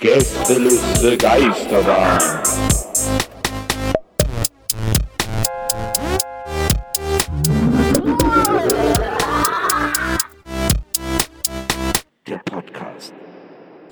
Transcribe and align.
Gästeliste 0.00 1.16
Geisterbahn. 1.16 2.18
Der 12.26 12.38
Podcast. 12.38 13.12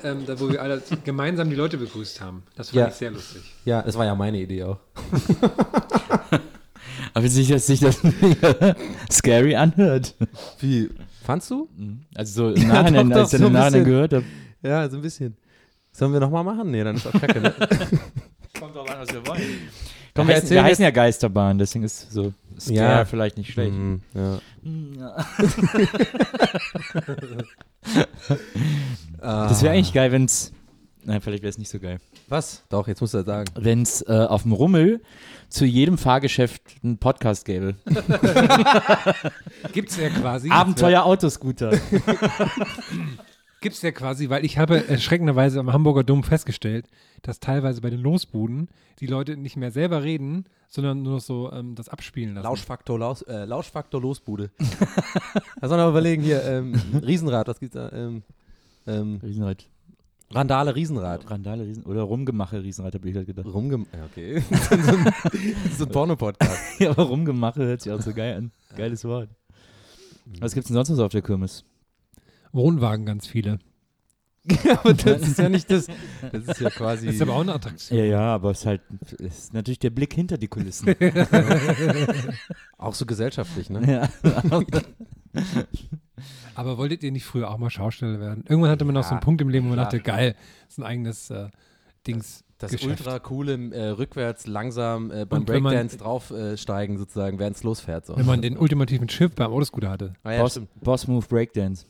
ähm, 0.04 0.24
da, 0.26 0.38
wo 0.38 0.50
wir 0.50 0.62
alle 0.62 0.82
gemeinsam 1.04 1.50
die 1.50 1.56
Leute 1.56 1.76
begrüßt 1.79 2.20
haben. 2.20 2.42
Das 2.56 2.68
fand 2.70 2.76
Ja. 2.80 2.88
ich 2.88 2.95
sehr 2.95 3.10
lustig. 3.10 3.42
Ja, 3.64 3.82
das 3.82 3.96
war 3.96 4.04
ja 4.04 4.14
meine 4.14 4.38
Idee 4.38 4.64
auch. 4.64 4.79
Aber 7.14 7.29
sich 7.29 7.48
das, 7.48 7.66
sich 7.66 7.80
das 7.80 7.98
scary 9.10 9.56
anhört. 9.56 10.14
Wie? 10.60 10.90
Fandst 11.29 11.50
du? 11.50 11.68
Also 12.14 12.48
so 12.48 12.54
im 12.54 12.68
Nachhinein, 12.68 13.11
doch, 13.11 13.16
doch, 13.16 13.20
als 13.24 13.34
ich 13.34 13.38
so 13.38 13.44
dann 13.44 13.52
im 13.52 13.56
ein 13.56 13.62
Nachhinein 13.64 13.84
gehört 13.84 14.12
habe. 14.14 14.25
Ja, 14.62 14.89
so 14.89 14.96
ein 14.96 15.03
bisschen. 15.03 15.36
Sollen 15.93 16.14
wir 16.14 16.20
nochmal 16.20 16.43
machen? 16.43 16.70
Nee, 16.70 16.82
dann 16.82 16.96
ist 16.96 17.07
auch 17.07 17.12
kacke, 17.12 17.39
ne? 17.39 17.53
Kommt 18.58 18.75
drauf 18.75 18.90
an, 18.90 19.00
was 19.00 19.12
wir 19.12 19.26
wollen. 19.26 19.43
Komm, 20.14 20.26
wir, 20.26 20.29
wir 20.29 20.36
heißen, 20.36 20.50
wir 20.50 20.62
heißen 20.64 20.82
ja 20.84 20.90
Geisterbahn, 20.90 21.58
deswegen 21.58 21.84
ist 21.84 22.11
so 22.11 22.32
scare 22.58 22.76
Ja. 22.76 23.04
vielleicht 23.04 23.36
nicht 23.36 23.53
schlecht. 23.53 23.75
Mhm, 23.75 24.00
ja. 24.14 24.40
Das 29.20 29.62
wäre 29.62 29.75
eigentlich 29.75 29.92
geil, 29.92 30.11
wenn's. 30.12 30.53
Nein, 31.04 31.20
vielleicht 31.20 31.42
wäre 31.42 31.50
es 31.50 31.58
nicht 31.58 31.68
so 31.70 31.79
geil. 31.79 31.98
Was? 32.28 32.62
Doch, 32.69 32.89
jetzt 32.89 33.00
musst 33.00 33.14
du 33.14 33.19
das 33.19 33.27
sagen. 33.27 33.50
Wenn 33.59 33.83
es 33.83 34.03
äh, 34.03 34.27
auf 34.28 34.42
dem 34.42 34.53
Rummel 34.53 35.00
zu 35.48 35.64
jedem 35.64 35.97
Fahrgeschäft 35.97 36.62
einen 36.84 36.98
Podcast 36.98 37.47
gäbe. 37.47 37.77
Gibt's 39.73 39.97
ja 39.97 40.11
quasi. 40.11 40.51
Abenteuer 40.51 41.05
Autoscooter. 41.05 41.70
Gibt's 43.61 43.81
ja 43.83 43.92
quasi, 43.92 44.28
weil 44.28 44.45
ich 44.45 44.59
habe 44.59 44.87
erschreckenderweise 44.89 45.59
am 45.59 45.73
Hamburger 45.73 46.05
Dom 46.05 46.23
festgestellt, 46.23 46.87
dass 47.23 47.41
teilweise 47.41 47.81
bei 47.81 47.91
den 47.91 48.01
Losbuden 48.01 48.69
die 49.01 49.07
Leute 49.07 49.37
nicht 49.37 49.57
mehr 49.57 49.70
selber 49.70 50.03
reden, 50.03 50.45
sondern 50.69 51.03
nur 51.03 51.15
noch 51.15 51.20
so 51.20 51.51
ähm, 51.51 51.75
das 51.75 51.89
abspielen 51.89 52.35
lassen. 52.35 52.45
Lauschfaktor, 52.45 52.98
Laus, 52.98 53.23
äh, 53.23 53.47
Lauschfaktor 53.47 54.03
Losbude. 54.03 54.51
da 55.61 55.69
soll 55.69 55.79
man 55.79 55.89
überlegen, 55.89 56.23
hier, 56.23 56.45
ähm, 56.45 56.75
Riesenrad, 57.05 57.48
was 57.48 57.59
gibt's 57.59 57.75
da? 57.75 57.91
Ähm, 57.91 58.23
ähm, 58.87 59.19
Riesenrad. 59.23 59.67
Randale 60.31 60.75
Riesenrad. 60.75 61.31
Randale, 61.31 61.65
Riesen 61.65 61.84
oder 61.84 62.03
Rumgemache 62.03 62.62
Riesenrad, 62.62 62.95
habe 62.95 63.09
ich 63.09 63.17
halt 63.17 63.27
gedacht. 63.27 63.47
Rumgem 63.47 63.87
ja, 63.93 64.05
okay. 64.05 64.41
so 64.69 64.75
ein, 64.75 65.15
so 65.77 65.85
ein 65.85 65.91
Porno-Podcast. 65.91 66.59
Ja, 66.81 66.91
aber 66.91 67.05
Rumgemache 67.05 67.65
hört 67.65 67.81
sich 67.81 67.93
auch 67.93 68.01
so 68.01 68.12
geil 68.12 68.37
an. 68.37 68.53
Geiles 68.77 69.05
Wort. 69.05 69.31
Was 70.41 70.55
gibt's 70.55 70.69
denn 70.69 70.75
sonst 70.75 70.91
noch 70.91 70.97
so 70.97 71.05
auf 71.05 71.12
der 71.12 71.23
Kirmes? 71.23 71.65
Wohnwagen 72.53 73.07
ganz 73.07 73.27
viele. 73.27 73.59
aber 74.79 74.95
das 74.95 75.23
ist 75.23 75.39
ja 75.39 75.48
nicht 75.48 75.70
das. 75.70 75.89
Das 76.33 76.45
ist 76.47 76.61
ja 76.61 76.70
quasi. 76.70 77.07
Das 77.07 77.17
ist 77.17 77.23
aber 77.23 77.35
auch 77.35 77.41
eine 77.41 77.55
Attraktion. 77.55 77.98
Ja, 77.98 78.05
ja, 78.05 78.35
aber 78.35 78.53
es 78.53 78.61
ist 78.61 78.67
halt 78.67 78.83
es 79.19 79.39
ist 79.39 79.55
natürlich 79.55 79.79
der 79.79 79.91
Blick 79.91 80.15
hinter 80.15 80.39
die 80.39 80.48
Kulissen. 80.48 80.95
auch 82.79 82.95
so 82.95 83.05
gesellschaftlich, 83.05 83.69
ne? 83.70 84.09
ja. 84.23 84.63
Aber 86.55 86.78
wolltet 86.78 87.02
ihr 87.02 87.12
nicht 87.12 87.24
früher 87.24 87.50
auch 87.50 87.58
mal 87.58 87.70
Schausteller 87.70 88.20
werden? 88.20 88.44
Irgendwann 88.48 88.70
hatte 88.70 88.84
man 88.84 88.94
noch 88.94 89.02
so 89.05 89.11
einen 89.11 89.19
Ja, 89.20 89.24
Punkt 89.24 89.41
im 89.41 89.48
Leben, 89.48 89.66
wo 89.66 89.70
man 89.70 89.77
klar. 89.77 89.86
dachte, 89.86 90.00
geil, 90.00 90.34
das 90.64 90.72
ist 90.74 90.78
ein 90.78 90.84
eigenes 90.84 91.30
äh, 91.30 91.48
Dings. 92.06 92.44
Das 92.61 92.72
Geschäft. 92.72 92.91
ultra 93.06 93.19
coole, 93.20 93.55
äh, 93.72 93.91
rückwärts 93.91 94.48
langsam 94.48 95.12
äh, 95.12 95.24
beim 95.24 95.42
Und 95.42 95.48
wenn 95.48 95.62
man- 95.62 95.72
Breakdance 95.74 95.96
draufsteigen, 95.98 96.98
sozusagen, 96.98 97.39
während 97.39 97.55
es 97.56 97.62
losfährt. 97.62 98.05
So. 98.06 98.16
Wenn 98.16 98.27
man 98.27 98.42
den 98.42 98.56
ultimativen 98.58 99.08
Schiff 99.08 99.33
beim 99.36 99.52
Autoscooter 99.52 99.91
hatte. 99.91 100.14
ah, 100.24 100.33
ja, 100.33 100.42
Boss. 100.42 100.61
Boss 100.83 101.06
Move 101.06 101.24
Breakdance. 101.28 101.86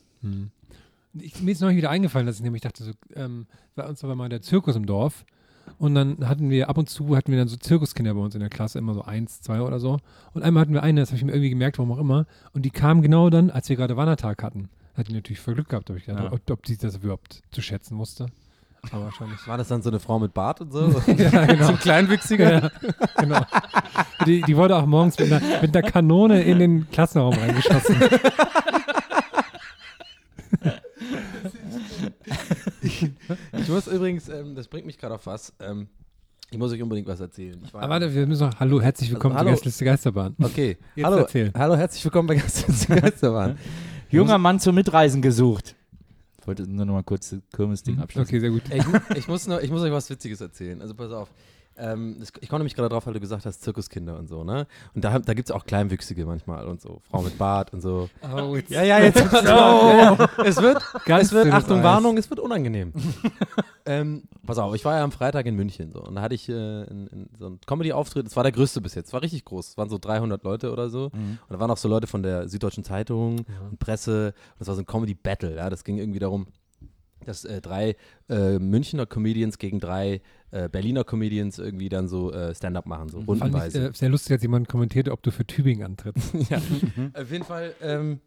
Ich, 1.13 1.41
mir 1.41 1.51
ist 1.51 1.61
neulich 1.61 1.77
wieder 1.77 1.89
eingefallen, 1.89 2.27
dass 2.27 2.35
ich 2.35 2.43
nämlich 2.43 2.61
dachte, 2.61 2.83
so, 2.83 2.91
ähm, 3.15 3.47
bei 3.75 3.87
uns 3.87 4.03
war 4.03 4.13
mal 4.15 4.29
der 4.29 4.41
Zirkus 4.43 4.75
im 4.75 4.85
Dorf 4.85 5.25
und 5.79 5.95
dann 5.95 6.27
hatten 6.27 6.49
wir 6.49 6.69
ab 6.69 6.77
und 6.77 6.89
zu 6.89 7.15
hatten 7.15 7.31
wir 7.31 7.39
dann 7.39 7.47
so 7.47 7.55
Zirkuskinder 7.57 8.13
bei 8.13 8.19
uns 8.19 8.35
in 8.35 8.41
der 8.41 8.49
Klasse, 8.49 8.77
immer 8.77 8.93
so 8.93 9.03
eins, 9.03 9.41
zwei 9.41 9.61
oder 9.61 9.79
so. 9.79 9.97
Und 10.33 10.43
einmal 10.43 10.61
hatten 10.61 10.73
wir 10.73 10.83
eine, 10.83 10.99
das 10.99 11.09
habe 11.09 11.17
ich 11.17 11.23
mir 11.23 11.31
irgendwie 11.31 11.49
gemerkt, 11.49 11.77
warum 11.79 11.91
auch 11.91 11.97
immer, 11.99 12.25
und 12.53 12.63
die 12.63 12.69
kam 12.69 13.01
genau 13.01 13.29
dann, 13.29 13.49
als 13.49 13.69
wir 13.69 13.75
gerade 13.75 13.97
Wandertag 13.97 14.43
hatten. 14.43 14.69
Hat 14.95 15.07
die 15.07 15.13
natürlich 15.13 15.39
voll 15.39 15.55
Glück 15.55 15.69
gehabt, 15.69 15.89
habe 15.89 15.97
ich 15.97 16.05
gedacht, 16.05 16.25
Ja. 16.25 16.31
ob, 16.33 16.41
ob 16.51 16.63
die 16.63 16.77
das 16.77 16.95
überhaupt 16.97 17.41
zu 17.51 17.61
schätzen 17.61 17.97
wusste. 17.97 18.27
Aber 18.91 19.05
wahrscheinlich. 19.05 19.45
War 19.47 19.57
das 19.57 19.67
dann 19.67 19.81
so 19.81 19.89
eine 19.89 19.99
Frau 19.99 20.19
mit 20.19 20.33
Bart 20.33 20.61
und 20.61 20.71
so? 20.71 20.87
ja, 21.07 21.45
genau. 21.45 21.65
so 21.65 21.71
ein 21.71 21.79
Kleinwüchsiger? 21.79 22.63
Ja, 22.63 22.69
genau. 23.17 23.41
Die, 24.25 24.41
die 24.41 24.55
wurde 24.57 24.75
auch 24.77 24.85
morgens 24.85 25.17
mit 25.19 25.31
einer, 25.31 25.61
mit 25.61 25.75
einer 25.75 25.89
Kanone 25.89 26.41
in 26.43 26.59
den 26.59 26.89
Klassenraum 26.89 27.33
reingeschossen. 27.33 27.95
Ich 33.53 33.67
muss 33.69 33.87
übrigens, 33.87 34.29
ähm, 34.29 34.55
das 34.55 34.67
bringt 34.67 34.85
mich 34.85 34.97
gerade 34.97 35.15
auf 35.15 35.25
was. 35.25 35.53
Ähm, 35.59 35.87
ich 36.51 36.57
muss 36.57 36.71
euch 36.71 36.81
unbedingt 36.81 37.07
was 37.07 37.19
erzählen. 37.19 37.59
Ich 37.63 37.73
war- 37.73 37.81
Aber 37.83 37.93
warte, 37.93 38.13
wir 38.13 38.25
müssen 38.25 38.47
noch, 38.47 38.59
hallo, 38.59 38.81
herzlich 38.81 39.11
willkommen 39.11 39.33
Also, 39.35 39.43
zur 39.43 39.47
hallo. 39.49 39.55
Gästeliste 39.55 39.85
Geisterbahn. 39.85 40.35
Okay, 40.41 40.77
Jetzt 40.95 41.05
hallo, 41.05 41.17
erzähl. 41.17 41.51
hallo, 41.55 41.75
herzlich 41.75 42.03
willkommen 42.03 42.27
bei 42.27 42.35
der 42.35 43.01
Geisterbahn. 43.01 43.57
Junger 44.09 44.37
Mann 44.39 44.59
zum 44.59 44.73
Mitreisen 44.75 45.21
gesucht. 45.21 45.75
Ich 46.41 46.47
wollte 46.47 46.63
nur 46.63 46.85
noch 46.85 46.93
mal 46.95 47.03
kurz 47.03 47.29
das 47.29 47.39
Kirmes-Ding 47.55 47.99
abschließen. 47.99 48.27
Okay, 48.27 48.39
sehr 48.39 48.49
gut. 48.49 48.63
Ich, 48.73 49.17
ich, 49.17 49.27
muss 49.27 49.45
noch, 49.47 49.59
ich 49.61 49.69
muss 49.69 49.81
euch 49.83 49.91
was 49.91 50.09
Witziges 50.09 50.41
erzählen. 50.41 50.81
Also 50.81 50.95
pass 50.95 51.11
auf. 51.11 51.29
Ähm, 51.79 52.21
ich 52.41 52.49
komme 52.49 52.59
nämlich 52.59 52.75
gerade 52.75 52.89
drauf, 52.89 53.05
weil 53.07 53.13
du 53.13 53.19
gesagt 53.19 53.45
hast, 53.45 53.61
Zirkuskinder 53.63 54.17
und 54.17 54.27
so, 54.27 54.43
ne? 54.43 54.67
Und 54.93 55.03
da, 55.03 55.17
da 55.19 55.33
gibt 55.33 55.49
es 55.49 55.55
auch 55.55 55.65
Kleinwüchsige 55.65 56.25
manchmal 56.25 56.67
und 56.67 56.81
so. 56.81 57.01
Frau 57.09 57.21
mit 57.21 57.37
Bart 57.37 57.73
und 57.73 57.81
so. 57.81 58.09
Oh, 58.35 58.55
jetzt 58.55 58.69
Ja, 58.71 58.83
ja, 58.83 58.99
jetzt 58.99 59.21
auf. 59.33 59.43
Ja, 59.43 60.15
ja. 60.17 60.29
Es 60.45 60.61
wird, 60.61 60.81
Ganz 61.05 61.25
es 61.27 61.31
wird, 61.31 61.51
Achtung, 61.53 61.77
Eis. 61.79 61.83
Warnung, 61.83 62.17
es 62.17 62.29
wird 62.29 62.39
unangenehm. 62.39 62.93
ähm, 63.85 64.23
pass 64.45 64.57
auf, 64.57 64.75
ich 64.75 64.83
war 64.85 64.97
ja 64.97 65.03
am 65.03 65.11
Freitag 65.11 65.45
in 65.45 65.55
München 65.55 65.91
so 65.91 66.01
und 66.03 66.15
da 66.15 66.21
hatte 66.21 66.35
ich 66.35 66.49
äh, 66.49 66.53
in, 66.83 67.07
in 67.07 67.29
so 67.37 67.45
einen 67.47 67.59
Comedy-Auftritt, 67.65 68.25
das 68.25 68.35
war 68.35 68.43
der 68.43 68.51
größte 68.51 68.81
bis 68.81 68.95
jetzt, 68.95 69.13
war 69.13 69.21
richtig 69.21 69.45
groß, 69.45 69.69
es 69.69 69.77
waren 69.77 69.89
so 69.89 69.97
300 69.97 70.43
Leute 70.43 70.71
oder 70.71 70.89
so 70.89 71.09
Mhm. 71.13 71.39
und 71.47 71.53
da 71.53 71.59
waren 71.59 71.71
auch 71.71 71.77
so 71.77 71.87
Leute 71.87 72.07
von 72.07 72.21
der 72.23 72.47
Süddeutschen 72.49 72.83
Zeitung 72.83 73.45
und 73.69 73.79
Presse 73.79 74.33
und 74.53 74.59
das 74.59 74.67
war 74.67 74.75
so 74.75 74.81
ein 74.81 74.85
Comedy-Battle, 74.85 75.55
ja, 75.55 75.69
das 75.69 75.83
ging 75.83 75.97
irgendwie 75.97 76.19
darum, 76.19 76.47
dass 77.25 77.45
äh, 77.45 77.61
drei 77.61 77.95
äh, 78.29 78.59
Münchner 78.59 79.05
Comedians 79.05 79.57
gegen 79.57 79.79
drei 79.79 80.21
äh, 80.51 80.69
Berliner 80.69 81.03
Comedians 81.03 81.59
irgendwie 81.59 81.89
dann 81.89 82.07
so 82.07 82.31
äh, 82.31 82.53
Stand-up 82.55 82.85
machen, 82.85 83.09
so 83.09 83.17
Fand 83.19 83.35
ich 83.35 83.41
rundenweise. 83.43 83.87
äh, 83.89 83.93
sehr 83.93 84.09
lustig, 84.09 84.33
als 84.33 84.41
jemand 84.41 84.67
kommentierte, 84.67 85.11
ob 85.11 85.21
du 85.23 85.31
für 85.31 85.45
Tübingen 85.45 85.83
antrittst. 85.85 86.33
ja, 86.49 86.57
auf 87.13 87.31
jeden 87.31 87.43
Fall, 87.45 87.73
ähm, 87.81 88.19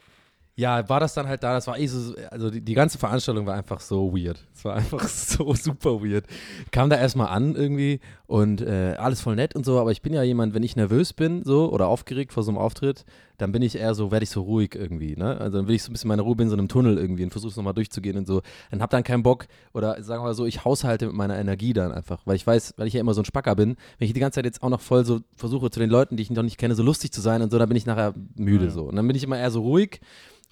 ja, 0.54 0.86
war 0.88 1.00
das 1.00 1.14
dann 1.14 1.28
halt 1.28 1.42
da, 1.42 1.54
das 1.54 1.66
war 1.66 1.78
eh 1.78 1.86
so, 1.86 2.14
also 2.30 2.50
die, 2.50 2.60
die 2.60 2.74
ganze 2.74 2.98
Veranstaltung 2.98 3.46
war 3.46 3.54
einfach 3.54 3.80
so 3.80 4.12
weird. 4.14 4.46
Es 4.54 4.64
war 4.66 4.76
einfach 4.76 5.08
so 5.08 5.54
super 5.54 6.02
weird. 6.02 6.26
Kam 6.70 6.90
da 6.90 6.96
erstmal 6.96 7.28
an 7.28 7.54
irgendwie 7.54 8.00
und 8.26 8.60
äh, 8.60 8.96
alles 8.98 9.22
voll 9.22 9.34
nett 9.34 9.56
und 9.56 9.64
so, 9.64 9.80
aber 9.80 9.92
ich 9.92 10.02
bin 10.02 10.12
ja 10.12 10.22
jemand, 10.22 10.52
wenn 10.52 10.62
ich 10.62 10.76
nervös 10.76 11.14
bin 11.14 11.42
so 11.42 11.72
oder 11.72 11.86
aufgeregt 11.86 12.34
vor 12.34 12.42
so 12.42 12.50
einem 12.50 12.58
Auftritt, 12.58 13.06
dann 13.38 13.50
bin 13.50 13.62
ich 13.62 13.76
eher 13.76 13.94
so, 13.94 14.10
werde 14.10 14.24
ich 14.24 14.30
so 14.30 14.42
ruhig 14.42 14.74
irgendwie, 14.74 15.16
ne? 15.16 15.40
Also 15.40 15.56
dann 15.56 15.68
will 15.68 15.74
ich 15.74 15.82
so 15.82 15.90
ein 15.90 15.94
bisschen 15.94 16.08
meine 16.08 16.22
Ruhe 16.22 16.36
bin, 16.36 16.48
so 16.48 16.54
in 16.54 16.60
einem 16.60 16.68
Tunnel 16.68 16.98
irgendwie 16.98 17.24
und 17.24 17.30
versuche 17.30 17.50
es 17.50 17.56
nochmal 17.56 17.72
durchzugehen 17.72 18.18
und 18.18 18.26
so. 18.26 18.42
Dann 18.70 18.82
hab 18.82 18.90
dann 18.90 19.04
keinen 19.04 19.22
Bock 19.22 19.46
oder 19.72 20.02
sagen 20.02 20.22
wir 20.22 20.28
mal 20.28 20.34
so, 20.34 20.44
ich 20.44 20.66
haushalte 20.66 21.06
mit 21.06 21.14
meiner 21.14 21.38
Energie 21.38 21.72
dann 21.72 21.92
einfach, 21.92 22.20
weil 22.26 22.36
ich 22.36 22.46
weiß, 22.46 22.74
weil 22.76 22.86
ich 22.86 22.94
ja 22.94 23.00
immer 23.00 23.14
so 23.14 23.22
ein 23.22 23.24
Spacker 23.24 23.56
bin, 23.56 23.76
wenn 23.98 24.06
ich 24.06 24.12
die 24.12 24.20
ganze 24.20 24.36
Zeit 24.36 24.44
jetzt 24.44 24.62
auch 24.62 24.68
noch 24.68 24.82
voll 24.82 25.06
so 25.06 25.20
versuche 25.34 25.70
zu 25.70 25.80
den 25.80 25.88
Leuten, 25.88 26.16
die 26.16 26.22
ich 26.22 26.30
noch 26.30 26.42
nicht 26.42 26.58
kenne, 26.58 26.74
so 26.74 26.82
lustig 26.82 27.10
zu 27.10 27.22
sein 27.22 27.40
und 27.40 27.50
so, 27.50 27.58
dann 27.58 27.68
bin 27.68 27.76
ich 27.76 27.86
nachher 27.86 28.12
müde 28.36 28.70
so. 28.70 28.84
Und 28.84 28.96
dann 28.96 29.06
bin 29.06 29.16
ich 29.16 29.24
immer 29.24 29.38
eher 29.38 29.50
so 29.50 29.62
ruhig 29.62 30.00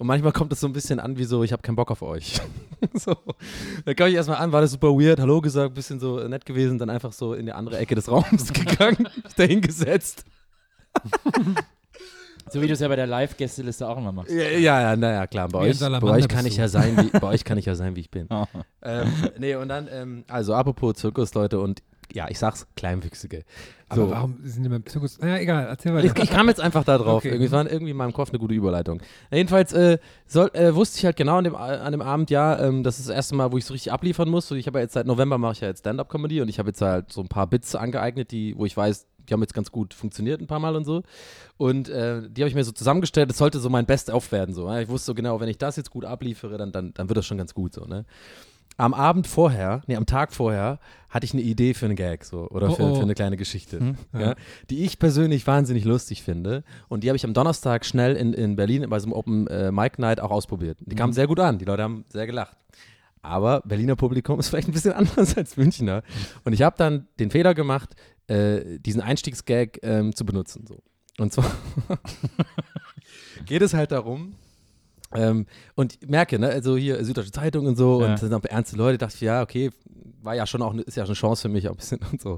und 0.01 0.07
manchmal 0.07 0.31
kommt 0.31 0.51
es 0.51 0.59
so 0.59 0.65
ein 0.65 0.73
bisschen 0.73 0.99
an 0.99 1.19
wie 1.19 1.25
so, 1.25 1.43
ich 1.43 1.51
habe 1.53 1.61
keinen 1.61 1.75
Bock 1.75 1.91
auf 1.91 2.01
euch. 2.01 2.41
so. 2.95 3.15
Dann 3.85 3.95
kam 3.95 4.07
ich 4.07 4.15
erstmal 4.15 4.39
an, 4.39 4.51
war 4.51 4.59
das 4.59 4.71
super 4.71 4.87
weird, 4.87 5.19
Hallo 5.19 5.41
gesagt, 5.41 5.75
bisschen 5.75 5.99
so 5.99 6.17
nett 6.27 6.43
gewesen, 6.43 6.79
dann 6.79 6.89
einfach 6.89 7.13
so 7.13 7.35
in 7.35 7.45
die 7.45 7.51
andere 7.51 7.77
Ecke 7.77 7.93
des 7.93 8.09
Raums 8.09 8.51
gegangen, 8.53 9.07
mich 9.23 9.35
dahin 9.35 9.61
gesetzt. 9.61 10.25
So 12.49 12.63
wie 12.63 12.65
du 12.65 12.73
es 12.73 12.79
ja 12.79 12.87
bei 12.87 12.95
der 12.95 13.05
Live-Gästeliste 13.05 13.87
auch 13.87 13.99
immer 13.99 14.11
machst. 14.11 14.31
Ja, 14.31 14.41
ja, 14.41 14.81
ja, 14.81 14.95
naja, 14.95 15.27
klar. 15.27 15.47
Bei 15.49 15.59
euch, 15.59 15.79
bei 15.79 16.01
euch 16.01 16.27
kann 16.27 16.47
ich 16.47 16.57
ja 16.57 16.67
sein, 16.67 16.97
wie, 16.97 17.19
bei 17.19 17.27
euch 17.27 17.43
kann 17.43 17.59
ich 17.59 17.65
ja 17.65 17.75
sein, 17.75 17.95
wie 17.95 17.99
ich 17.99 18.09
bin. 18.09 18.27
ähm, 18.81 19.13
nee, 19.37 19.53
und 19.53 19.69
dann, 19.69 19.87
ähm, 19.91 20.23
also 20.27 20.55
apropos 20.55 20.95
Zirkus, 20.95 21.35
Leute, 21.35 21.59
und 21.59 21.83
ja, 22.13 22.27
ich 22.29 22.39
sag's, 22.39 22.67
Kleinwüchsige. 22.75 23.43
Aber 23.89 24.03
So. 24.03 24.11
warum 24.11 24.37
sind 24.43 24.63
die 24.63 24.69
beim 24.69 24.85
Zirkus? 24.85 25.19
Naja, 25.19 25.37
egal, 25.37 25.65
erzähl 25.67 25.93
weiter. 25.93 26.05
Ich, 26.05 26.23
ich 26.23 26.29
kam 26.29 26.47
jetzt 26.47 26.61
einfach 26.61 26.83
da 26.83 26.97
drauf. 26.97 27.17
Okay. 27.17 27.29
Irgendwie, 27.29 27.45
es 27.45 27.51
war 27.51 27.69
irgendwie 27.69 27.91
in 27.91 27.97
meinem 27.97 28.13
Kopf 28.13 28.29
eine 28.29 28.39
gute 28.39 28.53
Überleitung. 28.53 29.01
Jedenfalls 29.31 29.73
äh, 29.73 29.97
soll, 30.27 30.49
äh, 30.53 30.73
wusste 30.73 30.99
ich 30.99 31.05
halt 31.05 31.17
genau 31.17 31.37
an 31.37 31.43
dem, 31.43 31.55
an 31.55 31.91
dem 31.91 32.01
Abend, 32.01 32.29
ja, 32.29 32.59
ähm, 32.59 32.83
das 32.83 32.99
ist 32.99 33.09
das 33.09 33.15
erste 33.15 33.35
Mal, 33.35 33.51
wo 33.51 33.57
ich 33.57 33.65
so 33.65 33.73
richtig 33.73 33.91
abliefern 33.91 34.29
muss. 34.29 34.49
Und 34.51 34.57
ich 34.57 34.67
habe 34.67 34.79
ja 34.79 34.83
jetzt 34.83 34.93
seit 34.93 35.05
November 35.05 35.37
mache 35.37 35.53
ich 35.53 35.61
ja 35.61 35.67
jetzt 35.67 35.79
Stand-Up-Comedy 35.79 36.41
und 36.41 36.49
ich 36.49 36.59
habe 36.59 36.69
jetzt 36.69 36.81
halt 36.81 37.11
so 37.11 37.21
ein 37.21 37.27
paar 37.27 37.47
Bits 37.47 37.75
angeeignet, 37.75 38.31
die, 38.31 38.57
wo 38.57 38.65
ich 38.65 38.75
weiß, 38.75 39.07
die 39.27 39.33
haben 39.33 39.41
jetzt 39.41 39.53
ganz 39.53 39.71
gut 39.71 39.93
funktioniert 39.93 40.41
ein 40.41 40.47
paar 40.47 40.59
Mal 40.59 40.75
und 40.75 40.85
so. 40.85 41.03
Und 41.57 41.89
äh, 41.89 42.21
die 42.29 42.41
habe 42.41 42.49
ich 42.49 42.55
mir 42.55 42.63
so 42.63 42.71
zusammengestellt, 42.71 43.29
das 43.29 43.37
sollte 43.37 43.59
so 43.59 43.69
mein 43.69 43.85
Best-of 43.85 44.31
werden. 44.31 44.53
So. 44.55 44.67
ja. 44.67 44.79
Ich 44.79 44.89
wusste 44.89 45.07
so 45.07 45.15
genau, 45.15 45.39
wenn 45.39 45.49
ich 45.49 45.57
das 45.57 45.75
jetzt 45.75 45.91
gut 45.91 46.05
abliefere, 46.05 46.57
dann, 46.57 46.71
dann, 46.71 46.93
dann 46.93 47.09
wird 47.09 47.17
das 47.17 47.25
schon 47.25 47.37
ganz 47.37 47.53
gut 47.53 47.73
so. 47.73 47.85
Ne? 47.85 48.05
Am 48.81 48.93
Abend 48.93 49.27
vorher, 49.27 49.81
nee, 49.87 49.95
am 49.95 50.05
Tag 50.05 50.33
vorher, 50.33 50.79
hatte 51.09 51.25
ich 51.25 51.33
eine 51.33 51.41
Idee 51.41 51.73
für 51.73 51.85
einen 51.85 51.95
Gag 51.95 52.23
so 52.25 52.47
oder 52.49 52.69
Oh, 52.69 52.73
für, 52.75 52.83
oh. 52.83 52.95
für 52.95 53.01
eine 53.01 53.13
kleine 53.13 53.37
Geschichte, 53.37 53.79
Hm. 53.79 53.95
ja, 54.17 54.35
die 54.69 54.83
ich 54.83 54.97
persönlich 54.97 55.45
wahnsinnig 55.45 55.83
lustig 55.85 56.23
finde. 56.23 56.63
Und 56.87 57.03
die 57.03 57.09
habe 57.09 57.17
ich 57.17 57.25
am 57.25 57.33
Donnerstag 57.33 57.85
schnell 57.85 58.15
in, 58.15 58.33
in 58.33 58.55
Berlin 58.55 58.85
bei 58.89 58.99
so 58.99 59.05
einem 59.07 59.13
Open 59.13 59.47
äh, 59.47 59.71
Mic 59.71 59.99
Night 59.99 60.19
auch 60.19 60.31
ausprobiert. 60.31 60.77
Die 60.81 60.95
kamen 60.95 61.11
Mhm. 61.11 61.15
sehr 61.15 61.27
gut 61.27 61.39
an, 61.39 61.57
die 61.59 61.65
Leute 61.65 61.83
haben 61.83 62.05
sehr 62.09 62.25
gelacht. 62.27 62.57
Aber 63.21 63.61
Berliner 63.65 63.95
Publikum 63.95 64.39
ist 64.39 64.49
vielleicht 64.49 64.67
ein 64.69 64.73
bisschen 64.73 64.93
anders 64.93 65.37
als 65.37 65.57
Münchner. 65.57 66.01
Und 66.43 66.53
ich 66.53 66.61
habe 66.63 66.75
dann 66.77 67.07
den 67.19 67.29
Fehler 67.29 67.53
gemacht, 67.53 67.89
äh, 68.27 68.79
diesen 68.79 69.01
Einstiegsgag 69.01 69.79
ähm, 69.83 70.15
zu 70.15 70.25
benutzen. 70.25 70.65
So. 70.67 70.77
Und 71.19 71.33
zwar 71.33 71.45
geht 73.45 73.61
es 73.61 73.73
halt 73.73 73.91
darum, 73.91 74.35
ähm, 75.13 75.45
und 75.75 76.09
merke, 76.09 76.39
ne, 76.39 76.49
also 76.49 76.77
hier 76.77 77.03
Süddeutsche 77.03 77.31
Zeitung 77.31 77.65
und 77.65 77.75
so, 77.77 78.01
Ja. 78.01 78.11
und 78.11 78.19
sind 78.19 78.33
auch 78.33 78.43
ernste 78.43 78.75
Leute, 78.77 78.97
dachte 78.97 79.15
ich, 79.15 79.21
ja, 79.21 79.41
okay, 79.41 79.69
war 80.23 80.35
ja 80.35 80.45
schon 80.45 80.61
auch, 80.61 80.73
ne- 80.73 80.83
ist 80.83 80.95
ja 80.97 81.03
schon 81.05 81.11
eine 81.11 81.15
Chance 81.19 81.41
für 81.43 81.49
mich 81.49 81.67
auch 81.67 81.71
ein 81.73 81.77
bisschen 81.77 81.99
und 82.11 82.21
so. 82.21 82.33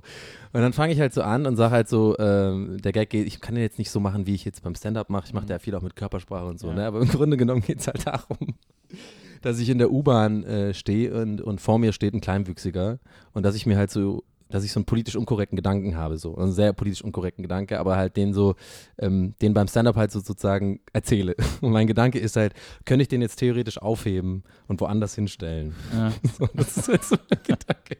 Und 0.54 0.62
dann 0.62 0.74
fange 0.74 0.94
ich 0.94 1.00
halt 1.00 1.14
so 1.14 1.22
an 1.22 1.46
und 1.46 1.56
sage 1.58 1.72
halt 1.74 1.90
so, 1.90 2.18
ähm, 2.18 2.78
der 2.82 2.92
Gag 2.94 3.10
geht, 3.10 3.28
ich 3.28 3.42
kann 3.42 3.56
den 3.56 3.64
jetzt 3.64 3.78
nicht 3.80 3.92
so 3.92 4.00
machen, 4.00 4.26
wie 4.26 4.36
ich 4.36 4.46
jetzt 4.46 4.64
beim 4.64 4.76
Stand-Up 4.76 5.10
mache. 5.10 5.26
Ich 5.28 5.34
mache 5.34 5.44
Mhm. 5.46 5.50
da 5.50 5.60
viel 5.60 5.76
auch 5.76 5.82
mit 5.82 5.96
Körpersprache 5.96 6.46
und 6.46 6.60
so, 6.60 6.68
Ja. 6.70 6.74
ne? 6.76 6.86
Aber 6.86 7.02
im 7.02 7.10
Grunde 7.10 7.36
genommen 7.38 7.62
geht 7.68 7.80
es 7.82 7.88
halt 7.88 8.08
darum, 8.08 8.56
dass 9.42 9.60
ich 9.60 9.70
in 9.70 9.78
der 9.78 9.92
U-Bahn 9.92 10.44
äh, 10.46 10.74
stehe 10.74 11.14
und, 11.22 11.42
und 11.42 11.60
vor 11.60 11.78
mir 11.80 11.92
steht 11.92 12.14
ein 12.14 12.22
Kleinwüchsiger 12.22 13.00
und 13.34 13.44
dass 13.44 13.56
ich 13.56 13.66
mir 13.66 13.78
halt 13.78 13.92
so, 13.92 14.24
dass 14.54 14.64
ich 14.64 14.72
so 14.72 14.80
einen 14.80 14.86
politisch 14.86 15.16
unkorrekten 15.16 15.56
Gedanken 15.56 15.98
habe, 15.98 16.20
so 16.20 16.38
einen 16.38 16.52
sehr 16.52 16.74
politisch 16.74 17.04
unkorrekten 17.04 17.42
Gedanke, 17.42 17.80
aber 17.80 17.98
halt 17.98 18.16
den 18.16 18.34
so, 18.34 18.54
ähm, 19.00 19.34
den 19.42 19.56
beim 19.56 19.68
Stand-Up 19.68 19.96
halt 19.96 20.12
so 20.12 20.20
sozusagen 20.20 20.80
erzähle. 20.94 21.36
Und 21.62 21.72
mein 21.72 21.88
Gedanke 21.88 22.20
ist 22.20 22.36
halt, 22.36 22.54
könnte 22.86 23.02
ich 23.02 23.08
den 23.08 23.24
jetzt 23.24 23.38
theoretisch 23.38 23.80
aufheben 23.80 24.44
und 24.68 24.80
woanders 24.80 25.16
hinstellen? 25.16 25.74
Ja. 25.92 26.14
So, 26.38 26.48
das 26.54 26.78
ist 26.78 26.88
halt 26.88 27.04
so 27.04 27.16
mein 27.30 27.40
Gedanke. 27.44 27.98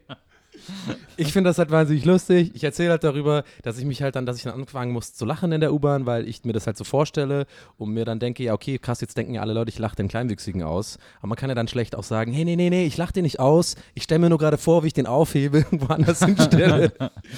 Ich 1.16 1.32
finde 1.32 1.50
das 1.50 1.58
halt 1.58 1.70
wahnsinnig 1.70 2.04
lustig. 2.04 2.50
Ich 2.54 2.64
erzähle 2.64 2.90
halt 2.90 3.04
darüber, 3.04 3.44
dass 3.62 3.78
ich 3.78 3.84
mich 3.84 4.02
halt 4.02 4.16
dann, 4.16 4.26
dass 4.26 4.36
ich 4.36 4.44
dann 4.44 4.54
anfangen 4.54 4.92
muss 4.92 5.14
zu 5.14 5.24
lachen 5.24 5.52
in 5.52 5.60
der 5.60 5.72
U-Bahn, 5.72 6.06
weil 6.06 6.28
ich 6.28 6.44
mir 6.44 6.52
das 6.52 6.66
halt 6.66 6.76
so 6.76 6.84
vorstelle 6.84 7.46
und 7.76 7.90
mir 7.90 8.04
dann 8.04 8.18
denke, 8.18 8.42
ja, 8.42 8.52
okay, 8.52 8.78
krass, 8.78 9.00
jetzt 9.00 9.16
denken 9.16 9.34
ja 9.34 9.40
alle 9.40 9.52
Leute, 9.52 9.68
ich 9.68 9.78
lache 9.78 9.96
den 9.96 10.08
Kleinwüchsigen 10.08 10.62
aus. 10.62 10.98
Aber 11.18 11.28
man 11.28 11.36
kann 11.36 11.48
ja 11.48 11.54
dann 11.54 11.68
schlecht 11.68 11.94
auch 11.96 12.02
sagen, 12.02 12.32
hey, 12.32 12.44
nee, 12.44 12.56
nee, 12.56 12.70
nee, 12.70 12.86
ich 12.86 12.96
lache 12.96 13.12
den 13.12 13.22
nicht 13.22 13.40
aus. 13.40 13.76
Ich 13.94 14.02
stelle 14.04 14.20
mir 14.20 14.28
nur 14.28 14.38
gerade 14.38 14.58
vor, 14.58 14.82
wie 14.82 14.88
ich 14.88 14.92
den 14.92 15.06
aufhebe 15.06 15.66
und 15.70 15.88
woanders 15.88 16.24
hinstelle. 16.24 16.92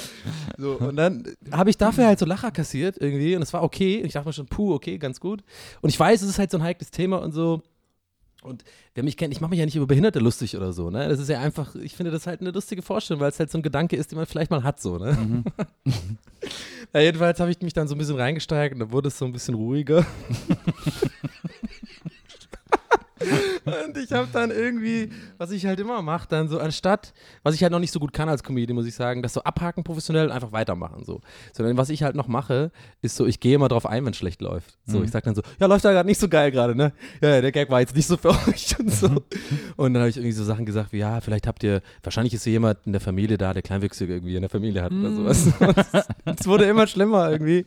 so, 0.59 0.73
und 0.73 0.97
dann 0.97 1.25
habe 1.53 1.71
ich 1.71 1.77
dafür 1.77 2.07
halt 2.07 2.19
so 2.19 2.27
Lacher 2.27 2.51
kassiert 2.51 2.97
irgendwie 3.01 3.37
und 3.37 3.43
es 3.43 3.53
war 3.53 3.63
okay. 3.63 4.01
Und 4.01 4.07
ich 4.07 4.13
dachte 4.13 4.29
mir 4.29 4.33
schon, 4.33 4.47
puh, 4.47 4.75
okay, 4.75 4.99
ganz 4.99 5.21
gut. 5.21 5.43
Und 5.81 5.91
ich 5.91 5.99
weiß, 5.99 6.23
es 6.23 6.31
ist 6.31 6.39
halt 6.39 6.51
so 6.51 6.59
ein 6.59 6.63
heikles 6.63 6.91
Thema 6.91 7.23
und 7.23 7.33
so. 7.33 7.63
Und 8.47 8.65
wer 8.95 9.03
mich 9.03 9.17
kennt, 9.17 9.35
ich 9.35 9.41
mache 9.41 9.51
mich 9.51 9.59
ja 9.59 9.65
nicht 9.65 9.77
über 9.77 9.87
Behinderte 9.87 10.21
lustig 10.21 10.57
oder 10.57 10.73
so, 10.73 10.91
ne? 10.91 11.09
Das 11.09 11.19
ist 11.19 11.29
ja 11.29 11.41
einfach, 11.41 11.75
ich 11.75 11.95
finde 11.95 12.13
das 12.13 12.27
halt 12.27 12.41
eine 12.41 12.51
lustige 12.51 12.81
Vorstellung, 12.81 13.21
weil 13.21 13.31
es 13.31 13.39
halt 13.39 13.51
so 13.51 13.59
ein 13.59 13.63
Gedanke 13.63 13.97
ist, 13.97 14.13
den 14.13 14.17
man 14.17 14.27
vielleicht 14.27 14.51
mal 14.51 14.63
hat, 14.63 14.81
so, 14.81 14.99
ne? 14.99 15.13
Mhm. 15.13 15.45
Ja, 16.93 17.01
jedenfalls 17.01 17.41
habe 17.41 17.51
ich 17.51 17.61
mich 17.61 17.73
dann 17.73 17.89
so 17.89 17.95
ein 17.95 17.99
bisschen 17.99 18.17
reingesteigert 18.17 18.75
und 18.75 18.81
dann 18.81 18.93
wurde 18.93 19.09
es 19.09 19.19
so 19.19 19.25
ein 19.25 19.33
bisschen 19.33 19.55
ruhiger. 19.55 20.07
und 23.65 23.97
ich 23.97 24.13
habe 24.13 24.29
dann 24.33 24.51
irgendwie, 24.51 25.11
was 25.39 25.51
ich 25.51 25.67
halt 25.67 25.81
immer 25.81 26.01
mache, 26.03 26.29
dann 26.29 26.49
so 26.49 26.59
anstatt, 26.59 27.13
was 27.43 27.55
ich 27.55 27.63
halt 27.63 27.73
noch 27.73 27.79
nicht 27.79 27.91
so 27.93 27.99
gut 28.01 28.13
kann 28.13 28.29
als 28.29 28.43
Comedian, 28.43 28.75
muss 28.77 28.87
ich 28.87 28.95
sagen, 28.95 29.23
das 29.23 29.33
so 29.33 29.43
abhaken 29.43 29.85
professionell 29.85 30.27
und 30.27 30.33
einfach 30.33 30.53
weitermachen, 30.53 31.05
so. 31.05 31.21
Sondern 31.53 31.77
was 31.77 31.89
ich 31.91 32.03
halt 32.03 32.17
noch 32.17 32.29
mache, 32.29 32.71
ist 33.03 33.17
so, 33.17 33.27
ich 33.27 33.41
gehe 33.41 33.55
immer 33.55 33.69
drauf 33.69 33.87
ein, 33.87 34.05
wenn 34.05 34.13
es 34.13 34.17
schlecht 34.19 34.41
läuft. 34.41 34.77
So, 34.87 34.99
Mhm. 34.99 35.05
ich 35.05 35.11
sag 35.11 35.25
dann 35.25 35.35
so, 35.35 35.43
ja, 35.59 35.67
läuft 35.67 35.85
da 35.85 35.93
gerade 35.93 36.09
nicht 36.09 36.21
so 36.21 36.29
geil 36.29 36.51
gerade, 36.51 36.75
ne? 36.75 36.93
Ja, 37.21 37.41
der 37.41 37.53
Gag 37.53 37.71
war 37.71 37.81
jetzt 37.81 37.95
nicht 37.97 38.07
so 38.07 38.17
für 38.17 38.31
euch 38.49 38.79
und 38.79 38.93
so. 38.93 39.09
Und 39.77 39.95
dann 39.95 40.03
habe 40.03 40.11
ich 40.11 40.17
irgendwie 40.17 40.33
so 40.33 40.45
Sachen 40.45 40.65
gesagt 40.67 40.93
wie, 40.93 40.99
ja, 40.99 41.21
vielleicht 41.21 41.47
habt 41.47 41.63
ihr, 41.63 41.83
wahrscheinlich 42.03 42.35
ist 42.35 42.45
hier 42.45 42.53
jemand 42.55 42.79
in 42.87 42.93
der 42.93 43.01
Familie 43.01 43.39
da, 43.39 43.53
der 43.53 43.63
Kleinwüchsige 43.63 44.15
irgendwie 44.15 44.37
in 44.37 44.43
der 44.43 44.51
Familie 44.51 44.83
hat 44.83 44.93
oder 44.93 45.13
sowas. 45.13 45.49
Es 46.39 46.47
wurde 46.47 46.65
immer 46.65 46.87
schlimmer 46.87 47.31
irgendwie. 47.31 47.65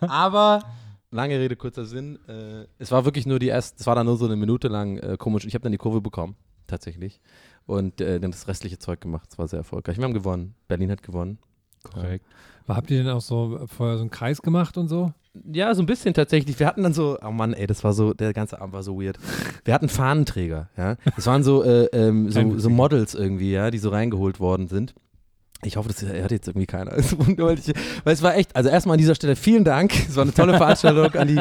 Aber 0.00 0.62
lange 1.10 1.38
Rede, 1.38 1.56
kurzer 1.56 1.84
Sinn. 1.84 2.18
Äh, 2.28 2.66
es 2.78 2.90
war 2.90 3.04
wirklich 3.04 3.26
nur 3.26 3.38
die 3.38 3.48
erste, 3.48 3.80
es 3.80 3.86
war 3.86 3.94
dann 3.94 4.06
nur 4.06 4.16
so 4.16 4.26
eine 4.26 4.36
Minute 4.36 4.68
lang 4.68 4.98
äh, 4.98 5.16
komisch. 5.18 5.44
Ich 5.44 5.54
habe 5.54 5.62
dann 5.62 5.72
die 5.72 5.78
Kurve 5.78 6.00
bekommen, 6.00 6.36
tatsächlich. 6.66 7.20
Und 7.66 8.00
äh, 8.00 8.18
dann 8.18 8.30
das 8.30 8.48
restliche 8.48 8.78
Zeug 8.78 9.00
gemacht. 9.00 9.28
Es 9.30 9.38
war 9.38 9.48
sehr 9.48 9.58
erfolgreich. 9.58 9.98
Wir 9.98 10.04
haben 10.04 10.14
gewonnen. 10.14 10.54
Berlin 10.68 10.90
hat 10.90 11.02
gewonnen. 11.02 11.38
Korrekt. 11.82 12.24
Aber 12.66 12.76
habt 12.76 12.90
ihr 12.90 13.02
denn 13.02 13.12
auch 13.12 13.20
so 13.20 13.66
vorher 13.66 13.96
so 13.96 14.02
einen 14.02 14.10
Kreis 14.10 14.42
gemacht 14.42 14.76
und 14.76 14.88
so? 14.88 15.12
Ja, 15.52 15.74
so 15.74 15.82
ein 15.82 15.86
bisschen 15.86 16.14
tatsächlich. 16.14 16.58
Wir 16.58 16.66
hatten 16.66 16.82
dann 16.82 16.92
so, 16.92 17.18
oh 17.22 17.30
Mann, 17.30 17.54
ey, 17.54 17.66
das 17.66 17.84
war 17.84 17.92
so, 17.92 18.12
der 18.12 18.32
ganze 18.32 18.60
Abend 18.60 18.74
war 18.74 18.82
so 18.82 19.00
weird. 19.00 19.18
Wir 19.64 19.72
hatten 19.72 19.88
Fahnenträger, 19.88 20.68
ja. 20.76 20.96
Das 21.16 21.26
waren 21.26 21.42
so, 21.42 21.62
äh, 21.62 21.84
ähm, 21.92 22.30
so, 22.30 22.58
so 22.58 22.68
Models 22.68 23.14
irgendwie, 23.14 23.52
ja, 23.52 23.70
die 23.70 23.78
so 23.78 23.90
reingeholt 23.90 24.40
worden 24.40 24.68
sind. 24.68 24.94
Ich 25.64 25.76
hoffe, 25.76 25.88
das 25.88 26.00
hört 26.02 26.30
jetzt 26.30 26.46
irgendwie 26.46 26.66
keiner. 26.66 26.92
Weil 26.92 27.58
es 28.04 28.22
war 28.22 28.36
echt, 28.36 28.54
also 28.54 28.68
erstmal 28.68 28.94
an 28.94 28.98
dieser 28.98 29.16
Stelle 29.16 29.34
vielen 29.34 29.64
Dank. 29.64 29.92
Es 30.08 30.14
war 30.14 30.22
eine 30.22 30.32
tolle 30.32 30.54
Veranstaltung 30.56 31.12
an 31.20 31.26
die. 31.26 31.40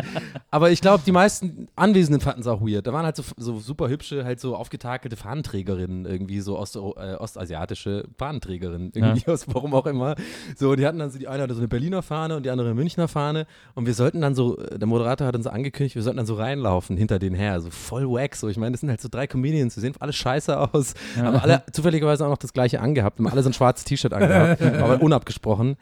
Aber 0.49 0.71
ich 0.71 0.81
glaube, 0.81 1.03
die 1.05 1.11
meisten 1.11 1.67
Anwesenden 1.75 2.19
fanden 2.19 2.41
es 2.41 2.47
auch 2.47 2.61
weird. 2.61 2.87
Da 2.87 2.93
waren 2.93 3.05
halt 3.05 3.15
so, 3.15 3.23
so 3.37 3.59
super 3.59 3.89
hübsche, 3.89 4.25
halt 4.25 4.39
so 4.39 4.55
aufgetakelte 4.55 5.15
Fahnenträgerinnen, 5.15 6.05
irgendwie 6.05 6.39
so 6.39 6.57
Ost, 6.57 6.77
äh, 6.77 6.79
ostasiatische 6.79 8.05
Fahnenträgerinnen, 8.17 8.91
irgendwie 8.95 9.27
aus 9.31 9.45
warum 9.53 9.75
auch 9.75 9.85
immer. 9.85 10.15
So, 10.55 10.75
die 10.75 10.87
hatten 10.87 10.97
dann 10.97 11.11
so, 11.11 11.19
die 11.19 11.27
eine 11.27 11.43
hatte 11.43 11.53
so 11.53 11.59
eine 11.59 11.67
Berliner 11.67 12.01
Fahne 12.01 12.37
und 12.37 12.43
die 12.43 12.49
andere 12.49 12.69
eine 12.69 12.75
Münchner 12.75 13.07
Fahne. 13.07 13.45
Und 13.75 13.85
wir 13.85 13.93
sollten 13.93 14.21
dann 14.21 14.33
so, 14.33 14.57
äh, 14.57 14.79
der 14.79 14.87
Moderator 14.87 15.27
hat 15.27 15.35
uns 15.35 15.43
so 15.43 15.51
angekündigt, 15.51 15.93
wir 15.93 16.01
sollten 16.01 16.17
dann 16.17 16.25
so 16.25 16.33
reinlaufen 16.33 16.97
hinter 16.97 17.19
denen 17.19 17.35
her. 17.35 17.61
So 17.61 17.69
voll 17.69 18.09
wack. 18.09 18.35
So, 18.35 18.47
ich 18.49 18.57
meine, 18.57 18.71
das 18.71 18.81
sind 18.81 18.89
halt 18.89 18.99
so 19.01 19.09
drei 19.11 19.27
Comedians, 19.27 19.75
die 19.75 19.81
sehen 19.81 19.93
alle 19.99 20.13
scheiße 20.13 20.57
aus. 20.59 20.95
Aber 21.21 21.43
alle 21.43 21.63
zufälligerweise 21.71 22.25
auch 22.25 22.29
noch 22.31 22.37
das 22.37 22.51
gleiche 22.51 22.81
angehabt. 22.81 23.19
Haben 23.19 23.27
alle 23.27 23.43
so 23.43 23.49
ein 23.49 23.53
schwarzes 23.53 23.85
T-Shirt 23.85 24.06
angehabt, 24.13 24.61
aber 24.81 25.01
unabgesprochen. 25.01 25.77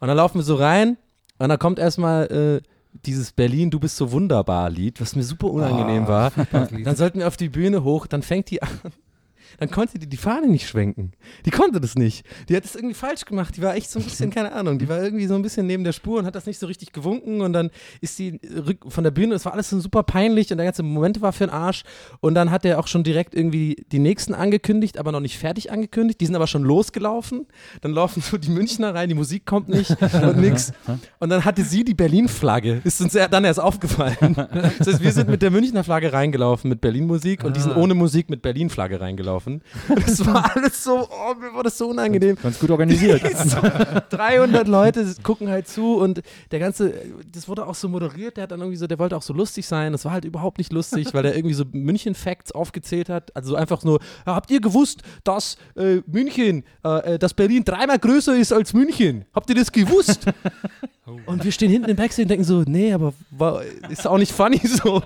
Und 0.00 0.08
dann 0.08 0.16
laufen 0.16 0.38
wir 0.38 0.42
so 0.42 0.54
rein 0.54 0.96
und 1.38 1.48
dann 1.48 1.58
kommt 1.58 1.78
erstmal 1.78 2.26
äh, 2.62 2.68
dieses 3.04 3.32
Berlin, 3.32 3.70
du 3.70 3.78
bist 3.78 3.96
so 3.96 4.12
wunderbar 4.12 4.68
Lied, 4.70 5.00
was 5.00 5.14
mir 5.14 5.22
super 5.22 5.48
unangenehm 5.48 6.08
war. 6.08 6.32
Dann 6.84 6.96
sollten 6.96 7.20
wir 7.20 7.28
auf 7.28 7.36
die 7.36 7.48
Bühne 7.48 7.84
hoch, 7.84 8.06
dann 8.06 8.22
fängt 8.22 8.50
die 8.50 8.62
an. 8.62 8.68
Dann 9.58 9.70
konnte 9.70 9.98
die 9.98 10.06
die 10.08 10.16
Fahne 10.16 10.48
nicht 10.48 10.68
schwenken. 10.68 11.12
Die 11.46 11.50
konnte 11.50 11.80
das 11.80 11.94
nicht. 11.96 12.24
Die 12.48 12.56
hat 12.56 12.64
das 12.64 12.74
irgendwie 12.74 12.94
falsch 12.94 13.24
gemacht. 13.24 13.56
Die 13.56 13.62
war 13.62 13.74
echt 13.74 13.90
so 13.90 13.98
ein 13.98 14.04
bisschen, 14.04 14.30
keine 14.34 14.52
Ahnung, 14.52 14.78
die 14.78 14.88
war 14.88 15.02
irgendwie 15.02 15.26
so 15.26 15.34
ein 15.34 15.42
bisschen 15.42 15.66
neben 15.66 15.84
der 15.84 15.92
Spur 15.92 16.18
und 16.18 16.26
hat 16.26 16.34
das 16.34 16.46
nicht 16.46 16.58
so 16.58 16.66
richtig 16.66 16.92
gewunken. 16.92 17.40
Und 17.40 17.52
dann 17.52 17.70
ist 18.00 18.16
sie 18.16 18.40
von 18.88 19.04
der 19.04 19.10
Bühne, 19.10 19.34
es 19.34 19.44
war 19.44 19.52
alles 19.52 19.70
so 19.70 19.80
super 19.80 20.02
peinlich 20.02 20.50
und 20.50 20.58
der 20.58 20.66
ganze 20.66 20.82
Moment 20.82 21.20
war 21.20 21.32
für 21.32 21.46
den 21.46 21.50
Arsch. 21.54 21.82
Und 22.20 22.34
dann 22.34 22.50
hat 22.50 22.64
er 22.64 22.78
auch 22.78 22.86
schon 22.86 23.02
direkt 23.04 23.34
irgendwie 23.34 23.76
die 23.92 23.98
nächsten 23.98 24.34
angekündigt, 24.34 24.98
aber 24.98 25.12
noch 25.12 25.20
nicht 25.20 25.38
fertig 25.38 25.70
angekündigt. 25.72 26.20
Die 26.20 26.26
sind 26.26 26.34
aber 26.36 26.46
schon 26.46 26.62
losgelaufen. 26.62 27.46
Dann 27.80 27.92
laufen 27.92 28.20
so 28.22 28.36
die 28.38 28.50
Münchner 28.50 28.94
rein, 28.94 29.08
die 29.08 29.14
Musik 29.14 29.46
kommt 29.46 29.68
nicht 29.68 29.90
und 30.22 30.36
nix. 30.38 30.72
Und 31.18 31.30
dann 31.30 31.44
hatte 31.44 31.62
sie 31.64 31.84
die 31.84 31.94
Berlin-Flagge. 31.94 32.80
Ist 32.84 33.00
uns 33.00 33.12
dann 33.12 33.44
erst 33.44 33.60
aufgefallen. 33.60 34.34
Das 34.78 34.86
heißt, 34.86 35.02
wir 35.02 35.12
sind 35.12 35.28
mit 35.28 35.42
der 35.42 35.50
Münchner 35.50 35.84
Flagge 35.84 36.12
reingelaufen 36.12 36.68
mit 36.68 36.80
Berlin-Musik 36.80 37.44
und 37.44 37.56
die 37.56 37.60
sind 37.60 37.70
Ah. 37.72 37.76
ohne 37.76 37.94
Musik 37.94 38.30
mit 38.30 38.42
Berlin-Flagge 38.42 39.00
reingelaufen. 39.00 39.39
Und 39.46 39.62
es 40.06 40.24
war 40.26 40.56
alles 40.56 40.84
so, 40.84 41.08
oh, 41.10 41.34
mir 41.34 41.54
war 41.54 41.62
das 41.62 41.78
so 41.78 41.88
unangenehm. 41.88 42.36
Ganz 42.42 42.58
gut 42.58 42.70
organisiert. 42.70 43.22
300 44.10 44.68
Leute 44.68 45.14
gucken 45.22 45.48
halt 45.48 45.68
zu 45.68 45.96
und 45.96 46.22
der 46.50 46.58
ganze, 46.58 46.94
das 47.30 47.48
wurde 47.48 47.66
auch 47.66 47.74
so 47.74 47.88
moderiert, 47.88 48.36
der 48.36 48.44
hat 48.44 48.52
dann 48.52 48.60
irgendwie 48.60 48.76
so, 48.76 48.86
der 48.86 48.98
wollte 48.98 49.16
auch 49.16 49.22
so 49.22 49.32
lustig 49.32 49.66
sein, 49.66 49.92
das 49.92 50.04
war 50.04 50.12
halt 50.12 50.24
überhaupt 50.24 50.58
nicht 50.58 50.72
lustig, 50.72 51.12
weil 51.14 51.22
der 51.22 51.36
irgendwie 51.36 51.54
so 51.54 51.64
München-Facts 51.70 52.52
aufgezählt 52.52 53.08
hat, 53.08 53.34
also 53.36 53.54
einfach 53.54 53.82
nur, 53.84 54.00
habt 54.26 54.50
ihr 54.50 54.60
gewusst, 54.60 55.02
dass 55.24 55.56
äh, 55.76 56.02
München, 56.06 56.64
äh, 56.84 57.14
äh, 57.14 57.18
dass 57.18 57.34
Berlin 57.34 57.64
dreimal 57.64 57.98
größer 57.98 58.36
ist 58.36 58.52
als 58.52 58.72
München? 58.72 59.24
Habt 59.34 59.48
ihr 59.50 59.56
das 59.56 59.72
gewusst? 59.72 60.26
Und 61.26 61.44
wir 61.44 61.52
stehen 61.52 61.70
hinten 61.70 61.90
im 61.90 61.96
Backstage 61.96 62.24
und 62.24 62.28
denken 62.28 62.44
so, 62.44 62.62
nee, 62.66 62.92
aber 62.92 63.12
war, 63.30 63.62
ist 63.88 64.06
auch 64.06 64.18
nicht 64.18 64.32
funny 64.32 64.60
so. 64.64 65.02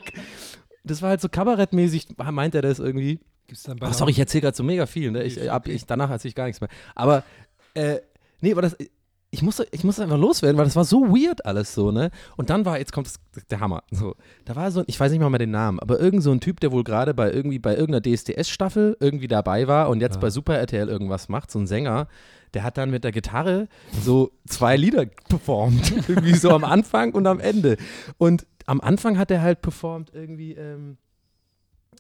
Das 0.85 1.01
war 1.01 1.11
halt 1.11 1.21
so 1.21 1.29
kabarettmäßig, 1.29 2.09
meint 2.31 2.55
er 2.55 2.63
das 2.63 2.79
irgendwie. 2.79 3.21
Gibt's 3.47 3.65
dann 3.65 3.77
bei 3.79 3.87
Ach, 3.89 3.95
sorry, 3.95 4.13
ich 4.13 4.19
erzähle 4.19 4.43
gerade 4.43 4.57
so 4.57 4.63
mega 4.63 4.87
viel. 4.87 5.11
Ne? 5.11 5.23
Ich, 5.25 5.51
ab, 5.51 5.69
ich, 5.69 5.85
danach 5.87 6.11
erzähle 6.11 6.31
ich 6.31 6.35
gar 6.35 6.47
nichts 6.47 6.61
mehr. 6.61 6.71
Aber, 6.95 7.23
äh, 7.75 7.99
nee, 8.41 8.53
aber 8.53 8.63
das, 8.63 8.77
ich 9.31 9.43
musste, 9.43 9.67
ich 9.73 9.83
musste 9.85 10.03
einfach 10.05 10.17
loswerden, 10.17 10.57
weil 10.57 10.65
das 10.65 10.77
war 10.77 10.85
so 10.85 11.03
weird 11.09 11.45
alles 11.45 11.75
so, 11.75 11.91
ne? 11.91 12.11
Und 12.37 12.51
dann 12.51 12.65
war, 12.65 12.79
jetzt 12.79 12.93
kommt 12.93 13.09
das, 13.09 13.17
der 13.51 13.59
Hammer. 13.61 13.83
So, 13.91 14.15
da 14.45 14.55
war 14.55 14.71
so, 14.71 14.81
ein- 14.81 14.85
ich 14.87 14.99
weiß 14.99 15.11
nicht 15.11 15.21
mal 15.21 15.29
mehr 15.29 15.41
den 15.41 15.51
Namen, 15.51 15.81
aber 15.81 15.99
irgend 15.99 16.23
so 16.23 16.31
ein 16.31 16.41
Typ, 16.41 16.61
der 16.61 16.71
wohl 16.73 16.85
gerade 16.85 17.15
bei 17.15 17.33
irgendwie 17.33 17.59
bei 17.59 17.73
irgendeiner 17.77 18.01
DSDS-Staffel 18.01 18.97
irgendwie 19.01 19.27
dabei 19.29 19.67
war 19.67 19.89
und 19.89 20.01
jetzt 20.01 20.15
Ja. 20.15 20.21
bei 20.21 20.31
Super 20.31 20.57
RTL 20.57 20.89
irgendwas 20.89 21.29
macht, 21.29 21.51
so 21.51 21.59
ein 21.59 21.67
Sänger, 21.67 22.07
der 22.55 22.63
hat 22.63 22.79
dann 22.79 22.91
mit 22.91 23.03
der 23.03 23.11
Gitarre 23.11 23.67
so 24.03 24.31
zwei 24.47 24.77
Lieder 24.77 25.07
performt. 25.29 25.93
irgendwie 26.09 26.35
so 26.35 26.51
am 26.51 26.63
Anfang 26.65 27.13
und 27.13 27.27
am 27.27 27.41
Ende. 27.41 27.77
Und 28.19 28.47
am 28.67 28.81
Anfang 28.81 29.19
hat 29.19 29.31
er 29.33 29.43
halt 29.43 29.61
performt 29.63 30.13
irgendwie, 30.15 30.53
ähm, 30.53 30.97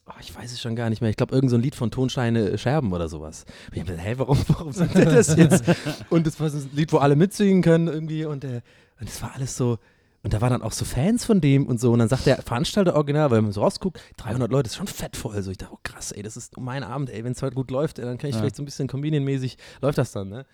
Oh, 0.06 0.12
ich 0.20 0.34
weiß 0.36 0.52
es 0.52 0.60
schon 0.60 0.76
gar 0.76 0.90
nicht 0.90 1.00
mehr. 1.00 1.08
Ich 1.08 1.16
glaube, 1.16 1.34
irgendein 1.34 1.50
so 1.50 1.56
ein 1.56 1.62
Lied 1.62 1.74
von 1.74 1.90
Tonsteine 1.90 2.58
Scherben 2.58 2.92
oder 2.92 3.08
sowas. 3.08 3.44
Und 3.68 3.74
ich 3.74 3.80
hab 3.80 3.86
gedacht, 3.88 4.04
hä, 4.06 4.14
warum, 4.18 4.38
warum 4.48 4.72
singt 4.72 4.94
er 4.96 5.06
das 5.06 5.34
jetzt? 5.36 5.64
Und 6.10 6.26
das 6.26 6.38
war 6.40 6.50
so 6.50 6.58
ein 6.58 6.70
Lied, 6.74 6.92
wo 6.92 6.98
alle 6.98 7.16
mitsingen 7.16 7.62
können 7.62 7.88
irgendwie. 7.88 8.24
Und, 8.26 8.44
äh, 8.44 8.60
und 9.00 9.08
das 9.08 9.22
war 9.22 9.34
alles 9.34 9.56
so. 9.56 9.78
Und 10.22 10.32
da 10.32 10.40
waren 10.40 10.50
dann 10.50 10.62
auch 10.62 10.72
so 10.72 10.84
Fans 10.86 11.24
von 11.26 11.40
dem 11.42 11.66
und 11.66 11.78
so. 11.80 11.92
Und 11.92 11.98
dann 11.98 12.08
sagt 12.08 12.24
der 12.26 12.40
Veranstalter 12.40 12.94
original, 12.94 13.30
weil 13.30 13.42
man 13.42 13.52
so 13.52 13.60
rausguckt, 13.62 14.00
300 14.18 14.50
Leute, 14.50 14.68
ist 14.68 14.76
schon 14.76 14.86
fett 14.86 15.16
voll. 15.18 15.42
So, 15.42 15.50
ich 15.50 15.58
dachte, 15.58 15.74
oh 15.74 15.78
krass, 15.82 16.12
ey, 16.12 16.22
das 16.22 16.36
ist 16.38 16.56
mein 16.58 16.82
Abend, 16.82 17.10
ey, 17.10 17.24
wenn 17.24 17.32
es 17.32 17.42
heute 17.42 17.54
gut 17.54 17.70
läuft, 17.70 17.98
ey, 17.98 18.04
dann 18.06 18.16
kann 18.16 18.30
ich 18.30 18.36
Ja. 18.36 18.40
vielleicht 18.40 18.56
so 18.56 18.62
ein 18.62 18.64
bisschen 18.64 18.88
Comedian-mäßig, 18.88 19.56
läuft 19.82 19.98
das 19.98 20.12
dann, 20.12 20.28
ne? 20.30 20.46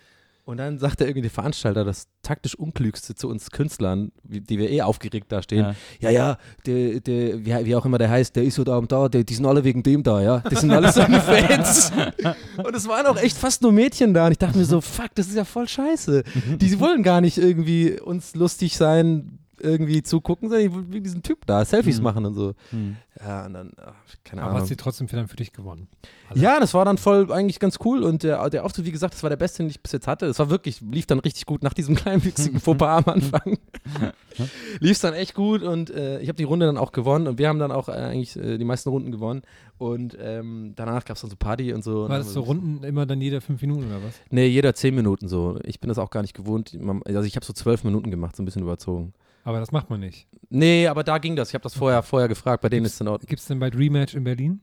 Und 0.50 0.56
dann 0.56 0.80
sagt 0.80 0.98
der 0.98 1.06
irgendwie 1.06 1.22
der 1.22 1.30
Veranstalter, 1.30 1.84
das 1.84 2.08
taktisch 2.22 2.56
Unklügste 2.56 3.14
zu 3.14 3.28
uns 3.28 3.52
Künstlern, 3.52 4.10
die 4.24 4.58
wir 4.58 4.68
eh 4.68 4.82
aufgeregt 4.82 5.30
da 5.30 5.42
stehen. 5.42 5.60
Ja, 5.60 5.74
Ja. 6.00 6.10
ja, 6.10 6.38
der, 6.66 6.98
der, 6.98 7.46
wie, 7.46 7.66
wie 7.66 7.76
auch 7.76 7.86
immer 7.86 7.98
der 7.98 8.10
heißt, 8.10 8.34
der 8.34 8.42
ist 8.42 8.56
so 8.56 8.64
da 8.64 8.76
und 8.76 8.90
da, 8.90 9.08
der, 9.08 9.22
die 9.22 9.34
sind 9.34 9.46
alle 9.46 9.62
wegen 9.62 9.84
dem 9.84 10.02
da, 10.02 10.20
ja. 10.20 10.40
Die 10.40 10.56
sind 10.56 10.72
alle 10.72 10.90
seine 10.90 11.20
Fans. 11.20 11.92
und 12.56 12.74
es 12.74 12.88
waren 12.88 13.06
auch 13.06 13.16
echt 13.16 13.36
fast 13.36 13.62
nur 13.62 13.70
Mädchen 13.70 14.12
da. 14.12 14.26
Und 14.26 14.32
ich 14.32 14.38
dachte 14.38 14.58
mir 14.58 14.64
so, 14.64 14.80
fuck, 14.80 15.14
das 15.14 15.28
ist 15.28 15.36
ja 15.36 15.44
voll 15.44 15.68
scheiße. 15.68 16.24
Die 16.56 16.80
wollen 16.80 17.04
gar 17.04 17.20
nicht 17.20 17.38
irgendwie 17.38 18.00
uns 18.00 18.34
lustig 18.34 18.76
sein, 18.76 19.38
irgendwie 19.62 20.02
zugucken, 20.02 20.48
sondern 20.48 20.68
die 20.68 20.74
wollen 20.74 20.92
wie 20.92 21.00
diesen 21.00 21.22
Typ 21.22 21.46
da, 21.46 21.64
Selfies 21.64 21.98
Mhm. 21.98 22.04
machen 22.04 22.26
und 22.26 22.34
so. 22.34 22.54
Hm. 22.70 22.96
Ja, 23.22 23.44
und 23.46 23.52
dann, 23.54 23.72
ach, 23.76 23.92
keine 24.24 24.42
Aber 24.42 24.50
Ahnung. 24.52 24.62
hast 24.62 24.68
sie 24.68 24.76
trotzdem 24.76 25.06
für, 25.08 25.16
dann 25.16 25.28
für 25.28 25.36
dich 25.36 25.52
gewonnen. 25.52 25.88
Also, 26.30 26.42
Ja, 26.42 26.58
das 26.58 26.72
war 26.74 26.84
dann 26.84 26.96
voll 26.96 27.30
eigentlich 27.32 27.58
ganz 27.60 27.78
cool 27.84 28.02
und 28.02 28.22
der, 28.22 28.48
der 28.48 28.64
Auftritt, 28.64 28.86
wie 28.86 28.92
gesagt, 28.92 29.12
das 29.14 29.22
war 29.22 29.28
der 29.30 29.36
beste, 29.36 29.62
den 29.62 29.68
ich 29.70 29.82
bis 29.82 29.92
jetzt 29.92 30.06
hatte. 30.06 30.26
Es 30.26 30.38
war 30.38 30.48
wirklich, 30.48 30.80
lief 30.80 31.06
dann 31.06 31.18
richtig 31.18 31.44
gut 31.44 31.62
nach 31.62 31.74
diesem 31.74 31.96
kleinwüchsigen 31.96 32.60
Fauxpas 32.60 33.04
am 33.06 33.12
Anfang. 33.12 33.58
lief 34.80 34.92
es 34.92 35.00
dann 35.00 35.14
echt 35.14 35.34
gut 35.34 35.62
und 35.62 35.90
äh, 35.90 36.20
ich 36.20 36.28
habe 36.28 36.36
die 36.36 36.44
Runde 36.44 36.66
dann 36.66 36.78
auch 36.78 36.92
gewonnen 36.92 37.26
und 37.26 37.38
wir 37.38 37.48
haben 37.48 37.58
dann 37.58 37.72
auch 37.72 37.88
äh, 37.88 37.92
eigentlich 37.92 38.36
äh, 38.36 38.58
die 38.58 38.64
meisten 38.64 38.88
Runden 38.88 39.10
gewonnen 39.10 39.42
und 39.78 40.16
ähm, 40.20 40.72
danach 40.76 41.04
gab 41.04 41.16
es 41.16 41.20
dann 41.22 41.30
so 41.30 41.36
Party 41.36 41.72
und 41.72 41.82
so. 41.84 42.08
War 42.08 42.18
das 42.18 42.32
so 42.32 42.40
Runden 42.40 42.84
immer 42.84 43.06
dann 43.06 43.20
jeder 43.20 43.40
fünf 43.40 43.60
Minuten 43.60 43.86
oder 43.86 44.02
was? 44.02 44.14
Nee, 44.30 44.46
jeder 44.46 44.74
zehn 44.74 44.94
Minuten 44.94 45.28
so. 45.28 45.58
Ich 45.64 45.80
bin 45.80 45.88
das 45.88 45.98
auch 45.98 46.10
gar 46.10 46.22
nicht 46.22 46.34
gewohnt. 46.34 46.78
Also 47.06 47.22
ich 47.22 47.36
habe 47.36 47.44
so 47.44 47.52
zwölf 47.52 47.84
Minuten 47.84 48.10
gemacht, 48.10 48.36
so 48.36 48.42
ein 48.42 48.46
bisschen 48.46 48.62
überzogen. 48.62 49.12
Aber 49.44 49.60
das 49.60 49.72
macht 49.72 49.90
man 49.90 50.00
nicht. 50.00 50.26
Nee, 50.48 50.86
aber 50.86 51.04
da 51.04 51.18
ging 51.18 51.36
das. 51.36 51.48
Ich 51.48 51.54
habe 51.54 51.62
das 51.62 51.74
vorher, 51.74 52.02
vorher 52.02 52.28
gefragt, 52.28 52.62
bei 52.62 52.68
denen 52.68 52.86
ist 52.86 52.94
es 52.94 53.00
in 53.00 53.08
Ordnung. 53.08 53.28
Gibt 53.28 53.40
es 53.40 53.46
denn 53.46 53.58
bald 53.58 53.76
Rematch 53.76 54.14
in 54.14 54.24
Berlin? 54.24 54.60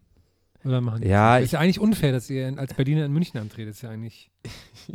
Oder 0.66 0.82
machen 0.82 1.02
die 1.02 1.08
Ja, 1.08 1.36
das? 1.38 1.46
Ist 1.46 1.52
ja 1.54 1.60
eigentlich 1.60 1.80
unfair, 1.80 2.12
dass 2.12 2.30
ihr 2.30 2.54
als 2.58 2.74
Berliner 2.74 3.06
in 3.06 3.14
München 3.14 3.40
antretet. 3.40 3.74
Ist 3.76 3.82
ja 3.84 3.90
eigentlich. 3.90 4.30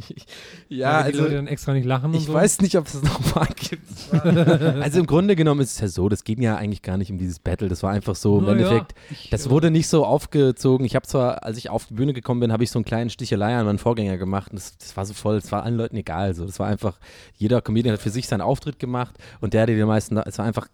Ja, 0.69 1.05
weil 1.05 1.13
die 1.13 1.19
also 1.19 1.23
Leute 1.25 1.35
dann 1.37 1.47
extra 1.47 1.75
nicht 1.75 1.85
lachen 1.85 2.11
und 2.13 2.17
Ich 2.17 2.25
so. 2.25 2.33
weiß 2.33 2.63
nicht, 2.63 2.77
ob 2.79 2.87
es 2.87 2.93
das 2.93 3.03
nochmal 3.13 3.49
gibt. 3.55 3.87
also 4.83 5.01
im 5.01 5.07
Grunde 5.07 5.37
genommen 5.37 5.61
ist 5.61 5.73
es 5.73 5.81
ja 5.81 5.89
so, 5.89 6.09
das 6.09 6.25
ging 6.25 6.41
ja 6.41 6.57
eigentlich 6.57 6.81
gar 6.83 6.97
nicht 6.97 7.11
um 7.11 7.19
dieses 7.19 7.39
Battle. 7.39 7.69
Das 7.69 7.83
war 7.83 7.91
einfach 7.91 8.15
so 8.17 8.39
im 8.39 8.45
Na 8.47 8.53
ja, 8.53 8.57
Endeffekt. 8.57 8.95
ich, 9.11 9.29
Das 9.31 9.47
äh, 9.47 9.51
wurde 9.51 9.71
nicht 9.71 9.89
so 9.89 10.07
aufgezogen. 10.07 10.87
Ich 10.87 10.95
habe 10.97 11.07
zwar, 11.07 11.43
als 11.45 11.59
ich 11.59 11.69
auf 11.69 11.87
die 11.87 11.95
Bühne 11.95 12.15
gekommen 12.15 12.41
bin, 12.41 12.53
habe 12.53 12.65
ich 12.65 12.71
so 12.71 12.79
einen 12.79 12.85
kleinen 12.87 13.11
Stichelei 13.11 13.55
an 13.57 13.67
meinen 13.67 13.79
Vorgänger 13.79 14.17
gemacht. 14.17 14.51
Und 14.51 14.57
das, 14.59 14.77
das 14.79 14.97
war 14.97 15.05
so 15.05 15.13
voll, 15.15 15.39
das 15.41 15.53
war 15.53 15.63
allen 15.65 15.77
Leuten 15.77 15.97
egal. 15.97 16.35
So. 16.35 16.47
Das 16.47 16.59
war 16.59 16.69
einfach, 16.69 16.99
jeder 17.37 17.61
Comedian 17.61 17.93
hat 17.93 18.01
für 18.01 18.11
sich 18.11 18.27
seinen 18.27 18.41
Auftritt 18.41 18.79
gemacht 18.79 19.17
und 19.41 19.53
der, 19.53 19.67
der 19.67 19.77
die 19.77 19.85
meisten, 19.85 20.17
es 20.17 20.39
war 20.39 20.47
einfach, 20.47 20.69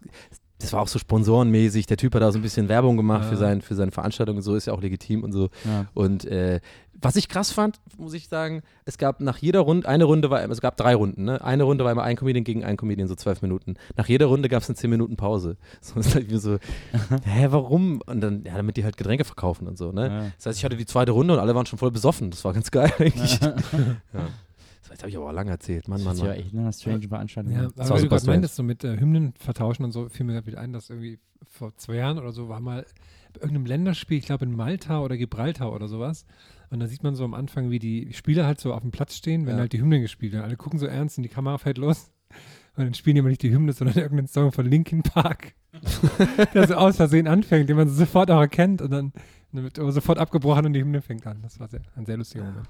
das 0.59 0.73
war 0.73 0.81
auch 0.81 0.87
so 0.87 0.99
sponsorenmäßig. 0.99 1.85
Der 1.85 1.97
Typ 1.97 2.13
hat 2.15 2.21
da 2.21 2.31
so 2.31 2.39
ein 2.39 2.41
bisschen 2.41 2.67
Werbung 2.69 2.97
gemacht 2.97 3.23
Ja. 3.23 3.29
für, 3.29 3.37
sein, 3.37 3.61
für 3.61 3.75
seine 3.75 3.91
Veranstaltung 3.91 4.35
und 4.37 4.41
so, 4.41 4.55
ist 4.55 4.65
ja 4.67 4.73
auch 4.73 4.81
legitim 4.81 5.23
und 5.23 5.31
so. 5.31 5.49
Ja. 5.65 5.85
Und 5.93 6.25
äh, 6.25 6.59
was 7.01 7.15
ich 7.15 7.29
krass 7.29 7.51
fand, 7.51 7.79
muss 7.97 8.13
ich 8.13 8.27
sagen, 8.27 8.61
es 8.83 8.97
gab 8.97 9.21
nach 9.21 9.37
jeder 9.37 9.61
Runde, 9.61 9.87
eine 9.87 10.03
Runde 10.03 10.29
war, 10.29 10.43
es 10.49 10.59
gab 10.59 10.75
drei 10.75 10.95
Runden, 10.95 11.23
ne? 11.23 11.41
Eine 11.41 11.63
Runde 11.63 11.85
war 11.85 11.93
immer 11.93 12.03
ein 12.03 12.17
Comedian 12.17 12.43
gegen 12.43 12.65
ein 12.65 12.75
Comedian, 12.75 13.07
so 13.07 13.15
zwölf 13.15 13.41
Minuten. 13.41 13.75
Nach 13.95 14.09
jeder 14.09 14.25
Runde 14.25 14.49
gab 14.49 14.61
es 14.63 14.67
eine 14.69 14.75
zehn 14.75 14.89
Minuten 14.89 15.15
Pause. 15.15 15.55
So 15.81 15.97
ist 15.99 16.13
halt 16.13 16.29
wie 16.29 16.37
so, 16.37 16.57
hä, 17.23 17.47
warum? 17.51 18.01
Und 18.05 18.19
dann, 18.19 18.43
ja, 18.43 18.57
damit 18.57 18.75
die 18.75 18.83
halt 18.83 18.97
Getränke 18.97 19.23
verkaufen 19.23 19.65
und 19.67 19.77
so, 19.77 19.93
ne? 19.93 20.07
Ja. 20.07 20.31
Das 20.35 20.47
heißt, 20.47 20.57
ich 20.59 20.65
hatte 20.65 20.75
die 20.75 20.85
zweite 20.85 21.13
Runde 21.13 21.33
und 21.35 21.39
alle 21.39 21.55
waren 21.55 21.65
schon 21.65 21.79
voll 21.79 21.91
besoffen. 21.91 22.31
Das 22.31 22.43
war 22.43 22.51
ganz 22.51 22.69
geil 22.69 22.91
eigentlich. 22.99 23.39
ja. 24.89 24.95
Das 24.95 24.97
jetzt 24.97 25.01
habe 25.03 25.09
ich 25.09 25.17
aber 25.17 25.27
auch 25.29 25.33
lange 25.33 25.51
erzählt. 25.51 25.87
Mann, 25.87 25.97
Das 25.99 26.05
Mann, 26.05 26.15
ist 26.15 26.21
ja 26.21 26.27
Mann. 26.27 26.37
echt 26.37 26.53
eine 26.55 26.73
strange 26.73 27.07
Veranstaltung. 27.07 27.53
Ja, 27.53 27.61
Ja. 27.63 27.67
aber 27.77 27.89
weil 27.89 28.01
du 28.01 28.05
strange. 28.17 28.23
meintest, 28.25 28.55
so 28.55 28.63
mit 28.63 28.83
äh, 28.83 28.99
Hymnen 28.99 29.33
vertauschen 29.39 29.83
und 29.83 29.91
so, 29.91 30.09
fiel 30.09 30.25
mir 30.25 30.33
gerade 30.33 30.47
wieder 30.47 30.59
ein, 30.59 30.73
dass 30.73 30.89
irgendwie 30.89 31.19
vor 31.47 31.75
zwei 31.77 31.95
Jahren 31.95 32.17
oder 32.19 32.31
so 32.31 32.49
war 32.49 32.59
mal 32.59 32.85
bei 33.33 33.41
irgendeinem 33.41 33.65
Länderspiel, 33.67 34.17
ich 34.17 34.25
glaube 34.25 34.45
in 34.45 34.55
Malta 34.55 35.01
oder 35.01 35.15
Gibraltar 35.17 35.71
oder 35.71 35.87
sowas. 35.87 36.25
Und 36.71 36.79
da 36.79 36.87
sieht 36.87 37.03
man 37.03 37.15
so 37.15 37.23
am 37.23 37.33
Anfang, 37.33 37.69
wie 37.71 37.79
die 37.79 38.13
Spieler 38.13 38.45
halt 38.45 38.59
so 38.59 38.73
auf 38.73 38.81
dem 38.81 38.91
Platz 38.91 39.15
stehen, 39.15 39.45
wenn 39.45 39.55
Ja. 39.55 39.61
halt 39.61 39.73
die 39.73 39.79
Hymnen 39.81 40.01
gespielt 40.01 40.33
werden. 40.33 40.43
Alle 40.43 40.57
gucken 40.57 40.77
so 40.79 40.85
ernst 40.85 41.17
und 41.17 41.23
die 41.23 41.29
Kamera 41.29 41.57
fällt 41.57 41.77
los. 41.77 42.11
Und 42.75 42.85
dann 42.85 42.93
spielen 42.93 43.15
die 43.15 43.19
immer 43.19 43.29
nicht 43.29 43.41
die 43.43 43.51
Hymne, 43.51 43.73
sondern 43.73 43.95
irgendeinen 43.97 44.27
Song 44.27 44.51
von 44.51 44.65
Linkin 44.65 45.01
Park, 45.03 45.53
der 46.53 46.67
so 46.67 46.75
aus 46.75 46.95
Versehen 46.97 47.27
anfängt, 47.27 47.69
den 47.69 47.75
man 47.77 47.87
so 47.89 47.95
sofort 47.95 48.29
auch 48.31 48.39
erkennt 48.39 48.81
und 48.81 48.91
dann, 48.91 49.11
dann 49.51 49.63
wird 49.63 49.79
aber 49.79 49.91
sofort 49.91 50.17
abgebrochen 50.19 50.67
und 50.67 50.73
die 50.73 50.81
Hymne 50.81 51.01
fängt 51.01 51.25
an. 51.27 51.39
Das 51.41 51.59
war 51.59 51.67
sehr, 51.67 51.81
ein 51.95 52.05
sehr 52.05 52.17
lustiger 52.17 52.43
Moment. 52.45 52.67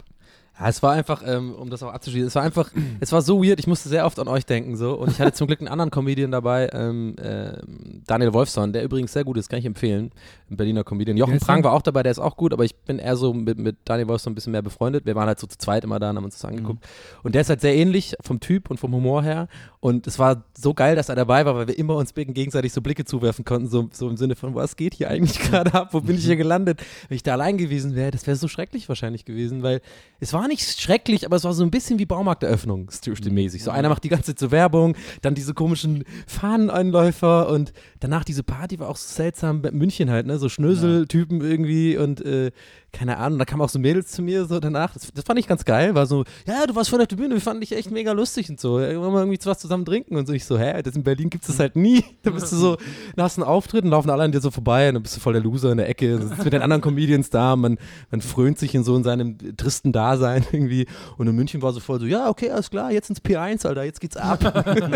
Ja, 0.60 0.68
es 0.68 0.84
war 0.84 0.94
einfach, 0.94 1.24
ähm, 1.26 1.54
um 1.54 1.70
das 1.70 1.82
auch 1.84 1.94
abzuschließen, 1.94 2.28
es 2.28 2.36
war 2.36 2.44
einfach, 2.44 2.72
es 3.00 3.12
war 3.12 3.22
so 3.22 3.44
weird, 3.44 3.60
ich 3.60 3.68
musste 3.68 3.90
sehr 3.90 4.06
oft 4.06 4.20
an 4.20 4.28
euch 4.28 4.46
denken 4.46 4.76
so. 4.76 4.94
Und 4.94 5.12
ich 5.12 5.20
hatte 5.20 5.34
zum 5.34 5.48
Glück 5.48 5.60
einen 5.60 5.70
anderen 5.70 5.92
Comedian 5.92 6.32
dabei, 6.32 6.70
ähm, 6.74 7.16
ähm, 7.22 8.02
Daniel 8.06 8.34
Wolfson, 8.34 8.74
der 8.74 8.84
übrigens 8.84 9.14
sehr 9.14 9.24
gut 9.24 9.38
ist, 9.38 9.50
kann 9.50 9.60
ich 9.60 9.66
empfehlen, 9.66 10.12
ein 10.52 10.58
Berliner 10.58 10.84
Comedian. 10.84 11.18
Jochen 11.18 11.40
der? 11.40 11.64
war 11.64 11.74
auch 11.74 11.82
dabei, 11.82 12.04
der 12.04 12.12
ist 12.12 12.20
auch 12.20 12.38
gut, 12.38 12.54
aber 12.54 12.66
ich 12.66 12.76
bin 12.76 13.00
eher 13.00 13.16
so 13.16 13.34
mit, 13.34 13.58
mit 13.58 13.78
Daniel 13.86 14.08
Wolfson 14.08 14.32
ein 14.32 14.36
bisschen 14.36 14.52
mehr 14.52 14.62
befreundet. 14.62 15.06
Wir 15.06 15.16
waren 15.16 15.28
halt 15.28 15.40
so 15.40 15.48
zu 15.48 15.58
zweit 15.58 15.84
immer 15.84 16.00
da 16.00 16.10
und 16.10 16.18
haben 16.18 16.26
uns 16.26 16.36
das 16.36 16.46
angeguckt. 16.46 16.86
Und 17.24 17.36
der 17.36 17.42
ist 17.42 17.50
halt 17.50 17.62
sehr 17.62 17.76
ähnlich 17.76 18.16
vom 18.22 18.40
Typ 18.40 18.70
und 18.70 18.80
vom 18.80 18.94
Humor 18.94 19.24
her 19.24 19.48
und 19.82 20.08
es 20.08 20.20
war 20.20 20.44
so 20.58 20.74
geil, 20.74 20.98
dass 20.98 21.08
er 21.08 21.16
dabei 21.16 21.46
war, 21.46 21.56
weil 21.56 21.68
wir 21.68 21.78
immer 21.78 21.96
uns 21.96 22.14
gegenseitig 22.14 22.74
so 22.74 22.82
Blicke 22.82 23.06
zuwerfen 23.06 23.46
konnten, 23.46 23.70
so, 23.70 23.88
so 23.94 24.10
im 24.10 24.18
Sinne 24.18 24.36
von, 24.36 24.54
was 24.54 24.76
geht 24.76 24.94
hier 24.94 25.10
eigentlich 25.10 25.40
gerade 25.40 25.74
ab, 25.74 25.90
wo 25.94 26.02
bin 26.02 26.18
ich 26.18 26.26
hier 26.26 26.36
gelandet? 26.36 26.82
Wenn 27.08 27.16
ich 27.16 27.24
da 27.24 27.34
allein 27.34 27.58
gewesen 27.58 27.96
wäre, 27.96 28.12
das 28.12 28.28
wäre 28.28 28.36
so 28.36 28.50
schrecklich 28.50 28.90
wahrscheinlich 28.90 29.24
gewesen, 29.24 29.64
weil 29.64 29.82
es 30.20 30.34
war 30.34 30.50
nicht 30.50 30.82
schrecklich, 30.82 31.26
aber 31.26 31.38
es 31.38 31.46
war 31.46 31.54
so 31.54 31.64
ein 31.64 31.72
bisschen 31.72 31.98
wie 31.98 32.06
Baumarkteröffnung, 32.06 32.90
mäßig. 33.32 33.64
So 33.64 33.72
einer 33.72 33.88
macht 33.88 34.04
die 34.04 34.10
ganze 34.10 34.36
Zeit 34.36 34.40
so 34.40 34.52
Werbung, 34.52 34.96
dann 35.22 35.34
diese 35.34 35.54
komischen 35.54 36.04
Fahneneinläufer 36.28 37.50
und 37.50 37.72
danach 38.02 38.26
diese 38.26 38.44
Party 38.44 38.80
war 38.80 38.90
auch 38.90 38.98
so 38.98 39.14
seltsam, 39.14 39.62
München 39.72 40.10
halt, 40.10 40.26
ne, 40.26 40.39
so 40.40 40.50
Schnöseltypen 40.50 41.42
irgendwie 41.42 41.98
und 41.98 42.22
äh, 42.26 42.52
keine 42.92 43.18
Ahnung, 43.18 43.38
da 43.38 43.46
kamen 43.46 43.62
auch 43.62 43.70
so 43.70 43.80
Mädels 43.80 44.12
zu 44.12 44.22
mir 44.22 44.46
so 44.46 44.60
danach, 44.60 44.94
das, 44.94 45.12
das 45.14 45.24
fand 45.24 45.40
ich 45.40 45.48
ganz 45.48 45.64
geil, 45.64 45.96
war 45.96 46.06
so, 46.06 46.24
ja, 46.48 46.66
du 46.66 46.76
warst 46.76 46.90
vor 46.90 46.98
der 46.98 47.06
Bühne, 47.06 47.36
wir 47.36 47.42
fanden 47.42 47.62
dich 47.62 47.74
echt 47.74 47.92
mega 47.92 48.12
lustig 48.14 48.50
und 48.50 48.60
so, 48.60 48.74
wollen 48.74 48.90
wir 48.90 49.20
irgendwie 49.20 49.40
was 49.44 49.60
zusammen 49.60 49.86
trinken? 49.86 50.16
Und 50.16 50.28
so, 50.28 50.34
ich 50.34 50.46
so, 50.46 50.58
hä, 50.58 50.82
das 50.82 50.96
in 50.96 51.04
Berlin 51.04 51.30
gibt 51.30 51.44
es 51.44 51.50
das 51.50 51.60
halt 51.60 51.76
nie, 51.76 52.04
da 52.24 52.32
bist 52.32 52.52
du 52.52 52.56
so, 52.56 52.78
da 53.16 53.24
hast 53.24 53.38
einen 53.38 53.48
Auftritt 53.48 53.84
und 53.84 53.92
laufen 53.92 54.10
alle 54.10 54.24
an 54.24 54.32
dir 54.32 54.42
so 54.42 54.52
vorbei 54.52 54.90
und 54.90 54.96
dann 54.96 55.04
bist 55.04 55.16
du 55.16 55.20
voll 55.20 55.34
der 55.34 55.44
Loser 55.44 55.72
in 55.72 55.78
der 55.78 55.90
Ecke, 55.90 56.20
sitzt 56.22 56.44
mit 56.44 56.54
den 56.54 56.62
anderen 56.62 56.82
Comedians 56.82 57.30
da, 57.30 57.56
man, 57.56 57.78
man 58.12 58.22
frönt 58.22 58.58
sich 58.58 58.74
in 58.74 58.84
so 58.84 58.96
in 58.96 59.04
seinem 59.04 59.38
tristen 59.58 59.92
Dasein 59.92 60.46
irgendwie. 60.52 60.88
Und 61.18 61.28
in 61.28 61.36
München 61.36 61.62
war 61.62 61.74
so 61.74 61.80
voll 61.80 62.00
so, 62.00 62.06
ja, 62.06 62.30
okay, 62.30 62.50
alles 62.50 62.70
klar, 62.70 62.92
jetzt 62.92 63.10
ins 63.10 63.22
P1, 63.22 63.68
Alter, 63.68 63.84
jetzt 63.84 64.02
geht's 64.02 64.18
ab. 64.18 64.40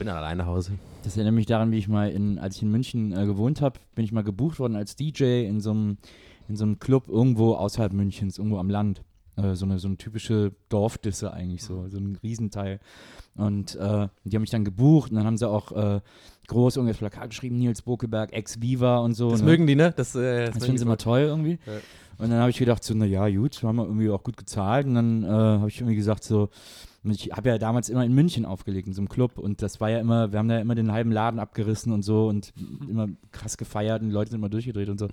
ich 0.00 0.06
bin 0.06 0.14
dann 0.14 0.16
allein 0.16 0.38
nach 0.38 0.46
Hause. 0.46 0.78
Das 1.02 1.18
erinnert 1.18 1.34
mich 1.34 1.44
daran, 1.44 1.72
wie 1.72 1.76
ich 1.76 1.86
mal, 1.86 2.10
in, 2.10 2.38
als 2.38 2.56
ich 2.56 2.62
in 2.62 2.70
München 2.70 3.12
äh, 3.12 3.26
gewohnt 3.26 3.60
habe, 3.60 3.78
bin 3.94 4.02
ich 4.02 4.12
mal 4.12 4.24
gebucht 4.24 4.58
worden 4.58 4.74
als 4.74 4.96
DJ 4.96 5.44
in 5.44 5.60
so 5.60 5.72
einem 5.72 5.98
in 6.48 6.56
so 6.56 6.64
einem 6.64 6.78
Club 6.78 7.08
irgendwo 7.08 7.52
außerhalb 7.52 7.92
Münchens, 7.92 8.38
irgendwo 8.38 8.56
am 8.56 8.70
Land. 8.70 9.02
Äh, 9.36 9.54
so, 9.54 9.66
eine, 9.66 9.78
so 9.78 9.88
eine 9.88 9.98
typische 9.98 10.52
Dorfdisse 10.70 11.34
eigentlich, 11.34 11.62
so, 11.62 11.86
so 11.88 11.98
ein 11.98 12.18
Riesenteil. 12.22 12.80
Und 13.34 13.76
äh, 13.76 14.08
die 14.24 14.36
haben 14.36 14.40
mich 14.40 14.48
dann 14.48 14.64
gebucht 14.64 15.10
und 15.10 15.18
dann 15.18 15.26
haben 15.26 15.36
sie 15.36 15.46
auch 15.46 15.70
äh, 15.72 16.00
groß 16.48 16.76
irgendwas 16.76 16.96
Plakat 16.96 17.28
geschrieben, 17.28 17.58
Nils 17.58 17.82
Bokeberg, 17.82 18.32
ex-Viva 18.32 19.00
und 19.00 19.12
so. 19.12 19.30
Das 19.30 19.40
ne? 19.40 19.46
mögen 19.46 19.66
die, 19.66 19.76
ne? 19.76 19.92
Das, 19.94 20.14
äh, 20.14 20.46
Das 20.46 20.54
mögen 20.54 20.64
finden 20.64 20.78
sie 20.78 20.84
immer 20.84 20.96
toll 20.96 21.20
irgendwie. 21.20 21.58
Ja. 21.66 21.74
Und 22.16 22.30
dann 22.30 22.40
habe 22.40 22.50
ich 22.50 22.56
gedacht, 22.56 22.82
so, 22.82 22.94
naja, 22.94 23.28
gut, 23.28 23.62
haben 23.62 23.76
wir 23.76 23.84
irgendwie 23.84 24.08
auch 24.08 24.22
gut 24.22 24.38
gezahlt. 24.38 24.86
Und 24.86 24.94
dann 24.94 25.24
äh, 25.24 25.28
habe 25.28 25.68
ich 25.68 25.78
irgendwie 25.78 25.96
gesagt, 25.96 26.24
so, 26.24 26.48
ich 27.04 27.30
habe 27.32 27.48
ja 27.48 27.58
damals 27.58 27.88
immer 27.88 28.04
in 28.04 28.12
München 28.12 28.44
aufgelegt, 28.44 28.86
in 28.88 28.92
so 28.94 29.00
einem 29.00 29.08
Club. 29.08 29.38
Und 29.38 29.62
das 29.62 29.80
war 29.80 29.88
ja 29.90 29.98
immer, 30.00 30.32
wir 30.32 30.38
haben 30.38 30.48
da 30.48 30.56
ja 30.56 30.60
immer 30.60 30.74
den 30.74 30.92
halben 30.92 31.10
Laden 31.12 31.40
abgerissen 31.40 31.92
und 31.92 32.02
so 32.02 32.28
und 32.28 32.52
immer 32.88 33.08
krass 33.32 33.56
gefeiert 33.56 34.02
und 34.02 34.08
die 34.08 34.14
Leute 34.14 34.30
sind 34.30 34.38
immer 34.40 34.48
durchgedreht 34.50 34.88
und 34.88 34.98
so. 34.98 35.08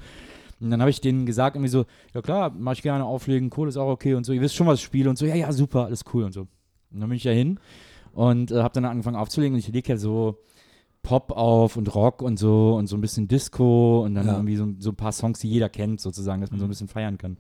Und 0.60 0.72
dann 0.72 0.82
habe 0.82 0.90
ich 0.90 1.02
denen 1.02 1.26
gesagt, 1.26 1.56
irgendwie 1.56 1.70
so, 1.70 1.86
ja 2.14 2.22
klar, 2.22 2.50
mache 2.50 2.74
ich 2.76 2.82
gerne 2.82 3.06
auflegen, 3.06 3.50
Kohle 3.50 3.70
ist 3.70 3.78
auch 3.78 3.90
okay 3.92 4.16
und 4.16 4.26
so, 4.26 4.34
ihr 4.34 4.42
wisst 4.42 4.56
schon, 4.56 4.68
was 4.68 4.80
ich 4.80 4.86
spiele 4.86 5.10
und 5.10 5.18
so, 5.18 5.26
ja, 5.26 5.36
ja, 5.36 5.52
super, 5.54 5.86
alles 5.86 6.04
cool 6.14 6.24
und 6.24 6.34
so. 6.34 6.42
Und 6.92 7.00
dann 7.00 7.08
bin 7.10 7.16
ich 7.18 7.24
da 7.24 7.30
hin 7.30 7.60
und 8.14 8.52
äh, 8.52 8.62
habe 8.64 8.74
dann 8.74 8.86
angefangen 8.86 9.16
aufzulegen 9.18 9.54
und 9.54 9.60
ich 9.60 9.68
lege 9.68 9.90
ja 9.94 9.98
so 9.98 10.40
Pop 11.04 11.32
auf 11.32 11.78
und 11.78 11.94
Rock 11.96 12.22
und 12.22 12.38
so 12.38 12.76
und 12.76 12.88
so 12.88 12.98
ein 12.98 13.02
bisschen 13.02 13.28
Disco 13.28 14.04
und 14.04 14.16
dann 14.16 14.26
Ja. 14.28 14.34
irgendwie 14.34 14.56
so, 14.58 14.68
so 14.80 14.90
ein 14.90 14.96
paar 14.96 15.12
Songs, 15.12 15.40
die 15.40 15.48
jeder 15.50 15.70
kennt, 15.70 16.02
sozusagen, 16.02 16.42
dass 16.42 16.50
man 16.52 16.60
so 16.60 16.66
ein 16.66 16.70
bisschen 16.70 16.88
feiern 16.90 17.18
kann. 17.18 17.38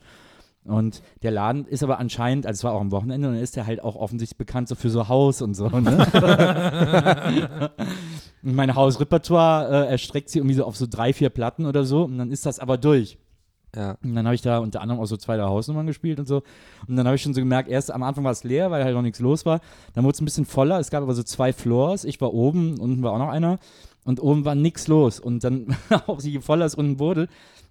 Und 0.67 1.01
der 1.23 1.31
Laden 1.31 1.65
ist 1.65 1.81
aber 1.81 1.97
anscheinend, 1.97 2.45
also 2.45 2.59
es 2.59 2.63
war 2.63 2.73
auch 2.73 2.81
am 2.81 2.91
Wochenende, 2.91 3.27
und 3.27 3.35
dann 3.35 3.43
ist 3.43 3.55
der 3.55 3.65
halt 3.65 3.81
auch 3.81 3.95
offensichtlich 3.95 4.37
bekannt 4.37 4.67
so 4.67 4.75
für 4.75 4.89
so 4.89 5.07
Haus 5.07 5.41
und 5.41 5.53
so. 5.53 5.69
Ne? 5.69 5.81
und 8.43 8.55
mein 8.55 8.75
Hausrepertoire 8.75 9.85
äh, 9.85 9.91
erstreckt 9.91 10.29
sich 10.29 10.39
irgendwie 10.39 10.55
so 10.55 10.65
auf 10.65 10.75
so 10.75 10.85
drei, 10.89 11.13
vier 11.13 11.29
Platten 11.29 11.65
oder 11.65 11.85
so 11.85 12.03
und 12.03 12.17
dann 12.17 12.31
ist 12.31 12.45
das 12.45 12.59
aber 12.59 12.77
durch. 12.77 13.17
Ja. 13.75 13.97
Und 14.03 14.15
dann 14.15 14.25
habe 14.25 14.35
ich 14.35 14.41
da 14.41 14.59
unter 14.59 14.81
anderem 14.81 15.01
auch 15.01 15.05
so 15.05 15.17
zwei, 15.17 15.37
drei 15.37 15.43
Hausnummern 15.43 15.87
gespielt 15.87 16.19
und 16.19 16.27
so. 16.27 16.41
Und 16.87 16.95
dann 16.95 17.05
habe 17.05 17.15
ich 17.15 17.21
schon 17.21 17.33
so 17.33 17.41
gemerkt, 17.41 17.69
erst 17.69 17.91
am 17.91 18.03
Anfang 18.03 18.23
war 18.23 18.31
es 18.31 18.43
leer, 18.43 18.71
weil 18.71 18.83
halt 18.83 18.95
noch 18.95 19.01
nichts 19.01 19.19
los 19.19 19.45
war. 19.45 19.61
Dann 19.93 20.03
wurde 20.03 20.15
es 20.15 20.21
ein 20.21 20.25
bisschen 20.25 20.45
voller. 20.45 20.79
Es 20.79 20.89
gab 20.89 21.03
aber 21.03 21.13
so 21.13 21.23
zwei 21.23 21.53
Floors. 21.53 22.03
Ich 22.03 22.19
war 22.19 22.33
oben, 22.33 22.79
unten 22.79 23.03
war 23.03 23.11
auch 23.11 23.19
noch 23.19 23.29
einer. 23.29 23.59
Und 24.03 24.21
oben 24.21 24.45
war 24.45 24.55
nichts 24.55 24.87
los. 24.87 25.19
Und 25.19 25.43
dann, 25.43 25.75
auch 26.07 26.21
je 26.21 26.39
voller 26.39 26.65
es 26.65 26.75
unten 26.75 26.97
wurde, 26.97 27.27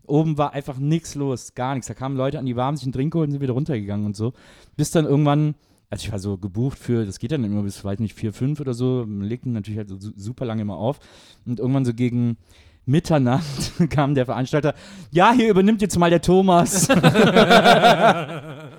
oben 0.08 0.38
war 0.38 0.52
einfach 0.52 0.78
nichts 0.78 1.14
los. 1.14 1.54
Gar 1.54 1.74
nichts. 1.74 1.88
Da 1.88 1.94
kamen 1.94 2.16
Leute 2.16 2.38
an, 2.38 2.46
die 2.46 2.56
warmen 2.56 2.76
sich 2.76 2.86
einen 2.86 2.92
Drink 2.92 3.12
geholt 3.12 3.28
und 3.28 3.32
sind 3.32 3.40
wieder 3.42 3.52
runtergegangen 3.54 4.06
und 4.06 4.16
so. 4.16 4.32
Bis 4.76 4.90
dann 4.90 5.04
irgendwann 5.04 5.54
also 5.88 6.04
ich 6.04 6.10
war 6.10 6.18
so 6.18 6.36
gebucht 6.36 6.78
für, 6.78 7.06
das 7.06 7.20
geht 7.20 7.30
dann 7.30 7.44
immer 7.44 7.62
bis, 7.62 7.84
weiß 7.84 8.00
nicht, 8.00 8.14
vier, 8.14 8.32
fünf 8.32 8.58
oder 8.58 8.74
so, 8.74 9.04
man 9.06 9.28
legt 9.28 9.46
ihn 9.46 9.52
natürlich 9.52 9.78
halt 9.78 9.88
so 9.88 9.96
su- 9.96 10.12
super 10.16 10.44
lange 10.44 10.62
immer 10.62 10.76
auf. 10.76 10.98
Und 11.46 11.60
irgendwann 11.60 11.84
so 11.84 11.94
gegen 11.94 12.38
Mitternacht 12.86 13.44
kam 13.90 14.16
der 14.16 14.26
Veranstalter, 14.26 14.74
ja, 15.12 15.32
hier 15.32 15.48
übernimmt 15.48 15.82
jetzt 15.82 15.96
mal 15.96 16.10
der 16.10 16.22
Thomas. 16.22 16.88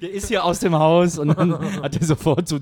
der 0.00 0.10
ist 0.12 0.28
hier 0.28 0.44
aus 0.44 0.60
dem 0.60 0.74
Haus 0.74 1.18
und 1.18 1.28
dann 1.28 1.58
hat 1.82 1.96
er 1.96 2.04
sofort 2.04 2.48
so, 2.48 2.58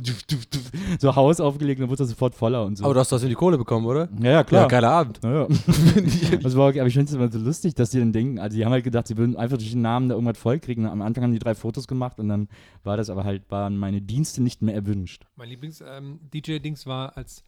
so 0.98 1.16
Haus 1.16 1.40
aufgelegt 1.40 1.78
und 1.80 1.84
dann 1.84 1.90
wurde 1.90 2.04
er 2.04 2.06
sofort 2.06 2.34
voller 2.34 2.64
und 2.64 2.76
so. 2.76 2.84
Aber 2.84 2.94
du 2.94 3.00
hast 3.00 3.08
trotzdem 3.08 3.28
die 3.28 3.34
Kohle 3.34 3.58
bekommen, 3.58 3.86
oder? 3.86 4.08
ja, 4.20 4.30
ja, 4.30 4.44
klar. 4.44 4.62
Ja, 4.62 4.68
geiler 4.68 4.90
Abend. 4.90 5.20
Ja, 5.22 5.42
ja. 5.42 5.48
das 6.42 6.56
war, 6.56 6.68
aber 6.68 6.86
ich 6.86 6.94
finde 6.94 7.10
es 7.10 7.14
immer 7.14 7.30
so 7.30 7.38
lustig, 7.38 7.74
dass 7.74 7.90
die 7.90 7.98
dann 7.98 8.12
denken, 8.12 8.38
also 8.38 8.56
die 8.56 8.64
haben 8.64 8.72
halt 8.72 8.84
gedacht, 8.84 9.06
sie 9.06 9.16
würden 9.16 9.36
einfach 9.36 9.58
durch 9.58 9.70
den 9.70 9.82
Namen 9.82 10.08
da 10.08 10.14
irgendwas 10.14 10.38
vollkriegen. 10.38 10.86
Am 10.86 11.02
Anfang 11.02 11.24
haben 11.24 11.32
die 11.32 11.38
drei 11.38 11.54
Fotos 11.54 11.86
gemacht 11.86 12.18
und 12.18 12.28
dann 12.28 12.48
war 12.82 12.96
das 12.96 13.10
aber 13.10 13.24
halt, 13.24 13.50
waren 13.50 13.76
meine 13.76 14.00
Dienste 14.00 14.42
nicht 14.42 14.62
mehr 14.62 14.74
erwünscht. 14.74 15.26
Mein 15.36 15.48
Lieblings-DJ-Dings 15.48 16.86
war 16.86 17.16
als 17.16 17.44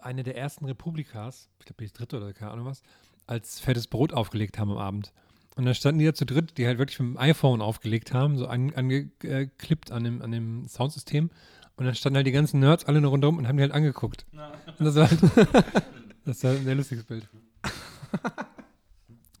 eine 0.00 0.22
der 0.22 0.36
ersten 0.36 0.64
Republikas, 0.64 1.50
ich 1.58 1.66
glaube, 1.66 1.84
die 1.84 1.92
dritte 1.92 2.16
oder 2.16 2.32
keine 2.32 2.52
Ahnung 2.52 2.66
was, 2.66 2.82
als 3.26 3.60
fettes 3.60 3.86
Brot 3.86 4.12
aufgelegt 4.12 4.58
haben 4.58 4.70
am 4.70 4.78
Abend. 4.78 5.12
Und 5.56 5.66
da 5.66 5.74
standen 5.74 6.00
die 6.00 6.04
da 6.06 6.14
zu 6.14 6.26
dritt, 6.26 6.58
die 6.58 6.66
halt 6.66 6.78
wirklich 6.78 6.98
mit 6.98 7.10
dem 7.10 7.16
iPhone 7.18 7.60
aufgelegt 7.62 8.12
haben, 8.12 8.36
so 8.36 8.46
an- 8.48 8.74
angeklippt 8.74 9.92
an 9.92 10.02
dem, 10.04 10.20
an 10.22 10.32
dem 10.32 10.66
Soundsystem. 10.66 11.30
Und 11.76 11.84
dann 11.86 11.94
standen 11.94 12.16
halt 12.16 12.26
die 12.26 12.32
ganzen 12.32 12.60
Nerds 12.60 12.84
alle 12.86 13.00
nur 13.00 13.10
rundherum 13.10 13.38
und 13.38 13.46
haben 13.48 13.56
die 13.56 13.62
halt 13.62 13.72
angeguckt. 13.72 14.26
Und 14.78 14.84
das 14.84 14.94
war 14.96 15.08
halt, 15.08 15.20
das 16.24 16.42
war 16.44 16.50
ein 16.52 16.64
sehr 16.64 16.74
lustiges 16.74 17.04
Bild. 17.04 17.28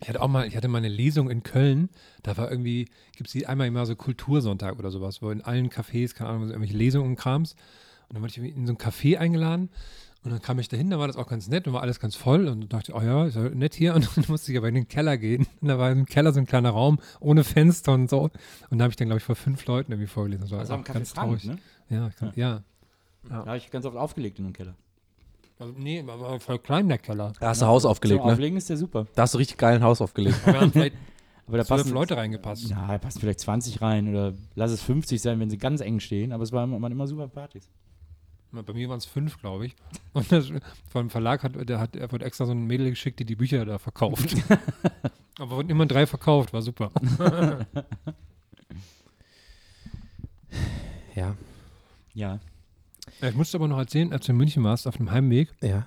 Ich 0.00 0.08
hatte 0.08 0.20
auch 0.20 0.28
mal, 0.28 0.46
ich 0.46 0.56
hatte 0.56 0.68
mal 0.68 0.78
eine 0.78 0.88
Lesung 0.88 1.30
in 1.30 1.42
Köln, 1.42 1.88
da 2.22 2.36
war 2.36 2.50
irgendwie, 2.50 2.88
gibt 3.16 3.34
es 3.34 3.44
einmal 3.46 3.66
immer 3.68 3.86
so 3.86 3.96
Kultursonntag 3.96 4.78
oder 4.78 4.90
sowas, 4.90 5.22
wo 5.22 5.30
in 5.30 5.40
allen 5.40 5.70
Cafés, 5.70 6.14
keine 6.14 6.30
Ahnung, 6.30 6.48
irgendwelche 6.48 6.76
Lesungen 6.76 7.10
und 7.10 7.16
Krams. 7.16 7.52
Und 8.08 8.14
dann 8.14 8.22
wurde 8.22 8.32
ich 8.32 8.38
in 8.56 8.66
so 8.66 8.74
ein 8.74 8.78
Café 8.78 9.16
eingeladen 9.16 9.70
und 10.24 10.30
dann 10.30 10.40
kam 10.42 10.58
ich 10.58 10.68
dahin, 10.68 10.90
da 10.90 10.98
war 10.98 11.06
das 11.06 11.16
auch 11.16 11.26
ganz 11.26 11.48
nett 11.48 11.66
und 11.66 11.74
war 11.74 11.82
alles 11.82 12.00
ganz 12.00 12.16
voll 12.16 12.48
und 12.48 12.72
dachte, 12.72 12.92
oh 12.94 13.00
ja, 13.02 13.26
ist 13.26 13.36
ja 13.36 13.42
nett 13.50 13.74
hier. 13.74 13.94
Und 13.96 14.08
dann 14.16 14.24
musste 14.28 14.50
ich 14.52 14.58
aber 14.58 14.68
in 14.68 14.74
den 14.74 14.88
Keller 14.88 15.18
gehen. 15.18 15.46
Und 15.60 15.68
da 15.68 15.78
war 15.78 15.90
im 15.92 16.06
Keller 16.06 16.32
so 16.32 16.40
ein 16.40 16.46
kleiner 16.46 16.70
Raum 16.70 16.98
ohne 17.20 17.44
Fenster 17.44 17.92
und 17.92 18.08
so. 18.08 18.30
Und 18.70 18.78
da 18.78 18.84
habe 18.84 18.90
ich 18.90 18.96
dann, 18.96 19.08
glaube 19.08 19.18
ich, 19.18 19.24
vor 19.24 19.36
fünf 19.36 19.64
Leuten 19.66 19.92
irgendwie 19.92 20.08
vorgelesen. 20.08 20.42
Das 20.44 20.50
war 20.50 20.60
Also 20.60 20.74
am 20.74 20.80
auch 20.80 20.84
Café 20.84 20.92
ganz 20.94 21.10
Frank, 21.12 21.40
traurig. 21.42 21.44
ne? 21.44 21.58
Ja, 21.90 22.08
ich 22.08 22.16
kann, 22.16 22.32
ja. 22.36 22.62
Da 23.28 23.34
habe 23.46 23.56
ich 23.58 23.70
ganz 23.70 23.84
oft 23.84 23.96
aufgelegt 23.96 24.38
in 24.38 24.46
dem 24.46 24.52
Keller. 24.54 24.74
Also, 25.58 25.72
nee, 25.76 26.02
aber 26.06 26.40
voll 26.40 26.58
klein 26.58 26.88
der 26.88 26.98
Keller. 26.98 27.32
Da 27.38 27.48
hast 27.48 27.62
du 27.62 27.66
Haus 27.66 27.84
aufgelegt, 27.84 28.20
Zum 28.20 28.26
ne? 28.26 28.32
Auflegen 28.32 28.56
ist 28.56 28.68
der 28.68 28.76
super. 28.76 29.06
Da 29.14 29.22
hast 29.22 29.34
du 29.34 29.38
richtig 29.38 29.56
geilen 29.58 29.82
Haus 29.82 30.00
aufgelegt. 30.00 30.36
Da 30.46 30.60
haben 30.60 30.72
vielleicht 30.72 30.96
Aber 31.46 31.58
da 31.58 31.64
zwölf 31.64 31.82
passen 31.82 31.92
Leute 31.94 32.16
reingepasst. 32.16 32.70
Ja, 32.70 32.86
da 32.88 32.98
passen 32.98 33.20
vielleicht 33.20 33.40
20 33.40 33.82
rein 33.82 34.08
oder 34.08 34.32
lass 34.54 34.70
es 34.70 34.80
50 34.82 35.20
sein, 35.20 35.38
wenn 35.40 35.50
sie 35.50 35.58
ganz 35.58 35.80
eng 35.82 36.00
stehen. 36.00 36.32
Aber 36.32 36.42
es 36.42 36.52
waren 36.52 36.70
immer, 36.70 36.80
waren 36.80 36.92
immer 36.92 37.06
super 37.06 37.28
Partys. 37.28 37.68
Bei 38.62 38.72
mir 38.72 38.88
waren 38.88 38.98
es 38.98 39.04
fünf, 39.06 39.38
glaube 39.40 39.66
ich. 39.66 39.74
Und 40.12 40.30
das, 40.30 40.50
vom 40.90 41.10
Verlag 41.10 41.42
hat, 41.42 41.68
der 41.68 41.80
hat, 41.80 41.96
er 41.96 42.10
wurde 42.12 42.24
extra 42.24 42.46
so 42.46 42.52
ein 42.52 42.66
Mädel 42.66 42.90
geschickt, 42.90 43.18
die 43.18 43.24
die 43.24 43.36
Bücher 43.36 43.64
da 43.64 43.78
verkauft. 43.78 44.36
Aber 45.38 45.56
wurden 45.56 45.70
immer 45.70 45.86
drei 45.86 46.06
verkauft, 46.06 46.52
war 46.52 46.62
super. 46.62 46.90
ja. 51.14 51.36
Ja. 52.14 52.38
Ja, 53.20 53.28
Ich 53.28 53.34
musste 53.34 53.56
aber 53.58 53.66
noch 53.66 53.78
erzählen, 53.78 54.12
als 54.12 54.26
du 54.26 54.32
in 54.32 54.38
München 54.38 54.62
warst, 54.62 54.86
auf 54.86 54.96
dem 54.98 55.10
Heimweg, 55.10 55.52
Ja. 55.60 55.86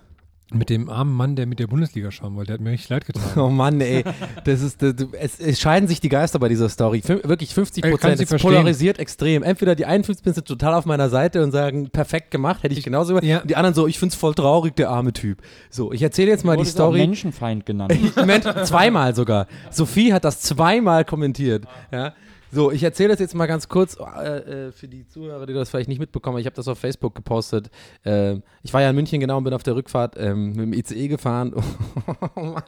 Mit 0.54 0.70
dem 0.70 0.90
armen 0.90 1.14
Mann, 1.14 1.36
der 1.36 1.46
mit 1.46 1.60
der 1.60 1.68
Bundesliga 1.68 2.10
schauen 2.10 2.36
wollte. 2.36 2.48
Der 2.48 2.54
hat 2.56 2.62
mir 2.62 2.72
richtig 2.72 2.90
leid 2.90 3.06
getan. 3.06 3.24
Oh 3.36 3.50
Mann, 3.50 3.82
ey. 3.82 4.04
Das 4.46 4.62
ist, 4.62 4.82
das, 4.82 4.94
es, 5.20 5.40
es 5.40 5.60
scheiden 5.60 5.88
sich 5.90 6.00
die 6.00 6.10
Geister 6.10 6.40
bei 6.40 6.48
dieser 6.48 6.70
Story. 6.70 7.02
Fün 7.02 7.20
wirklich 7.24 7.54
50 7.54 7.84
Ey, 7.84 7.92
kann 7.92 8.00
Prozent. 8.00 8.32
Es 8.32 8.42
polarisiert 8.42 8.98
extrem. 8.98 9.44
Entweder 9.44 9.76
die 9.76 9.86
51 9.86 10.36
sind 10.36 10.48
total 10.48 10.74
auf 10.74 10.86
meiner 10.86 11.10
Seite 11.10 11.44
und 11.44 11.52
sagen, 11.52 11.90
perfekt 11.90 12.32
gemacht, 12.32 12.64
hätte 12.64 12.74
ich 12.74 12.84
genauso 12.84 13.10
gemacht. 13.10 13.26
Ja. 13.26 13.42
Und 13.42 13.50
die 13.50 13.56
anderen 13.58 13.74
so, 13.74 13.88
ich 13.88 14.00
find's 14.00 14.16
voll 14.16 14.34
traurig, 14.34 14.76
der 14.76 14.90
arme 14.90 15.12
Typ. 15.12 15.40
So, 15.70 15.92
ich 15.92 16.02
erzähle 16.02 16.30
jetzt 16.32 16.46
mal 16.46 16.56
die 16.56 16.64
es 16.64 16.70
auch 16.70 16.74
Story. 16.74 17.00
Menschenfeind 17.00 17.66
genannt. 17.66 17.94
Moment, 18.16 18.46
zweimal 18.64 19.16
sogar. 19.16 19.48
Sophie 19.70 20.14
hat 20.14 20.24
das 20.24 20.42
zweimal 20.42 21.04
kommentiert. 21.04 21.66
Ja. 21.92 22.14
So, 22.52 22.72
ich 22.72 22.82
erzähle 22.84 23.10
das 23.10 23.20
jetzt 23.20 23.36
mal 23.36 23.46
ganz 23.46 23.68
kurz 23.68 23.98
äh, 24.00 24.68
äh, 24.68 24.72
für 24.72 24.88
die 24.88 25.06
Zuhörer, 25.08 25.46
die 25.46 25.54
das 25.54 25.70
vielleicht 25.70 25.90
nicht 25.90 26.00
mitbekommen. 26.00 26.38
Ich 26.40 26.46
habe 26.46 26.56
das 26.56 26.68
auf 26.68 26.80
Facebook 26.80 27.14
gepostet. 27.14 27.70
Ähm, 28.06 28.42
ich 28.64 28.74
war 28.74 28.82
ja 28.82 28.90
in 28.90 28.96
München 28.96 29.20
genau 29.20 29.38
und 29.38 29.44
bin 29.44 29.54
auf 29.54 29.64
der 29.64 29.76
Rückfahrt 29.76 30.16
ähm, 30.18 30.50
mit 30.54 30.60
dem 30.60 30.74
ICE 30.74 31.08
gefahren. 31.10 31.54
oh 32.36 32.42
Mann. 32.42 32.64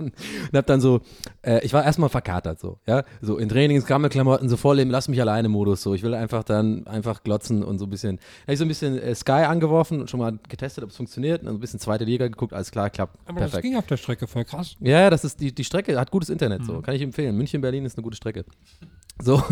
Und 0.52 0.54
hab 0.54 0.66
dann 0.66 0.82
so, 0.82 1.02
äh, 1.42 1.64
ich 1.66 1.74
war 1.74 1.84
erstmal 1.86 2.10
verkatert 2.10 2.60
so, 2.60 2.80
ja. 2.88 3.04
So 3.22 3.38
in 3.38 3.48
Trainings, 3.48 3.86
Gammelklamotten, 3.86 4.50
so 4.50 4.58
vorleben, 4.58 4.92
lass 4.92 5.08
mich 5.08 5.22
alleine 5.22 5.48
Modus. 5.50 5.82
So, 5.82 5.94
ich 5.94 6.04
will 6.04 6.14
einfach 6.14 6.44
dann 6.44 6.86
einfach 6.86 7.24
glotzen 7.24 7.64
und 7.64 7.80
so 7.80 7.86
ein 7.86 7.90
bisschen. 7.90 8.18
Da 8.18 8.24
habe 8.44 8.54
ich 8.54 8.60
so 8.60 8.66
ein 8.66 8.68
bisschen 8.68 9.00
äh, 9.00 9.16
Sky 9.16 9.32
angeworfen 9.32 10.02
und 10.02 10.10
schon 10.10 10.20
mal 10.20 10.38
getestet, 10.50 10.84
ob 10.84 10.90
es 10.90 10.98
funktioniert. 10.98 11.40
Und 11.42 11.46
dann 11.46 11.54
so 11.54 11.58
ein 11.58 11.62
bisschen 11.62 11.80
zweite 11.80 12.04
Liga 12.04 12.28
geguckt, 12.28 12.54
alles 12.54 12.72
klar, 12.72 12.90
klappt. 12.90 13.18
Aber 13.26 13.40
das 13.40 13.52
perfekt. 13.52 13.64
ging 13.64 13.76
auf 13.78 13.88
der 13.88 13.98
Strecke 13.98 14.28
voll 14.28 14.44
krass. 14.46 14.76
Ja, 14.82 15.10
das 15.10 15.24
ist 15.24 15.40
die, 15.40 15.54
die 15.54 15.64
Strecke, 15.64 15.98
hat 16.00 16.12
gutes 16.12 16.30
Internet, 16.30 16.62
Mhm. 16.62 16.66
so. 16.66 16.82
Kann 16.82 16.96
ich 16.96 17.02
empfehlen. 17.02 17.36
München, 17.38 17.62
Berlin 17.62 17.86
ist 17.86 17.98
eine 17.98 18.04
gute 18.04 18.18
Strecke. 18.18 18.44
So, 19.22 19.44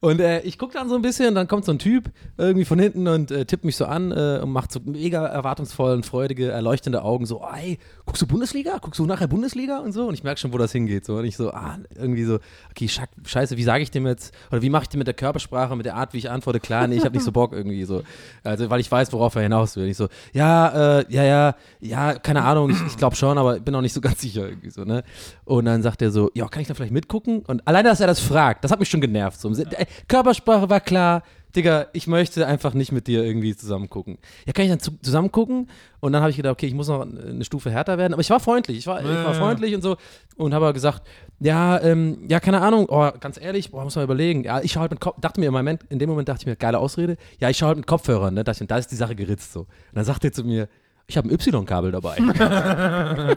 und 0.00 0.20
äh, 0.20 0.40
ich 0.40 0.58
gucke 0.58 0.74
dann 0.74 0.90
so 0.90 0.96
ein 0.96 1.00
bisschen, 1.00 1.34
dann 1.34 1.48
kommt 1.48 1.64
so 1.64 1.72
ein 1.72 1.78
Typ 1.78 2.10
irgendwie 2.36 2.66
von 2.66 2.78
hinten 2.78 3.08
und 3.08 3.30
äh, 3.30 3.46
tippt 3.46 3.64
mich 3.64 3.76
so 3.76 3.86
an 3.86 4.12
äh, 4.12 4.40
und 4.42 4.50
macht 4.50 4.70
so 4.70 4.80
mega 4.84 5.24
erwartungsvoll 5.24 5.94
und 5.94 6.04
freudige, 6.04 6.50
erleuchtende 6.50 7.02
Augen, 7.02 7.24
so, 7.24 7.42
ey, 7.42 7.78
guckst 8.04 8.20
du 8.20 8.26
Bundesliga? 8.26 8.76
Guckst 8.82 8.98
du 8.98 9.06
nachher 9.06 9.28
Bundesliga 9.28 9.78
und 9.78 9.92
so? 9.92 10.06
Und 10.06 10.12
ich 10.12 10.22
merke 10.22 10.38
schon, 10.38 10.52
wo 10.52 10.58
das 10.58 10.72
hingeht. 10.72 11.06
So. 11.06 11.16
Und 11.16 11.24
ich 11.24 11.38
so, 11.38 11.52
ah, 11.52 11.78
irgendwie 11.96 12.24
so, 12.24 12.38
okay, 12.70 12.86
scheiße, 13.24 13.56
wie 13.56 13.62
sage 13.62 13.82
ich 13.82 13.90
dem 13.90 14.06
jetzt, 14.06 14.34
oder 14.50 14.60
wie 14.60 14.68
mache 14.68 14.82
ich 14.82 14.88
dem 14.90 14.98
mit 14.98 15.06
der 15.06 15.14
Körpersprache, 15.14 15.74
mit 15.74 15.86
der 15.86 15.94
Art, 15.94 16.12
wie 16.12 16.18
ich 16.18 16.30
antworte? 16.30 16.60
Klar, 16.60 16.86
nee, 16.86 16.96
ich 16.96 17.04
habe 17.06 17.14
nicht 17.14 17.24
so 17.24 17.32
Bock 17.32 17.54
irgendwie 17.54 17.84
so. 17.84 18.02
Also, 18.42 18.68
weil 18.68 18.80
ich 18.80 18.92
weiß, 18.92 19.10
worauf 19.14 19.34
er 19.36 19.42
hinaus 19.42 19.74
will. 19.76 19.88
Ich 19.88 19.96
so, 19.96 20.08
ja, 20.34 20.98
äh, 20.98 21.06
ja, 21.08 21.24
ja, 21.24 21.54
ja, 21.80 22.14
keine 22.18 22.42
Ahnung, 22.42 22.68
ich, 22.68 22.86
ich 22.88 22.96
glaube 22.98 23.16
schon, 23.16 23.38
aber 23.38 23.58
bin 23.58 23.74
auch 23.74 23.80
nicht 23.80 23.94
so 23.94 24.02
ganz 24.02 24.20
sicher 24.20 24.46
irgendwie 24.46 24.68
so, 24.70 24.84
ne? 24.84 25.02
Und 25.46 25.64
dann 25.64 25.80
sagt 25.80 26.02
er 26.02 26.10
so, 26.10 26.30
ja, 26.34 26.46
kann 26.48 26.60
ich 26.60 26.68
da 26.68 26.74
vielleicht 26.74 26.92
mitgucken? 26.92 27.38
Und 27.46 27.66
alleine, 27.66 27.88
dass 27.88 28.00
er 28.00 28.06
das 28.06 28.20
fragt, 28.20 28.64
das 28.64 28.70
hat 28.70 28.80
mich 28.80 28.90
schon 28.90 29.00
genervt. 29.00 29.13
So. 29.36 29.50
Äh, 29.52 29.86
Körpersprache 30.08 30.68
war 30.68 30.80
klar, 30.80 31.22
Digga, 31.54 31.86
ich 31.92 32.08
möchte 32.08 32.46
einfach 32.46 32.74
nicht 32.74 32.90
mit 32.90 33.06
dir 33.06 33.22
irgendwie 33.22 33.54
zusammen 33.54 33.88
gucken. 33.88 34.18
Ja, 34.44 34.52
kann 34.52 34.64
ich 34.64 34.70
dann 34.70 34.80
zu, 34.80 34.90
zusammen 35.00 35.30
gucken? 35.30 35.68
Und 36.00 36.12
dann 36.12 36.20
habe 36.20 36.30
ich 36.30 36.36
gedacht, 36.36 36.52
okay, 36.52 36.66
ich 36.66 36.74
muss 36.74 36.88
noch 36.88 37.02
eine 37.02 37.44
Stufe 37.44 37.70
härter 37.70 37.96
werden. 37.96 38.12
Aber 38.12 38.20
ich 38.20 38.30
war 38.30 38.40
freundlich, 38.40 38.78
ich 38.78 38.86
war, 38.88 39.00
ich 39.00 39.06
war 39.06 39.34
freundlich 39.34 39.74
und 39.74 39.82
so. 39.82 39.96
Und 40.36 40.52
habe 40.52 40.72
gesagt, 40.72 41.02
ja, 41.38 41.80
ähm, 41.80 42.26
ja, 42.28 42.40
keine 42.40 42.60
Ahnung, 42.60 42.86
oh, 42.88 43.08
ganz 43.20 43.40
ehrlich, 43.40 43.70
boah, 43.70 43.84
muss 43.84 43.94
man 43.94 44.04
überlegen. 44.04 44.42
Ja, 44.42 44.60
ich 44.62 44.72
schaue 44.72 44.82
halt 44.82 44.90
mit 44.90 45.00
Kopf, 45.00 45.20
dachte 45.20 45.38
mir 45.38 45.46
im 45.46 45.52
Moment, 45.52 45.84
in 45.90 46.00
dem 46.00 46.08
Moment 46.08 46.28
dachte 46.28 46.42
ich 46.42 46.46
mir, 46.46 46.56
geile 46.56 46.80
Ausrede. 46.80 47.16
Ja, 47.38 47.50
ich 47.50 47.58
schaue 47.58 47.68
halt 47.68 47.78
mit 47.78 47.86
Kopfhörern, 47.86 48.34
ne? 48.34 48.42
Da, 48.42 48.52
da 48.52 48.76
ist 48.76 48.90
die 48.90 48.96
Sache 48.96 49.14
geritzt 49.14 49.52
so. 49.52 49.60
Und 49.60 49.68
dann 49.94 50.04
sagt 50.04 50.24
er 50.24 50.32
zu 50.32 50.42
mir, 50.42 50.68
ich 51.06 51.16
habe 51.16 51.28
ein 51.28 51.32
Y-Kabel 51.32 51.92
dabei. 51.92 52.16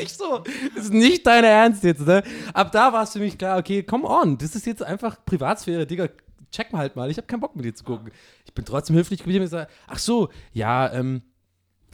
nicht 0.00 0.16
so. 0.16 0.42
Das 0.74 0.84
ist 0.84 0.92
nicht 0.92 1.26
dein 1.26 1.44
Ernst 1.44 1.84
jetzt, 1.84 2.06
ne? 2.06 2.22
Ab 2.52 2.72
da 2.72 2.92
war 2.92 3.04
es 3.04 3.12
für 3.12 3.20
mich 3.20 3.38
klar, 3.38 3.58
okay, 3.58 3.82
come 3.82 4.06
on, 4.06 4.38
das 4.38 4.54
ist 4.54 4.66
jetzt 4.66 4.82
einfach 4.82 5.24
Privatsphäre, 5.24 5.86
Digga. 5.86 6.08
Check 6.50 6.72
mal 6.72 6.80
halt 6.80 6.96
mal, 6.96 7.08
ich 7.10 7.16
habe 7.16 7.28
keinen 7.28 7.40
Bock 7.40 7.54
mit 7.54 7.64
dir 7.64 7.74
zu 7.74 7.84
gucken. 7.84 8.10
Ich 8.44 8.52
bin 8.52 8.64
trotzdem 8.64 8.96
höflich 8.96 9.20
geblieben 9.20 9.44
und 9.44 9.50
gesagt, 9.50 9.70
ach 9.86 9.98
so, 9.98 10.30
ja, 10.52 10.92
ähm, 10.92 11.22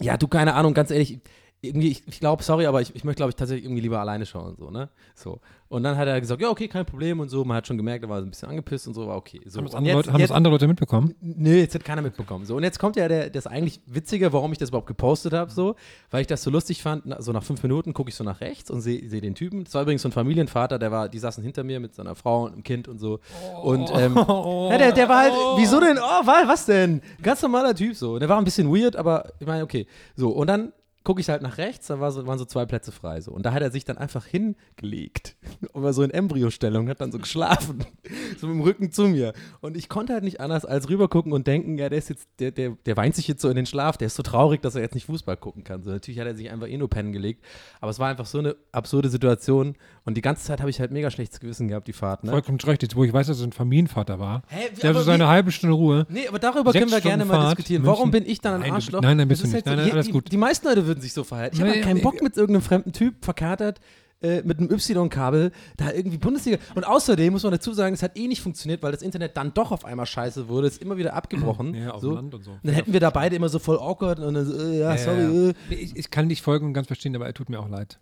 ja, 0.01 0.16
du, 0.16 0.29
keine 0.29 0.55
Ahnung, 0.55 0.73
ganz 0.73 0.90
ehrlich, 0.90 1.21
irgendwie, 1.62 1.88
ich, 1.88 2.07
ich 2.07 2.21
glaube, 2.21 2.42
sorry, 2.42 2.66
aber 2.66 2.81
ich, 2.83 2.95
ich 2.95 3.03
möchte, 3.03 3.16
glaube 3.19 3.31
ich, 3.31 3.37
tatsächlich 3.37 3.64
irgendwie 3.64 3.83
lieber 3.83 3.99
alleine 3.99 4.25
schauen, 4.27 4.55
so, 4.59 4.71
ne? 4.71 4.88
So. 5.14 5.40
Und 5.69 5.83
dann 5.83 5.97
hat 5.97 6.07
er 6.07 6.21
gesagt, 6.21 6.40
ja, 6.40 6.49
okay, 6.49 6.69
kein 6.69 6.87
Problem 6.87 7.19
und 7.19 7.29
so. 7.29 7.45
Man 7.45 7.57
hat 7.57 7.66
schon 7.66 7.77
gemerkt, 7.77 8.05
er 8.05 8.09
war 8.09 8.21
so 8.21 8.27
ein 8.27 8.31
bisschen 8.31 8.49
angepisst 8.49 8.87
und 8.87 8.95
so, 8.95 9.09
war 9.09 9.16
okay. 9.16 9.40
So. 9.47 9.59
Haben 9.59 9.64
das 9.64 9.73
Und 9.75 9.79
andere, 9.79 9.97
jetzt- 9.97 10.07
Leute, 10.07 10.12
haben 10.12 10.21
jetzt- 10.21 10.31
das 10.31 10.37
andere 10.37 10.53
Leute 10.55 10.69
mitbekommen? 10.69 11.14
Nö, 11.21 11.57
jetzt 11.57 11.75
hat 11.75 11.85
keiner 11.85 12.03
mitbekommen. 12.03 12.45
So, 12.45 12.57
und 12.57 12.62
jetzt 12.62 12.79
kommt 12.79 12.95
ja 12.95 13.09
der, 13.09 13.31
das 13.31 13.49
eigentlich 13.49 13.81
Witzige, 13.87 14.33
warum 14.33 14.53
ich 14.53 14.59
das 14.59 14.69
überhaupt 14.69 14.87
gepostet 14.87 15.33
habe, 15.33 15.51
so, 15.51 15.75
weil 16.11 16.21
ich 16.21 16.29
das 16.29 16.42
so 16.45 16.51
lustig 16.51 16.83
fand. 16.83 17.07
na- 17.07 17.21
So 17.21 17.33
nach 17.33 17.42
fünf 17.42 17.62
Minuten 17.64 17.95
gucke 17.95 18.11
ich 18.11 18.14
so 18.14 18.23
nach 18.23 18.40
rechts 18.40 18.71
und 18.71 18.81
sehe 18.81 19.09
seh 19.09 19.21
den 19.21 19.35
Typen. 19.35 19.64
Das 19.64 19.75
war 19.75 19.83
übrigens 19.83 20.03
so 20.03 20.09
ein 20.09 20.12
Familienvater, 20.12 20.79
der 20.79 20.92
war, 20.92 21.09
die 21.09 21.19
saßen 21.19 21.42
hinter 21.42 21.64
mir 21.64 21.81
mit 21.81 21.95
seiner 21.97 22.14
Frau 22.14 22.45
und 22.45 22.53
einem 22.53 22.62
Kind 22.62 22.87
und 22.87 22.99
so. 22.99 23.19
Und 23.64 23.90
ähm, 23.92 24.14
ja, 24.71 24.79
der, 24.79 24.92
der 24.92 25.09
war 25.09 25.19
halt, 25.23 25.33
wieso 25.57 25.81
denn? 25.81 25.99
Oh, 25.99 26.27
wa- 26.27 26.45
was 26.47 26.66
denn? 26.66 27.01
Ganz 27.23 27.42
normaler 27.42 27.75
Typ 27.75 27.97
so. 27.97 28.12
Und 28.14 28.21
der 28.21 28.29
war 28.29 28.38
ein 28.38 28.45
bisschen 28.45 28.73
weird, 28.73 28.95
aber 28.95 29.33
ich 29.40 29.47
meine, 29.49 29.64
okay. 29.64 29.87
So, 30.14 30.29
und 30.31 30.47
dann 30.47 30.73
gucke 31.07 31.21
ich 31.21 31.29
halt 31.29 31.40
nach 31.40 31.57
rechts, 31.57 31.87
da 31.87 32.01
war 32.01 32.11
so, 32.11 32.27
waren 32.27 32.37
so 32.37 32.45
zwei 32.45 32.66
Plätze 32.66 32.90
frei. 32.90 33.21
So. 33.21 33.31
Und 33.31 33.47
da 33.47 33.53
hat 33.53 33.62
er 33.62 33.71
sich 33.71 33.85
dann 33.85 33.97
einfach 33.97 34.27
hingelegt. 34.27 35.37
Und 35.73 35.85
war 35.85 35.92
so 35.92 36.03
in 36.03 36.11
Embryostellung, 36.11 36.88
hat 36.88 37.01
dann 37.01 37.12
so 37.12 37.19
geschlafen. 37.19 37.87
so 38.38 38.49
mit 38.49 38.57
dem 38.57 38.61
Rücken 38.61 38.90
zu 38.90 39.07
mir. 39.07 39.33
Und 39.61 39.77
ich 39.77 39.88
konnte 39.88 40.14
halt 40.14 40.25
nicht 40.25 40.40
anders 40.40 40.64
als 40.64 40.88
rübergucken 40.88 41.33
und 41.33 41.47
denken, 41.47 41.79
ja, 41.79 41.88
der 41.88 41.99
ist 41.99 42.09
jetzt, 42.09 42.29
der, 42.40 42.51
der, 42.51 42.71
der 42.85 42.97
weint 42.97 43.14
sich 43.14 43.29
jetzt 43.29 43.40
so 43.40 43.49
in 43.49 43.55
den 43.55 43.66
Schlaf, 43.66 43.97
der 43.97 44.07
ist 44.07 44.16
so 44.16 44.25
traurig, 44.25 44.62
dass 44.62 44.75
er 44.75 44.83
jetzt 44.83 44.95
nicht 44.95 45.07
Fußball 45.07 45.37
gucken 45.37 45.62
kann. 45.62 45.85
So, 45.85 45.90
natürlich 45.90 46.19
hat 46.19 46.27
er 46.27 46.35
sich 46.35 46.51
einfach 46.51 46.66
eh 46.66 46.77
nur 46.77 46.90
pennen 46.90 47.12
gelegt. 47.12 47.45
Aber 47.81 47.92
es 47.92 48.01
war 48.01 48.09
einfach 48.09 48.27
so 48.27 48.38
eine 48.38 48.57
absurde 48.73 49.09
Situation. 49.09 49.77
Und 50.07 50.16
die 50.16 50.23
ganze 50.23 50.45
Zeit 50.45 50.61
habe 50.61 50.71
ich 50.71 50.81
halt 50.81 50.92
mega 50.92 51.11
schlechtes 51.11 51.40
Gewissen 51.40 51.69
gehabt, 51.69 51.88
die 51.88 51.92
Fahrt. 51.92 52.25
Ne? 52.25 52.31
Vollkommen 52.31 52.59
recht, 52.61 52.83
jetzt 52.83 52.95
wo 52.97 53.05
ich 53.05 53.12
weiß, 53.12 53.27
dass 53.27 53.38
es 53.38 53.42
ein 53.42 53.53
Familienvater 53.53 54.19
war. 54.19 54.42
Hä, 54.49 54.69
Der 54.81 54.90
hatte 54.90 55.03
so 55.03 55.11
eine 55.11 55.27
halbe 55.27 55.51
Stunde 55.51 55.75
Ruhe. 55.75 56.07
Nee, 56.09 56.29
aber 56.29 56.38
darüber 56.38 56.73
Sechs 56.73 56.85
können 56.85 56.92
wir 56.92 57.01
gerne 57.01 57.25
Stunden 57.25 57.29
mal 57.37 57.45
Fahrt, 57.47 57.59
diskutieren. 57.59 57.85
Warum 57.85 58.11
bin 58.12 58.25
ich 58.25 58.40
dann 58.40 58.55
ein 58.55 58.61
Nein, 58.61 58.73
Arschloch? 58.73 59.03
nein, 59.03 59.16
nein, 59.16 59.29
bist 59.29 59.42
du 59.42 59.47
nicht. 59.49 59.57
jetzt- 59.57 59.66
Nein, 59.66 59.77
nein, 59.79 59.90
alles 59.90 60.07
die, 60.07 60.12
gut. 60.12 60.31
Die 60.31 60.37
meisten 60.37 60.66
Leute 60.66 60.87
würden 60.87 61.01
sich 61.01 61.12
so 61.12 61.25
verhalten. 61.25 61.57
Ich 61.57 61.61
habe 61.61 61.73
halt 61.73 61.83
keinen 61.83 62.03
Bock 62.03 62.23
mit 62.23 62.37
irgendeinem 62.37 62.62
fremden 62.62 62.92
Typ 62.92 63.25
verkatert 63.25 63.81
äh, 64.23 64.42
mit 64.42 64.59
einem 64.59 64.71
Y-Kabel 64.71 65.53
da 65.77 65.92
irgendwie 65.92 66.19
Bundesliga. 66.19 66.59
Und 66.75 66.85
außerdem 66.87 67.33
muss 67.33 67.42
man 67.42 67.53
dazu 67.53 67.73
sagen, 67.73 67.95
es 67.95 68.03
hat 68.03 68.16
eh 68.16 68.29
nicht 68.29 68.40
funktioniert, 68.40 68.83
weil 68.83 68.92
das 68.92 69.03
Internet 69.03 69.37
dann 69.37 69.53
doch 69.55 69.73
auf 69.73 69.85
einmal 69.85 70.07
scheiße 70.07 70.49
wurde. 70.49 70.69
Es 70.69 70.75
ist 70.75 70.83
immer 70.83 70.97
wieder 70.97 71.14
abgebrochen. 71.14 71.75
Ja, 71.75 71.90
auf 71.90 72.01
so. 72.01 72.09
dem 72.11 72.14
Land 72.16 72.35
und 72.35 72.45
so. 72.45 72.59
Dann 72.62 72.75
hätten 72.75 72.92
wir 72.92 73.01
da 73.01 73.11
beide 73.11 73.37
immer 73.37 73.49
so 73.49 73.59
voll 73.59 73.79
awkward 73.79 74.19
und 74.21 74.35
dann 74.35 74.47
so, 74.47 74.59
äh, 74.59 74.79
ja, 74.79 74.97
sorry. 74.97 75.51
Äh. 75.51 75.55
Ich, 75.71 75.97
ich 75.97 76.11
kann 76.11 76.29
dich 76.29 76.42
folgen 76.42 76.66
und 76.66 76.73
ganz 76.73 76.87
verstehen, 76.87 77.14
aber 77.14 77.27
er 77.27 77.35
tut 77.35 77.51
mir 77.51 77.61
auch 77.61 77.69
leid. 77.69 77.99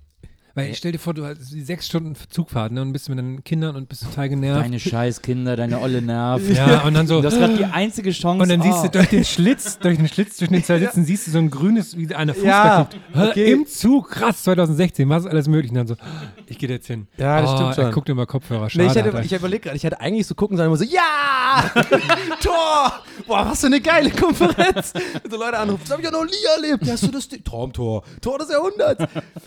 Weil 0.57 0.73
stell 0.75 0.93
dir 0.93 0.99
vor, 0.99 1.15
du 1.15 1.27
hast 1.27 1.51
sechs 1.51 1.87
Stunden 1.87 2.15
Zugfahrt 2.29 2.71
ne, 2.71 2.81
und 2.83 2.93
bist 2.93 3.09
mit 3.09 3.19
deinen 3.19 3.43
Kindern 3.43 3.75
und 3.75 3.89
bist 3.89 4.05
total 4.05 4.29
genervt. 4.29 4.65
Deine 4.65 4.79
Scheißkinder, 4.79 5.57
deine 5.57 5.81
olle 5.81 6.01
Nerv. 6.01 6.49
ja, 6.49 6.83
und 6.83 6.95
dann 6.95 7.09
so. 7.09 7.21
Das 7.21 7.35
ist 7.35 7.41
gerade 7.41 7.57
die 7.57 7.65
einzige 7.73 8.13
Chance. 8.13 8.43
Und 8.43 8.49
dann 8.49 8.63
siehst 8.63 8.79
oh. 8.79 8.83
du 8.85 8.91
durch 8.91 9.09
den 9.09 9.25
Schlitz, 9.25 9.79
durch 9.81 9.97
den 9.97 10.07
Schlitz 10.07 10.37
zwischen 10.37 10.53
den 10.53 10.63
zwei 10.63 10.79
Sitzen, 10.85 11.05
siehst 11.05 11.27
du 11.27 11.33
so 11.33 11.39
ein 11.39 11.51
grünes, 11.51 11.97
wie 11.99 12.15
eine 12.15 12.37
Ja, 12.41 12.85
Fußball. 12.85 13.31
okay. 13.31 13.51
Im 13.53 13.67
Zug, 13.67 14.11
krass, 14.11 14.45
2016, 14.45 15.09
was 15.09 15.25
ist 15.25 15.31
alles 15.31 15.49
möglich? 15.49 15.73
Und 15.73 15.79
dann 15.79 15.87
so, 15.89 15.97
ich 16.47 16.57
gehe 16.57 16.69
jetzt 16.69 16.87
hin. 16.87 17.09
Ja, 17.17 17.41
das 17.41 17.51
oh, 17.51 17.57
stimmt 17.57 17.75
schon. 17.75 17.85
Er 17.87 17.91
guckt 17.91 18.09
immer 18.09 18.27
Kopfhörer, 18.27 18.67
Nee, 18.67 18.71
schade. 18.71 18.87
ich 18.87 18.95
hätte, 18.95 19.23
ich 19.25 19.33
überlege 19.33 19.63
gerade, 19.63 19.77
ich 19.77 19.83
hätte 19.83 20.01
eigentlich 20.01 20.27
so 20.29 20.37
gucken 20.37 20.57
sollen, 20.57 20.69
immer 20.69 20.77
so, 20.77 20.85
ja! 20.85 21.69
Tor! 22.41 22.93
Boah, 23.27 23.47
was 23.51 23.61
für 23.61 23.67
eine 23.67 23.81
geile 23.81 24.11
Konferenz! 24.11 24.93
so 25.29 25.37
Leute 25.37 25.59
anrufen, 25.59 25.81
das 25.83 25.91
habe 25.91 26.03
ich 26.03 26.07
ja 26.07 26.13
noch 26.13 26.25
nie 26.25 26.65
erlebt. 26.65 26.89
Hast 26.89 27.03
du 27.03 27.09
das? 27.09 27.29
Traumtor. 27.45 28.05
Tor 28.21 28.39
des 28.39 28.51
Jahrhunderts. 28.51 29.05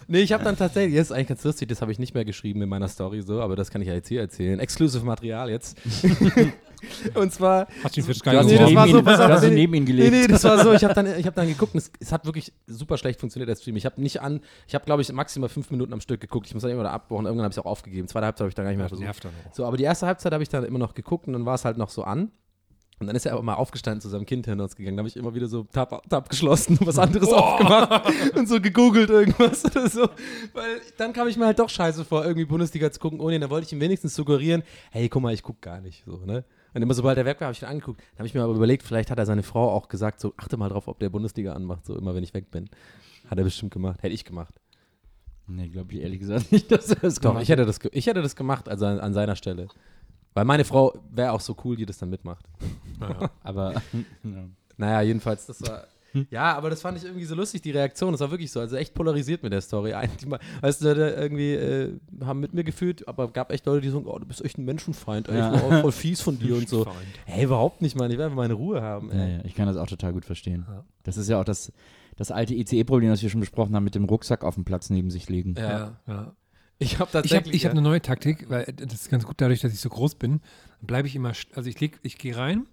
nee, 0.08 0.22
ich 0.22 0.34
habe 0.34 0.44
dann 0.44 0.58
tatsächlich, 0.58 0.97
das 0.98 1.08
ist 1.08 1.12
eigentlich 1.12 1.28
ganz 1.28 1.44
lustig, 1.44 1.70
das 1.70 1.82
habe 1.82 1.92
ich 1.92 2.00
nicht 2.00 2.14
mehr 2.14 2.26
geschrieben 2.26 2.62
in 2.62 2.70
meiner 2.70 2.88
Story 2.88 3.22
so, 3.22 3.42
aber 3.42 3.56
das 3.56 3.72
kann 3.72 3.82
ich 3.82 3.88
ja 3.88 3.94
jetzt 3.94 4.08
hier 4.08 4.22
erzählen. 4.22 4.60
Exclusive 4.60 5.06
Material 5.06 5.50
jetzt. 5.50 5.78
Und 7.16 7.34
zwar, 7.34 7.68
Hast 7.84 7.96
du 7.98 8.02
ihn 8.02 8.06
für 8.06 8.14
Sky 8.14 8.30
Nee, 8.30 8.36
das 8.36 8.46
neben 8.48 8.76
war 8.76 8.88
so, 8.88 9.00
ihn, 9.00 9.04
pass 9.06 9.20
auf, 9.20 9.42
nee, 9.42 9.50
neben 9.50 9.74
ihn 9.74 9.84
Nee, 9.84 9.88
gelegt. 9.92 10.12
nee, 10.12 10.28
das 10.28 10.44
war 10.44 10.64
so, 10.64 10.74
ich 10.74 10.84
habe 10.84 10.94
dann, 10.94 11.08
ich 11.18 11.26
hab 11.26 11.34
dann 11.34 11.48
geguckt 11.48 11.74
und 11.74 11.80
es, 11.80 11.92
es 12.00 12.12
hat 12.12 12.26
wirklich 12.26 12.54
super 12.68 12.98
schlecht 12.98 13.20
funktioniert, 13.20 13.50
der 13.50 13.56
Stream. 13.56 13.76
Ich 13.78 13.86
habe 13.86 14.00
nicht 14.02 14.22
an, 14.22 14.42
ich 14.68 14.76
habe 14.76 14.86
glaube 14.86 15.02
ich 15.02 15.12
maximal 15.12 15.50
fünf 15.50 15.72
Minuten 15.72 15.94
am 15.94 16.02
Stück 16.02 16.22
geguckt. 16.22 16.46
Ich 16.48 16.54
muss 16.54 16.62
dann 16.62 16.72
immer 16.72 16.84
da 16.84 16.92
abbauen, 16.92 17.26
irgendwann 17.26 17.46
habe 17.46 17.52
ich 17.54 17.58
es 17.58 17.64
auch 17.64 17.70
aufgegeben. 17.70 18.08
Zweite 18.08 18.26
Halbzeit 18.28 18.42
habe 18.42 18.50
ich 18.50 18.56
dann 18.56 18.66
gar 18.66 18.70
nicht 18.72 18.78
mehr 18.78 18.90
versucht. 18.90 19.06
nervt 19.06 19.26
dann 19.26 19.32
auch. 19.50 19.56
So, 19.56 19.66
aber 19.66 19.78
die 19.78 19.84
erste 19.86 20.06
Halbzeit 20.06 20.32
habe 20.34 20.44
ich 20.44 20.50
dann 20.50 20.64
immer 20.66 20.80
noch 20.80 20.94
geguckt 20.94 21.26
und 21.28 21.34
dann 21.34 21.46
war 21.46 21.56
es 21.56 21.66
halt 21.66 21.78
noch 21.78 21.90
so 21.90 22.04
an. 22.04 22.32
Und 23.00 23.06
dann 23.06 23.16
ist 23.16 23.26
er 23.28 23.34
aber 23.34 23.44
mal 23.44 23.54
aufgestanden 23.54 24.02
zu 24.02 24.10
seinem 24.10 24.26
Kind 24.26 24.48
hinter 24.48 24.64
uns 24.64 24.76
gegangen. 24.76 24.98
Da 24.98 25.02
habe 25.02 25.08
ich 25.08 25.16
immer 25.16 25.36
wieder 25.36 25.48
so 25.48 25.64
Tab, 25.66 26.10
Tab 26.10 26.30
geschlossen 26.30 26.78
und 26.80 26.88
was 26.88 26.98
anderes 26.98 27.32
aufgemacht 27.32 28.12
und 28.36 28.50
so 28.50 28.60
gegoogelt 28.60 29.12
irgendwas 29.12 29.66
oder 29.66 29.88
so. 29.88 30.10
Weil 30.54 30.82
dann 30.98 31.14
kam 31.14 31.28
ich 31.28 31.38
mir 31.38 31.46
halt 31.46 31.60
doch 31.60 31.70
scheiße 31.70 32.06
vor, 32.06 32.24
irgendwie 32.26 32.46
Bundesliga 32.46 32.92
zu 32.92 33.00
gucken 33.00 33.20
ohne 33.20 33.36
ihn. 33.36 33.42
Da 33.42 33.52
wollte 33.52 33.68
ich 33.68 33.74
ihm 33.74 33.80
wenigstens 33.80 34.16
suggerieren, 34.16 34.64
hey, 34.92 35.10
guck 35.10 35.22
mal, 35.22 35.34
ich 35.34 35.44
gucke 35.44 35.60
gar 35.62 35.80
nicht 35.80 36.04
so, 36.06 36.18
ne? 36.26 36.44
Und 36.74 36.82
immer 36.82 36.94
sobald 36.94 37.18
er 37.18 37.26
weg 37.26 37.40
war, 37.40 37.48
habe 37.48 37.54
ich 37.54 37.62
ihn 37.62 37.68
angeguckt. 37.68 38.00
Dann 38.00 38.20
habe 38.20 38.28
ich 38.28 38.34
mir 38.34 38.44
aber 38.44 38.54
überlegt, 38.54 38.84
vielleicht 38.84 39.12
hat 39.12 39.20
er 39.20 39.26
seine 39.26 39.44
Frau 39.44 39.72
auch 39.72 39.90
gesagt, 39.90 40.20
so 40.20 40.34
achte 40.38 40.58
mal 40.58 40.70
drauf, 40.70 40.88
ob 40.88 41.00
der 41.00 41.10
Bundesliga 41.10 41.54
anmacht, 41.54 41.86
so 41.86 41.96
immer 41.96 42.16
wenn 42.16 42.24
ich 42.24 42.34
weg 42.34 42.52
bin. 42.52 42.70
Hat 43.30 43.38
er 43.38 43.44
bestimmt 43.44 43.74
gemacht. 43.74 44.02
Hätte 44.02 44.14
ich 44.14 44.26
gemacht. 44.26 44.56
Nee, 45.48 45.70
glaube 45.70 45.94
ich 45.94 46.02
ehrlich 46.02 46.20
gesagt 46.20 46.52
nicht, 46.52 46.72
dass 46.72 46.90
er 46.90 46.98
das 46.98 47.16
Doch, 47.16 47.30
gemacht 47.30 47.44
ich 47.44 47.50
hätte 47.50 47.66
das, 47.66 47.80
ich 47.92 48.08
hätte 48.08 48.22
das 48.22 48.36
gemacht, 48.36 48.68
also 48.68 48.86
an, 48.86 49.00
an 49.00 49.14
seiner 49.14 49.36
Stelle. 49.36 49.68
Weil 50.38 50.46
meine 50.46 50.66
Frau 50.66 50.94
wäre 51.10 51.32
auch 51.32 51.42
so 51.42 51.56
cool, 51.66 51.76
die 51.76 51.88
das 51.88 51.98
dann 51.98 52.12
mitmacht. 52.12 52.46
hat. 53.00 53.32
Aber 53.44 53.74
ja. 54.24 54.44
Naja, 54.78 55.02
jedenfalls, 55.02 55.48
das 55.48 55.64
war. 55.64 55.86
Ja, 56.30 56.56
aber 56.56 56.70
das 56.70 56.82
fand 56.82 56.96
ich 56.96 57.06
irgendwie 57.06 57.26
so 57.26 57.34
lustig, 57.34 57.64
die 57.64 57.72
Reaktion. 57.72 58.12
Das 58.12 58.22
war 58.22 58.30
wirklich 58.30 58.52
so. 58.52 58.60
Also 58.60 58.76
echt 58.76 58.94
polarisiert 58.94 59.42
mit 59.42 59.52
der 59.52 59.62
Story. 59.62 59.94
Mal, 60.28 60.40
weißt 60.62 60.82
du, 60.82 60.86
Leute 60.90 61.02
irgendwie 61.20 61.54
äh, 61.54 62.00
haben 62.24 62.40
mit 62.40 62.54
mir 62.54 62.64
gefühlt, 62.64 63.08
aber 63.08 63.30
gab 63.32 63.52
echt 63.52 63.66
Leute, 63.66 63.82
die 63.82 63.90
so, 63.90 64.04
oh, 64.06 64.20
du 64.20 64.28
bist 64.28 64.46
echt 64.46 64.60
ein 64.60 64.66
Menschenfeind, 64.66 65.28
ey, 65.28 65.38
Ja. 65.40 65.56
ich 65.56 65.62
war 65.64 65.78
auch 65.78 65.82
voll 65.82 65.92
fies 65.92 66.22
von 66.22 66.38
dir 66.38 66.56
und 66.56 66.70
so. 66.70 66.86
Hey, 67.26 67.46
überhaupt 67.46 67.82
nicht, 67.82 67.96
Mann. 67.98 68.12
Ich 68.12 68.18
will 68.20 68.26
einfach 68.26 68.38
meine 68.38 68.54
Ruhe 68.54 68.80
haben. 68.80 69.10
Ja, 69.12 69.26
Ey. 69.26 69.34
ja, 69.38 69.40
ich 69.44 69.56
kann 69.56 69.66
das 69.66 69.76
auch 69.78 69.88
total 69.88 70.14
gut 70.14 70.26
verstehen. 70.26 70.66
Ja. 70.70 70.84
Das 71.02 71.18
ist 71.18 71.30
ja 71.30 71.40
auch 71.42 71.46
das, 71.46 71.72
das 72.16 72.30
alte 72.30 72.54
ICE-Problem, 72.54 73.10
das 73.10 73.24
wir 73.24 73.32
schon 73.32 73.40
besprochen 73.42 73.76
haben, 73.76 73.84
mit 73.84 73.96
dem 73.96 74.06
Rucksack 74.06 74.44
auf 74.44 74.54
dem 74.54 74.66
Platz 74.66 74.92
neben 74.92 75.10
sich 75.10 75.30
liegen. 75.30 75.56
Ja. 75.58 75.70
Ja, 75.72 75.98
ja. 76.08 76.34
Ich 76.80 77.00
habe 77.00 77.10
Ich 77.10 77.12
habe 77.12 77.12
tatsächlich. 77.12 77.56
ich 77.56 77.66
hab 77.66 77.72
eine 77.72 77.82
neue 77.82 78.02
Taktik, 78.02 78.50
weil 78.50 78.66
das 78.76 78.94
ist 78.94 79.10
ganz 79.10 79.26
gut 79.26 79.36
dadurch, 79.42 79.62
dass 79.62 79.74
ich 79.74 79.80
so 79.80 79.90
groß 79.90 80.16
bin. 80.16 80.42
Bleibe 80.82 81.08
ich 81.08 81.16
immer, 81.16 81.34
also 81.56 81.70
ich, 81.70 81.80
leg, 81.80 82.00
ich 82.04 82.18
gehe 82.18 82.36
rein, 82.38 82.68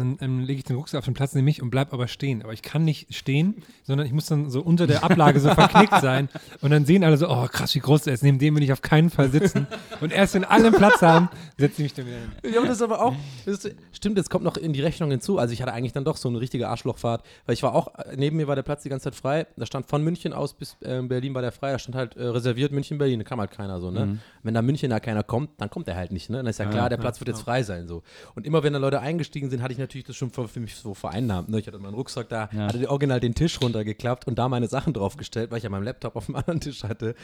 dann 0.00 0.18
ähm, 0.20 0.40
lege 0.40 0.58
ich 0.58 0.64
den 0.64 0.76
Rucksack 0.76 0.98
auf 0.98 1.04
den 1.04 1.14
Platz 1.14 1.34
neben 1.34 1.44
mich 1.44 1.62
und 1.62 1.70
bleib 1.70 1.92
aber 1.92 2.08
stehen. 2.08 2.42
Aber 2.42 2.52
ich 2.52 2.62
kann 2.62 2.84
nicht 2.84 3.14
stehen, 3.14 3.62
sondern 3.84 4.06
ich 4.06 4.12
muss 4.12 4.26
dann 4.26 4.50
so 4.50 4.60
unter 4.60 4.86
der 4.86 5.04
Ablage 5.04 5.40
so 5.40 5.50
verknickt 5.54 6.00
sein. 6.00 6.28
Und 6.60 6.70
dann 6.70 6.84
sehen 6.84 7.04
alle 7.04 7.16
so, 7.16 7.28
oh 7.28 7.46
krass, 7.46 7.74
wie 7.74 7.80
groß 7.80 8.02
der 8.02 8.14
ist. 8.14 8.22
Neben 8.22 8.38
dem 8.38 8.56
will 8.56 8.62
ich 8.62 8.72
auf 8.72 8.82
keinen 8.82 9.10
Fall 9.10 9.30
sitzen. 9.30 9.66
Und 10.00 10.12
erst 10.12 10.34
wenn 10.34 10.44
alle 10.44 10.68
einen 10.68 10.76
Platz 10.76 11.02
haben, 11.02 11.28
setze 11.58 11.82
ich 11.82 11.84
mich 11.84 11.94
dann 11.94 12.06
wieder 12.06 12.16
hin. 12.16 12.52
Ja, 12.52 12.58
aber 12.58 12.68
das 12.68 12.76
ist 12.76 12.82
aber 12.82 13.02
auch, 13.02 13.14
das 13.44 13.64
ist, 13.64 13.76
stimmt, 13.92 14.16
jetzt 14.16 14.30
kommt 14.30 14.44
noch 14.44 14.56
in 14.56 14.72
die 14.72 14.80
Rechnung 14.80 15.10
hinzu. 15.10 15.38
Also 15.38 15.52
ich 15.52 15.62
hatte 15.62 15.72
eigentlich 15.72 15.92
dann 15.92 16.04
doch 16.04 16.16
so 16.16 16.28
eine 16.28 16.40
richtige 16.40 16.68
Arschlochfahrt, 16.68 17.24
weil 17.46 17.52
ich 17.52 17.62
war 17.62 17.74
auch, 17.74 17.94
äh, 17.98 18.16
neben 18.16 18.36
mir 18.36 18.48
war 18.48 18.56
der 18.56 18.62
Platz 18.62 18.82
die 18.82 18.88
ganze 18.88 19.04
Zeit 19.04 19.14
frei. 19.14 19.46
Da 19.56 19.66
stand 19.66 19.86
von 19.86 20.02
München 20.02 20.32
aus 20.32 20.54
bis 20.54 20.76
äh, 20.80 21.02
Berlin 21.02 21.34
war 21.34 21.42
der 21.42 21.52
frei. 21.52 21.72
Da 21.72 21.78
stand 21.78 21.96
halt 21.96 22.16
äh, 22.16 22.24
reserviert 22.24 22.72
München, 22.72 22.98
Berlin. 22.98 23.18
Da 23.18 23.24
kam 23.24 23.40
halt 23.40 23.50
keiner 23.50 23.80
so, 23.80 23.90
ne? 23.90 24.18
Wenn 24.42 24.54
da 24.54 24.62
München 24.62 24.90
da 24.90 25.00
keiner 25.00 25.22
kommt, 25.22 25.50
dann 25.58 25.68
kommt 25.68 25.88
er 25.88 25.96
halt 25.96 26.12
nicht, 26.12 26.30
ne? 26.30 26.38
Dann 26.38 26.46
ist 26.46 26.58
ja 26.58 26.66
klar, 26.66 26.88
der 26.88 26.96
Platz 26.96 27.20
wird 27.20 27.28
jetzt 27.28 27.42
frei 27.42 27.62
sein, 27.62 27.86
so. 27.86 28.02
Und 28.34 28.46
immer 28.46 28.62
wenn 28.62 28.72
da 28.72 28.78
Leute 28.78 29.00
eingestiegen 29.00 29.50
sind, 29.50 29.62
hatte 29.62 29.72
ich 29.72 29.78
natürlich 29.78 29.89
das 30.06 30.16
schon 30.16 30.30
für, 30.30 30.48
mich 30.60 30.74
so 30.76 30.94
vereinnahmt, 30.94 31.48
ne? 31.48 31.58
Ich 31.60 31.66
hatte 31.66 31.78
meinen 31.78 31.94
Rucksack 31.94 32.28
da, 32.28 32.48
Ja. 32.52 32.68
hatte 32.68 32.88
original 32.90 33.20
den 33.20 33.34
Tisch 33.34 33.60
runtergeklappt 33.60 34.26
und 34.26 34.38
da 34.38 34.48
meine 34.48 34.66
Sachen 34.68 34.92
draufgestellt, 34.92 35.50
weil 35.50 35.58
ich 35.58 35.64
ja 35.64 35.70
meinen 35.70 35.84
Laptop 35.84 36.16
auf 36.16 36.26
dem 36.26 36.34
anderen 36.36 36.60
Tisch 36.60 36.82
hatte. 36.84 37.14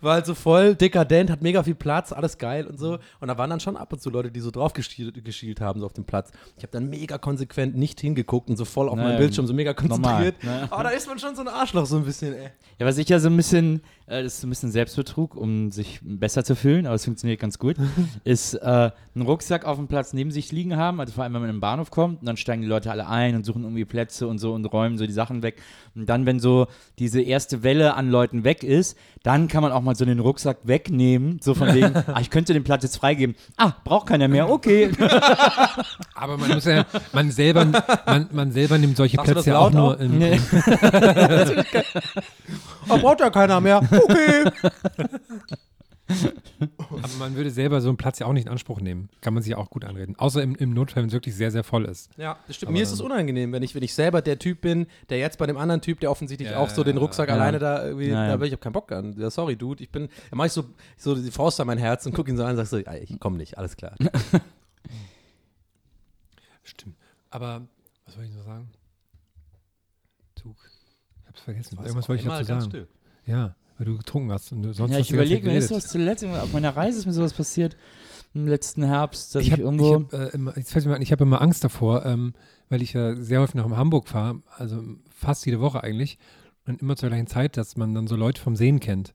War 0.00 0.14
halt 0.14 0.26
so 0.26 0.34
voll 0.34 0.74
dekadent, 0.74 1.30
hat 1.30 1.42
mega 1.42 1.62
viel 1.62 1.74
Platz, 1.74 2.12
alles 2.12 2.38
geil 2.38 2.66
und 2.66 2.78
so. 2.78 2.98
Und 3.20 3.28
da 3.28 3.38
waren 3.38 3.50
dann 3.50 3.60
schon 3.60 3.76
ab 3.76 3.92
und 3.92 4.00
zu 4.02 4.10
Leute, 4.10 4.30
die 4.30 4.40
so 4.40 4.50
drauf 4.50 4.72
geschielt, 4.72 5.24
geschielt 5.24 5.60
haben, 5.60 5.80
so 5.80 5.86
auf 5.86 5.92
dem 5.92 6.04
Platz. 6.04 6.30
Ich 6.56 6.62
habe 6.62 6.72
dann 6.72 6.88
mega 6.90 7.18
konsequent 7.18 7.76
nicht 7.76 8.00
hingeguckt 8.00 8.50
und 8.50 8.56
so 8.56 8.64
voll 8.64 8.88
auf 8.88 8.96
Naja, 8.96 9.08
meinen 9.08 9.18
Bildschirm, 9.18 9.46
so 9.46 9.54
mega 9.54 9.72
normal, 9.82 9.98
konzentriert. 10.32 10.44
ne? 10.44 10.68
Aber 10.70 10.82
da 10.84 10.88
ist 10.90 11.06
man 11.06 11.18
schon 11.18 11.34
so 11.34 11.42
ein 11.42 11.48
Arschloch, 11.48 11.86
so 11.86 11.96
ein 11.96 12.04
bisschen, 12.04 12.34
ey. 12.34 12.50
Ja, 12.78 12.86
was 12.86 12.98
ich 12.98 13.08
ja 13.08 13.18
so 13.18 13.28
ein 13.28 13.36
bisschen, 13.36 13.80
äh, 14.06 14.22
das 14.22 14.34
ist 14.34 14.40
so 14.42 14.46
ein 14.46 14.50
bisschen 14.50 14.70
Selbstbetrug, 14.70 15.34
um 15.34 15.70
sich 15.72 16.00
besser 16.02 16.44
zu 16.44 16.54
fühlen, 16.56 16.86
aber 16.86 16.94
es 16.94 17.04
funktioniert 17.04 17.40
ganz 17.40 17.58
gut, 17.58 17.76
ist 18.24 18.54
äh, 18.54 18.90
einen 19.14 19.24
Rucksack 19.26 19.64
auf 19.64 19.76
dem 19.76 19.88
Platz 19.88 20.12
neben 20.12 20.30
sich 20.30 20.52
liegen 20.52 20.76
haben, 20.76 21.00
also 21.00 21.12
vor 21.12 21.24
allem, 21.24 21.34
wenn 21.34 21.40
man 21.42 21.50
den 21.50 21.60
Bahnhof 21.60 21.90
kommt, 21.90 22.05
und 22.10 22.26
dann 22.26 22.36
steigen 22.36 22.62
die 22.62 22.68
Leute 22.68 22.90
alle 22.90 23.06
ein 23.08 23.34
und 23.34 23.44
suchen 23.44 23.62
irgendwie 23.62 23.84
Plätze 23.84 24.26
und 24.26 24.38
so 24.38 24.54
und 24.54 24.64
räumen 24.66 24.98
so 24.98 25.06
die 25.06 25.12
Sachen 25.12 25.42
weg. 25.42 25.56
Und 25.94 26.08
dann, 26.08 26.26
wenn 26.26 26.40
so 26.40 26.66
diese 26.98 27.20
erste 27.20 27.62
Welle 27.62 27.94
an 27.94 28.10
Leuten 28.10 28.44
weg 28.44 28.62
ist, 28.62 28.96
dann 29.22 29.48
kann 29.48 29.62
man 29.62 29.72
auch 29.72 29.80
mal 29.80 29.96
so 29.96 30.04
den 30.04 30.20
Rucksack 30.20 30.58
wegnehmen, 30.64 31.40
so 31.42 31.54
von 31.54 31.74
wegen, 31.74 31.96
ah, 32.06 32.20
ich 32.20 32.30
könnte 32.30 32.52
den 32.52 32.64
Platz 32.64 32.82
jetzt 32.82 32.96
freigeben. 32.96 33.36
Ah, 33.56 33.72
braucht 33.84 34.06
keiner 34.06 34.28
mehr, 34.28 34.50
okay. 34.50 34.90
Aber 36.14 36.36
man 36.36 36.50
muss 36.50 36.64
ja, 36.64 36.84
man 37.12 37.30
selber, 37.30 37.64
man, 38.06 38.28
man 38.32 38.52
selber 38.52 38.78
nimmt 38.78 38.96
solche 38.96 39.16
du 39.16 39.22
Plätze 39.22 39.50
ja 39.50 39.58
auch 39.58 39.72
nur 39.72 39.98
im, 40.00 40.18
Nee. 40.18 40.40
Oh, 42.88 42.98
braucht 43.00 43.20
ja 43.20 43.30
keiner 43.30 43.60
mehr. 43.60 43.80
Okay. 43.90 44.44
Aber 46.78 47.08
man 47.18 47.34
würde 47.34 47.50
selber 47.50 47.80
so 47.80 47.88
einen 47.88 47.96
Platz 47.96 48.20
ja 48.20 48.26
auch 48.26 48.32
nicht 48.32 48.46
in 48.46 48.52
Anspruch 48.52 48.80
nehmen. 48.80 49.08
Kann 49.20 49.34
man 49.34 49.42
sich 49.42 49.54
auch 49.56 49.70
gut 49.70 49.84
anreden. 49.84 50.16
Außer 50.16 50.42
im, 50.42 50.54
im 50.54 50.72
Notfall, 50.72 51.02
wenn 51.02 51.08
es 51.08 51.12
wirklich 51.12 51.34
sehr, 51.34 51.50
sehr 51.50 51.64
voll 51.64 51.84
ist. 51.84 52.10
Ja, 52.16 52.38
das 52.46 52.56
stimmt. 52.56 52.68
Aber 52.68 52.74
Mir 52.78 52.82
ist 52.82 52.92
es 52.92 53.00
unangenehm, 53.00 53.52
wenn 53.52 53.62
ich, 53.62 53.74
wenn 53.74 53.82
ich 53.82 53.92
selber 53.92 54.22
der 54.22 54.38
Typ 54.38 54.60
bin, 54.60 54.86
der 55.08 55.18
jetzt 55.18 55.38
bei 55.38 55.46
dem 55.46 55.56
anderen 55.56 55.80
Typ, 55.80 55.98
der 56.00 56.10
offensichtlich 56.10 56.50
Ja, 56.50 56.58
auch 56.58 56.68
so 56.70 56.84
den 56.84 56.96
Rucksack 56.96 57.28
ja. 57.28 57.34
alleine 57.34 57.58
da 57.58 57.84
irgendwie, 57.84 58.08
ja. 58.08 58.28
da 58.28 58.36
bin 58.36 58.46
ich 58.46 58.52
hab 58.52 58.60
keinen 58.60 58.72
Bock 58.72 58.92
an. 58.92 59.16
Ja, 59.18 59.30
sorry, 59.30 59.56
Dude, 59.56 59.82
ich 59.82 59.90
bin, 59.90 60.08
da 60.30 60.36
mach 60.36 60.44
ich 60.46 60.52
so, 60.52 60.64
so 60.96 61.14
die 61.14 61.30
Faust 61.30 61.60
an 61.60 61.66
mein 61.66 61.78
Herz 61.78 62.06
und 62.06 62.14
guck 62.14 62.28
ihn 62.28 62.36
so 62.36 62.44
an 62.44 62.50
und 62.50 62.56
sag 62.56 62.66
so, 62.66 62.78
ich 62.78 63.18
komm 63.18 63.36
nicht, 63.36 63.58
alles 63.58 63.76
klar. 63.76 63.94
Stimmt. 66.62 66.96
Aber, 67.30 67.62
was 68.04 68.14
soll 68.14 68.24
ich 68.24 68.30
noch 68.30 68.44
sagen? 68.44 68.70
Zug. 70.36 70.56
Ich 71.22 71.28
hab's 71.28 71.40
vergessen. 71.40 71.78
Irgendwas 71.78 72.08
wollte 72.08 72.22
ich 72.22 72.28
dazu 72.28 72.44
sagen. 72.44 72.86
Ja, 73.24 73.56
weil 73.78 73.86
du 73.86 73.96
getrunken 73.98 74.32
hast 74.32 74.52
und 74.52 74.72
sonst 74.72 74.92
Ja, 74.92 74.98
ich 74.98 75.10
überlege 75.10 75.46
mir, 75.46 75.56
ist 75.56 75.70
was 75.70 75.86
zuletzt, 75.88 76.24
auf 76.24 76.52
meiner 76.52 76.76
Reise 76.76 76.98
ist 76.98 77.06
mir 77.06 77.12
sowas 77.12 77.32
passiert, 77.32 77.76
im 78.34 78.46
letzten 78.46 78.82
Herbst, 78.84 79.34
dass 79.34 79.42
ich, 79.42 79.48
Ich 79.48 79.52
habe 79.52 79.62
irgendwo... 79.62 79.94
hab, 79.94 80.12
äh, 80.12 80.28
immer, 80.28 80.56
jetzt 80.56 80.72
fällt 80.72 80.86
mir 80.86 80.94
ein, 80.94 81.02
ich 81.02 81.12
habe 81.12 81.24
immer 81.24 81.40
Angst 81.40 81.64
davor, 81.64 82.04
ähm, 82.04 82.34
weil 82.68 82.82
ich 82.82 82.92
ja 82.92 83.14
sehr 83.16 83.40
häufig 83.40 83.54
nach 83.54 83.68
Hamburg 83.70 84.08
fahre, 84.08 84.42
also 84.56 84.82
fast 85.14 85.46
jede 85.46 85.60
Woche 85.60 85.82
eigentlich, 85.82 86.18
und 86.66 86.82
immer 86.82 86.96
zur 86.96 87.08
gleichen 87.10 87.28
Zeit, 87.28 87.56
dass 87.56 87.76
man 87.76 87.94
dann 87.94 88.06
so 88.06 88.16
Leute 88.16 88.40
vom 88.42 88.56
Sehen 88.56 88.80
kennt. 88.80 89.14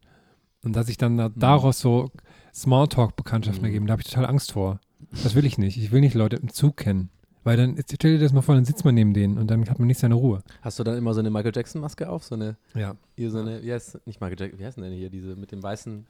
Und 0.64 0.76
dass 0.76 0.88
sich 0.88 0.98
dann 0.98 1.18
da, 1.18 1.30
daraus 1.30 1.80
so 1.80 2.12
Smalltalk-Bekanntschaften 2.54 3.62
Mhm. 3.64 3.66
ergeben. 3.66 3.88
Da 3.88 3.94
habe 3.94 4.02
ich 4.04 4.08
total 4.08 4.26
Angst 4.26 4.52
vor. 4.52 4.80
Das 5.24 5.36
will 5.36 5.46
ich 5.46 5.58
nicht. 5.58 5.78
Ich 5.78 5.92
will 5.92 6.02
nicht 6.02 6.14
Leute 6.14 6.36
im 6.38 6.50
Zug 6.54 6.78
kennen. 6.78 7.10
Weil 7.44 7.58
dann, 7.58 7.76
jetzt 7.76 7.94
stell 7.96 8.14
dir 8.18 8.20
das 8.24 8.34
mal 8.34 8.42
vor, 8.42 8.54
dann 8.56 8.66
sitzt 8.66 8.86
man 8.86 8.94
neben 8.94 9.14
denen 9.14 9.38
und 9.38 9.50
dann 9.50 9.68
hat 9.70 9.80
man 9.80 9.88
nicht 9.88 10.00
seine 10.00 10.14
Ruhe. 10.16 10.44
Hast 10.62 10.78
du 10.80 10.84
dann 10.84 10.98
immer 10.98 11.14
so 11.14 11.20
eine 11.22 11.32
Michael 11.32 11.52
Jackson-Maske 11.56 12.08
auf? 12.10 12.24
So 12.24 12.36
eine, 12.36 12.56
Ja. 12.76 12.96
hier 13.16 13.32
so 13.32 13.40
eine, 13.40 13.64
wie 13.64 13.74
heißt, 13.74 14.06
nicht 14.06 14.22
Michael 14.22 14.40
Jackson, 14.40 14.60
wie 14.60 14.66
heißt 14.66 14.78
denn 14.78 14.92
hier, 14.94 15.10
diese 15.10 15.36
mit 15.36 15.52
dem 15.52 15.64
weißen, 15.64 16.06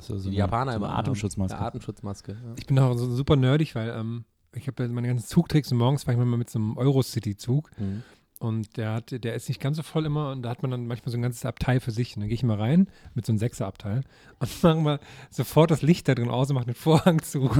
so, 0.00 0.14
die 0.14 0.20
so 0.20 0.28
eine- 0.28 0.36
Japaner 0.38 0.72
so 0.72 0.76
immer. 0.78 0.96
Atemschutzmaske. 0.96 1.56
Eine 1.56 1.66
Atemschutzmaske. 1.66 2.32
Ja. 2.32 2.54
Ich 2.56 2.66
bin 2.66 2.78
auch 2.78 2.96
so 2.96 3.10
super 3.10 3.34
nerdig, 3.36 3.74
weil 3.74 3.90
ähm, 3.90 4.24
ich 4.54 4.66
habe 4.68 4.82
ja 4.84 4.88
meine 4.88 5.08
ganzen 5.08 5.26
Zugtricks 5.26 5.70
und 5.72 5.78
morgens 5.78 6.04
fahre 6.04 6.16
ich 6.18 6.24
mal 6.24 6.36
mit 6.36 6.48
so 6.48 6.58
einem 6.58 6.76
Eurocity-Zug. 6.78 7.70
Mhm. 7.78 8.02
Und 8.38 8.76
der, 8.76 8.92
hat, 8.92 9.24
der 9.24 9.34
ist 9.34 9.48
nicht 9.48 9.62
ganz 9.62 9.78
so 9.78 9.82
voll 9.82 10.04
immer 10.04 10.30
und 10.30 10.42
da 10.42 10.50
hat 10.50 10.60
man 10.60 10.70
dann 10.70 10.86
manchmal 10.86 11.10
so 11.10 11.16
ein 11.16 11.22
ganzes 11.22 11.46
Abteil 11.46 11.80
für 11.80 11.90
sich. 11.90 12.16
Und 12.16 12.20
dann 12.20 12.28
gehe 12.28 12.34
ich 12.34 12.42
mal 12.42 12.58
rein 12.58 12.86
mit 13.14 13.24
so 13.24 13.32
einem 13.32 13.38
Sechserabteil 13.38 14.02
und 14.38 14.62
machen 14.62 14.82
mal 14.82 15.00
sofort 15.30 15.70
das 15.70 15.80
Licht 15.80 16.06
da 16.06 16.14
drin 16.14 16.28
aus 16.28 16.50
und 16.50 16.56
machen 16.56 16.66
den 16.66 16.74
Vorhang 16.74 17.22
zu. 17.22 17.50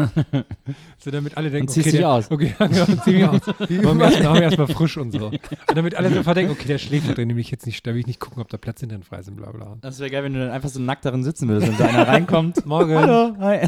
so 0.99 1.11
damit 1.11 1.39
alle 1.39 1.51
denken, 1.51 1.71
Und 1.71 1.79
okay, 1.79 1.91
der, 1.93 2.11
aus. 2.11 2.31
Okay, 2.31 2.55
ja, 2.61 2.67
genau, 2.67 2.85
und 2.85 3.03
zieh 3.05 3.13
mich 3.13 3.25
aus. 3.25 3.47
Machen 3.47 3.99
wir 3.99 4.05
erstmal 4.05 4.43
erst 4.43 4.73
frisch 4.75 4.99
und 4.99 5.13
so. 5.13 5.29
Und 5.29 5.41
damit 5.75 5.95
alle 5.95 6.13
sofort 6.13 6.37
denken, 6.37 6.53
okay, 6.53 6.69
der 6.69 6.79
schläft 6.79 7.09
da 7.09 7.15
drin, 7.15 7.29
nämlich 7.29 7.51
jetzt 7.51 7.65
nicht, 7.65 7.87
da 7.87 7.95
will 7.95 8.01
ich 8.01 8.07
nicht 8.07 8.21
gucken, 8.21 8.43
ob 8.43 8.49
da 8.51 8.59
Platz 8.59 8.81
hinten 8.81 9.03
frei 9.03 9.23
sind, 9.23 9.37
bla 9.37 9.51
bla. 9.53 9.79
Das 9.81 9.99
wäre 9.99 10.11
geil, 10.11 10.25
wenn 10.25 10.35
du 10.35 10.41
dann 10.41 10.51
einfach 10.51 10.69
so 10.69 10.79
nackt 10.79 11.07
darin 11.07 11.25
sitzen 11.25 11.49
würdest, 11.49 11.69
wenn 11.69 11.79
so 11.79 11.85
einer 11.85 12.07
reinkommt. 12.07 12.67
Morgen. 12.67 12.95
Hallo, 12.95 13.35
hi. 13.39 13.67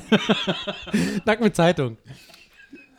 Nackt 1.24 1.40
mit 1.40 1.56
Zeitung. 1.56 1.96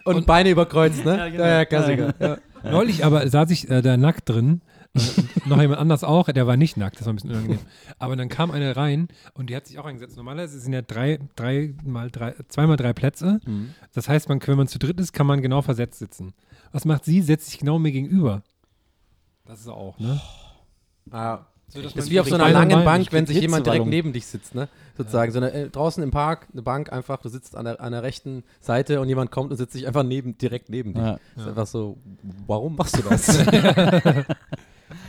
Und, 0.05 0.25
Beine 0.25 0.49
überkreuzt, 0.49 1.05
ne? 1.05 1.17
Ja, 1.17 1.29
genau. 1.29 1.43
ja, 1.43 1.65
Klassiker. 1.65 2.13
Ja. 2.19 2.37
Neulich 2.63 3.05
aber 3.05 3.27
saß 3.27 3.49
ich 3.51 3.69
äh, 3.69 3.81
da 3.81 3.97
nackt 3.97 4.29
drin. 4.29 4.61
Äh, 4.93 4.99
noch 5.45 5.61
jemand 5.61 5.79
anders 5.79 6.03
auch, 6.03 6.31
der 6.31 6.47
war 6.47 6.57
nicht 6.57 6.77
nackt, 6.77 6.99
das 6.99 7.05
war 7.05 7.13
ein 7.13 7.15
bisschen 7.17 7.31
unangenehm. 7.31 7.59
Aber 7.99 8.15
dann 8.15 8.29
kam 8.29 8.51
eine 8.51 8.75
rein 8.75 9.07
und 9.33 9.49
die 9.49 9.55
hat 9.55 9.67
sich 9.67 9.77
auch 9.79 9.85
eingesetzt. 9.85 10.17
Normalerweise 10.17 10.59
sind 10.59 10.73
ja 10.73 10.81
drei, 10.81 11.19
drei 11.35 11.75
mal 11.83 12.09
drei, 12.09 12.35
zweimal 12.47 12.77
drei 12.77 12.93
Plätze. 12.93 13.39
Das 13.93 14.09
heißt, 14.09 14.29
man, 14.29 14.39
wenn 14.45 14.57
man 14.57 14.67
zu 14.67 14.79
dritt 14.79 14.99
ist, 14.99 15.13
kann 15.13 15.27
man 15.27 15.41
genau 15.41 15.61
versetzt 15.61 15.99
sitzen. 15.99 16.33
Was 16.71 16.85
macht 16.85 17.05
sie? 17.05 17.21
Setzt 17.21 17.47
sich 17.47 17.59
genau 17.59 17.79
mir 17.79 17.91
gegenüber. 17.91 18.43
Das 19.45 19.59
ist 19.61 19.67
auch, 19.67 19.97
ne? 19.99 20.19
Ah. 21.11 21.45
So, 21.69 21.81
dass 21.81 21.93
Das 21.93 22.05
ist 22.05 22.11
wie 22.11 22.19
auf 22.19 22.27
so 22.27 22.35
einer 22.35 22.49
langen 22.49 22.83
Bank, 22.83 23.07
wenn 23.11 23.25
sich 23.27 23.39
jemand 23.39 23.65
direkt 23.65 23.85
neben 23.85 24.11
dich 24.11 24.25
sitzt, 24.25 24.55
ne? 24.55 24.67
Sozusagen. 24.97 25.31
So 25.31 25.37
eine, 25.39 25.51
äh, 25.53 25.69
draußen 25.69 26.01
im 26.03 26.11
Park, 26.11 26.47
eine 26.51 26.61
Bank 26.63 26.91
einfach, 26.91 27.21
du 27.21 27.29
sitzt 27.29 27.55
an 27.55 27.65
der, 27.65 27.79
an 27.79 27.91
der 27.91 28.01
rechten 28.03 28.43
Seite 28.59 28.99
und 29.01 29.07
jemand 29.07 29.29
kommt 29.31 29.51
und 29.51 29.57
sitzt 29.57 29.73
sich 29.73 29.85
einfach 29.87 30.03
neben, 30.03 30.37
direkt 30.37 30.69
neben 30.69 30.93
dich. 30.93 31.03
Ja. 31.03 31.19
Das 31.35 31.43
ist 31.45 31.49
einfach 31.49 31.67
so, 31.67 31.97
warum 32.47 32.75
machst 32.75 32.97
du 32.97 33.01
das? 33.03 33.37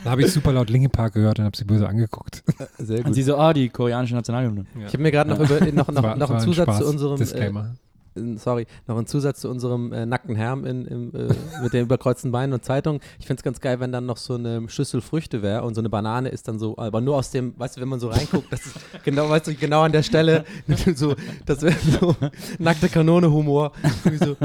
Da 0.03 0.11
habe 0.11 0.21
ich 0.21 0.31
super 0.31 0.51
laut 0.51 0.69
Linkin 0.69 0.91
Park 0.91 1.13
gehört 1.13 1.39
und 1.39 1.45
habe 1.45 1.57
sie 1.57 1.63
böse 1.65 1.87
angeguckt. 1.89 2.43
Sehr 2.77 3.03
Und 3.03 3.13
sie 3.13 3.23
so, 3.23 3.37
oh, 3.39 3.51
die 3.51 3.69
koreanische 3.69 4.13
Nationalhymne. 4.13 4.65
Ich 4.85 4.93
habe 4.93 4.99
mir 4.99 5.11
gerade 5.11 5.31
noch, 5.31 5.39
über, 5.39 5.59
noch, 5.71 5.87
noch, 5.87 6.03
war- 6.03 6.15
noch 6.15 6.29
einen 6.29 6.39
ein 6.39 6.45
Zusatz 6.45 6.65
Spaß. 6.65 6.77
zu 6.79 6.85
unserem, 6.87 7.15
äh, 7.15 7.17
Disclaimer. 7.17 7.61
äh, 7.73 7.90
sorry, 8.35 8.67
noch 8.87 8.97
einen 8.97 9.07
Zusatz 9.07 9.41
zu 9.41 9.49
unserem 9.49 9.93
äh, 9.93 10.05
nackten 10.05 10.35
Herrn 10.35 10.65
in, 10.65 10.85
im, 10.85 11.15
äh, 11.15 11.33
mit 11.63 11.73
den 11.73 11.83
überkreuzten 11.83 12.31
Beinen 12.31 12.53
und 12.53 12.63
Zeitung. 12.65 12.99
Ich 13.19 13.25
fände 13.25 13.39
es 13.39 13.43
ganz 13.43 13.61
geil, 13.61 13.79
wenn 13.79 13.91
dann 13.91 14.05
noch 14.05 14.17
so 14.17 14.35
eine 14.35 14.67
Schüssel 14.69 15.01
Früchte 15.01 15.41
wäre 15.41 15.63
und 15.63 15.75
so 15.75 15.81
eine 15.81 15.89
Banane 15.89 16.29
ist 16.29 16.47
dann 16.47 16.59
so, 16.59 16.77
aber 16.77 17.01
nur 17.01 17.15
aus 17.15 17.31
dem, 17.31 17.57
weißt 17.57 17.77
du, 17.77 17.81
wenn 17.81 17.87
man 17.87 17.99
so 17.99 18.09
reinguckt, 18.09 18.51
das 18.51 18.65
ist 18.65 18.75
genau, 19.03 19.29
weißt 19.29 19.47
du, 19.47 19.55
genau 19.55 19.81
an 19.81 19.91
der 19.91 20.03
Stelle, 20.03 20.45
so, 20.95 21.15
das 21.45 21.61
wäre 21.61 21.75
so 21.79 22.15
nackte 22.59 22.89
Kanone-Humor. 22.89 23.71
So, 24.19 24.35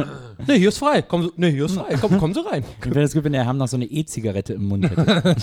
nee, 0.46 0.58
hier 0.58 0.68
ist 0.68 0.78
frei, 0.78 1.02
komm, 1.02 1.24
so, 1.24 1.32
nee, 1.36 1.50
hier 1.50 1.64
ist 1.64 1.74
frei, 1.74 1.96
komm, 2.00 2.18
komm 2.18 2.34
so 2.34 2.42
rein. 2.42 2.64
Ich 2.80 2.86
wäre 2.86 3.02
das 3.02 3.14
gut, 3.14 3.24
wenn 3.24 3.32
der 3.32 3.44
Herr 3.44 3.52
noch 3.52 3.68
so 3.68 3.76
eine 3.76 3.86
E-Zigarette 3.86 4.54
im 4.54 4.66
Mund 4.66 4.88
hätte. 4.88 5.36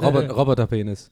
Robert, 0.00 0.34
Roboterpenis. 0.34 1.10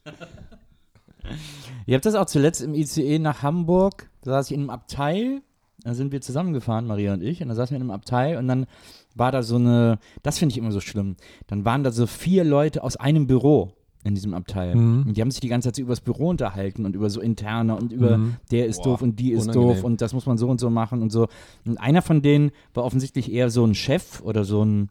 Ihr 1.87 1.95
habt 1.95 2.07
das 2.07 2.15
auch 2.15 2.27
zuletzt 2.27 2.63
im 2.63 2.75
ICE 2.75 3.19
nach 3.19 3.43
Hamburg, 3.43 4.09
da 4.23 4.33
saß 4.33 4.51
ich 4.51 4.55
in 4.55 4.61
einem 4.61 4.71
Abteil, 4.71 5.43
da 5.87 5.95
sind 5.95 6.13
wir 6.13 6.21
zusammengefahren, 6.21 6.87
Maria 6.87 7.15
und 7.15 7.23
ich, 7.23 7.43
und 7.43 7.49
da 7.49 7.55
saßen 7.55 7.75
wir 7.75 7.77
in 7.77 7.83
einem 7.83 7.91
Abteil 7.91 8.37
und 8.37 8.49
dann 8.49 8.67
war 9.15 9.33
da 9.33 9.43
so 9.43 9.57
eine, 9.57 9.99
das 10.23 10.39
finde 10.39 10.53
ich 10.53 10.59
immer 10.59 10.73
so 10.73 10.81
schlimm, 10.81 11.17
dann 11.47 11.65
waren 11.65 11.83
da 11.85 11.91
so 11.91 12.07
vier 12.07 12.45
Leute 12.45 12.83
aus 12.83 12.97
einem 12.97 13.27
Büro 13.27 13.73
in 14.05 14.15
diesem 14.15 14.35
Abteil. 14.35 14.77
Mhm. 14.77 15.05
Und 15.09 15.17
die 15.17 15.21
haben 15.21 15.31
sich 15.33 15.41
die 15.41 15.49
ganze 15.49 15.69
Zeit 15.69 15.77
so 15.77 15.83
übers 15.83 16.01
Büro 16.01 16.29
unterhalten 16.29 16.85
und 16.87 16.95
über 16.95 17.11
so 17.11 17.21
interne 17.21 17.75
und 17.77 17.93
über 17.93 18.19
Mhm. 18.19 18.37
der 18.53 18.67
ist 18.67 18.79
Boah, 18.83 18.91
doof 18.91 19.03
und 19.03 19.19
die 19.19 19.33
ist 19.33 19.45
unangenehm. 19.49 19.69
doof 19.77 19.85
und 19.85 20.01
das 20.01 20.13
muss 20.13 20.27
man 20.27 20.39
so 20.39 20.49
und 20.49 20.61
so 20.61 20.71
machen 20.71 21.03
und 21.03 21.11
so. 21.11 21.27
Und 21.65 21.79
einer 21.79 22.03
von 22.03 22.23
denen 22.23 22.53
war 22.75 22.85
offensichtlich 22.85 23.33
eher 23.33 23.51
so 23.51 23.65
ein 23.65 23.75
Chef 23.75 24.21
oder 24.23 24.45
so 24.45 24.65
ein, 24.65 24.91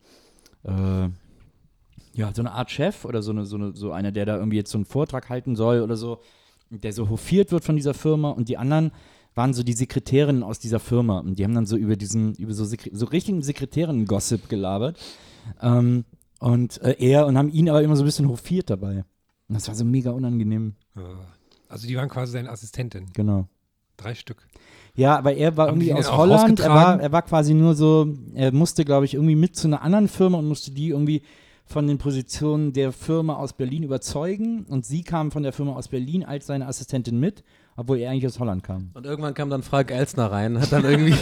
äh, 0.63 1.07
ja, 2.13 2.33
so 2.33 2.41
eine 2.41 2.51
Art 2.51 2.71
Chef 2.71 3.05
oder 3.05 3.21
so, 3.21 3.31
eine, 3.31 3.45
so, 3.45 3.55
eine, 3.57 3.73
so 3.75 3.91
einer, 3.91 4.11
der 4.11 4.25
da 4.25 4.37
irgendwie 4.37 4.57
jetzt 4.57 4.71
so 4.71 4.77
einen 4.77 4.85
Vortrag 4.85 5.29
halten 5.29 5.55
soll 5.55 5.81
oder 5.81 5.95
so, 5.95 6.19
der 6.69 6.91
so 6.93 7.09
hofiert 7.09 7.51
wird 7.51 7.63
von 7.63 7.75
dieser 7.75 7.93
Firma 7.93 8.31
und 8.31 8.49
die 8.49 8.57
anderen 8.57 8.91
waren 9.35 9.53
so 9.53 9.63
die 9.63 9.73
Sekretärinnen 9.73 10.43
aus 10.43 10.59
dieser 10.59 10.79
Firma 10.79 11.19
und 11.19 11.37
die 11.37 11.43
haben 11.43 11.53
dann 11.53 11.65
so 11.65 11.77
über 11.77 11.95
diesen, 11.95 12.33
über 12.35 12.53
so, 12.53 12.65
Sekre 12.65 12.89
so 12.93 13.05
richtigen 13.05 13.41
Sekretärinnen-Gossip 13.41 14.49
gelabert 14.49 14.97
ähm, 15.61 16.05
und 16.39 16.81
äh, 16.81 16.95
er 16.99 17.27
und 17.27 17.37
haben 17.37 17.49
ihn 17.49 17.69
aber 17.69 17.83
immer 17.83 17.95
so 17.95 18.03
ein 18.03 18.05
bisschen 18.05 18.29
hofiert 18.29 18.69
dabei. 18.69 19.03
Und 19.47 19.55
das 19.55 19.67
war 19.67 19.75
so 19.75 19.85
mega 19.85 20.11
unangenehm, 20.11 20.75
Also 21.69 21.87
die 21.87 21.95
waren 21.95 22.09
quasi 22.09 22.31
seine 22.31 22.49
Assistentin. 22.49 23.07
genau. 23.13 23.47
Drei 23.97 24.13
Stück. 24.13 24.45
Ja, 24.95 25.17
aber 25.17 25.35
er 25.35 25.55
war 25.55 25.67
Haben 25.67 25.79
irgendwie 25.79 25.93
aus 25.93 26.11
Holland. 26.11 26.59
Er 26.59 26.69
war, 26.69 26.99
er 26.99 27.11
war 27.11 27.21
quasi 27.21 27.53
nur 27.53 27.75
so, 27.75 28.13
er 28.33 28.51
musste, 28.53 28.83
glaube 28.83 29.05
ich, 29.05 29.13
irgendwie 29.13 29.35
mit 29.35 29.55
zu 29.55 29.67
einer 29.67 29.81
anderen 29.81 30.07
Firma 30.07 30.37
und 30.37 30.47
musste 30.47 30.71
die 30.71 30.89
irgendwie 30.89 31.21
von 31.65 31.87
den 31.87 31.97
Positionen 31.97 32.73
der 32.73 32.91
Firma 32.91 33.35
aus 33.35 33.53
Berlin 33.53 33.83
überzeugen. 33.83 34.65
Und 34.65 34.85
sie 34.85 35.03
kam 35.03 35.31
von 35.31 35.43
der 35.43 35.53
Firma 35.53 35.73
aus 35.75 35.87
Berlin 35.87 36.23
als 36.23 36.47
seine 36.47 36.67
Assistentin 36.67 37.19
mit, 37.19 37.43
obwohl 37.77 37.99
er 37.99 38.11
eigentlich 38.11 38.25
aus 38.25 38.39
Holland 38.39 38.63
kam. 38.63 38.89
Und 38.93 39.05
irgendwann 39.05 39.33
kam 39.33 39.49
dann 39.49 39.61
Frank 39.61 39.91
Elsner 39.91 40.31
rein, 40.31 40.59
hat 40.59 40.71
dann 40.71 40.85
irgendwie 40.85 41.15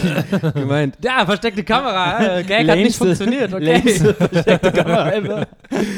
gemeint, 0.54 0.96
ja, 1.02 1.26
versteckte 1.26 1.64
Kamera, 1.64 2.38
äh, 2.38 2.44
Gag 2.44 2.68
hat 2.68 2.78
nicht 2.78 2.96
funktioniert, 2.96 3.52
okay. 3.52 3.80
versteckte 3.80 4.72
Kamera. 4.72 5.46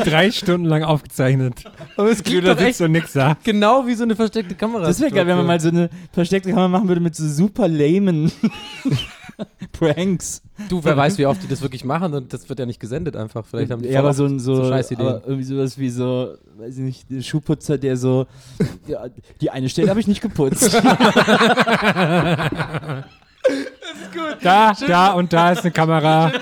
Drei 0.04 0.30
Stunden 0.30 0.66
lang 0.66 0.82
aufgezeichnet. 0.82 1.64
Aber 1.96 2.10
es 2.10 2.22
klingt 2.22 2.46
doch 2.46 2.58
echt 2.58 2.80
und 2.80 2.92
nix 2.92 3.12
sagt. 3.12 3.44
genau 3.44 3.86
wie 3.86 3.94
so 3.94 4.04
eine 4.04 4.16
versteckte 4.16 4.54
Kamera. 4.54 4.86
Das 4.86 5.00
wäre 5.00 5.10
geil, 5.10 5.26
wenn 5.26 5.36
man 5.36 5.46
mal 5.46 5.60
so 5.60 5.68
eine 5.68 5.90
versteckte 6.12 6.48
Kamera 6.50 6.68
machen 6.68 6.88
würde 6.88 7.00
mit 7.00 7.14
so 7.14 7.28
super 7.28 7.68
lamen 7.68 8.32
Pranks. 9.72 10.42
Du, 10.68 10.82
wer 10.82 10.96
weiß, 10.96 11.18
wie 11.18 11.26
oft 11.26 11.42
die 11.42 11.48
das 11.48 11.60
wirklich 11.60 11.84
machen 11.84 12.14
und 12.14 12.32
das 12.32 12.48
wird 12.48 12.58
ja 12.58 12.66
nicht 12.66 12.80
gesendet 12.80 13.16
einfach. 13.16 13.44
Vielleicht 13.44 13.70
haben 13.70 13.82
die 13.82 13.88
ja, 13.88 14.00
aber 14.00 14.14
so 14.14 14.24
ein 14.24 14.38
so, 14.38 14.56
so 14.56 14.68
scheiß 14.68 14.90
Ideen. 14.90 15.06
aber 15.06 15.22
irgendwie 15.24 15.44
sowas 15.44 15.78
wie 15.78 15.90
so, 15.90 16.34
weiß 16.56 16.78
ich 16.78 16.84
nicht, 16.84 17.10
der 17.10 17.22
Schuhputzer, 17.22 17.78
der 17.78 17.96
so, 17.96 18.26
ja, 18.86 19.06
die 19.40 19.50
eine 19.50 19.68
Stelle 19.68 19.90
habe 19.90 20.00
ich 20.00 20.06
nicht 20.06 20.22
geputzt. 20.22 20.80
Da, 24.42 24.72
da 24.86 25.12
und 25.12 25.32
da 25.32 25.52
ist 25.52 25.62
eine 25.62 25.70
Kamera. 25.70 26.32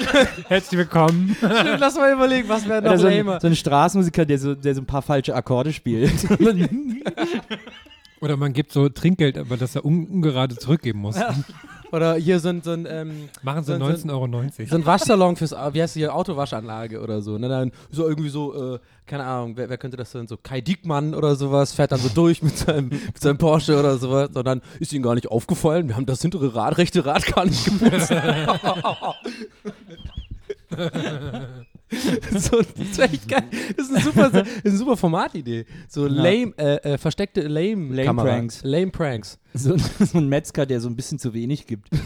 Herzlich 0.49 0.79
willkommen. 0.79 1.37
oft. 1.41 1.77
Lass 1.79 1.97
mal 1.97 2.13
überlegen, 2.13 2.49
was 2.49 2.67
wäre 2.69 2.81
noch 2.83 2.93
Oder 2.93 2.99
so 2.99 3.07
ein, 3.07 3.41
so 3.41 3.47
ein 3.47 3.57
Straßenmusiker, 3.57 4.25
der 4.25 4.39
so, 4.39 4.55
der 4.55 4.75
so 4.75 4.81
ein 4.81 4.87
paar 4.87 5.03
falsche 5.03 5.35
Akkorde 5.35 5.73
spielt. 5.73 6.13
Oder 8.21 8.37
man 8.37 8.53
gibt 8.53 8.73
so 8.73 8.89
Trinkgeld, 8.89 9.37
aber 9.37 9.57
das 9.57 9.75
er 9.77 9.85
un 9.85 10.07
ungerade 10.07 10.57
zurückgeben 10.57 11.01
muss. 11.01 11.17
Oder 11.95 12.15
hier 12.17 12.41
so 12.41 12.49
ein, 12.49 12.63
so 12.63 12.73
ein, 12.73 12.87
ähm, 12.91 13.29
Machen 13.43 13.63
sie 13.65 13.73
So- 13.73 13.79
so- 13.79 13.85
19,90 14.09 14.11
Euro. 14.11 14.69
so 14.71 14.77
ein 14.77 14.87
Waschsalon 14.87 15.37
fürs, 15.37 15.53
wie 15.53 15.81
heißt 15.83 15.95
hier, 15.95 16.15
Autowaschanlage 16.15 17.01
oder 17.01 17.23
so. 17.23 17.39
Ne? 17.39 17.49
Dann 17.49 17.71
so 17.91 18.07
irgendwie 18.09 18.31
so, 18.31 18.75
äh, 18.75 18.79
keine 19.07 19.25
Ahnung, 19.25 19.57
wer, 19.57 19.69
wer 19.71 19.79
könnte 19.79 19.97
das 19.97 20.11
sein? 20.11 20.27
So 20.27 20.37
Kai 20.37 20.61
Diekmann 20.61 21.15
oder 21.15 21.37
sowas, 21.37 21.73
fährt 21.73 21.93
dann 21.93 22.01
so 22.01 22.09
durch 22.15 22.43
mit 22.43 22.57
seinem, 22.59 22.89
mit 22.89 23.21
seinem 23.21 23.39
Porsche 23.39 23.79
oder 23.79 23.97
sowas. 23.99 24.31
Und 24.35 24.45
dann 24.45 24.61
ist 24.81 24.93
ihm 24.93 25.03
gar 25.03 25.15
nicht 25.15 25.29
aufgefallen, 25.29 25.89
wir 25.89 25.97
haben 25.97 26.07
das 26.07 26.21
hintere 26.23 26.55
Rad, 26.55 26.79
rechte 26.79 27.05
Rad 27.07 27.25
gar 27.27 27.45
nicht 27.45 27.65
geputzt. 27.81 28.11
so, 32.33 32.63
das 32.63 32.99
wäre 32.99 33.11
echt 33.11 33.29
geil. 33.29 33.45
Das 33.77 33.89
ist 33.89 33.95
eine 33.95 34.05
super, 34.05 34.31
das 34.31 34.49
ist 34.49 34.67
eine 34.67 34.77
super 34.77 34.97
Formatidee. 34.97 35.67
So 35.89 36.07
lame, 36.07 36.53
äh, 36.57 36.95
äh, 36.95 36.99
versteckte 36.99 37.43
lame, 37.43 37.95
Lame 37.95 38.05
Kamera. 38.05 38.27
Pranks. 38.27 38.63
Lame 38.65 38.91
Pranks. 38.91 39.39
so, 39.53 39.77
so 40.01 40.19
ein 40.19 40.29
Metzger, 40.29 40.67
der 40.67 40.81
so 40.81 40.89
ein 40.89 40.97
bisschen 40.97 41.19
zu 41.19 41.35
wenig 41.35 41.67
gibt. 41.67 41.89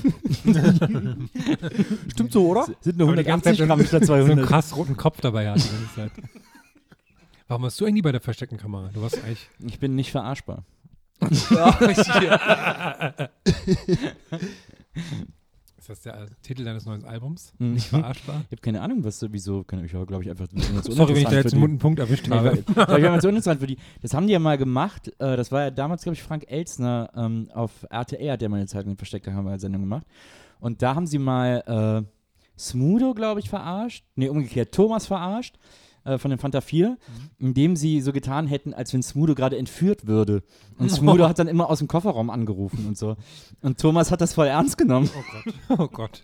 Stimmt 2.09 2.33
so, 2.33 2.49
oder? 2.49 2.67
Sind 2.81 2.99
nur 2.99 3.09
Aber 3.09 3.17
die 3.17 3.25
ganze 3.25 3.51
180 3.51 3.59
Zeit 3.59 3.67
Gramm 3.67 3.85
statt 3.87 4.05
So 4.05 4.13
einen 4.15 4.27
200. 4.27 4.47
krass 4.49 4.77
roten 4.77 4.97
Kopf 4.97 5.21
dabei 5.21 5.49
hat 5.51 5.57
die 5.57 5.69
ganze 5.69 5.95
Zeit. 5.95 6.11
Warum 7.47 7.65
hast 7.65 7.81
du 7.81 7.87
eigentlich 7.87 8.03
bei 8.03 8.13
der 8.13 8.21
versteckten 8.21 8.59
Kamera? 8.59 8.91
Du 8.93 9.01
warst 9.01 9.17
eigentlich. 9.25 9.49
Ich 9.67 9.79
bin 9.79 9.95
nicht 9.95 10.11
verarschbar. 10.11 10.65
Ist 15.91 16.05
das 16.05 16.13
der 16.15 16.27
Titel 16.43 16.65
deines 16.65 16.85
neuen 16.85 17.05
Albums? 17.07 17.55
Mhm. 17.59 17.73
Nicht 17.73 17.87
verarschbar? 17.87 18.43
Ich 18.47 18.53
habe 18.53 18.61
keine 18.61 18.83
Ahnung, 18.83 19.03
was 19.05 19.19
sowieso, 19.19 19.65
kann 19.65 19.83
ich 19.83 19.91
glaube 19.91 20.23
ich 20.23 20.29
einfach. 20.29 20.47
Sorry, 20.83 21.15
wenn 21.15 21.23
ich 21.23 21.29
da 21.29 21.37
jetzt 21.37 21.53
einen 21.55 21.63
guten 21.63 21.79
Punkt 21.79 21.99
erwischt 21.99 22.29
Nee, 22.29 22.35
habe. 22.37 22.63
weil- 22.75 22.89
weil 23.03 23.07
uns 23.13 23.23
so 23.23 23.29
uninteressant 23.29 23.61
für 23.61 23.67
die. 23.67 23.79
Das 24.03 24.13
haben 24.13 24.27
die 24.27 24.35
ja 24.35 24.39
mal 24.39 24.59
gemacht. 24.59 25.09
Äh, 25.19 25.37
das 25.39 25.51
war 25.51 25.63
ja 25.63 25.71
damals, 25.71 26.03
glaube 26.03 26.15
ich, 26.15 26.23
Frank 26.23 26.45
Elzner 26.49 27.11
ähm, 27.17 27.51
auf 27.55 27.87
RTL 27.89 28.33
hat 28.33 28.43
der 28.43 28.51
mal 28.51 28.57
eine 28.59 28.67
Zeit 28.67 28.83
lang 28.83 28.91
eine 28.91 28.97
versteckte 28.97 29.31
Kamera-Sendung 29.31 29.81
gemacht. 29.81 30.07
Und 30.61 30.83
da 30.83 30.95
haben 30.95 31.07
sie 31.07 31.19
mal 31.19 32.05
äh, 32.07 32.61
Smudo, 32.61 33.15
glaube 33.15 33.41
ich, 33.41 33.49
verarscht. 33.49 34.05
Nee, 34.15 34.29
umgekehrt, 34.29 34.73
Thomas 34.75 35.07
verarscht 35.07 35.57
äh, 36.09 36.19
von 36.19 36.31
den 36.31 36.39
Fanta 36.39 36.61
4, 36.61 36.97
indem 37.39 37.77
sie 37.77 38.01
so 38.01 38.13
getan 38.13 38.47
hätten, 38.47 38.75
als 38.75 38.93
wenn 38.95 39.03
Smudo 39.03 39.35
gerade 39.35 39.57
entführt 39.59 40.07
würde. 40.07 40.43
Und 40.79 40.91
Smudo 40.91 41.29
hat 41.29 41.39
dann 41.39 41.49
immer 41.49 41.69
aus 41.71 41.79
dem 41.79 41.89
Kofferraum 41.89 42.31
angerufen 42.31 42.87
und 42.87 42.97
so. 42.99 43.17
Und 43.63 43.79
Thomas 43.79 44.11
hat 44.11 44.21
das 44.21 44.35
voll 44.35 44.47
ernst 44.47 44.79
genommen. 44.79 45.11
Oh 45.69 45.89
Gott. 45.89 46.23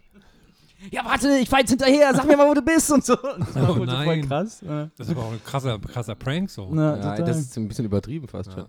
Ja, 0.91 1.05
warte, 1.05 1.39
ich 1.39 1.49
fahr 1.49 1.61
jetzt 1.61 1.71
hinterher, 1.71 2.13
sag 2.15 2.27
mir 2.27 2.37
mal, 2.37 2.49
wo 2.49 2.53
du 2.55 2.61
bist 2.63 2.91
und 2.93 3.05
so. 3.05 3.15
Das 3.17 3.55
war 3.55 3.71
Oh 3.71 3.75
voll 3.75 3.87
nein. 3.87 4.29
krass. 4.29 4.61
Ja. 4.67 4.91
Das 4.99 5.09
ist 5.09 5.13
aber 5.17 5.25
auch 5.27 5.33
ein 5.33 5.43
krasser, 5.43 5.79
krasser 5.79 6.15
Prank 6.15 6.51
so. 6.51 6.69
Na, 6.73 6.99
Ja, 7.17 7.23
das 7.23 7.39
ist 7.39 7.57
ein 7.57 7.69
bisschen 7.69 7.87
übertrieben 7.87 8.29
fast 8.29 8.51
Ja. 8.51 8.59
schon. 8.59 8.65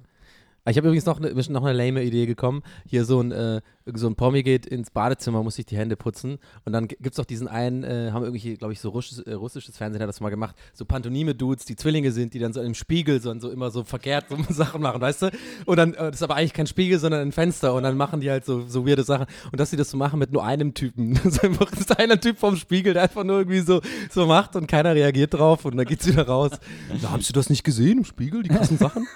Ich 0.67 0.77
habe 0.77 0.87
übrigens 0.87 1.05
noch 1.05 1.19
ist 1.19 1.49
noch 1.51 1.63
eine 1.63 1.77
lame 1.77 2.03
Idee 2.03 2.25
gekommen. 2.25 2.63
Hier 2.87 3.05
so 3.05 3.19
ein, 3.21 3.31
äh, 3.31 3.61
so 3.93 4.07
ein 4.07 4.15
Promi 4.15 4.41
geht 4.41 4.65
ins 4.65 4.89
Badezimmer, 4.89 5.43
muss 5.43 5.55
sich 5.55 5.65
die 5.65 5.77
Hände 5.77 5.95
putzen 5.95 6.39
und 6.65 6.73
dann 6.73 6.87
gibt 6.87 7.13
es 7.13 7.19
auch 7.19 7.25
diesen 7.25 7.47
einen, 7.47 7.83
äh, 7.83 8.09
haben 8.11 8.23
irgendwelche, 8.23 8.57
glaube 8.57 8.73
ich, 8.73 8.79
so 8.79 8.89
russisches, 8.89 9.19
äh, 9.19 9.33
russisches 9.33 9.77
Fernsehen 9.77 10.01
hat 10.01 10.09
das 10.09 10.21
mal 10.21 10.29
gemacht, 10.29 10.55
so 10.73 10.85
Pantomime-Dudes, 10.85 11.65
die 11.65 11.75
Zwillinge 11.75 12.11
sind, 12.11 12.33
die 12.33 12.39
dann 12.39 12.51
so 12.51 12.61
im 12.61 12.73
Spiegel 12.73 13.21
so, 13.21 13.37
so 13.39 13.51
immer 13.51 13.69
so 13.69 13.83
verkehrt 13.83 14.25
so 14.29 14.37
Sachen 14.53 14.81
machen, 14.81 15.01
weißt 15.01 15.23
du? 15.23 15.31
Und 15.65 15.77
dann, 15.77 15.93
äh, 15.93 16.07
das 16.07 16.15
ist 16.15 16.23
aber 16.23 16.35
eigentlich 16.35 16.53
kein 16.53 16.67
Spiegel, 16.67 16.97
sondern 16.97 17.21
ein 17.21 17.31
Fenster 17.31 17.75
und 17.75 17.83
dann 17.83 17.95
machen 17.95 18.21
die 18.21 18.31
halt 18.31 18.45
so, 18.45 18.67
so 18.67 18.87
weirde 18.87 19.03
Sachen 19.03 19.27
und 19.51 19.59
dass 19.59 19.69
sie 19.69 19.77
das 19.77 19.91
so 19.91 19.97
machen 19.97 20.17
mit 20.17 20.31
nur 20.31 20.43
einem 20.43 20.73
Typen. 20.73 21.19
Das 21.25 21.37
ist 21.37 21.43
einfach 21.43 21.71
das 21.71 21.79
ist 21.81 21.99
einer 21.99 22.19
Typ 22.19 22.37
vom 22.37 22.55
Spiegel, 22.55 22.93
der 22.93 23.03
einfach 23.03 23.23
nur 23.23 23.37
irgendwie 23.39 23.61
so, 23.61 23.81
so 24.11 24.25
macht 24.27 24.55
und 24.55 24.67
keiner 24.67 24.93
reagiert 24.93 25.33
drauf 25.33 25.65
und 25.65 25.75
dann 25.75 25.85
geht's 25.85 26.07
wieder 26.07 26.27
raus. 26.27 26.51
Na, 27.01 27.11
haben 27.11 27.21
Sie 27.21 27.33
das 27.33 27.49
nicht 27.49 27.63
gesehen 27.63 27.99
im 27.99 28.05
Spiegel, 28.05 28.43
die 28.43 28.49
krassen 28.49 28.77
Sachen? 28.77 29.07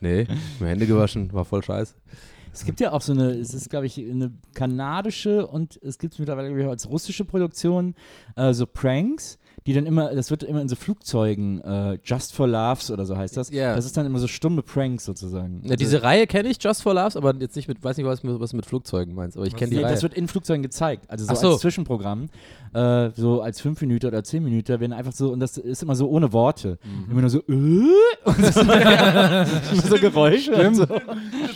nee, 0.00 0.26
mir 0.60 0.68
Hände 0.68 0.86
gewaschen, 0.86 1.32
war 1.32 1.44
voll 1.44 1.62
scheiße. 1.62 1.94
Es 2.52 2.64
gibt 2.64 2.80
ja 2.80 2.92
auch 2.92 3.02
so 3.02 3.12
eine, 3.12 3.30
es 3.32 3.54
ist, 3.54 3.70
glaube 3.70 3.86
ich, 3.86 3.98
eine 3.98 4.32
kanadische 4.54 5.46
und 5.46 5.80
es 5.82 5.98
gibt 5.98 6.18
mittlerweile 6.18 6.68
als 6.68 6.88
russische 6.88 7.24
Produktion, 7.24 7.94
äh, 8.36 8.52
so 8.52 8.66
Pranks, 8.66 9.38
die 9.66 9.72
dann 9.74 9.86
immer, 9.86 10.14
das 10.14 10.30
wird 10.30 10.42
immer 10.42 10.60
in 10.62 10.68
so 10.68 10.76
Flugzeugen, 10.76 11.60
äh, 11.62 11.98
Just 12.04 12.34
for 12.34 12.46
Laughs 12.48 12.90
oder 12.90 13.04
so 13.04 13.16
heißt 13.16 13.36
das. 13.36 13.50
Ja. 13.50 13.74
Das 13.76 13.84
ist 13.84 13.96
dann 13.96 14.06
immer 14.06 14.18
so 14.18 14.26
stumme 14.26 14.62
Pranks 14.62 15.04
sozusagen. 15.04 15.62
Ja, 15.64 15.76
diese 15.76 16.02
Reihe 16.02 16.26
kenne 16.26 16.48
ich, 16.48 16.62
Just 16.62 16.82
for 16.82 16.94
Laughs, 16.94 17.16
aber 17.16 17.34
jetzt 17.36 17.56
nicht 17.56 17.68
mit, 17.68 17.82
weiß 17.82 17.96
nicht, 17.96 18.06
was, 18.06 18.22
mit- 18.22 18.40
was 18.40 18.50
du 18.50 18.56
mit 18.56 18.66
Flugzeugen 18.66 19.14
meinst, 19.14 19.36
aber 19.36 19.46
ich 19.46 19.54
kenne 19.56 19.70
die 19.70 19.76
Nee, 19.76 19.82
Reihe. 19.84 19.92
das 19.92 20.02
wird 20.02 20.14
in 20.14 20.28
Flugzeugen 20.28 20.62
gezeigt, 20.62 21.04
also 21.08 21.24
so, 21.26 21.34
so. 21.34 21.50
als 21.52 21.60
Zwischenprogramm, 21.60 22.28
äh, 22.72 23.10
so 23.16 23.42
als 23.42 23.60
5 23.60 23.80
Minuten 23.82 24.06
oder 24.06 24.22
10 24.24 24.42
Minuten, 24.44 24.68
werden 24.80 24.92
einfach 24.92 25.12
so, 25.12 25.30
und 25.32 25.40
das 25.40 25.56
ist 25.58 25.82
immer 25.82 25.94
so 25.94 26.08
ohne 26.08 26.32
Worte. 26.32 26.78
Mhm. 26.84 27.10
Immer 27.10 27.20
nur 27.22 27.30
so, 27.30 27.38
äh, 27.40 27.42
und 28.24 28.42
das 28.42 28.54
sind 28.54 28.70
immer 28.70 29.46
so 29.82 29.96
Geräusche. 29.98 30.52
Und 30.68 30.74
so. 30.76 30.84
Das 30.86 31.00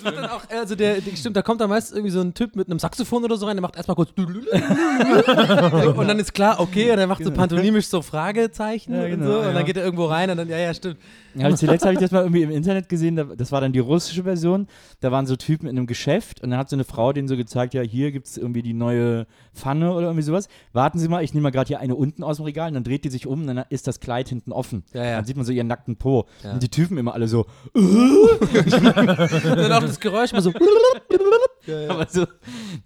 wird 0.05 0.17
dann 0.17 0.27
auch, 0.27 0.43
also 0.51 0.75
der, 0.75 1.01
der, 1.01 1.17
stimmt, 1.17 1.37
da 1.37 1.43
kommt 1.43 1.61
dann 1.61 1.71
meist 1.71 1.93
irgendwie 1.93 2.11
so 2.11 2.21
ein 2.21 2.35
Typ 2.35 2.57
mit 2.57 2.69
einem 2.69 2.79
Saxophon 2.79 3.25
oder 3.25 3.37
so 3.37 3.47
rein, 3.47 3.57
der 3.57 3.63
macht 3.63 3.77
erstmal 3.77 3.95
kurz 3.95 4.11
und 4.17 6.09
dann 6.09 6.19
ist 6.19 6.33
klar, 6.35 6.61
okay, 6.61 6.91
und 6.93 6.99
er 6.99 7.07
macht 7.07 7.23
so 7.25 7.31
pantomimisch 7.31 7.87
so 7.93 8.03
Fragezeichen 8.03 8.93
Ja, 8.93 9.05
und 9.05 9.11
genau, 9.11 9.27
so 9.27 9.39
und 9.39 9.45
ja. 9.45 9.53
dann 9.53 9.65
geht 9.65 9.77
er 9.77 9.85
irgendwo 9.85 10.07
rein 10.07 10.29
und 10.31 10.37
dann, 10.37 10.49
ja, 10.49 10.59
ja, 10.59 10.75
stimmt. 10.75 10.99
Ja, 11.35 11.55
zuletzt 11.55 11.85
habe 11.85 11.95
ich 11.95 12.01
das 12.01 12.11
mal 12.11 12.23
irgendwie 12.23 12.43
im 12.43 12.51
Internet 12.51 12.89
gesehen, 12.89 13.17
da, 13.17 13.25
das 13.25 13.53
war 13.53 13.61
dann 13.61 13.73
die 13.73 13.79
russische 13.79 14.25
Version, 14.25 14.67
da 15.01 15.13
waren 15.13 15.27
so 15.27 15.37
Typen 15.37 15.67
in 15.67 15.79
einem 15.79 15.87
Geschäft 15.87 16.43
und 16.43 16.51
dann 16.51 16.59
hat 16.59 16.69
so 16.69 16.77
eine 16.77 16.85
Frau 16.85 17.13
denen 17.13 17.29
so 17.29 17.37
gezeigt, 17.37 17.75
ja, 17.75 17.83
hier 17.83 18.13
gibt 18.13 18.27
es 18.27 18.37
irgendwie 18.37 18.63
die 18.63 18.75
neue 18.75 19.27
Pfanne 19.55 19.93
oder 19.93 20.07
irgendwie 20.07 20.25
sowas. 20.25 20.49
Warten 20.73 20.99
Sie 20.99 21.09
mal, 21.09 21.23
ich 21.23 21.33
nehme 21.33 21.45
mal 21.45 21.51
gerade 21.51 21.69
hier 21.69 21.81
eine 21.81 21.95
unten 21.95 22.23
aus 22.23 22.37
dem 22.37 22.45
Regal 22.45 22.69
und 22.69 22.75
dann 22.75 22.85
dreht 22.85 23.05
die 23.05 23.11
sich 23.11 23.27
um 23.27 23.43
und 23.43 23.47
dann 23.47 23.65
ist 23.71 23.87
das 23.87 24.01
Kleid 24.01 24.29
hinten 24.29 24.53
offen. 24.53 24.83
Ja, 24.93 25.05
ja. 25.05 25.17
Dann 25.17 25.25
sieht 25.25 25.37
man 25.37 25.47
so 25.47 25.53
ihren 25.53 25.69
nackten 25.69 25.97
Po. 25.97 26.27
Ja. 26.43 26.53
Und 26.53 26.63
die 26.63 26.69
Typen 26.69 26.99
immer 26.99 27.15
alle 27.15 27.29
so, 27.29 27.47
Und 27.73 28.73
dann 28.73 29.73
auch 29.73 29.81
das 29.81 30.01
Geräusch 30.01 30.33
mal 30.33 30.43
so. 30.43 30.53
aber 31.89 32.07
so, 32.09 32.27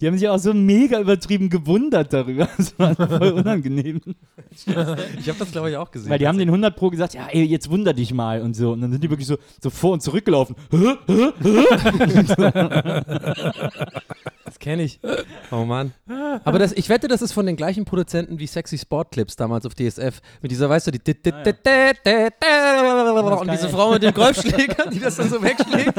die 0.00 0.06
haben 0.06 0.18
sich 0.18 0.28
auch 0.28 0.38
so 0.38 0.54
mega 0.54 1.00
übertrieben 1.00 1.50
gewundert 1.50 2.12
darüber. 2.12 2.48
Das 2.56 2.78
war 2.78 2.94
voll 2.94 3.32
unangenehm. 3.32 4.00
Ich 4.50 4.66
habe 4.66 5.38
das, 5.38 5.52
glaube 5.52 5.70
ich, 5.70 5.76
auch 5.76 5.90
gesehen. 5.90 6.10
Weil 6.10 6.18
die 6.18 6.26
haben 6.26 6.38
den 6.38 6.48
100 6.48 6.74
Pro 6.74 6.90
gesagt, 6.90 7.14
ja, 7.14 7.28
ey, 7.28 7.44
jetzt 7.44 7.70
wunder 7.70 7.92
dich 7.92 8.12
mal 8.12 8.40
und 8.40 8.54
so. 8.54 8.72
Und 8.72 8.80
dann 8.80 8.92
sind 8.92 9.04
die 9.04 9.10
wirklich 9.10 9.26
so, 9.26 9.36
so 9.62 9.70
vor 9.70 9.92
und 9.92 10.02
zurückgelaufen. 10.02 10.56
Das 14.46 14.60
kenne 14.60 14.84
ich. 14.84 15.00
Oh 15.50 15.64
Mann. 15.64 15.92
Aber 16.44 16.60
das, 16.60 16.72
ich 16.72 16.88
wette, 16.88 17.08
das 17.08 17.20
ist 17.20 17.32
von 17.32 17.46
den 17.46 17.56
gleichen 17.56 17.84
Produzenten 17.84 18.38
wie 18.38 18.46
Sexy 18.46 18.78
Sport 18.78 19.10
Clips 19.10 19.34
damals 19.34 19.66
auf 19.66 19.74
DSF. 19.74 20.20
Mit 20.40 20.52
dieser, 20.52 20.70
weißt 20.70 20.86
du, 20.86 20.92
die. 20.92 21.00
Und 23.40 23.50
diese. 23.50 23.68
Frau 23.68 23.92
mit 23.92 24.04
dem 24.04 24.14
Golfschläger, 24.14 24.88
die 24.90 25.00
das 25.00 25.16
dann 25.16 25.28
so 25.28 25.42
wegschlägt. 25.42 25.92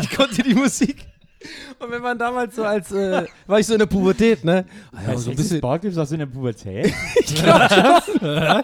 Ich 0.00 0.14
konnte 0.14 0.42
die 0.42 0.54
Musik. 0.54 1.06
Und 1.78 1.90
wenn 1.90 2.02
man 2.02 2.18
damals 2.18 2.56
so 2.56 2.64
als, 2.64 2.92
äh, 2.92 3.26
war 3.46 3.58
ich 3.60 3.66
so 3.66 3.72
in 3.74 3.78
der 3.78 3.86
Pubertät, 3.86 4.44
ne? 4.44 4.64
Ah 4.92 5.10
ja, 5.12 5.16
so 5.16 5.30
ein 5.30 5.36
bisschen. 5.36 5.58
Sportclips 5.58 5.96
hast 5.96 6.10
du 6.10 6.14
in 6.14 6.20
der 6.20 6.26
Pubertät? 6.26 6.92
ich 7.20 7.34
glaube 7.34 7.68
schon. 7.70 8.62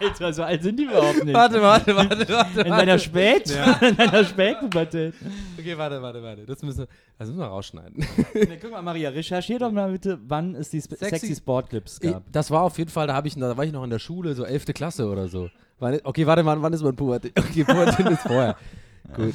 Alter, 0.00 0.32
so 0.32 0.42
alt 0.44 0.62
sind 0.62 0.78
die 0.78 0.84
überhaupt 0.84 1.24
nicht. 1.24 1.34
Warte, 1.34 1.60
warte, 1.60 1.94
warte, 1.96 2.28
warte. 2.28 2.60
in 2.60 2.68
deiner 2.68 2.98
Spät, 2.98 3.50
in 3.80 3.96
deiner 3.96 4.24
Spätpubertät. 4.24 5.14
Okay, 5.58 5.76
warte, 5.76 6.00
warte, 6.00 6.22
warte. 6.22 6.46
Das 6.46 6.62
müssen 6.62 6.80
wir, 6.80 6.88
das 7.18 7.28
müssen 7.28 7.40
wir 7.40 7.46
rausschneiden. 7.46 8.06
Nee, 8.34 8.58
guck 8.60 8.70
mal, 8.70 8.82
Maria, 8.82 9.10
recherchier 9.10 9.58
doch 9.58 9.72
mal 9.72 9.90
bitte, 9.90 10.18
wann 10.26 10.54
es 10.54 10.70
die 10.70 10.78
Sp 10.78 10.94
Sexy- 10.94 11.18
Sexy, 11.18 11.34
Sportclips 11.36 11.98
Ich, 12.00 12.12
gab. 12.12 12.22
das 12.30 12.50
war 12.50 12.62
auf 12.62 12.78
jeden 12.78 12.90
Fall, 12.90 13.08
da, 13.08 13.20
ich, 13.24 13.34
da 13.34 13.56
war 13.56 13.64
ich 13.64 13.72
noch 13.72 13.82
in 13.82 13.90
der 13.90 13.98
Schule, 13.98 14.34
so 14.34 14.44
11. 14.44 14.66
Klasse 14.66 15.08
oder 15.08 15.26
so. 15.28 15.50
Okay, 15.80 16.26
warte 16.26 16.42
mal, 16.44 16.60
wann 16.62 16.72
ist 16.72 16.82
man 16.82 16.94
Pubertät? 16.94 17.32
Okay, 17.36 17.64
Pubertät 17.64 18.06
ist 18.06 18.22
vorher. 18.22 18.56
Gut. 19.16 19.34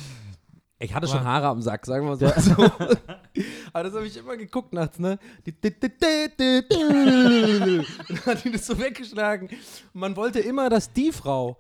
Ich 0.80 0.94
hatte 0.94 1.08
schon 1.08 1.24
Haare 1.24 1.48
am 1.48 1.62
Sack, 1.62 1.86
sagen 1.86 2.06
wir 2.06 2.16
mal 2.18 2.42
so. 2.42 2.54
Aber 3.74 3.84
das 3.84 3.94
habe 3.94 4.06
ich 4.06 4.18
immer 4.18 4.36
geguckt 4.36 4.74
nachts, 4.74 5.00
ne? 5.00 5.18
Und 5.46 5.56
dann 8.10 8.26
hat 8.26 8.44
die 8.44 8.52
das 8.52 8.66
so 8.66 8.78
weggeschlagen. 8.78 9.48
Und 9.48 10.00
man 10.00 10.16
wollte 10.16 10.40
immer, 10.40 10.70
dass 10.70 10.92
die 10.92 11.12
Frau, 11.12 11.58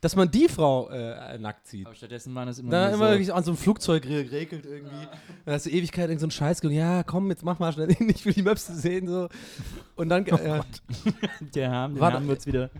dass 0.00 0.16
man 0.16 0.30
die 0.30 0.48
Frau 0.48 0.88
äh, 0.90 1.38
nackt 1.38 1.66
sieht. 1.68 1.86
Aber 1.86 1.94
stattdessen 1.94 2.34
waren 2.34 2.48
es 2.48 2.58
immer, 2.58 2.70
Da 2.70 2.88
immer 2.90 3.10
wirklich 3.10 3.32
an 3.32 3.44
so 3.44 3.50
einem 3.52 3.58
Flugzeug 3.58 4.04
re- 4.06 4.30
regelt 4.30 4.64
irgendwie. 4.66 5.06
Dann 5.44 5.54
hast 5.54 5.66
du 5.66 5.70
Ewigkeit 5.70 6.08
irgend 6.08 6.20
so 6.20 6.24
einen 6.26 6.30
Scheiß 6.32 6.60
gemacht. 6.60 6.76
Ja, 6.76 7.02
komm, 7.02 7.28
jetzt 7.30 7.44
mach 7.44 7.58
mal 7.58 7.72
schnell 7.72 7.92
hin, 7.94 8.08
ich 8.08 8.24
will 8.24 8.32
die 8.32 8.42
Möpse 8.42 8.74
sehen. 8.74 9.06
So. 9.08 9.28
Und 9.94 10.08
dann, 10.08 10.26
äh, 10.26 10.60
der 11.54 11.70
Harm, 11.70 11.94
den 11.94 12.00
Warte. 12.00 12.16
Harm 12.16 12.28
wird's 12.28 12.46
wieder. 12.46 12.70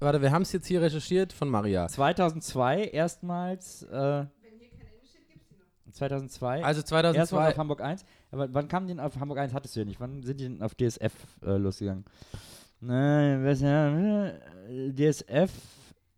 Warte, 0.00 0.20
wir 0.22 0.30
haben 0.32 0.42
es 0.42 0.52
jetzt 0.52 0.66
hier 0.66 0.80
recherchiert 0.82 1.32
von 1.32 1.48
Maria. 1.48 1.88
2002 1.88 2.84
erstmals, 2.86 3.82
äh, 3.84 4.24
2002, 5.92 6.62
Also 6.62 6.80
erstmal 6.80 7.02
2002. 7.02 7.48
auf 7.48 7.58
Hamburg 7.58 7.80
1. 7.80 8.04
Aber 8.30 8.52
wann 8.52 8.68
kam 8.68 8.86
die 8.86 8.94
denn 8.94 9.00
auf 9.00 9.16
Hamburg 9.18 9.38
1? 9.38 9.54
Hattest 9.54 9.76
du 9.76 9.80
ja 9.80 9.86
nicht. 9.86 9.98
Wann 10.00 10.22
sind 10.22 10.38
die 10.40 10.44
denn 10.44 10.62
auf 10.62 10.74
DSF 10.74 11.12
äh, 11.42 11.56
losgegangen? 11.56 12.04
Nein, 12.80 13.44
was, 13.44 13.62
äh, 13.62 14.92
DSF 14.92 15.50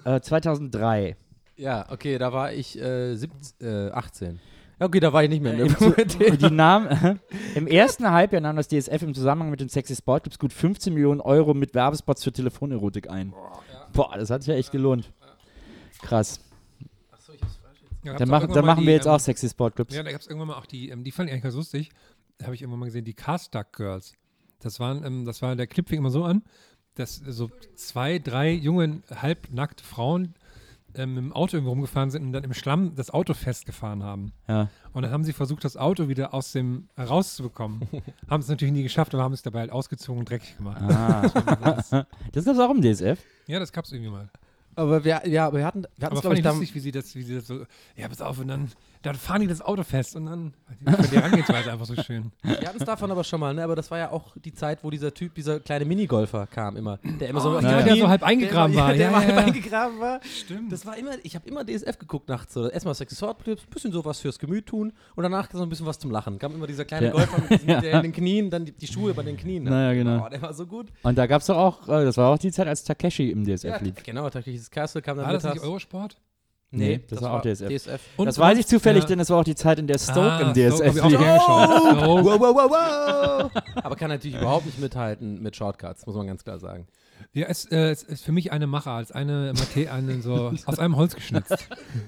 äh, 0.05 0.21
2003. 0.21 1.17
Ja, 1.57 1.87
okay, 1.91 2.19
da 2.19 2.33
war 2.33 2.53
ich 2.53 2.79
äh, 2.81 3.15
17, 3.15 3.67
äh, 3.69 3.91
18. 3.91 4.41
Ja, 4.79 4.87
okay, 4.87 5.01
da 5.01 5.13
war 5.13 5.25
ich 5.25 5.29
nicht 5.29 5.43
mehr 5.43 5.55
in 5.55 5.75
der 5.75 6.29
Im, 6.29 6.39
die 6.39 6.51
nahm, 6.51 7.19
Im 7.55 7.67
ersten 7.67 8.09
Halbjahr 8.09 8.41
nahm 8.41 8.57
das 8.57 8.69
DSF 8.69 9.03
im 9.03 9.15
Zusammenhang 9.15 9.51
mit 9.51 9.61
den 9.61 9.69
Sexy 9.69 9.97
Sportclips 9.97 10.39
gut 10.39 10.53
15 10.53 10.95
Millionen 10.95 11.21
Euro 11.21 11.53
mit 11.53 11.75
Werbespots 11.75 12.23
für 12.23 12.33
Telefonerotik 12.33 13.11
ein. 13.11 13.35
Boah, 13.93 14.17
das 14.17 14.31
hat 14.31 14.43
sich 14.43 14.49
ja 14.49 14.55
echt 14.55 14.71
gelohnt. 14.71 15.13
Krass. 16.03 16.41
Ja, 18.05 18.13
gab's 18.13 18.19
Dann, 18.21 18.29
auch 18.29 18.33
machen, 18.33 18.43
irgendwann 18.43 18.55
dann 18.55 18.65
mal 18.65 18.73
machen 18.73 18.81
die, 18.83 18.87
wir 18.87 18.95
jetzt 18.95 19.07
ähm, 19.07 19.13
auch 19.13 19.21
Sexy 19.21 19.49
Sportclips. 19.49 19.95
Ja, 19.95 20.03
da 20.05 20.13
gab 20.13 20.21
es 20.21 20.29
irgendwann 20.29 20.49
mal 20.49 20.57
auch 20.57 20.67
die, 20.67 20.91
ähm, 20.91 21.03
die 21.03 21.11
fand 21.11 21.29
ich 21.29 21.33
eigentlich 21.33 21.43
ganz 21.43 21.57
lustig. 21.57 21.91
Da 22.39 22.47
habe 22.47 22.55
ich 22.55 22.63
irgendwann 22.63 22.81
mal 22.81 22.87
gesehen, 22.87 23.05
die 23.05 23.15
Carstuck 23.15 23.73
Girls. 23.73 24.13
Das 24.61 24.79
waren, 24.79 25.05
ähm, 25.05 25.25
das 25.25 25.43
war, 25.43 25.57
der 25.57 25.67
Clip 25.67 25.89
fing 25.89 25.99
immer 25.99 26.11
so 26.11 26.23
an, 26.23 26.43
dass 26.95 27.17
so 27.17 27.51
zwei, 27.75 28.21
drei 28.21 28.53
junge, 28.53 29.03
halbnackte 29.11 29.83
Frauen 29.83 30.35
ähm, 30.95 31.19
im 31.19 31.33
Auto 31.33 31.57
irgendwo 31.57 31.71
rumgefahren 31.71 32.11
sind 32.11 32.23
und 32.23 32.33
dann 32.33 32.45
im 32.45 32.55
Schlamm 32.55 32.95
das 32.95 33.11
Auto 33.11 33.35
festgefahren 33.35 34.03
haben. 34.03 34.33
Ja. 34.49 34.69
Und 34.93 35.03
dann 35.03 35.13
haben 35.13 35.25
sie 35.25 35.33
versucht, 35.33 35.65
das 35.65 35.77
Auto 35.77 36.09
wieder 36.09 36.35
aus 36.35 36.53
dem 36.53 36.89
rauszubekommen. 36.99 37.87
haben 38.29 38.41
es 38.41 38.49
natürlich 38.49 38.73
nie 38.73 38.83
geschafft, 38.83 39.15
aber 39.15 39.23
haben 39.23 39.35
es 39.35 39.43
dabei 39.43 39.61
halt 39.61 39.73
ausgezogen 39.73 40.21
und 40.21 40.31
dreckig 40.31 40.57
gemacht. 40.57 40.81
Ah. 40.83 42.07
das 42.33 42.45
gab's 42.45 42.59
auch 42.59 42.71
im 42.71 42.83
DSF. 42.83 43.19
Ja, 43.47 43.59
das 43.59 43.73
gab 43.73 43.85
es 43.85 43.93
irgendwie 43.93 44.11
mal. 44.11 44.31
Aber 44.79 45.05
wir, 45.05 45.27
ja, 45.27 45.47
aber 45.47 45.59
wir 45.59 45.67
hatten, 45.67 45.83
wir 45.97 46.07
hatten 46.07 46.17
Aber 46.17 46.21
glaube 46.21 46.37
fand 46.37 46.63
ich, 46.63 46.69
ich 46.69 46.75
lustig, 46.75 46.75
wie 46.77 46.81
sie 46.81 46.93
das, 46.93 47.15
wie 47.17 47.23
sie 47.23 47.35
das 47.35 47.47
so, 47.49 47.65
ja, 47.97 48.09
pass 48.09 48.23
auf, 48.23 48.39
und 48.39 48.47
dann, 48.47 48.71
dann 49.09 49.17
fahren 49.17 49.41
die 49.41 49.47
das 49.47 49.61
Auto 49.61 49.83
fest 49.83 50.17
und 50.17 50.27
dann, 50.27 50.55
die 51.11 51.17
Herangehensweise 51.17 51.73
einfach 51.73 51.87
so 51.87 51.95
schön. 52.03 52.31
wir 52.43 52.57
hatten 52.69 52.79
es 52.79 52.85
davon 52.85 53.11
aber 53.11 53.25
schon 53.25 53.41
mal, 53.41 53.55
ne? 53.55 53.63
Aber 53.65 53.75
das 53.77 53.91
war 53.91 53.99
ja 53.99 54.11
auch 54.11 54.37
die 54.37 54.53
Zeit, 54.53 54.83
wo 54.85 54.91
dieser 54.91 55.13
Typ, 55.13 55.35
dieser 55.35 55.61
kleine 55.61 55.85
Minigolfer 55.85 56.47
kam 56.47 56.77
immer. 56.77 56.99
Der 57.21 57.29
immer 57.29 57.41
so 57.41 57.57
auf 57.57 57.63
ja, 57.63 57.83
der 57.83 57.97
so 57.97 58.09
halb 58.09 58.23
eingegraben 58.23 58.75
der 58.75 58.83
war. 58.85 58.95
Immer, 58.95 58.97
der 58.99 59.07
Ja, 59.07 59.13
war 59.13 59.23
ja, 59.23 59.35
halb 59.37 59.47
eingegraben 59.47 60.01
war. 60.01 60.21
Stimmt. 60.25 60.71
Das 60.73 60.87
war 60.87 60.97
immer, 60.97 61.13
ich 61.23 61.35
habe 61.35 61.49
immer 61.49 61.65
DSF 61.65 61.99
geguckt 61.99 62.29
nachts. 62.29 62.55
So. 62.55 62.69
Erstmal 62.69 62.95
Sexy 62.95 63.15
Sword 63.17 63.43
Clips, 63.43 63.63
ein 63.65 63.71
bisschen 63.71 63.93
sowas 63.93 64.21
fürs 64.21 64.39
Gemüt 64.39 64.67
tun 64.67 64.93
und 65.17 65.23
danach 65.23 65.49
so 65.53 65.63
ein 65.63 65.69
bisschen 65.69 65.87
was 65.87 65.99
zum 65.99 66.11
Lachen. 66.11 66.39
Kam 66.39 66.55
immer 66.55 66.67
dieser 66.67 66.85
kleine 66.85 67.07
Ja. 67.07 67.13
Golfer 67.13 67.41
mit, 67.41 67.51
diesen, 67.63 67.67
der 67.81 67.93
in 67.95 68.03
den 68.03 68.13
Knien, 68.13 68.51
dann 68.51 68.65
die, 68.65 68.73
die 68.73 68.87
Schuhe 68.87 69.15
bei 69.15 69.23
den 69.23 69.37
Knien. 69.37 69.65
Ne? 69.65 69.71
Naja, 69.71 69.95
genau. 69.95 70.25
Oh, 70.25 70.29
der 70.29 70.43
war 70.43 70.53
so 70.53 70.67
gut. 70.67 70.89
Und 71.03 71.17
da 71.19 71.27
gab's 71.27 71.47
doch 71.47 71.57
auch, 71.57 71.89
äh, 71.89 72.05
das 72.05 72.17
war 72.17 72.33
auch 72.35 72.39
die 72.39 72.53
Zeit, 72.53 72.69
als 72.69 72.85
Takeshi 72.85 73.31
im 73.31 73.45
DSF 73.45 73.65
Ja, 73.65 73.77
lief. 73.79 73.95
genau, 74.05 74.29
tatsächlich 74.31 74.71
Castle 74.71 75.03
kam 75.03 75.17
dann 75.17 75.27
War 75.27 75.33
das 75.33 75.45
nicht. 75.45 75.63
Eurosport? 75.63 76.17
Nee, 76.71 77.01
das 77.09 77.23
war 77.23 77.33
auch 77.33 77.43
DSF. 77.43 77.69
DSF. 77.69 78.01
Und 78.19 78.27
das 78.27 78.39
weiß 78.39 78.59
ich 78.59 78.67
zufällig, 78.67 79.05
ja. 79.05 79.09
denn 79.09 79.19
das 79.19 79.31
war 79.31 79.39
auch 79.39 79.45
die 79.45 79.55
Zeit, 79.55 79.79
in 79.79 79.87
der 79.87 79.99
Stoke 79.99 80.21
Ah, 80.21 80.41
im 80.41 80.55
Stoke 80.55 80.91
DSF 80.91 81.03
auch 81.03 81.09
lief. 81.09 81.19
Stoke. 81.19 82.07
Wow, 82.07 82.25
wow, 82.25 82.41
wow, 82.41 82.71
wow. 82.71 83.51
Aber 83.77 83.97
kann 83.97 84.11
natürlich 84.11 84.37
überhaupt 84.37 84.67
nicht 84.67 84.79
mithalten 84.79 85.43
mit 85.43 85.57
Shortcuts, 85.57 86.07
muss 86.07 86.15
man 86.15 86.27
ganz 86.27 86.45
klar 86.45 86.59
sagen. 86.59 86.87
Ja, 87.33 87.47
es, 87.49 87.65
äh, 87.67 87.91
es 87.91 88.03
ist 88.03 88.25
für 88.25 88.33
mich 88.33 88.53
eine 88.53 88.67
Macher, 88.67 88.93
als 88.93 89.13
eine 89.13 89.53
Mate, 89.57 89.93
eine 89.93 90.21
so 90.23 90.53
aus 90.67 90.79
einem 90.79 90.97
Holz 90.97 91.15
geschnitzt. 91.15 91.55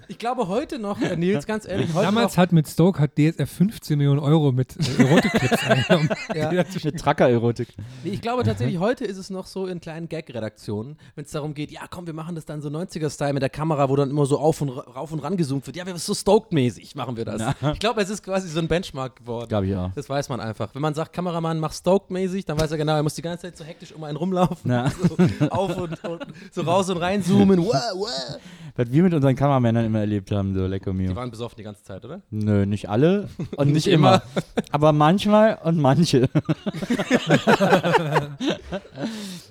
Ich 0.08 0.18
glaube 0.18 0.48
heute 0.48 0.78
noch, 0.78 1.00
äh, 1.00 1.16
Nils, 1.16 1.46
ganz 1.46 1.66
ehrlich, 1.66 1.92
heute 1.94 2.06
Damals 2.06 2.36
hat 2.38 2.52
mit 2.52 2.68
Stoke 2.68 2.98
hat 3.00 3.12
DSF 3.18 3.50
15 3.50 3.98
Millionen 3.98 4.18
Euro 4.20 4.52
mit 4.52 4.76
äh, 4.76 5.02
Erotikclips 5.02 5.62
eingenommen. 5.66 6.08
noch, 6.08 6.34
ja, 6.36 6.48
Eine 6.48 6.64
Tracker-Erotik. 6.94 7.68
Nee, 8.04 8.10
ich 8.10 8.20
glaube 8.22 8.42
tatsächlich, 8.44 8.78
heute 8.78 9.04
ist 9.04 9.18
es 9.18 9.30
noch 9.30 9.46
so 9.46 9.66
in 9.66 9.80
kleinen 9.80 10.08
Gag-Redaktionen, 10.08 10.96
wenn 11.14 11.24
es 11.24 11.30
darum 11.30 11.54
geht, 11.54 11.70
ja 11.70 11.82
komm, 11.90 12.06
wir 12.06 12.14
machen 12.14 12.34
das 12.34 12.44
dann 12.46 12.60
so 12.62 12.68
90er-Style 12.68 13.32
mit 13.32 13.42
der 13.42 13.50
Kamera, 13.50 13.88
wo 13.88 13.96
dann 13.96 14.10
immer 14.10 14.26
so 14.26 14.38
auf 14.38 14.60
und 14.60 14.70
ra- 14.70 14.80
rauf 14.90 15.12
und 15.12 15.20
ran 15.20 15.36
gezoomt 15.36 15.66
wird. 15.66 15.76
Ja, 15.76 15.86
wir 15.86 15.96
so 15.96 16.14
Stoked-mäßig 16.14 16.94
machen 16.94 17.16
wir 17.16 17.24
das. 17.24 17.42
Ich 17.72 17.78
glaube, 17.80 18.00
es 18.00 18.10
ist 18.10 18.22
quasi 18.22 18.48
so 18.48 18.58
ein 18.58 18.68
Benchmark 18.68 19.16
geworden. 19.16 19.48
Glaube 19.48 19.66
ich 19.66 19.76
auch. 19.76 19.90
Das 19.94 20.08
weiß 20.08 20.28
man 20.28 20.40
einfach. 20.40 20.74
Wenn 20.74 20.82
man 20.82 20.94
sagt, 20.94 21.12
Kameramann, 21.12 21.58
mach 21.60 21.72
Stoked-mäßig, 21.72 22.44
dann 22.46 22.58
weiß 22.58 22.70
er 22.72 22.78
genau, 22.78 22.94
er 22.96 23.02
muss 23.02 23.14
die 23.14 23.22
ganze 23.22 23.42
Zeit 23.42 23.56
so 23.56 23.64
hektisch 23.64 23.92
um 23.92 24.04
einen 24.04 24.16
rumlaufen. 24.16 24.70
Ja. 24.70 24.90
So 25.00 25.16
auf 25.50 25.76
und, 25.76 26.04
und 26.04 26.24
so 26.52 26.62
raus 26.62 26.90
und 26.90 26.98
rein 26.98 27.22
zoomen. 27.22 27.58
Wow, 27.60 27.74
wow. 27.94 28.38
Was 28.76 28.90
wir 28.92 29.02
mit 29.02 29.12
unseren 29.14 29.34
Kameramännern 29.34 29.84
immer 29.84 30.00
erlebt 30.00 30.30
haben, 30.30 30.54
so 30.54 30.66
lecker 30.66 30.92
Die 30.92 30.98
mio. 30.98 31.16
waren 31.16 31.30
besoffen 31.30 31.56
die 31.58 31.64
ganze 31.64 31.82
Zeit, 31.82 32.04
oder? 32.04 32.22
Nö, 32.30 32.66
nicht 32.66 32.88
alle 32.88 33.28
und 33.56 33.66
nicht 33.72 33.86
Nicht 33.86 33.86
immer. 33.88 34.22
immer. 34.34 34.44
Aber 34.70 34.92
manchmal 34.92 35.58
und 35.64 35.78
manche. 35.78 36.28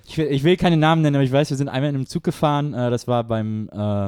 ich, 0.08 0.18
will, 0.18 0.28
ich 0.28 0.44
will 0.44 0.58
keine 0.58 0.78
Namen 0.78 1.02
nennen, 1.02 1.16
aber 1.16 1.24
ich 1.24 1.32
weiß, 1.32 1.50
wir 1.50 1.58
sind 1.58 1.70
einmal 1.70 1.90
in 1.90 1.96
einem 1.96 2.06
Zug 2.08 2.24
gefahren. 2.24 2.74
Äh, 2.74 2.90
das 2.90 3.08
war 3.08 3.24
beim 3.24 3.70
äh, 3.72 4.06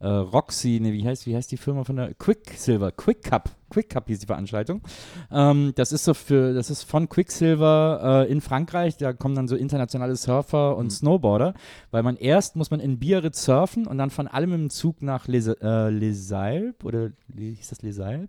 äh, 0.00 0.06
Roxy, 0.06 0.78
ne, 0.80 0.92
wie 0.92 1.06
heißt, 1.06 1.26
wie 1.26 1.36
heißt 1.36 1.50
die 1.50 1.56
Firma 1.56 1.84
von 1.84 1.96
der 1.96 2.14
Quicksilver? 2.14 2.92
Quick 2.92 3.22
Cup. 3.22 3.50
Quick 3.72 3.88
Cup 3.88 4.06
hieß 4.08 4.18
die 4.18 4.26
Veranstaltung. 4.26 4.82
Ähm, 5.30 5.72
das 5.76 5.92
ist 5.92 6.04
so 6.04 6.12
für, 6.12 6.52
das 6.52 6.68
ist 6.68 6.82
von 6.82 7.08
Quicksilver 7.08 8.26
äh, 8.26 8.30
in 8.30 8.42
Frankreich. 8.42 8.98
Da 8.98 9.14
kommen 9.14 9.34
dann 9.34 9.48
so 9.48 9.56
internationale 9.56 10.14
Surfer 10.14 10.76
und 10.76 10.90
Snowboarder, 10.90 11.54
weil 11.90 12.02
man 12.02 12.16
erst 12.16 12.54
muss 12.54 12.70
man 12.70 12.80
in 12.80 12.98
Biarritz 12.98 13.44
surfen 13.44 13.86
und 13.86 13.96
dann 13.96 14.10
von 14.10 14.28
allem 14.28 14.52
im 14.52 14.70
Zug 14.70 15.00
nach 15.00 15.26
Les, 15.26 15.46
äh, 15.46 15.88
Les 15.88 16.32
Alpes 16.32 16.84
oder 16.84 17.12
wie 17.28 17.54
hieß 17.54 17.70
das 17.70 17.80
Les 17.80 17.98
Alpes? 17.98 18.28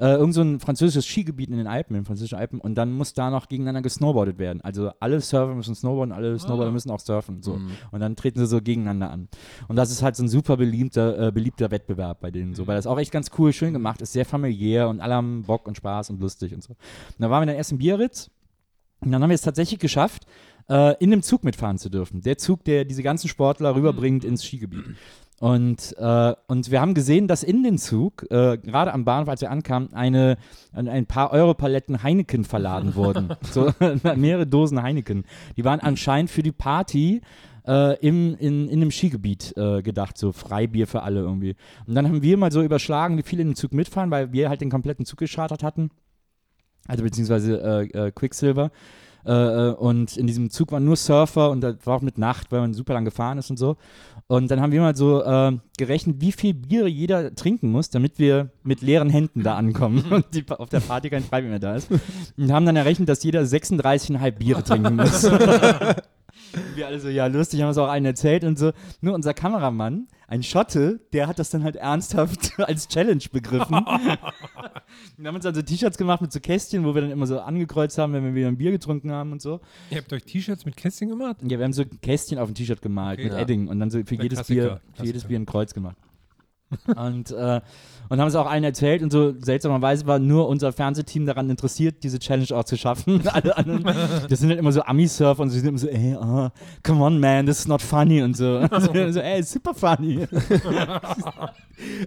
Äh, 0.00 0.14
irgend 0.14 0.32
so 0.32 0.40
ein 0.40 0.58
französisches 0.58 1.06
Skigebiet 1.06 1.50
in 1.50 1.58
den 1.58 1.66
Alpen, 1.66 1.94
in 1.94 2.00
den 2.00 2.06
französischen 2.06 2.38
Alpen 2.38 2.58
und 2.58 2.74
dann 2.74 2.92
muss 2.92 3.12
da 3.12 3.30
noch 3.30 3.48
gegeneinander 3.48 3.82
gesnowboardet 3.82 4.38
werden. 4.38 4.62
Also 4.62 4.90
alle 5.00 5.20
Surfer 5.20 5.54
müssen 5.54 5.74
snowboarden, 5.74 6.14
alle 6.14 6.38
Snowboarder 6.38 6.72
müssen 6.72 6.90
auch 6.90 7.00
surfen. 7.00 7.42
So. 7.42 7.60
Und 7.90 8.00
dann 8.00 8.16
treten 8.16 8.38
sie 8.38 8.46
so 8.46 8.62
gegeneinander 8.62 9.10
an. 9.10 9.28
Und 9.68 9.76
das 9.76 9.90
ist 9.90 10.02
halt 10.02 10.16
so 10.16 10.22
ein 10.22 10.28
super 10.28 10.56
beliebter, 10.56 11.28
äh, 11.28 11.32
beliebter 11.32 11.70
Wettbewerb 11.70 12.20
bei 12.20 12.30
denen 12.30 12.54
so, 12.54 12.66
weil 12.66 12.76
das 12.76 12.86
auch 12.86 12.98
echt 12.98 13.12
ganz 13.12 13.30
cool, 13.38 13.52
schön 13.52 13.74
gemacht 13.74 14.00
ist, 14.00 14.12
sehr 14.12 14.24
familiär 14.24 14.77
und 14.86 15.00
alle 15.00 15.14
haben 15.14 15.42
Bock 15.42 15.66
und 15.66 15.76
Spaß 15.76 16.10
und 16.10 16.20
lustig 16.20 16.54
und 16.54 16.62
so. 16.62 16.70
Und 16.72 16.78
da 17.18 17.30
waren 17.30 17.42
wir 17.42 17.46
dann 17.46 17.56
erst 17.56 17.72
in 17.72 17.78
Biarritz 17.78 18.30
und 19.00 19.10
dann 19.10 19.22
haben 19.22 19.30
wir 19.30 19.34
es 19.34 19.42
tatsächlich 19.42 19.80
geschafft, 19.80 20.26
äh, 20.68 20.94
in 21.02 21.10
dem 21.10 21.22
Zug 21.22 21.44
mitfahren 21.44 21.78
zu 21.78 21.88
dürfen. 21.88 22.22
Der 22.22 22.38
Zug, 22.38 22.64
der 22.64 22.84
diese 22.84 23.02
ganzen 23.02 23.28
Sportler 23.28 23.74
rüberbringt 23.74 24.24
ins 24.24 24.44
Skigebiet. 24.44 24.84
Und, 25.40 25.96
äh, 25.98 26.34
und 26.48 26.70
wir 26.70 26.80
haben 26.80 26.94
gesehen, 26.94 27.28
dass 27.28 27.44
in 27.44 27.62
den 27.62 27.78
Zug, 27.78 28.26
äh, 28.30 28.58
gerade 28.58 28.92
am 28.92 29.04
Bahnhof, 29.04 29.28
als 29.28 29.40
wir 29.40 29.50
ankamen, 29.52 29.94
eine, 29.94 30.36
ein, 30.72 30.88
ein 30.88 31.06
paar 31.06 31.30
Europaletten 31.30 32.02
Heineken 32.02 32.44
verladen 32.44 32.96
wurden. 32.96 33.28
so 33.50 33.72
mehrere 34.16 34.48
Dosen 34.48 34.82
Heineken. 34.82 35.24
Die 35.56 35.64
waren 35.64 35.78
anscheinend 35.78 36.30
für 36.30 36.42
die 36.42 36.52
Party 36.52 37.20
äh, 37.68 37.94
im, 38.00 38.34
in, 38.38 38.68
in 38.68 38.80
einem 38.80 38.90
Skigebiet 38.90 39.54
äh, 39.56 39.82
gedacht, 39.82 40.16
so 40.16 40.32
Freibier 40.32 40.86
für 40.86 41.02
alle 41.02 41.20
irgendwie. 41.20 41.54
Und 41.86 41.94
dann 41.94 42.08
haben 42.08 42.22
wir 42.22 42.36
mal 42.38 42.50
so 42.50 42.62
überschlagen, 42.62 43.18
wie 43.18 43.22
viele 43.22 43.42
in 43.42 43.48
den 43.50 43.56
Zug 43.56 43.74
mitfahren, 43.74 44.10
weil 44.10 44.32
wir 44.32 44.48
halt 44.48 44.62
den 44.62 44.70
kompletten 44.70 45.04
Zug 45.04 45.18
geschartert 45.18 45.62
hatten. 45.62 45.90
Also 46.86 47.04
beziehungsweise 47.04 47.60
äh, 47.94 48.06
äh, 48.06 48.10
Quicksilver. 48.10 48.70
Äh, 49.26 49.32
äh, 49.32 49.72
und 49.74 50.16
in 50.16 50.26
diesem 50.26 50.48
Zug 50.48 50.72
waren 50.72 50.84
nur 50.84 50.96
Surfer 50.96 51.50
und 51.50 51.60
das 51.60 51.76
war 51.84 51.96
auch 51.96 52.02
mit 52.02 52.16
Nacht, 52.16 52.50
weil 52.50 52.60
man 52.60 52.72
super 52.72 52.94
lang 52.94 53.04
gefahren 53.04 53.36
ist 53.36 53.50
und 53.50 53.58
so. 53.58 53.76
Und 54.26 54.50
dann 54.50 54.60
haben 54.60 54.72
wir 54.72 54.80
mal 54.80 54.94
so 54.96 55.22
gerechnet, 55.78 56.20
wie 56.20 56.32
viel 56.32 56.52
Bier 56.52 56.86
jeder 56.86 57.34
trinken 57.34 57.70
muss, 57.70 57.88
damit 57.88 58.18
wir 58.18 58.50
mit 58.62 58.82
leeren 58.82 59.08
Händen 59.08 59.42
da 59.42 59.56
ankommen 59.56 60.04
und 60.10 60.26
die, 60.34 60.44
auf 60.50 60.68
der 60.68 60.80
Party 60.80 61.08
kein 61.08 61.22
Freibier 61.22 61.48
mehr 61.48 61.58
da 61.58 61.76
ist. 61.76 61.90
Und 62.36 62.52
haben 62.52 62.66
dann 62.66 62.76
errechnet, 62.76 63.08
dass 63.08 63.22
jeder 63.22 63.40
36,5 63.42 64.30
Biere 64.32 64.62
trinken 64.62 64.96
muss. 64.96 65.30
wir 66.74 66.86
alle 66.86 67.00
so, 67.00 67.08
ja, 67.08 67.26
lustig, 67.26 67.60
haben 67.60 67.68
uns 67.68 67.78
auch 67.78 67.88
einen 67.88 68.06
erzählt 68.06 68.44
und 68.44 68.58
so. 68.58 68.72
Nur 69.00 69.14
unser 69.14 69.34
Kameramann, 69.34 70.08
ein 70.26 70.42
Schotte, 70.42 71.00
der 71.12 71.26
hat 71.26 71.38
das 71.38 71.50
dann 71.50 71.64
halt 71.64 71.76
ernsthaft 71.76 72.52
als 72.58 72.88
Challenge 72.88 73.22
begriffen. 73.32 73.74
Wir 75.16 75.28
haben 75.28 75.34
uns 75.34 75.44
dann 75.44 75.54
so 75.54 75.62
T-Shirts 75.62 75.98
gemacht 75.98 76.20
mit 76.20 76.32
so 76.32 76.40
Kästchen, 76.40 76.84
wo 76.84 76.94
wir 76.94 77.02
dann 77.02 77.10
immer 77.10 77.26
so 77.26 77.40
angekreuzt 77.40 77.98
haben, 77.98 78.12
wenn 78.14 78.24
wir 78.24 78.34
wieder 78.34 78.48
ein 78.48 78.56
Bier 78.56 78.70
getrunken 78.70 79.10
haben 79.10 79.32
und 79.32 79.42
so. 79.42 79.60
Ihr 79.90 79.98
habt 79.98 80.12
euch 80.12 80.24
T-Shirts 80.24 80.64
mit 80.64 80.76
Kästchen 80.76 81.08
gemacht? 81.08 81.36
Ja, 81.42 81.58
wir 81.58 81.64
haben 81.64 81.72
so 81.72 81.84
Kästchen 81.84 82.38
auf 82.38 82.48
ein 82.48 82.54
T-Shirt 82.54 82.80
gemalt 82.80 83.18
Okay. 83.18 83.24
mit 83.28 83.32
Ja. 83.34 83.40
Edding 83.40 83.68
und 83.68 83.80
dann 83.80 83.90
so 83.90 83.98
für 83.98 84.16
Der 84.16 84.22
jedes 84.24 84.38
Klassiker, 84.38 84.62
Bier, 84.62 84.80
für 84.94 85.04
jedes. 85.04 85.24
Bier 85.24 85.38
ein 85.38 85.46
Kreuz 85.46 85.74
gemacht. 85.74 85.96
Und, 86.96 87.30
äh, 87.30 87.60
und 88.08 88.20
haben 88.20 88.28
es 88.28 88.34
auch 88.34 88.46
allen 88.46 88.64
erzählt 88.64 89.02
und 89.02 89.10
so 89.10 89.34
seltsamerweise 89.38 90.06
war 90.06 90.18
nur 90.18 90.48
unser 90.48 90.72
Fernsehteam 90.72 91.26
daran 91.26 91.48
interessiert, 91.50 92.02
diese 92.02 92.18
Challenge 92.18 92.48
auch 92.52 92.64
zu 92.64 92.76
schaffen. 92.76 93.26
Alle 93.32 93.56
anderen, 93.56 93.82
das 94.28 94.40
sind 94.40 94.48
halt 94.50 94.58
immer 94.58 94.72
so 94.72 94.82
Ami-Surfer 94.82 95.42
und 95.42 95.50
sie 95.50 95.60
sind 95.60 95.68
immer 95.68 95.78
so, 95.78 95.88
ey, 95.88 96.16
oh, 96.20 96.48
come 96.82 97.04
on 97.04 97.18
man, 97.18 97.46
this 97.46 97.60
is 97.60 97.68
not 97.68 97.82
funny 97.82 98.22
und 98.22 98.36
so. 98.36 98.66
Also, 98.78 98.92
so 99.12 99.20
ey, 99.20 99.42
super 99.42 99.74
funny. 99.74 100.26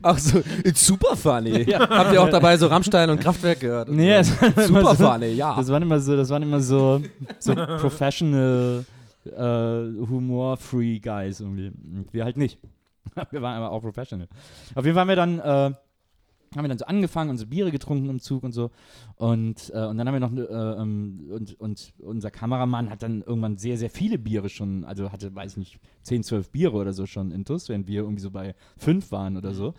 Ach 0.01 0.18
so, 0.18 0.41
it's 0.64 0.86
super 0.86 1.16
funny. 1.16 1.66
Habt 1.66 2.14
ihr 2.14 2.22
auch 2.22 2.30
dabei 2.30 2.55
so 2.55 2.68
Rammstein 2.68 3.09
und 3.09 3.20
Kraftwerk 3.20 3.59
gehört? 3.59 3.89
Nee, 3.89 4.16
immer 4.16 4.24
super 4.64 4.95
so, 4.95 5.09
funny, 5.12 5.28
ja. 5.34 5.55
Das 5.55 5.70
waren 5.70 5.82
immer 5.82 5.99
so, 5.99 6.16
das 6.16 6.30
waren 6.30 6.43
immer 6.43 6.59
so, 6.62 7.01
so 7.39 7.55
professional, 7.55 8.86
äh, 9.26 9.39
humor-free 9.39 10.99
Guys 10.99 11.41
irgendwie. 11.41 11.68
Und 11.68 12.07
wir 12.14 12.24
halt 12.24 12.38
nicht. 12.38 12.57
Wir 13.32 13.41
waren 13.41 13.56
aber 13.56 13.72
auch 13.72 13.82
professional. 13.82 14.28
Auf 14.76 14.86
jeden 14.86 14.95
Fall 14.95 15.02
haben 15.02 15.08
wir 15.10 15.16
dann, 15.16 15.39
äh, 15.39 15.76
haben 16.56 16.64
wir 16.64 16.68
dann 16.68 16.78
so 16.78 16.86
angefangen, 16.86 17.30
unsere 17.30 17.49
Biere 17.49 17.72
getrunken 17.72 18.10
im 18.10 18.20
Zug 18.20 18.43
und 18.43 18.52
so. 18.52 18.72
Und, 19.16 19.72
äh, 19.74 19.86
und 19.86 19.97
dann 19.97 20.08
haben 20.08 20.14
wir 20.14 20.20
noch, 20.20 20.34
äh, 20.34 20.82
ähm, 20.82 21.30
und, 21.32 21.60
und 21.60 21.93
unser 21.99 22.32
Kameramann 22.32 22.89
hat 22.89 23.04
dann 23.04 23.22
irgendwann 23.22 23.58
sehr, 23.58 23.78
sehr 23.78 23.89
viele 23.89 24.18
Biere 24.18 24.49
schon, 24.49 24.84
also 24.84 25.12
hatte, 25.12 25.34
weiß 25.34 25.54
ich 25.54 25.58
nicht, 25.58 25.80
10, 26.04 26.24
12 26.24 26.49
Biere 26.52 26.76
oder 26.76 26.93
so 26.93 27.06
schon 27.06 27.32
intus, 27.32 27.70
während 27.70 27.88
wir 27.88 28.02
irgendwie 28.02 28.22
so 28.22 28.32
bei 28.32 28.56
5 28.78 29.12
waren 29.12 29.38
oder 29.38 29.54
so. 29.54 29.74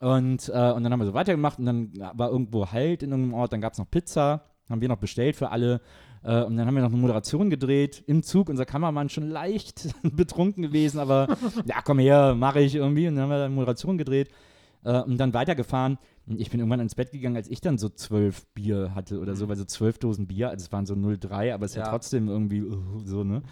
Und, 0.00 0.48
äh, 0.48 0.72
und 0.72 0.82
dann 0.82 0.92
haben 0.92 1.00
wir 1.00 1.06
so 1.06 1.14
weitergemacht 1.14 1.58
und 1.58 1.66
dann 1.66 1.92
war 2.14 2.30
irgendwo 2.30 2.70
Halt 2.70 3.02
in 3.02 3.10
irgendeinem 3.10 3.34
Ort, 3.34 3.52
dann 3.52 3.60
gab 3.60 3.72
es 3.72 3.78
noch 3.78 3.90
Pizza, 3.90 4.42
haben 4.68 4.80
wir 4.80 4.88
noch 4.88 4.98
bestellt 4.98 5.36
für 5.36 5.50
alle. 5.50 5.80
Äh, 6.24 6.42
und 6.42 6.56
dann 6.56 6.66
haben 6.66 6.74
wir 6.74 6.82
noch 6.82 6.90
eine 6.90 7.00
Moderation 7.00 7.50
gedreht 7.50 8.02
im 8.06 8.22
Zug. 8.22 8.48
Unser 8.48 8.64
Kameramann 8.64 9.08
schon 9.08 9.28
leicht 9.28 9.94
betrunken 10.02 10.62
gewesen, 10.62 10.98
aber 10.98 11.36
ja, 11.66 11.82
komm 11.84 11.98
her, 11.98 12.34
mache 12.34 12.60
ich 12.60 12.74
irgendwie. 12.74 13.06
Und 13.06 13.16
dann 13.16 13.24
haben 13.24 13.30
wir 13.30 13.44
eine 13.44 13.54
Moderation 13.54 13.98
gedreht 13.98 14.30
äh, 14.84 15.00
und 15.00 15.18
dann 15.18 15.34
weitergefahren. 15.34 15.98
Und 16.26 16.40
ich 16.40 16.50
bin 16.50 16.60
irgendwann 16.60 16.80
ins 16.80 16.94
Bett 16.94 17.12
gegangen, 17.12 17.36
als 17.36 17.48
ich 17.48 17.60
dann 17.60 17.76
so 17.76 17.90
zwölf 17.90 18.46
Bier 18.54 18.94
hatte 18.94 19.20
oder 19.20 19.36
so, 19.36 19.48
weil 19.48 19.56
so 19.56 19.66
zwölf 19.66 19.98
Dosen 19.98 20.26
Bier, 20.26 20.48
also 20.48 20.64
es 20.64 20.72
waren 20.72 20.86
so 20.86 20.94
0,3, 20.94 21.52
aber 21.52 21.66
es 21.66 21.72
ist 21.72 21.76
ja. 21.76 21.84
Ja. 21.84 21.90
trotzdem 21.90 22.28
irgendwie 22.28 22.62
uh, 22.62 23.00
so, 23.04 23.24
ne? 23.24 23.42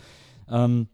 Ähm, 0.49 0.89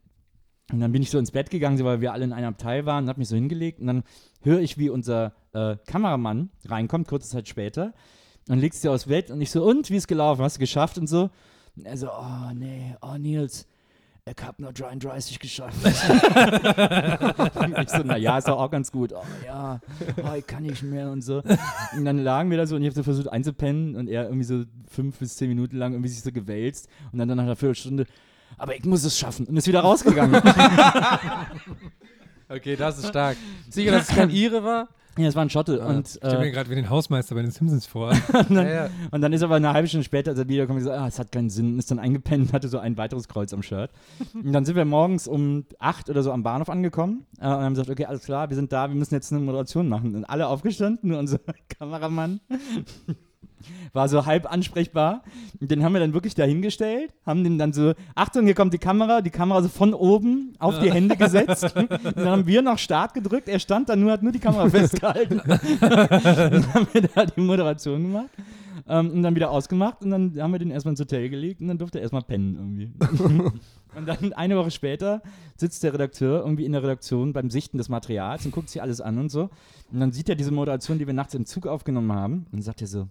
und 0.70 0.80
dann 0.80 0.92
bin 0.92 1.00
ich 1.00 1.10
so 1.10 1.18
ins 1.18 1.30
Bett 1.30 1.48
gegangen, 1.48 1.82
weil 1.82 2.02
wir 2.02 2.12
alle 2.12 2.24
in 2.24 2.32
einem 2.32 2.48
Abteil 2.48 2.84
waren 2.84 3.04
und 3.04 3.08
habe 3.08 3.20
mich 3.20 3.28
so 3.28 3.36
hingelegt. 3.36 3.80
Und 3.80 3.86
dann 3.86 4.02
höre 4.42 4.58
ich, 4.58 4.76
wie 4.76 4.90
unser 4.90 5.32
äh, 5.54 5.76
Kameramann 5.86 6.50
reinkommt, 6.66 7.08
kurze 7.08 7.30
Zeit 7.30 7.48
später. 7.48 7.94
Und 8.48 8.58
legst 8.58 8.82
sie 8.82 8.88
aufs 8.88 9.06
Bett 9.06 9.30
und 9.30 9.40
ich 9.40 9.50
so, 9.50 9.64
und, 9.64 9.88
wie 9.88 9.96
ist 9.96 10.08
gelaufen? 10.08 10.42
Hast 10.42 10.56
du 10.56 10.60
geschafft 10.60 10.98
und 10.98 11.06
so? 11.06 11.30
Er 11.84 11.96
so, 11.96 12.10
oh 12.10 12.52
nee, 12.54 12.94
oh 13.00 13.16
Nils, 13.18 13.66
ich 14.24 14.34
hab 14.44 14.58
nur 14.58 14.72
33 14.72 15.38
geschafft. 15.38 15.76
ich 15.84 15.94
so, 17.90 18.02
naja, 18.02 18.38
ist 18.38 18.48
doch 18.48 18.58
auch 18.58 18.70
ganz 18.70 18.90
gut. 18.92 19.12
Oh 19.12 19.22
ja, 19.46 19.80
oh, 20.22 20.34
ich 20.36 20.46
kann 20.46 20.64
nicht 20.64 20.82
mehr 20.82 21.10
und 21.10 21.22
so. 21.22 21.42
Und 21.96 22.04
dann 22.04 22.18
lagen 22.18 22.50
wir 22.50 22.58
da 22.58 22.66
so 22.66 22.76
und 22.76 22.82
ich 22.82 22.88
habe 22.88 22.96
so 22.96 23.02
versucht 23.02 23.32
einzupennen 23.32 23.96
und 23.96 24.08
er 24.08 24.24
irgendwie 24.24 24.44
so 24.44 24.64
fünf 24.88 25.18
bis 25.18 25.36
zehn 25.36 25.48
Minuten 25.48 25.76
lang 25.76 25.92
irgendwie 25.92 26.10
sich 26.10 26.22
so 26.22 26.32
gewälzt 26.32 26.88
und 27.12 27.18
dann, 27.18 27.28
dann 27.28 27.38
nach 27.38 27.44
einer 27.44 27.56
Viertelstunde, 27.56 28.06
aber 28.56 28.76
ich 28.76 28.84
muss 28.84 29.04
es 29.04 29.18
schaffen 29.18 29.46
und 29.46 29.56
ist 29.56 29.66
wieder 29.66 29.80
rausgegangen. 29.80 30.40
Okay, 32.48 32.76
das 32.76 32.98
ist 32.98 33.08
stark. 33.08 33.36
Sicher, 33.68 33.92
dass 33.92 34.08
es 34.08 34.14
kein 34.14 34.30
Ire 34.34 34.64
war? 34.64 34.88
ja, 35.18 35.28
es 35.28 35.34
war 35.34 35.42
ein 35.42 35.50
Schotte 35.50 35.80
und, 35.80 36.06
Ich 36.06 36.14
stelle 36.14 36.38
mir 36.38 36.46
äh, 36.46 36.50
gerade 36.50 36.70
wie 36.70 36.76
den 36.76 36.88
Hausmeister 36.88 37.34
bei 37.34 37.42
den 37.42 37.50
Simpsons 37.50 37.86
vor. 37.86 38.12
Ja, 38.50 38.68
ja. 38.68 38.90
und 39.10 39.20
dann 39.20 39.32
ist 39.32 39.42
aber 39.42 39.56
eine 39.56 39.72
halbe 39.72 39.88
Stunde 39.88 40.04
später, 40.04 40.30
als 40.30 40.38
er 40.38 40.48
wiederkommt, 40.48 40.78
gesagt, 40.78 40.98
ah, 40.98 41.06
es 41.06 41.18
hat 41.18 41.32
keinen 41.32 41.50
Sinn, 41.50 41.78
ist 41.78 41.90
dann 41.90 41.98
eingepennt 41.98 42.48
und 42.48 42.52
hatte 42.52 42.68
so 42.68 42.78
ein 42.78 42.96
weiteres 42.96 43.28
Kreuz 43.28 43.52
am 43.52 43.62
Shirt. 43.62 43.90
Und 44.34 44.52
dann 44.52 44.64
sind 44.64 44.76
wir 44.76 44.84
morgens 44.84 45.26
um 45.26 45.64
acht 45.78 46.08
oder 46.08 46.22
so 46.22 46.32
am 46.32 46.42
Bahnhof 46.42 46.68
angekommen 46.68 47.26
äh, 47.40 47.46
und 47.46 47.50
haben 47.50 47.74
gesagt, 47.74 47.90
okay, 47.90 48.04
alles 48.04 48.24
klar, 48.24 48.48
wir 48.48 48.56
sind 48.56 48.72
da, 48.72 48.88
wir 48.88 48.94
müssen 48.94 49.14
jetzt 49.14 49.32
eine 49.32 49.40
Moderation 49.40 49.88
machen. 49.88 50.14
Und 50.14 50.24
alle 50.24 50.46
aufgestanden, 50.46 51.10
nur 51.10 51.18
unser 51.18 51.40
Kameramann 51.78 52.40
war 53.92 54.08
so 54.08 54.26
halb 54.26 54.50
ansprechbar. 54.50 55.22
Und 55.60 55.70
den 55.70 55.82
haben 55.82 55.92
wir 55.92 56.00
dann 56.00 56.14
wirklich 56.14 56.34
dahingestellt, 56.34 57.12
haben 57.26 57.44
den 57.44 57.58
dann 57.58 57.72
so, 57.72 57.94
Achtung, 58.14 58.44
hier 58.44 58.54
kommt 58.54 58.72
die 58.72 58.78
Kamera, 58.78 59.20
die 59.20 59.30
Kamera 59.30 59.62
so 59.62 59.68
von 59.68 59.94
oben 59.94 60.54
auf 60.58 60.78
die 60.78 60.92
Hände 60.92 61.16
gesetzt. 61.16 61.74
Und 61.76 61.90
dann 62.16 62.28
haben 62.28 62.46
wir 62.46 62.62
noch 62.62 62.78
Start 62.78 63.14
gedrückt, 63.14 63.48
er 63.48 63.58
stand 63.58 63.88
da 63.88 63.96
nur, 63.96 64.12
hat 64.12 64.22
nur 64.22 64.32
die 64.32 64.38
Kamera 64.38 64.68
festgehalten. 64.70 65.40
dann 65.80 66.74
haben 66.74 66.88
wir 66.92 67.02
da 67.02 67.26
die 67.26 67.40
Moderation 67.40 68.02
gemacht. 68.02 68.30
Ähm, 68.88 69.10
und 69.10 69.22
dann 69.22 69.34
wieder 69.34 69.50
ausgemacht 69.50 70.02
und 70.02 70.10
dann 70.10 70.40
haben 70.40 70.52
wir 70.52 70.58
den 70.58 70.70
erstmal 70.70 70.92
ins 70.92 71.00
Hotel 71.00 71.28
gelegt 71.28 71.60
und 71.60 71.68
dann 71.68 71.76
durfte 71.76 71.98
er 71.98 72.02
erstmal 72.02 72.22
pennen 72.22 72.54
irgendwie. 72.54 72.90
und 73.94 74.06
dann 74.06 74.32
eine 74.32 74.56
Woche 74.56 74.70
später 74.70 75.20
sitzt 75.56 75.82
der 75.82 75.92
Redakteur 75.92 76.40
irgendwie 76.40 76.64
in 76.64 76.72
der 76.72 76.82
Redaktion 76.82 77.34
beim 77.34 77.50
Sichten 77.50 77.76
des 77.76 77.90
Materials 77.90 78.46
und 78.46 78.52
guckt 78.52 78.70
sich 78.70 78.80
alles 78.80 79.02
an 79.02 79.18
und 79.18 79.30
so. 79.30 79.50
Und 79.92 80.00
dann 80.00 80.12
sieht 80.12 80.30
er 80.30 80.36
diese 80.36 80.52
Moderation, 80.52 80.98
die 80.98 81.06
wir 81.06 81.14
nachts 81.14 81.34
im 81.34 81.44
Zug 81.44 81.66
aufgenommen 81.66 82.12
haben 82.12 82.46
und 82.50 82.62
sagt 82.62 82.80
er 82.80 82.86
so, 82.86 83.08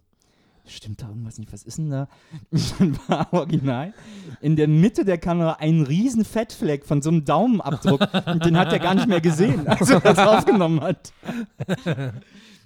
stimmt 0.71 1.01
da 1.01 1.09
irgendwas 1.09 1.37
nicht, 1.37 1.51
was 1.51 1.63
ist 1.63 1.77
denn 1.77 1.89
da? 1.89 2.07
Dann 2.79 2.99
war 3.07 3.33
original 3.33 3.93
in 4.41 4.55
der 4.55 4.67
Mitte 4.67 5.05
der 5.05 5.17
Kamera 5.17 5.53
ein 5.59 5.83
riesen 5.83 6.25
Fettfleck 6.25 6.85
von 6.85 7.01
so 7.01 7.09
einem 7.09 7.25
Daumenabdruck 7.25 8.01
und 8.25 8.45
den 8.45 8.57
hat 8.57 8.71
er 8.71 8.79
gar 8.79 8.95
nicht 8.95 9.07
mehr 9.07 9.21
gesehen, 9.21 9.67
als 9.67 9.89
er 9.89 9.99
das 9.99 10.17
aufgenommen 10.19 10.81
hat. 10.81 11.13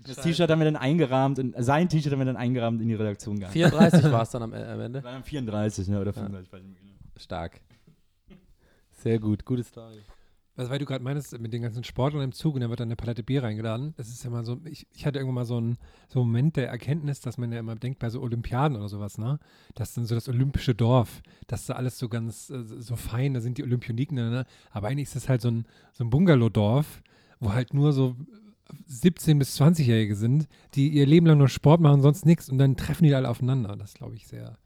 Das 0.07 0.17
T-Shirt 0.17 0.49
haben 0.49 0.59
wir 0.59 0.65
dann 0.65 0.75
eingerahmt 0.75 1.39
und 1.39 1.55
sein 1.57 1.89
T-Shirt 1.89 2.11
haben 2.11 2.19
wir 2.19 2.25
dann 2.25 2.37
eingerahmt 2.37 2.81
in 2.81 2.87
die 2.87 2.95
Redaktion 2.95 3.39
gehabt. 3.39 3.53
34 3.53 4.11
war 4.11 4.23
es 4.23 4.29
dann 4.31 4.43
am, 4.43 4.53
äh, 4.53 4.63
am 4.63 4.79
Ende. 4.79 5.03
War 5.03 5.11
dann 5.11 5.23
34 5.23 5.87
ne, 5.87 6.01
oder 6.01 6.13
35. 6.13 6.51
weiß 6.51 6.61
nicht 6.63 6.71
mehr 6.71 6.81
genau. 6.81 6.91
Stark. 7.17 7.61
Sehr 9.03 9.19
gut, 9.19 9.45
gute 9.45 9.63
Story. 9.63 9.99
Also, 10.61 10.69
weil 10.69 10.77
du 10.77 10.85
gerade 10.85 11.03
meinst, 11.03 11.39
mit 11.39 11.53
den 11.53 11.63
ganzen 11.63 11.83
Sportlern 11.83 12.21
im 12.21 12.33
Zug 12.33 12.53
und 12.53 12.61
dann 12.61 12.69
wird 12.69 12.79
dann 12.79 12.89
eine 12.89 12.95
Palette 12.95 13.23
Bier 13.23 13.41
reingeladen. 13.41 13.95
Das 13.97 14.09
ist 14.09 14.23
ja 14.23 14.29
mal 14.29 14.45
so, 14.45 14.61
ich, 14.65 14.85
ich 14.93 15.07
hatte 15.07 15.17
irgendwann 15.17 15.33
mal 15.33 15.45
so 15.45 15.57
einen, 15.57 15.79
so 16.07 16.19
Moment 16.19 16.55
der 16.55 16.69
Erkenntnis, 16.69 17.19
dass 17.19 17.39
man 17.39 17.51
ja 17.51 17.57
immer 17.57 17.75
denkt 17.75 17.97
bei 17.97 18.11
so 18.11 18.21
Olympiaden 18.21 18.77
oder 18.77 18.87
sowas, 18.87 19.17
ne? 19.17 19.39
Das 19.73 19.95
dann 19.95 20.05
so 20.05 20.13
das 20.13 20.29
olympische 20.29 20.75
Dorf, 20.75 21.23
das 21.47 21.61
ist 21.61 21.69
da 21.69 21.73
alles 21.73 21.97
so 21.97 22.09
ganz, 22.09 22.51
äh, 22.51 22.63
so 22.63 22.95
fein, 22.95 23.33
da 23.33 23.41
sind 23.41 23.57
die 23.57 23.63
Olympioniken, 23.63 24.17
ne? 24.17 24.45
Aber 24.69 24.87
eigentlich 24.89 25.07
ist 25.07 25.15
das 25.15 25.29
halt 25.29 25.41
so 25.41 25.49
ein, 25.49 25.65
so 25.93 26.03
ein 26.03 26.11
Bungalow-Dorf, 26.11 27.01
wo 27.39 27.53
halt 27.53 27.73
nur 27.73 27.91
so 27.91 28.15
17- 28.87 29.39
bis 29.39 29.59
20-Jährige 29.59 30.15
sind, 30.15 30.47
die 30.75 30.89
ihr 30.89 31.07
Leben 31.07 31.25
lang 31.25 31.39
nur 31.39 31.49
Sport 31.49 31.81
machen, 31.81 32.03
sonst 32.03 32.27
nichts 32.27 32.51
und 32.51 32.59
dann 32.59 32.77
treffen 32.77 33.05
die 33.05 33.15
alle 33.15 33.29
aufeinander. 33.29 33.75
Das 33.77 33.95
glaube 33.95 34.13
ich 34.13 34.27
sehr, 34.27 34.59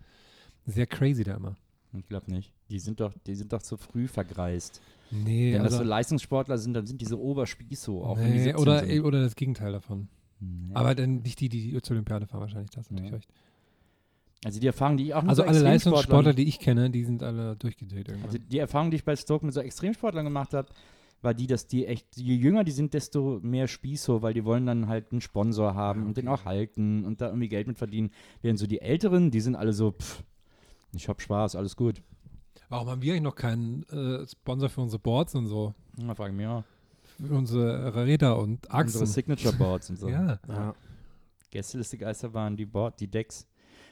sehr 0.66 0.88
crazy 0.88 1.24
da 1.24 1.36
immer. 1.36 1.56
Ich 1.98 2.08
glaube 2.10 2.30
nicht. 2.30 2.52
Die 2.70 2.80
sind 2.80 3.00
doch, 3.00 3.14
die 3.26 3.36
sind 3.36 3.54
doch 3.54 3.62
zu 3.62 3.78
früh 3.78 4.08
vergreist. 4.08 4.82
Nee, 5.12 5.54
Wenn 5.54 5.64
das 5.64 5.74
also, 5.74 5.84
so 5.84 5.90
Leistungssportler 5.90 6.58
sind, 6.58 6.74
dann 6.74 6.88
sind 6.88 7.02
die 7.02 7.06
so 7.06 7.20
Oberspießo. 7.20 8.04
Auch 8.04 8.18
wenn 8.18 8.26
die 8.28 8.32
nee 8.40 8.44
17 8.44 8.62
oder, 8.62 8.86
sind. 8.86 9.06
oder 9.06 9.22
das 9.22 9.36
Gegenteil 9.36 9.72
davon. 9.72 10.08
Nee. 10.40 10.74
Aber 10.74 10.96
dann 10.96 11.22
nicht 11.22 11.40
die, 11.40 11.50
die, 11.50 11.82
zur 11.82 11.96
Olympiade 11.96 12.28
fahren, 12.28 12.42
wahrscheinlich, 12.42 12.72
das 12.72 12.86
ist 12.86 12.92
natürlich 12.92 13.12
Ja. 13.12 13.16
recht. 13.18 13.30
Also 14.44 14.60
die 14.60 14.68
Erfahrung, 14.68 14.98
die 14.98 15.06
ich 15.06 15.14
auch 15.16 15.22
mit 15.24 15.30
Also 15.30 15.42
so 15.42 15.48
alle 15.48 15.60
Leistungssportler, 15.60 16.34
die 16.34 16.44
ich 16.48 16.60
kenne, 16.60 16.92
die 16.92 17.04
sind 17.04 17.24
alle 17.24 17.56
durchgedreht 17.56 18.10
irgendwann. 18.10 18.30
Also 18.30 18.38
die 18.38 18.60
Erfahrung, 18.60 18.92
die 18.92 18.98
ich 18.98 19.04
bei 19.04 19.16
Stoke 19.16 19.44
mit 19.46 19.56
so 19.56 19.60
Extremsportlern 19.62 20.24
gemacht 20.26 20.54
habe, 20.54 20.68
war 21.22 21.34
die, 21.34 21.48
dass 21.48 21.66
die 21.66 21.88
echt, 21.88 22.06
je 22.16 22.36
jünger 22.36 22.64
die 22.64 22.72
sind, 22.72 22.94
desto 22.94 23.40
mehr 23.42 23.68
Spießo, 23.68 24.22
weil 24.22 24.36
die 24.36 24.46
wollen 24.46 24.68
dann 24.68 24.88
halt 24.88 25.12
einen 25.12 25.22
Sponsor 25.22 25.74
haben 25.74 26.06
und 26.06 26.18
den 26.18 26.28
auch 26.28 26.46
halten 26.46 27.06
und 27.06 27.22
da 27.22 27.28
irgendwie 27.28 27.50
Geld 27.50 27.66
mit 27.66 27.78
verdienen. 27.80 28.12
Während 28.44 28.60
so 28.60 28.68
die 28.68 28.82
Älteren, 28.82 29.32
die 29.32 29.40
sind 29.40 29.56
alle 29.56 29.74
so, 29.74 29.94
pff, 29.94 30.24
ich 30.94 31.10
hab 31.10 31.22
Spaß, 31.22 31.56
alles 31.56 31.76
gut. 31.76 32.04
Warum 32.76 32.90
haben 32.90 33.02
wir 33.02 33.14
eigentlich 33.14 33.24
noch 33.24 33.36
keinen 33.36 33.84
äh, 33.90 34.28
Sponsor 34.28 34.70
für 34.70 34.82
unsere 34.82 35.00
Boards 35.00 35.34
und 35.36 35.48
so? 35.48 35.74
Da 35.98 36.14
frage 36.14 36.32
ich 36.32 36.38
mich 36.38 36.48
auch. 36.48 36.64
Für 37.26 37.34
unsere 37.34 37.96
Räder 38.06 38.38
und 38.38 38.66
Unsere 38.66 38.74
Achsen. 38.74 39.06
Signature 39.06 39.54
Boards 39.54 39.90
und 39.90 39.98
so. 39.98 40.10
Ja. 40.10 40.40
Ja. 40.48 40.76
Gästeliste 41.52 41.98
Geisterbahn, 41.98 42.58
die 42.58 42.66
Board, 42.66 43.00
die 43.00 43.08
Decks. 43.08 43.48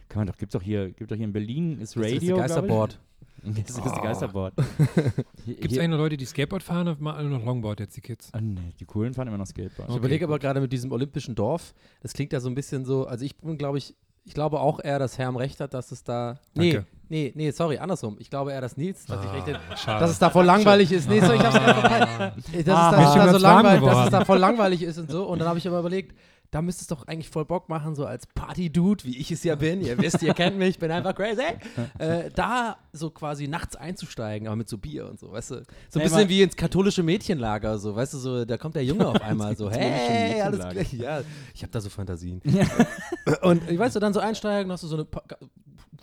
Kann 0.10 0.20
man 0.22 0.28
doch, 0.28 0.38
gibt 0.38 0.54
doch 0.54 0.62
hier, 0.62 0.92
gibt 0.92 1.10
doch 1.12 1.16
hier 1.16 1.24
in 1.26 1.32
Berlin, 1.32 1.80
ist 1.80 1.96
Das 1.96 2.06
ist 2.06 2.16
Radio. 2.16 2.36
das 2.38 2.48
Geisterboard. 2.48 3.00
Gästeliste 3.44 4.00
Oh. 4.00 4.04
Geisterboard. 4.04 4.54
Gibt 5.46 5.72
es 5.72 5.78
eigentlich 5.78 5.90
noch 5.90 5.98
Leute, 5.98 6.18
die 6.18 6.26
Skateboard 6.26 6.62
fahren 6.64 6.88
oder 6.88 7.00
machen 7.02 7.18
alle 7.18 7.30
noch 7.30 7.44
Longboard 7.44 7.80
jetzt, 7.82 7.96
die 7.98 8.02
Kids? 8.02 8.30
Ah, 8.34 8.40
nee, 8.42 8.74
die 8.80 8.86
coolen 8.86 9.14
fahren 9.14 9.28
immer 9.28 9.38
noch 9.38 9.48
Skateboard. 9.48 9.90
Ich 9.90 9.96
überlege 9.96 10.26
aber 10.26 10.40
gerade 10.40 10.60
mit 10.62 10.72
diesem 10.72 10.92
olympischen 10.92 11.36
Dorf, 11.36 11.74
das 12.02 12.14
klingt 12.14 12.32
ja 12.34 12.40
so 12.42 12.48
ein 12.50 12.56
bisschen 12.56 12.86
so, 12.86 13.06
also 13.06 13.24
ich 13.26 13.36
bin, 13.38 13.58
glaube 13.58 13.78
ich, 13.80 13.96
ich 14.26 14.34
glaube 14.34 14.60
auch 14.60 14.80
eher, 14.84 15.00
dass 15.00 15.18
Herm 15.18 15.36
recht 15.36 15.60
hat, 15.60 15.74
dass 15.74 15.92
es 15.92 16.04
da. 16.04 16.40
Nee, 16.54 16.74
Danke. 16.74 16.88
nee, 17.10 17.32
nee, 17.36 17.52
sorry, 17.52 17.78
andersrum. 17.78 18.16
Ich 18.20 18.30
glaube 18.30 18.52
eher, 18.52 18.62
dass 18.62 18.78
Nils 18.78 19.06
recht, 19.10 19.58
Ah, 19.72 19.76
schade. 19.78 20.00
dass 20.00 20.12
es 20.12 20.20
da 20.20 20.30
voll 20.30 20.46
langweilig 20.46 20.92
ist. 20.92 21.10
Nee, 21.10 21.20
so, 21.20 21.34
ich 21.34 21.42
hab's 21.42 21.56
einfach 21.56 21.82
verpeilt. 21.82 22.34
Dass 22.38 22.56
es 22.56 22.64
da, 22.66 22.76
Ah. 22.76 22.92
dass 22.92 23.10
es 23.10 23.16
da 23.16 23.32
so 23.34 23.38
langweilig, 23.40 23.84
dass 23.84 24.06
es 24.06 24.12
da 24.12 24.26
voll 24.26 24.38
langweilig 24.40 24.82
ist 24.84 24.98
und 24.98 25.12
so. 25.12 25.26
Und 25.26 25.40
dann 25.40 25.48
habe 25.48 25.58
ich 25.60 25.68
aber 25.68 25.80
überlegt, 25.80 26.16
da 26.52 26.62
müsste 26.62 26.82
es 26.82 26.88
doch 26.88 27.08
eigentlich 27.08 27.30
voll 27.30 27.46
Bock 27.46 27.68
machen, 27.70 27.96
so 27.96 28.06
als 28.06 28.28
Party-Dude, 28.28 29.04
wie 29.06 29.18
ich 29.18 29.32
es 29.32 29.44
ja 29.44 29.56
bin. 29.56 29.82
Ihr 29.82 29.98
wisst, 29.98 30.22
ihr 30.22 30.34
kennt 30.36 30.58
mich, 30.58 30.70
ich 30.70 30.80
bin 30.80 30.92
einfach 30.92 31.16
crazy. 31.16 31.42
Äh, 32.00 32.30
da 32.36 32.78
so 32.92 33.10
quasi 33.10 33.48
nachts 33.48 33.76
einzusteigen, 33.76 34.48
aber 34.48 34.56
mit 34.56 34.68
so 34.70 34.78
Bier 34.78 35.10
und 35.10 35.20
so, 35.20 35.32
weißt 35.32 35.52
du? 35.52 35.56
So 35.56 35.62
ein 35.62 35.64
Nee, 35.96 36.04
bisschen 36.04 36.30
wie 36.30 36.42
ins 36.42 36.56
katholische 36.56 37.02
Mädchenlager, 37.04 37.78
so, 37.78 37.96
weißt 37.96 38.14
du, 38.14 38.18
so, 38.18 38.46
da 38.46 38.58
kommt 38.58 38.76
der 38.76 38.84
Junge 38.86 39.08
auf 39.08 39.22
einmal 39.22 39.56
so, 39.56 39.70
hey, 39.72 40.42
alles 40.42 40.60
Mädchenlager. 40.60 40.74
gleich. 40.74 40.94
Ja, 40.94 41.22
ich 41.54 41.62
habe 41.64 41.72
da 41.72 41.82
so 41.82 41.90
Fantasien. 41.90 42.42
und 43.42 43.70
ich 43.70 43.78
weiß 43.80 43.94
du, 43.94 44.00
dann 44.00 44.14
so 44.14 44.20
einsteigen, 44.20 44.72
hast 44.72 44.84
du 44.84 44.88
so 44.88 44.96
eine, 44.96 45.08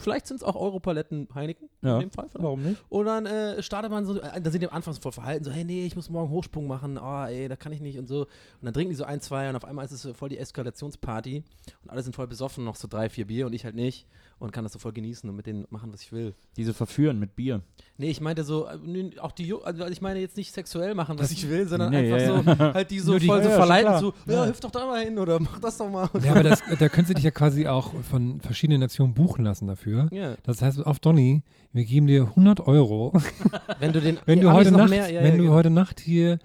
vielleicht 0.01 0.27
sind 0.27 0.39
es 0.39 0.43
auch 0.43 0.57
Europaletten 0.57 1.29
Heineken, 1.35 1.69
Ja. 1.83 1.95
in 1.95 2.01
dem 2.01 2.11
Fall. 2.11 2.29
vielleicht. 2.29 2.43
Warum 2.45 2.63
nicht? 2.63 2.83
Und 2.89 3.07
dann 3.07 3.27
äh, 3.27 3.63
startet 3.63 3.91
man 3.91 4.05
so, 4.07 4.21
äh, 4.21 4.41
da 4.41 4.51
sind 4.51 4.61
die 4.63 4.69
am 4.69 4.75
Anfang 4.75 4.95
voll 4.95 5.13
verhalten, 5.13 5.45
so, 5.45 5.51
hey, 5.51 5.65
nee, 5.65 5.87
ich 5.87 5.95
muss 5.97 6.11
morgen 6.11 6.31
Hochsprung 6.31 6.67
machen, 6.67 6.99
oh, 6.99 7.25
ey, 7.27 7.49
da 7.49 7.57
kann 7.57 7.73
ich 7.73 7.81
nicht 7.81 7.99
und 7.99 8.07
so. 8.07 8.23
Und 8.23 8.29
dann 8.63 8.75
trinken 8.75 8.91
die 8.91 8.97
so 8.97 9.05
ein, 9.05 9.21
zwei 9.21 9.49
und 9.49 9.57
auf 9.57 9.65
einmal 9.65 9.85
ist 9.85 9.93
es 9.93 10.03
so 10.03 10.13
voll 10.15 10.29
die 10.29 10.39
Eskalationsparty 10.39 11.43
und 11.85 11.91
alle 11.91 12.03
sind 12.03 12.15
voll 12.17 12.27
besoffen, 12.27 12.65
noch 12.65 12.77
so 12.77 12.89
drei, 12.89 13.09
vier 13.09 13.27
Bier 13.27 13.47
und 13.47 13.53
ich 13.53 13.65
halt 13.65 13.75
nicht 13.75 14.07
und 14.41 14.51
kann 14.53 14.65
das 14.65 14.73
so 14.73 14.79
voll 14.81 14.93
genießen 14.93 15.31
und 15.31 15.37
mit 15.37 15.47
denen 15.47 15.67
machen, 15.71 15.93
was 15.93 16.03
ich 16.03 16.11
will. 16.13 16.35
Diese 16.57 16.75
verführen 16.75 17.21
mit 17.21 17.37
Bier. 17.37 17.61
Nee, 17.99 18.11
ich 18.11 18.21
meinte 18.21 18.43
so, 18.43 18.67
äh, 18.67 19.11
auch 19.21 19.31
die, 19.33 19.45
Ju- 19.53 19.61
also 19.63 19.87
ich 19.87 20.01
meine 20.01 20.19
jetzt 20.19 20.37
nicht 20.37 20.53
sexuell 20.53 20.95
machen, 20.97 21.19
was 21.19 21.31
ich 21.31 21.49
will, 21.49 21.69
sondern 21.69 21.91
Nee, 21.91 22.13
einfach 22.13 22.47
ja, 22.49 22.57
so, 22.57 22.59
halt 22.75 22.91
die 22.91 22.99
so 22.99 23.19
die- 23.19 23.27
voll 23.27 23.43
so 23.43 23.45
Ja, 23.45 23.51
ja, 23.51 23.57
verleiten, 23.57 23.99
so, 24.01 24.15
ja, 24.27 24.47
hüpf 24.47 24.59
doch 24.61 24.71
da 24.73 24.87
mal 24.87 25.05
hin 25.05 25.17
oder 25.19 25.39
mach 25.39 25.61
das 25.61 25.77
doch 25.79 25.89
mal. 25.89 26.09
Ja, 26.25 26.33
aber 26.33 26.43
das, 26.43 26.61
da 26.79 26.89
könntest 26.89 27.11
du 27.11 27.15
dich 27.15 27.25
ja 27.25 27.31
quasi 27.31 27.69
auch 27.69 27.93
von 28.11 28.41
verschiedenen 28.41 28.81
Nationen 28.81 29.15
buchen 29.15 29.45
lassen 29.45 29.69
dafür. 29.69 30.09
ja, 30.11 30.35
Das 30.43 30.61
heißt, 30.63 30.85
auf 30.85 30.99
Donny, 30.99 31.43
wir 31.73 31.85
geben 31.85 32.07
dir 32.09 32.23
100 32.25 32.61
Euro, 32.67 33.13
wenn 33.79 33.93
du 33.93 34.01
den, 34.01 34.19
wenn 34.25 34.41
du, 34.41 34.51
heute 34.53 34.73
Nacht, 34.73 34.91
mehr, 34.91 35.09
ja, 35.11 35.21
wenn 35.23 35.33
ja, 35.33 35.37
du 35.37 35.43
genau. 35.45 35.55
heute 35.55 35.71
Nacht 35.71 36.01
hier 36.01 36.39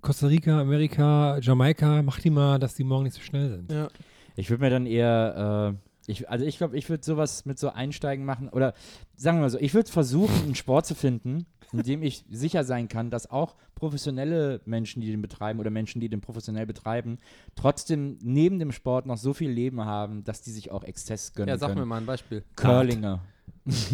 Costa 0.00 0.26
Rica, 0.26 0.60
Amerika, 0.60 1.38
Jamaika, 1.40 2.02
mach 2.02 2.18
die 2.18 2.30
mal, 2.30 2.58
dass 2.58 2.74
die 2.74 2.82
morgen 2.82 3.04
nicht 3.04 3.14
so 3.14 3.20
schnell 3.20 3.50
sind. 3.50 3.70
ja. 3.70 3.88
Ich 4.34 4.48
würde 4.48 4.62
mir 4.64 4.70
dann 4.70 4.86
eher, 4.86 5.74
äh, 5.74 5.91
ich, 6.06 6.28
also 6.28 6.44
ich 6.44 6.58
glaube, 6.58 6.76
ich 6.76 6.88
würde 6.90 7.04
sowas 7.04 7.44
mit 7.44 7.58
so 7.58 7.70
Einsteigen 7.70 8.24
machen 8.24 8.48
oder 8.48 8.74
sagen 9.16 9.38
wir 9.38 9.42
mal 9.42 9.50
so, 9.50 9.58
ich 9.58 9.74
würde 9.74 9.90
versuchen, 9.90 10.34
einen 10.44 10.54
Sport 10.54 10.86
zu 10.86 10.94
finden, 10.94 11.46
in 11.72 11.82
dem 11.82 12.02
ich 12.02 12.24
sicher 12.30 12.64
sein 12.64 12.88
kann, 12.88 13.08
dass 13.10 13.30
auch 13.30 13.54
professionelle 13.74 14.60
Menschen, 14.66 15.00
die 15.00 15.10
den 15.10 15.22
betreiben 15.22 15.58
oder 15.60 15.70
Menschen, 15.70 16.00
die 16.00 16.08
den 16.08 16.20
professionell 16.20 16.66
betreiben, 16.66 17.18
trotzdem 17.54 18.18
neben 18.22 18.58
dem 18.58 18.72
Sport 18.72 19.06
noch 19.06 19.16
so 19.16 19.32
viel 19.32 19.50
Leben 19.50 19.84
haben, 19.84 20.22
dass 20.24 20.42
die 20.42 20.50
sich 20.50 20.70
auch 20.70 20.84
Exzess 20.84 21.32
gönnen 21.34 21.48
ja, 21.48 21.58
sag 21.58 21.68
mir 21.70 21.74
können. 21.76 21.88
mal 21.88 21.96
ein 21.98 22.06
Beispiel. 22.06 22.44
Curlinger. 22.56 23.20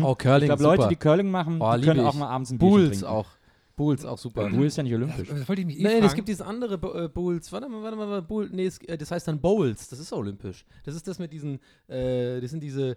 Oh, 0.03 0.15
Curling, 0.15 0.51
Ich 0.51 0.57
glaube, 0.57 0.63
Leute, 0.63 0.89
die 0.89 0.97
Curling 0.97 1.31
machen, 1.31 1.59
Oh, 1.61 1.75
die 1.77 1.83
können 1.85 2.01
auch 2.01 2.15
ich. 2.15 2.19
mal 2.21 2.29
abends 2.29 2.51
ein 2.51 2.59
Bierchen 2.59 2.75
Bulls 2.75 2.89
trinken. 3.01 3.07
auch. 3.07 3.27
Bulls 3.79 4.05
auch 4.05 4.18
super. 4.18 4.51
Bull 4.51 4.66
ist 4.66 4.76
ja 4.76 4.83
nicht 4.83 4.93
olympisch. 4.95 5.29
Das 5.29 5.49
wollte 5.49 5.62
ich 5.62 5.66
mich 5.66 5.79
eh 5.79 5.83
Nee, 5.85 5.89
fragen. 5.93 6.05
es 6.05 6.14
gibt 6.14 6.29
dieses 6.29 6.43
andere 6.43 6.74
äh, 7.05 7.09
Bulls. 7.09 7.51
Warte 7.53 7.68
mal, 7.70 7.83
warte 7.83 7.97
mal, 7.97 8.09
warte 8.09 8.22
mal 8.22 8.26
Bull, 8.26 8.51
nee, 8.53 8.66
es, 8.66 8.79
äh, 8.83 8.99
das 8.99 9.11
heißt 9.11 9.26
dann 9.26 9.41
Bowls. 9.41 9.89
Das 9.89 9.99
ist 9.99 10.12
olympisch. 10.12 10.66
Das 10.85 10.95
ist 10.95 11.09
das 11.09 11.18
mit 11.18 11.33
diesen, 11.33 11.61
äh, 11.87 12.41
das 12.43 12.51
sind 12.51 12.62
diese, 12.62 12.97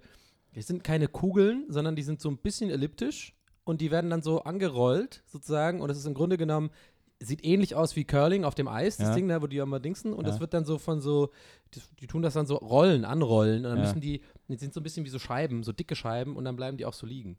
das 0.53 0.67
sind 0.67 0.84
keine 0.84 1.07
Kugeln, 1.07 1.65
sondern 1.69 1.95
die 1.95 2.03
sind 2.03 2.19
so 2.19 2.29
ein 2.29 2.38
bisschen 2.38 2.69
elliptisch 2.69 3.34
und 3.63 3.79
die 3.79 3.91
werden 3.91 4.09
dann 4.09 4.21
so 4.21 4.41
angerollt 4.43 5.23
sozusagen 5.27 5.79
und 5.79 5.88
das 5.88 5.97
ist 5.97 6.05
im 6.05 6.13
Grunde 6.13 6.36
genommen 6.38 6.71
sieht 7.23 7.45
ähnlich 7.45 7.75
aus 7.75 7.95
wie 7.95 8.03
Curling 8.03 8.43
auf 8.45 8.55
dem 8.55 8.67
Eis, 8.67 8.97
das 8.97 9.09
Ja. 9.09 9.13
Ding 9.13 9.27
da, 9.27 9.43
wo 9.43 9.45
die 9.47 9.57
immer 9.57 9.79
dingsen 9.79 10.11
und 10.11 10.25
Ja. 10.25 10.32
das 10.32 10.39
wird 10.39 10.55
dann 10.55 10.65
so 10.65 10.79
von 10.79 11.01
so, 11.01 11.29
die, 11.75 11.82
die 11.99 12.07
tun 12.07 12.23
das 12.23 12.34
dann 12.34 12.47
so 12.47 12.55
rollen, 12.55 13.05
anrollen 13.05 13.57
und 13.57 13.63
dann 13.69 13.77
Ja. 13.77 13.84
müssen 13.84 14.01
die, 14.01 14.21
die 14.47 14.55
sind 14.57 14.73
so 14.73 14.79
ein 14.79 14.84
bisschen 14.84 15.05
wie 15.05 15.09
so 15.09 15.19
Scheiben, 15.19 15.61
so 15.61 15.71
dicke 15.71 15.95
Scheiben 15.95 16.36
und 16.36 16.45
dann 16.45 16.55
bleiben 16.55 16.77
die 16.77 16.86
auch 16.86 16.93
so 16.95 17.05
liegen. 17.05 17.38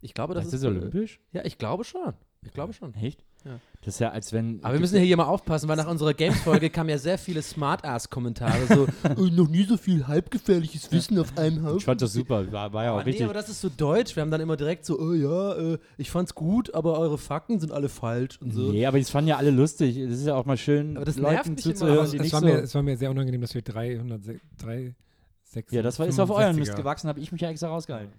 Ich 0.00 0.14
glaube, 0.14 0.34
das, 0.34 0.46
Das 0.46 0.54
ist 0.54 0.64
äh, 0.64 0.66
olympisch? 0.66 1.20
Ja, 1.32 1.44
ich 1.44 1.58
glaube 1.58 1.84
schon. 1.84 2.14
Ich 2.42 2.52
glaube 2.52 2.72
schon. 2.72 2.94
Echt? 2.94 3.22
Ja. 3.44 3.58
Das 3.82 3.94
ist 3.94 4.00
ja, 4.00 4.10
als 4.10 4.32
wenn. 4.34 4.62
Aber 4.62 4.74
wir 4.74 4.80
müssen 4.80 4.96
ja 4.96 5.02
hier 5.02 5.16
mal 5.16 5.24
aufpassen, 5.24 5.66
weil 5.68 5.76
nach 5.76 5.88
unserer 5.88 6.12
Games-Folge 6.14 6.68
kamen 6.68 6.90
ja 6.90 6.98
sehr 6.98 7.16
viele 7.16 7.40
Smart-Ass-Kommentare. 7.42 8.66
So, 8.66 8.86
"Äh, 9.04 9.30
noch 9.30 9.48
nie 9.48 9.64
so 9.64 9.76
viel 9.78 10.06
halbgefährliches 10.06 10.92
Wissen 10.92 11.18
auf 11.18 11.36
einem 11.38 11.58
Ich 11.58 11.62
Haufen. 11.64 11.80
fand 11.80 12.02
das 12.02 12.12
super, 12.12 12.50
war, 12.52 12.72
war 12.74 12.84
ja 12.84 12.90
auch 12.90 12.94
Aber 12.96 13.04
nee, 13.04 13.10
richtig. 13.10 13.24
aber 13.24 13.32
das 13.34 13.48
ist 13.48 13.60
so 13.62 13.70
deutsch. 13.74 14.14
Wir 14.16 14.22
haben 14.22 14.30
dann 14.30 14.40
immer 14.42 14.56
direkt 14.56 14.84
so, 14.84 14.98
oh 14.98 15.12
ja, 15.12 15.54
äh, 15.74 15.78
ich 15.96 16.10
fand's 16.10 16.34
gut, 16.34 16.74
aber 16.74 16.98
eure 16.98 17.16
Fakten 17.18 17.60
sind 17.60 17.72
alle 17.72 17.88
falsch 17.88 18.38
und 18.42 18.52
so. 18.52 18.70
Nee, 18.72 18.84
aber 18.84 18.98
die 18.98 19.04
fanden 19.04 19.28
ja 19.28 19.36
alle 19.38 19.50
lustig. 19.50 19.96
Es 19.96 20.20
ist 20.20 20.26
ja 20.26 20.34
auch 20.34 20.44
mal 20.44 20.58
schön, 20.58 20.96
Aber 20.96 21.06
das 21.06 21.16
nervt 21.16 21.36
Leuten 21.46 21.54
mich 21.54 21.64
immer. 21.64 21.74
zuzuhören, 21.74 22.06
es, 22.06 22.12
nicht 22.12 22.32
war 22.34 22.40
so. 22.40 22.46
mir, 22.46 22.58
es 22.58 22.74
war 22.74 22.82
mir 22.82 22.96
sehr 22.98 23.10
unangenehm, 23.10 23.40
dass 23.40 23.54
wir 23.54 23.62
300, 23.62 24.20
3, 24.58 24.94
6, 25.44 25.72
ja, 25.72 25.82
das 25.82 25.98
war, 25.98 26.06
ist 26.06 26.18
auf 26.20 26.30
euren 26.30 26.56
Mist 26.56 26.76
gewachsen, 26.76 27.08
habe 27.08 27.20
ich 27.20 27.32
mich 27.32 27.40
ja 27.40 27.48
extra 27.50 27.68
rausgehalten. 27.68 28.12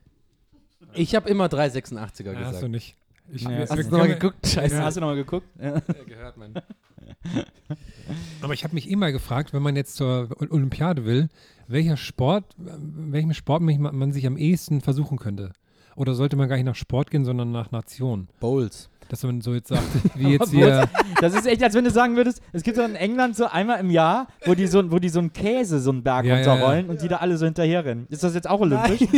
Ich 0.93 1.13
habe 1.15 1.29
immer 1.29 1.45
386er 1.45 2.33
Ja, 2.33 2.39
hast 2.39 2.45
gesagt. 2.47 2.63
du 2.63 2.67
nicht. 2.69 2.95
Ich, 3.33 3.43
Ja, 3.43 3.49
hast 3.59 3.71
du 3.77 3.83
nochmal 3.83 4.07
geguckt? 4.09 4.45
Scheiße. 4.47 4.83
Hast 4.83 4.97
du 4.97 5.01
nochmal 5.01 5.15
geguckt? 5.15 5.47
Ja. 5.59 5.75
Ja, 5.75 5.81
gehört, 6.07 6.37
Mann. 6.37 6.53
Aber 8.41 8.53
ich 8.53 8.63
habe 8.63 8.73
mich 8.73 8.89
immer 8.89 9.11
gefragt, 9.11 9.53
wenn 9.53 9.61
man 9.61 9.75
jetzt 9.75 9.95
zur 9.95 10.29
Olympiade 10.39 11.05
will, 11.05 11.29
welcher 11.67 11.97
Sport, 11.97 12.45
welchem 12.57 13.33
Sport 13.33 13.61
man 13.61 14.11
sich 14.11 14.25
am 14.27 14.37
ehesten 14.37 14.81
versuchen 14.81 15.17
könnte. 15.17 15.51
Oder 15.95 16.13
sollte 16.15 16.35
man 16.35 16.49
gar 16.49 16.55
nicht 16.55 16.65
nach 16.65 16.75
Sport 16.75 17.11
gehen, 17.11 17.25
sondern 17.25 17.51
nach 17.51 17.71
Nation? 17.71 18.27
Bowls. 18.39 18.89
Dass 19.09 19.23
man 19.23 19.41
so 19.41 19.53
jetzt 19.53 19.67
sagt, 19.67 19.83
wie 20.15 20.29
jetzt 20.29 20.51
hier. 20.51 20.87
Das 21.19 21.33
ist 21.33 21.45
echt, 21.45 21.61
als 21.61 21.73
wenn 21.75 21.83
du 21.83 21.91
sagen 21.91 22.15
würdest, 22.15 22.41
es 22.53 22.63
gibt 22.63 22.77
so 22.77 22.83
in 22.83 22.95
England 22.95 23.35
so 23.35 23.45
einmal 23.45 23.79
im 23.79 23.89
Jahr, 23.89 24.27
wo 24.45 24.53
die 24.55 24.67
so, 24.67 24.89
wo 24.91 24.99
die 24.99 25.09
so 25.09 25.19
einen 25.19 25.33
Käse, 25.33 25.79
so 25.81 25.91
einen 25.91 26.01
Berg 26.01 26.25
Ja, 26.25 26.37
ja, 26.37 26.41
ja. 26.41 26.51
runterrollen 26.51 26.89
und 26.89 27.01
die 27.01 27.07
da 27.09 27.17
alle 27.17 27.37
so 27.37 27.45
hinterherrennen. 27.45 28.07
Ist 28.09 28.23
das 28.23 28.33
jetzt 28.33 28.49
auch 28.49 28.61
olympisch? 28.61 29.01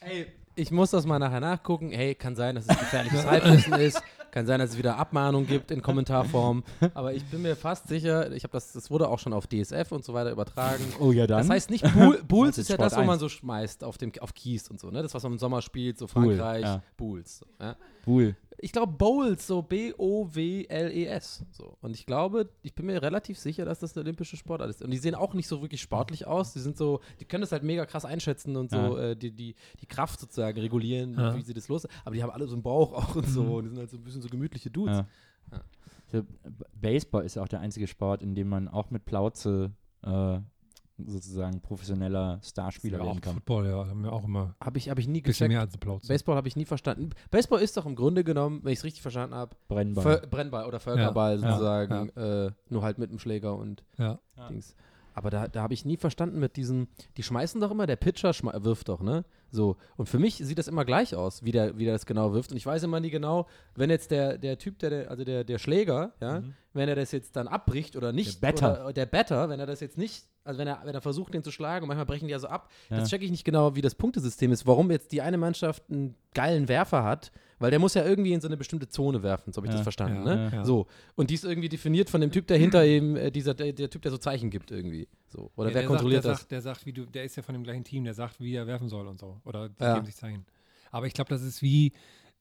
Ey, 0.00 0.26
ich 0.58 0.70
muss 0.70 0.90
das 0.90 1.06
mal 1.06 1.18
nachher 1.18 1.40
nachgucken. 1.40 1.90
Hey, 1.90 2.14
kann 2.14 2.34
sein, 2.34 2.56
dass 2.56 2.66
es 2.66 2.78
gefährliches 2.78 3.24
Halbwissen 3.30 3.74
ist. 3.74 4.02
Kann 4.30 4.46
sein, 4.46 4.58
dass 4.58 4.70
es 4.70 4.78
wieder 4.78 4.98
Abmahnung 4.98 5.46
gibt 5.46 5.70
in 5.70 5.80
Kommentarform. 5.80 6.62
Aber 6.94 7.14
ich 7.14 7.24
bin 7.24 7.42
mir 7.42 7.56
fast 7.56 7.88
sicher, 7.88 8.30
ich 8.32 8.42
habe 8.42 8.52
das, 8.52 8.72
das 8.72 8.90
wurde 8.90 9.08
auch 9.08 9.18
schon 9.18 9.32
auf 9.32 9.46
DSF 9.46 9.90
und 9.92 10.04
so 10.04 10.12
weiter 10.12 10.30
übertragen. 10.30 10.84
Oh 11.00 11.12
ja, 11.12 11.26
dann. 11.26 11.38
Das 11.38 11.48
heißt 11.48 11.70
nicht, 11.70 11.90
Bull, 11.94 12.22
Bulls 12.28 12.56
Das 12.56 12.58
ist 12.58 12.64
ist 12.64 12.68
ja 12.70 12.74
Sport 12.74 12.92
das, 12.92 12.98
wo 12.98 13.02
man 13.02 13.14
1. 13.14 13.20
so 13.20 13.28
schmeißt 13.28 13.84
auf, 13.84 13.96
dem, 13.96 14.12
auf 14.20 14.34
Kies 14.34 14.68
und 14.68 14.80
so, 14.80 14.90
ne? 14.90 15.02
Das, 15.02 15.14
was 15.14 15.22
man 15.22 15.32
im 15.32 15.38
Sommer 15.38 15.62
spielt, 15.62 15.98
so 15.98 16.06
Bull, 16.06 16.36
Frankreich, 16.36 16.62
ja. 16.64 16.82
Bulls. 16.96 17.40
Ja? 17.60 17.76
cool. 18.06 18.36
Ich 18.60 18.72
glaube 18.72 18.92
Bowls, 18.92 19.46
so 19.46 19.62
B-O-W-L-E-S. 19.62 21.44
So. 21.52 21.76
Und 21.80 21.94
ich 21.94 22.06
glaube, 22.06 22.48
ich 22.62 22.74
bin 22.74 22.86
mir 22.86 23.00
relativ 23.02 23.38
sicher, 23.38 23.64
dass 23.64 23.78
das 23.80 23.96
eine 23.96 24.02
olympische 24.04 24.36
Sportart 24.36 24.70
ist. 24.70 24.82
Und 24.82 24.90
die 24.90 24.98
sehen 24.98 25.14
auch 25.14 25.34
nicht 25.34 25.46
so 25.48 25.62
wirklich 25.62 25.80
sportlich 25.80 26.26
aus. 26.26 26.52
Die 26.52 26.58
sind 26.60 26.76
so, 26.76 27.00
die 27.20 27.24
können 27.24 27.42
das 27.42 27.52
halt 27.52 27.62
mega 27.62 27.86
krass 27.86 28.04
einschätzen 28.04 28.56
und 28.56 28.70
so 28.70 28.76
Ja. 28.76 28.98
äh, 29.10 29.16
die, 29.16 29.30
die, 29.30 29.54
die 29.80 29.86
Kraft 29.86 30.20
sozusagen 30.20 30.58
regulieren, 30.60 31.14
Ja. 31.14 31.36
wie 31.36 31.42
sie 31.42 31.54
das 31.54 31.68
los. 31.68 31.86
Aber 32.04 32.14
die 32.14 32.22
haben 32.22 32.30
alle 32.30 32.46
so 32.46 32.54
einen 32.54 32.62
Bauch 32.62 32.92
auch 32.92 33.14
und 33.16 33.28
so. 33.28 33.42
Und 33.56 33.64
die 33.64 33.68
sind 33.70 33.78
halt 33.78 33.90
so 33.90 33.96
ein 33.96 34.04
bisschen 34.04 34.22
so 34.22 34.28
gemütliche 34.28 34.70
Dudes. 34.70 34.98
Ja. 35.52 35.60
Ja. 36.12 36.22
Baseball 36.74 37.24
ist 37.24 37.38
auch 37.38 37.48
der 37.48 37.60
einzige 37.60 37.86
Sport, 37.86 38.22
in 38.22 38.34
dem 38.34 38.48
man 38.48 38.66
auch 38.68 38.90
mit 38.90 39.04
Plauze 39.04 39.72
äh, 40.02 40.38
sozusagen 41.06 41.60
professioneller 41.60 42.40
Starspieler 42.42 42.98
Ja, 42.98 43.04
werden 43.06 43.20
kann. 43.20 43.34
Football, 43.34 43.66
ja, 43.66 43.86
haben 43.86 44.02
wir 44.02 44.12
auch 44.12 44.24
immer 44.24 44.54
Habe 44.60 44.78
ich, 44.78 44.90
hab 44.90 44.98
ich 44.98 45.06
nie 45.08 45.20
ein 45.20 45.22
bisschen 45.22 45.32
gecheckt. 45.46 45.48
mehr 45.50 45.60
als 45.60 45.74
Applaus. 45.74 46.06
Baseball 46.06 46.36
habe 46.36 46.48
ich 46.48 46.56
nie 46.56 46.64
verstanden. 46.64 47.10
Baseball 47.30 47.60
ist 47.60 47.76
doch 47.76 47.86
im 47.86 47.94
Grunde 47.94 48.24
genommen, 48.24 48.60
wenn 48.64 48.72
ich 48.72 48.78
es 48.80 48.84
richtig 48.84 49.02
verstanden 49.02 49.34
habe, 49.34 49.56
Brennball. 49.68 50.04
Völ- 50.04 50.26
Brennball 50.26 50.66
oder 50.66 50.80
Völkerball 50.80 51.40
Ja, 51.40 51.50
sozusagen. 51.52 52.08
Äh, 52.10 52.50
nur 52.68 52.82
halt 52.82 52.98
mit 52.98 53.10
dem 53.10 53.18
Schläger 53.18 53.56
und 53.56 53.84
Ja. 53.96 54.18
Dings. 54.50 54.74
Aber 55.14 55.30
da, 55.30 55.48
da 55.48 55.62
habe 55.62 55.74
ich 55.74 55.84
nie 55.84 55.96
verstanden 55.96 56.38
mit 56.38 56.56
diesen, 56.56 56.88
die 57.16 57.22
schmeißen 57.24 57.60
doch 57.60 57.70
immer, 57.72 57.86
der 57.86 57.96
Pitcher 57.96 58.32
wirft 58.62 58.88
doch, 58.88 59.00
ne? 59.00 59.24
So. 59.50 59.76
Und 59.96 60.08
für 60.08 60.18
mich 60.18 60.36
sieht 60.36 60.58
das 60.58 60.68
immer 60.68 60.84
gleich 60.84 61.14
aus, 61.14 61.42
wie 61.44 61.52
der, 61.52 61.78
wie 61.78 61.84
der 61.84 61.94
das 61.94 62.04
genau 62.06 62.32
wirft. 62.34 62.50
Und 62.50 62.56
ich 62.58 62.66
weiß 62.66 62.82
immer 62.82 63.00
nie 63.00 63.10
genau, 63.10 63.46
wenn 63.74 63.88
jetzt 63.90 64.10
der, 64.10 64.36
der 64.38 64.58
Typ, 64.58 64.78
der, 64.78 65.10
also 65.10 65.24
der, 65.24 65.44
der 65.44 65.58
Schläger, 65.58 66.12
ja, 66.20 66.42
wenn 66.74 66.88
er 66.88 66.94
das 66.96 67.12
jetzt 67.12 67.34
dann 67.36 67.48
abbricht 67.48 67.96
oder 67.96 68.12
nicht, 68.12 68.42
Der 68.42 68.46
Batter. 68.52 68.84
Oder, 68.84 68.92
der 68.92 69.06
Batter, 69.06 69.48
wenn 69.48 69.58
er 69.58 69.66
das 69.66 69.80
jetzt 69.80 69.96
nicht, 69.98 70.26
also 70.44 70.58
wenn 70.58 70.68
er, 70.68 70.80
wenn 70.84 70.94
er 70.94 71.00
versucht, 71.00 71.32
den 71.34 71.42
zu 71.42 71.50
schlagen, 71.50 71.84
und 71.84 71.88
manchmal 71.88 72.06
brechen 72.06 72.26
die 72.28 72.32
ja 72.32 72.38
so 72.38 72.46
ab, 72.48 72.70
Ja. 72.90 72.98
das 72.98 73.08
checke 73.08 73.24
ich 73.24 73.30
nicht 73.30 73.44
genau, 73.44 73.74
wie 73.74 73.80
das 73.80 73.94
Punktesystem 73.94 74.52
ist, 74.52 74.66
warum 74.66 74.90
jetzt 74.90 75.12
die 75.12 75.22
eine 75.22 75.38
Mannschaft 75.38 75.82
einen 75.90 76.14
geilen 76.34 76.68
Werfer 76.68 77.02
hat, 77.04 77.32
weil 77.58 77.70
der 77.70 77.80
muss 77.80 77.94
ja 77.94 78.04
irgendwie 78.04 78.32
in 78.32 78.40
so 78.40 78.46
eine 78.48 78.56
bestimmte 78.56 78.88
Zone 78.88 79.22
werfen, 79.22 79.52
so 79.52 79.56
habe 79.58 79.66
ich 79.66 79.72
Ja. 79.72 79.78
das 79.78 79.82
verstanden, 79.82 80.26
Ja, 80.28 80.36
ne? 80.50 80.64
So. 80.64 80.86
Und 81.16 81.30
die 81.30 81.34
ist 81.34 81.44
irgendwie 81.44 81.68
definiert 81.68 82.08
von 82.10 82.20
dem 82.20 82.30
Typ, 82.30 82.46
der 82.46 82.58
hinter 82.58 82.84
ihm, 82.86 83.16
äh, 83.16 83.30
dieser, 83.30 83.54
der, 83.54 83.72
der 83.72 83.90
Typ, 83.90 84.02
der 84.02 84.10
so 84.12 84.18
Zeichen 84.18 84.50
gibt 84.50 84.70
irgendwie. 84.70 85.08
So. 85.28 85.50
Oder 85.56 85.70
Ja, 85.70 85.74
wer 85.74 85.82
der 85.82 85.86
kontrolliert 85.88 86.22
sagt, 86.24 86.26
der 86.26 86.32
das? 86.32 86.40
Sagt, 86.40 86.50
der 86.52 86.62
sagt, 86.62 86.86
wie 86.86 86.92
du, 86.92 87.04
der 87.06 87.24
ist 87.24 87.36
ja 87.36 87.42
von 87.42 87.52
dem 87.54 87.62
gleichen 87.64 87.84
Team, 87.84 88.04
der 88.04 88.14
sagt, 88.14 88.40
wie 88.40 88.54
er 88.54 88.66
werfen 88.66 88.88
soll 88.88 89.06
und 89.06 89.18
so. 89.18 89.40
Oder 89.44 89.68
die 89.68 89.82
Ja. 89.84 89.94
geben 89.94 90.06
sich 90.06 90.16
Zeichen. 90.16 90.46
Aber 90.90 91.06
ich 91.06 91.12
glaube, 91.12 91.28
das 91.28 91.42
ist 91.42 91.60
wie, 91.62 91.92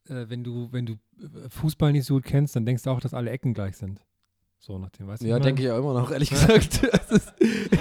äh, 0.08 0.26
wenn 0.30 0.44
du, 0.44 0.72
wenn 0.72 0.86
du 0.86 0.94
äh, 0.94 1.50
Fußball 1.50 1.92
nicht 1.92 2.06
so 2.06 2.16
gut 2.16 2.24
kennst, 2.24 2.56
dann 2.56 2.66
denkst 2.66 2.84
du 2.84 2.90
auch, 2.90 3.00
dass 3.02 3.14
alle 3.14 3.30
Ecken 3.32 3.54
gleich 3.54 3.76
sind. 3.78 4.06
So 4.60 4.78
nach 4.80 4.89
dem, 4.89 5.08
weißt 5.08 5.22
du? 5.22 5.28
Ja, 5.28 5.39
denke 5.39 5.62
ich 5.62 5.68
ja 5.68 5.78
immer 5.78 5.93
noch, 5.93 6.12
ehrlich 6.12 6.30
gesagt. 6.32 6.82
Das 6.91 7.12
ist, 7.12 7.34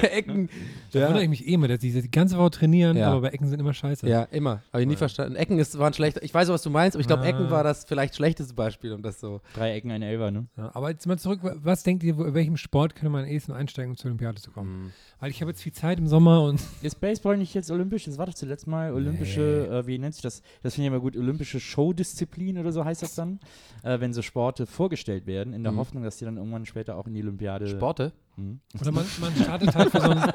Ecken. 0.03 0.49
Da 0.93 1.01
Ja. 1.01 1.07
wundere 1.07 1.25
ich 1.25 1.29
mich 1.31 1.49
eh 1.49 1.55
immer, 1.55 1.67
dass 1.69 1.79
die 1.81 1.91
die 1.91 2.11
ganze 2.11 2.37
Woche 2.39 2.51
trainieren, 2.51 2.97
Ja. 2.97 3.11
aber 3.11 3.23
bei 3.23 3.29
Ecken 3.31 3.49
sind 3.49 3.59
immer 3.59 3.73
scheiße. 3.75 4.07
ja, 4.09 4.23
immer. 4.25 4.63
Habe 4.73 4.83
ich 4.83 4.87
nie 4.87 4.93
Ja. 4.93 4.99
verstanden. 4.99 5.37
Ecken 5.37 5.59
ist, 5.59 5.77
waren 5.79 5.95
schlecht. 5.95 6.19
Ich 6.23 6.33
weiß, 6.33 6.49
was 6.49 6.63
du 6.63 6.71
meinst, 6.71 6.95
aber 6.95 7.01
ich 7.01 7.07
glaube, 7.07 7.23
Ah. 7.25 7.27
Ecken 7.29 7.51
war 7.51 7.65
das 7.65 7.85
vielleicht 7.87 8.15
schlechteste 8.15 8.55
Beispiel, 8.55 8.93
um 8.93 9.03
das 9.03 9.19
so. 9.19 9.41
Drei 9.55 9.73
Ecken, 9.75 9.91
ein 9.91 10.03
Elfer, 10.03 10.31
ne? 10.31 10.47
Ja, 10.57 10.71
aber 10.75 10.91
jetzt 10.91 11.07
mal 11.07 11.19
zurück, 11.19 11.41
was 11.43 11.83
denkt 11.83 12.05
ihr, 12.05 12.17
in 12.19 12.35
welchem 12.35 12.57
Sport 12.57 12.95
könnte 12.95 13.11
man 13.11 13.25
am 13.25 13.31
ehesten 13.31 13.53
einsteigen, 13.53 13.91
um 13.93 13.97
zur 13.97 14.07
Olympiade 14.11 14.41
zu 14.41 14.51
kommen? 14.53 14.93
Weil 15.19 15.31
ich 15.31 15.41
habe 15.41 15.51
jetzt 15.51 15.63
viel 15.63 15.73
Zeit 15.73 15.99
im 15.99 16.07
Sommer 16.09 16.43
und 16.43 16.61
Ist 16.83 17.01
Baseball 17.01 17.39
nicht 17.39 17.55
jetzt 17.55 17.71
olympisch? 17.71 18.05
Das 18.05 18.19
war 18.19 18.27
doch 18.27 18.35
zuletzt 18.35 18.67
mal 18.67 18.93
olympische, 18.93 19.67
äh, 19.69 19.87
wie 19.87 19.99
nennt 19.99 20.15
sich 20.15 20.23
das? 20.23 20.43
Das 20.63 20.75
finde 20.75 20.89
ich 20.89 20.93
immer 20.93 21.01
gut, 21.01 21.17
olympische 21.17 21.59
Showdisziplin 21.59 22.59
oder 22.59 22.71
so 22.71 22.85
heißt 22.85 23.03
das 23.03 23.15
dann. 23.15 23.41
Äh, 23.83 23.99
wenn 24.01 24.13
so 24.13 24.21
Sporte 24.21 24.67
vorgestellt 24.67 25.27
werden, 25.27 25.55
in 25.55 25.63
der 25.63 25.73
Mhm. 25.73 25.79
Hoffnung, 25.79 26.03
dass 26.03 26.19
die 26.19 26.27
dann 26.27 26.37
irgendwann 26.37 26.67
später 26.67 26.97
auch 26.97 27.07
in 27.07 27.15
die 27.15 27.23
Olympiade. 27.23 27.67
Sporte? 27.67 28.13
Mhm. 28.37 28.61
oder 28.79 28.93
man, 28.93 29.07
man 29.21 29.35
startet 29.37 29.75
halt 29.75 29.91
für 29.91 30.01
so 30.03 30.11
ein, 30.11 30.23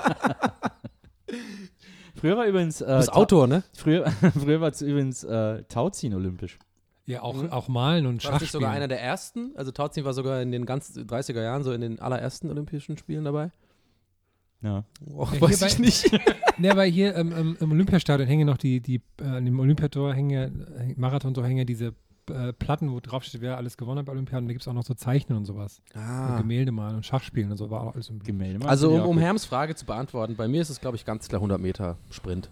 Früher 2.16 2.38
war 2.38 2.46
übrigens. 2.46 2.82
Äh, 2.82 2.88
Du 2.88 2.98
bist 2.98 3.10
Ta- 3.10 3.16
Autor, 3.16 3.48
ne? 3.48 3.64
Früher, 3.74 4.06
früher 4.40 4.62
war 4.62 4.70
es 4.70 4.82
übrigens 4.82 5.24
äh, 5.24 5.64
Tauziehen 5.64 6.14
olympisch. 6.14 6.58
ja 7.06 7.22
auch, 7.22 7.36
Mhm. 7.42 7.52
auch 7.52 7.68
malen 7.68 8.06
und 8.06 8.24
War 8.24 8.34
Schach 8.34 8.42
nicht 8.42 8.52
sogar 8.52 8.72
einer 8.72 8.88
der 8.88 9.02
ersten? 9.02 9.52
Also 9.56 9.72
Tauziehen 9.72 10.06
war 10.06 10.14
sogar 10.14 10.42
in 10.42 10.52
den 10.52 10.66
ganz 10.66 10.96
30er 10.98 11.42
Jahren 11.42 11.64
so 11.64 11.72
in 11.72 11.82
den 11.82 12.00
allerersten 12.00 12.50
Olympischen 12.50 12.98
Spielen 12.98 13.24
dabei? 13.26 13.52
Ja. 14.62 14.84
Oh, 15.06 15.28
Ja, 15.34 15.42
weiß 15.42 15.60
hier 15.60 15.68
ich 15.68 15.76
bei- 15.76 15.82
nicht. 15.82 16.26
Ne, 16.58 16.70
aber 16.70 16.84
hier 16.84 17.16
ähm, 17.16 17.32
im, 17.32 17.58
im 17.60 17.72
Olympiastadion 17.72 18.28
hängen 18.28 18.46
noch 18.46 18.58
die, 18.58 18.82
die 18.82 19.02
äh, 19.20 19.24
an 19.26 19.46
dem 19.46 19.60
Olympiator 19.60 20.14
hängen 20.14 20.30
ja, 20.30 20.44
äh, 20.44 20.94
Marathon 20.96 21.34
so 21.34 21.44
hängen 21.44 21.58
ja 21.58 21.64
diese 21.64 21.94
äh, 22.30 22.54
Platten, 22.54 22.92
wo 22.92 23.00
drauf 23.00 23.24
steht, 23.24 23.42
wer 23.42 23.58
alles 23.58 23.78
gewonnen 23.78 23.98
hat 24.00 24.06
bei 24.06 24.12
Olympiaden. 24.12 24.48
Da 24.48 24.54
gibt 24.54 24.62
es 24.62 24.68
auch 24.68 24.74
noch 24.74 24.84
so 24.84 24.94
Zeichnen 24.94 25.36
und 25.38 25.46
sowas. 25.46 25.82
Und 25.96 26.02
Ah. 26.02 26.38
Gemälde 26.38 26.72
malen 26.72 26.98
und 26.98 27.06
Schachspielen 27.06 27.50
und 27.50 27.58
so 27.58 27.72
war 27.72 27.82
auch 27.82 27.94
alles 27.96 28.10
im 28.10 28.20
Gemälde. 28.20 28.60
machen 28.60 28.70
Also 28.70 28.92
um, 28.94 29.02
um. 29.08 29.18
Herms 29.18 29.46
Frage 29.46 29.74
zu 29.74 29.86
beantworten, 29.88 30.36
bei 30.36 30.48
mir 30.48 30.62
ist 30.62 30.70
es, 30.70 30.80
glaube 30.80 30.98
ich, 30.98 31.06
ganz 31.06 31.28
klar 31.28 31.40
100 31.40 31.60
Meter 31.60 31.98
Sprint. 32.12 32.52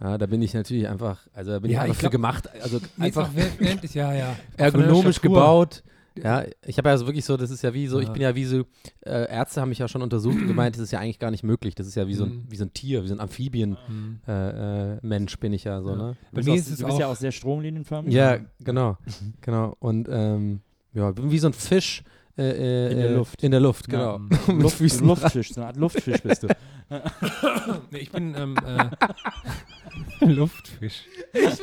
Ja, 0.00 0.18
da 0.18 0.26
bin 0.26 0.42
ich 0.42 0.52
natürlich 0.52 0.86
einfach, 0.88 1.20
also 1.32 1.52
da 1.52 1.58
bin 1.60 1.70
Ja, 1.70 1.78
ich 1.78 1.82
einfach 1.84 1.92
ich 1.94 1.96
für 1.96 2.02
glaub- 2.02 2.12
gemacht, 2.12 2.48
also 2.62 2.78
einfach 2.98 3.30
während- 3.34 3.94
ja, 3.94 4.12
ja. 4.14 4.36
Ergonomisch 4.58 5.20
gebaut. 5.22 5.82
Ja, 6.22 6.44
ich 6.66 6.78
habe 6.78 6.88
ja 6.88 6.96
so 6.98 7.06
wirklich 7.06 7.24
so, 7.24 7.36
das 7.36 7.50
ist 7.50 7.62
ja 7.62 7.72
wie 7.74 7.86
so, 7.86 7.98
ich 8.00 8.06
Ja. 8.08 8.12
bin 8.12 8.22
ja 8.22 8.34
wie 8.34 8.44
so, 8.44 8.64
äh, 9.04 9.30
Ärzte 9.30 9.60
haben 9.60 9.68
mich 9.70 9.78
ja 9.78 9.88
schon 9.88 10.02
untersucht 10.02 10.36
und 10.36 10.46
gemeint, 10.46 10.76
das 10.76 10.82
ist 10.82 10.90
ja 10.92 10.98
eigentlich 11.00 11.18
gar 11.18 11.30
nicht 11.30 11.44
möglich. 11.44 11.74
Das 11.74 11.86
ist 11.86 11.94
ja 11.94 12.06
wie 12.08 12.14
so 12.14 12.24
ein, 12.24 12.30
Mhm. 12.30 12.44
wie 12.48 12.56
so 12.56 12.64
ein 12.64 12.72
Tier, 12.72 13.02
wie 13.04 13.08
so 13.08 13.14
ein 13.14 13.20
Amphibien-Mensch 13.20 13.82
Mhm. 14.26 15.38
äh, 15.38 15.40
bin 15.40 15.52
ich 15.52 15.64
ja 15.64 15.80
so, 15.82 15.90
Ja. 15.90 15.96
ne? 15.96 16.16
Bei 16.32 16.40
Du 16.42 16.48
mir 16.50 16.54
bist, 16.56 16.66
ist 16.68 16.72
es 16.74 16.78
du 16.80 16.86
bist 16.86 16.98
ja 16.98 17.06
auch- 17.08 17.16
sehr 17.16 17.32
stromlinienförmig. 17.32 18.12
Ja, 18.14 18.38
genau, 18.60 18.96
genau. 19.40 19.76
Und 19.78 20.08
ähm, 20.10 20.60
ja, 20.94 21.10
bin 21.12 21.30
wie 21.30 21.38
so 21.38 21.48
ein 21.48 21.52
Fisch 21.52 22.02
äh, 22.36 22.42
äh, 22.42 22.92
In 22.92 22.98
der 22.98 23.10
äh, 23.10 23.14
Luft. 23.14 23.42
In 23.42 23.50
der 23.50 23.60
Luft, 23.60 23.92
Ja, 23.92 24.16
genau. 24.16 24.18
Mit 24.18 24.62
Luft, 24.62 24.80
Luftfisch, 25.02 25.52
so 25.52 25.60
eine 25.60 25.66
Art 25.68 25.76
Luftfisch 25.76 26.22
bist 26.22 26.42
du. 26.44 26.48
Nee, 27.90 27.98
ich 27.98 28.10
bin 28.10 28.34
ähm, 28.34 28.56
äh, 28.64 30.24
Luftfisch. 30.24 31.02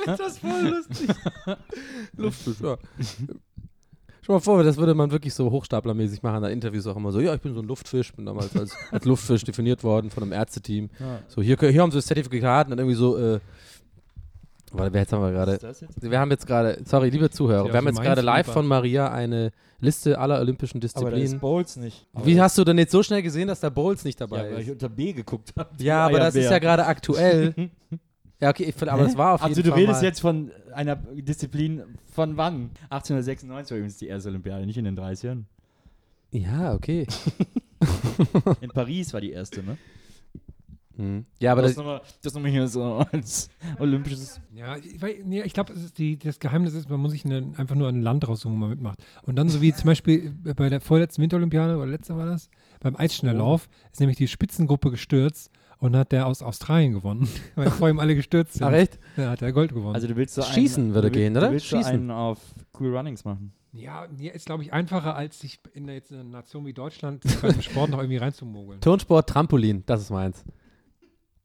das 0.06 0.38
voll 0.38 0.68
lustig. 0.70 1.10
Luftfisch, 2.16 2.60
ja. 2.62 2.78
Schau 4.26 4.34
mal 4.34 4.40
vor, 4.40 4.64
das 4.64 4.78
würde 4.78 4.96
man 4.96 5.12
wirklich 5.12 5.36
so 5.36 5.52
hochstaplermäßig 5.52 6.24
machen. 6.24 6.42
Da 6.42 6.50
Interviews 6.50 6.88
auch 6.88 6.96
immer 6.96 7.12
so, 7.12 7.20
ja, 7.20 7.36
ich 7.36 7.42
bin 7.42 7.54
so 7.54 7.60
ein 7.62 7.68
Luftfisch, 7.68 8.12
bin 8.14 8.26
damals 8.26 8.56
als, 8.58 8.76
als 8.92 9.06
Luftfisch 9.06 9.44
definiert 9.44 9.84
worden 9.84 10.10
von 10.10 10.24
einem 10.24 10.32
Ärzteteam. 10.32 10.90
Ja. 11.00 11.20
So, 11.28 11.44
hier, 11.44 11.58
hier 11.60 11.82
haben 11.82 11.92
sie 11.92 12.00
das 12.00 12.08
Zertifikat 12.08 12.66
und 12.66 12.72
dann 12.72 12.80
irgendwie 12.80 12.98
so, 12.98 13.18
äh, 13.18 13.40
warte, 14.72 14.94
wer 14.94 15.02
jetzt 15.02 15.14
haben 15.14 15.22
wir 15.22 15.32
gerade? 15.32 15.52
Ist? 15.54 15.86
Wir 16.02 16.20
haben 16.20 16.32
jetzt 16.32 16.48
gerade, 16.48 16.82
sorry, 16.86 17.10
liebe 17.10 17.30
Zuhörer, 17.30 17.68
wir 17.68 17.76
haben 17.76 17.86
jetzt 17.86 18.02
gerade 18.02 18.22
live 18.22 18.48
von 18.48 18.66
Maria 18.66 19.12
eine 19.12 19.52
Liste 19.80 20.18
aller 20.18 20.40
olympischen 20.40 20.78
Aber 20.78 20.82
da 20.82 20.88
ist 20.88 20.96
Disziplinen. 20.96 21.40
Bowls 21.40 21.76
nicht. 21.76 22.08
Wie 22.24 22.42
hast 22.42 22.58
du 22.58 22.64
denn 22.64 22.80
jetzt 22.80 22.94
so 22.94 23.04
schnell 23.04 23.22
gesehen, 23.22 23.48
dass 23.48 23.60
da 23.60 23.70
Bowls 23.70 24.06
nicht 24.06 24.20
Ja, 24.20 24.26
dabei 24.26 24.54
weil 24.54 24.62
ich 24.62 24.68
ist? 24.68 24.74
unter 24.74 24.90
B 24.90 25.14
geguckt 25.14 25.54
habe. 25.56 25.70
Ja, 25.78 26.04
aber 26.06 26.18
das 26.18 26.34
ist 26.34 26.50
ja 26.50 26.58
gerade 26.58 26.88
aktuell. 26.88 27.54
ja, 28.46 28.52
okay, 28.52 28.64
ich, 28.66 28.90
aber 28.90 29.04
das 29.04 29.18
war 29.18 29.34
auf 29.34 29.42
Also 29.42 29.56
jeden 29.56 29.66
du 29.66 29.72
Fall 29.72 29.80
redest 29.80 30.02
mal. 30.02 30.08
jetzt 30.08 30.20
von 30.22 30.52
einer 30.72 30.96
Disziplin 30.98 31.82
von 32.12 32.38
wann? 32.38 32.70
1896 32.92 33.50
war 33.72 33.78
übrigens 33.78 33.98
die 33.98 34.08
erste 34.08 34.30
Olympiade, 34.30 34.68
nicht 34.68 34.78
in 34.78 34.86
den 34.86 34.96
30ern. 34.96 35.46
Ja, 36.32 36.76
okay. 36.76 37.08
In 38.62 38.70
Paris 38.70 39.14
war 39.14 39.22
die 39.22 39.32
erste, 39.32 39.64
ne? 39.64 39.78
Mhm. 40.96 41.26
Ja, 41.42 41.54
aber 41.54 41.64
das, 41.64 41.72
das, 41.72 41.78
nochmal, 41.84 42.02
nochmal 42.24 42.52
hier 42.52 42.68
so 42.68 42.84
als 43.12 43.50
olympisches. 43.80 44.40
Ja, 44.54 44.78
ich, 44.78 45.00
nee, 45.26 45.42
ich 45.42 45.54
glaube, 45.54 45.74
das 45.74 46.40
Geheimnis 46.40 46.74
ist, 46.76 46.88
man 46.88 47.00
muss 47.00 47.14
sich 47.14 47.26
eine, 47.26 47.52
einfach 47.58 47.76
nur 47.76 47.90
ein 47.90 48.02
Land 48.04 48.28
raussuchen, 48.28 48.56
wo 48.56 48.60
man 48.60 48.70
mitmacht. 48.70 49.04
Und 49.24 49.38
dann 49.38 49.50
so 49.50 49.60
wie 49.62 49.74
zum 49.74 49.88
Beispiel 49.88 50.32
bei 50.56 50.70
der 50.70 50.82
vorletzten 50.82 51.24
Winterolympiade, 51.24 51.78
oder 51.78 51.88
letzte 51.88 52.16
war 52.16 52.28
das, 52.28 52.50
beim 52.80 52.96
Eisschnelllauf 52.96 53.68
ist 53.92 54.00
nämlich 54.00 54.18
die 54.18 54.28
Spitzengruppe 54.28 54.92
gestürzt 54.92 55.50
und 55.80 55.96
hat 55.96 56.12
der 56.12 56.28
aus 56.28 56.42
Australien 56.42 56.94
gewonnen, 56.94 57.28
weil 57.56 57.70
vor 57.70 57.90
ihm 57.90 58.00
alle 58.00 58.16
gestürzt 58.16 58.54
sind. 58.54 58.66
ach 58.66 58.74
echt? 58.74 59.00
Ja, 59.18 59.32
hat 59.32 59.42
er 59.42 59.52
Gold 59.54 59.74
gewonnen. 59.74 59.96
Also 59.96 60.08
du 60.08 60.16
willst 60.16 60.36
so 60.36 60.42
Schießen 60.42 60.84
einen, 60.86 60.94
würde 60.94 61.12
gehen, 61.12 61.36
oder? 61.36 61.48
Du 61.48 61.54
willst 61.54 61.68
Schießen. 61.68 61.84
so 61.84 61.90
einen 61.90 62.12
auf 62.12 62.40
Cool 62.80 62.96
Runnings 62.96 63.24
machen. 63.26 63.54
ja, 63.72 64.08
ja, 64.18 64.32
ist 64.32 64.46
glaube 64.46 64.64
ich 64.64 64.74
einfacher, 64.74 65.16
als 65.16 65.40
sich 65.40 65.60
in 65.74 65.88
jetzt 65.88 66.12
eine 66.12 66.24
Nation 66.24 66.66
wie 66.66 66.74
Deutschland 66.74 67.24
beim 67.42 67.62
Sport 67.62 67.90
noch 67.90 68.00
irgendwie 68.00 68.18
reinzumogeln. 68.18 68.82
Turnsport, 68.82 69.30
Trampolin, 69.30 69.84
das 69.86 70.02
ist 70.02 70.10
meins. 70.10 70.44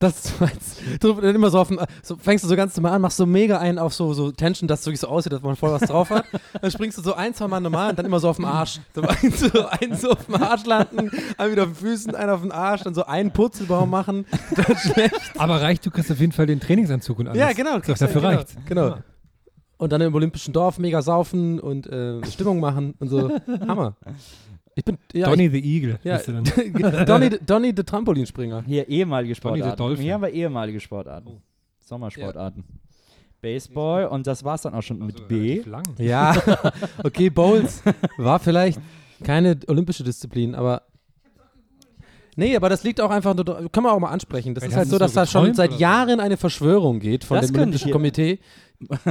Das 0.00 0.24
ist 0.24 0.40
meins. 0.40 0.76
Du 0.98 1.12
dann 1.12 1.34
immer 1.34 1.50
so 1.50 1.58
auf 1.58 1.68
dem, 1.68 1.78
so 2.02 2.16
fängst 2.16 2.42
du 2.42 2.48
so 2.48 2.56
ganz 2.56 2.74
normal 2.74 2.94
an, 2.94 3.02
machst 3.02 3.18
so 3.18 3.26
mega 3.26 3.58
einen 3.58 3.78
auf 3.78 3.92
so, 3.92 4.14
so 4.14 4.32
Tension, 4.32 4.66
dass 4.66 4.80
es 4.80 4.86
wirklich 4.86 5.00
so 5.00 5.08
aussieht, 5.08 5.30
dass 5.30 5.42
man 5.42 5.56
voll 5.56 5.72
was 5.72 5.82
drauf 5.82 6.08
hat. 6.08 6.24
Dann 6.58 6.70
springst 6.70 6.96
du 6.96 7.02
so 7.02 7.12
ein, 7.12 7.34
zwei 7.34 7.46
Mal 7.48 7.60
normal 7.60 7.90
und 7.90 7.98
dann 7.98 8.06
immer 8.06 8.18
so 8.18 8.30
auf 8.30 8.36
dem 8.36 8.46
Arsch. 8.46 8.80
So 8.94 9.02
einen 9.02 9.32
so, 9.32 9.66
einen 9.66 9.94
so 9.94 10.12
auf 10.12 10.24
dem 10.24 10.36
Arsch 10.36 10.64
landen, 10.64 11.10
einen 11.36 11.52
wieder 11.52 11.64
auf 11.64 11.68
den 11.68 11.74
Füßen, 11.74 12.14
einen 12.14 12.30
auf 12.30 12.40
den 12.40 12.50
Arsch, 12.50 12.82
dann 12.82 12.94
so 12.94 13.04
einen 13.04 13.30
Purzelbaum 13.30 13.90
machen. 13.90 14.24
Dann 14.56 14.74
schlecht. 14.78 15.20
Aber 15.36 15.60
reicht, 15.60 15.84
du 15.84 15.90
kriegst 15.90 16.10
auf 16.10 16.18
jeden 16.18 16.32
Fall 16.32 16.46
den 16.46 16.60
Trainingsanzug 16.60 17.18
und 17.18 17.28
alles. 17.28 17.38
Ja, 17.38 17.52
genau. 17.52 17.78
Doch, 17.78 17.98
dafür 17.98 18.22
genau, 18.22 18.28
reicht's. 18.28 18.56
Genau. 18.64 18.96
Und 19.76 19.92
dann 19.92 20.00
im 20.00 20.14
Olympischen 20.14 20.54
Dorf 20.54 20.78
mega 20.78 21.02
saufen 21.02 21.60
und 21.60 21.86
äh, 21.86 22.24
Stimmung 22.24 22.58
machen 22.58 22.94
und 23.00 23.08
so. 23.08 23.30
Hammer. 23.68 23.96
Ich 24.80 24.84
bin, 24.86 24.96
ja, 25.12 25.26
Donny 25.28 25.50
the 25.50 25.58
Eagle. 25.60 25.98
ja 26.02 26.16
bist 26.16 26.28
du 26.28 26.32
dann. 26.32 26.44
Donny, 27.06 27.28
Donny 27.46 27.74
der 27.74 27.84
Trampolinspringer. 27.84 28.64
Hier 28.66 28.88
ehemalige 28.88 29.38
Donny 29.38 29.58
the 29.58 29.68
Sportarten. 29.68 29.96
Hier 30.00 30.14
haben 30.14 30.22
wir 30.22 30.30
ehemalige 30.30 30.80
Sportarten. 30.80 31.42
Sommersportarten. 31.80 32.64
Baseball 33.42 34.06
und 34.06 34.26
das 34.26 34.42
war's 34.42 34.62
dann 34.62 34.72
auch 34.72 34.82
schon 34.82 34.98
mit 35.04 35.16
Also, 35.16 35.28
B. 35.28 35.60
relativ 35.60 35.66
Lang. 35.66 35.82
Ja, 35.98 36.34
okay, 37.04 37.28
Bowls 37.28 37.82
war 38.16 38.38
vielleicht 38.38 38.80
keine 39.22 39.58
olympische 39.66 40.02
Disziplin, 40.02 40.54
aber. 40.54 40.82
Nee, 42.36 42.56
aber 42.56 42.70
das 42.70 42.82
liegt 42.82 43.02
auch 43.02 43.10
einfach, 43.10 43.34
nur, 43.34 43.44
kann 43.70 43.82
man 43.82 43.92
auch 43.92 43.98
mal 43.98 44.08
ansprechen. 44.08 44.54
Das 44.54 44.64
Vielleicht 44.64 44.72
ist 44.72 44.78
halt 44.78 44.88
so, 44.88 44.98
dass 44.98 45.12
so 45.12 45.20
da 45.20 45.26
schon 45.26 45.52
seit. 45.52 45.78
Jahren 45.78 46.20
eine 46.20 46.38
Verschwörung 46.38 47.00
geht 47.00 47.24
von 47.24 47.36
Das 47.36 47.48
dem 47.48 47.56
Olympischen 47.56 47.90
Komitee. 47.90 48.38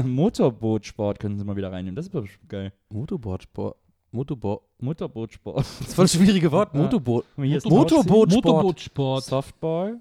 Motorbootsport 0.03 1.19
können 1.19 1.37
Sie 1.37 1.45
mal 1.45 1.55
wieder 1.55 1.71
reinnehmen. 1.71 1.95
Das 1.95 2.07
ist 2.07 2.39
geil. 2.47 2.73
Motorbootsport. 2.89 3.75
Motorboot. 4.11 4.61
Motorbootsport. 4.79 5.57
Das 5.79 5.81
ist 5.87 5.93
voll 5.95 6.05
das 6.05 6.13
schwierige 6.13 6.51
Wort. 6.51 6.73
Motorboot. 6.75 7.25
Motorbootsport. 7.37 8.31
Motorbootsport. 8.31 9.23
Softball, 9.23 9.99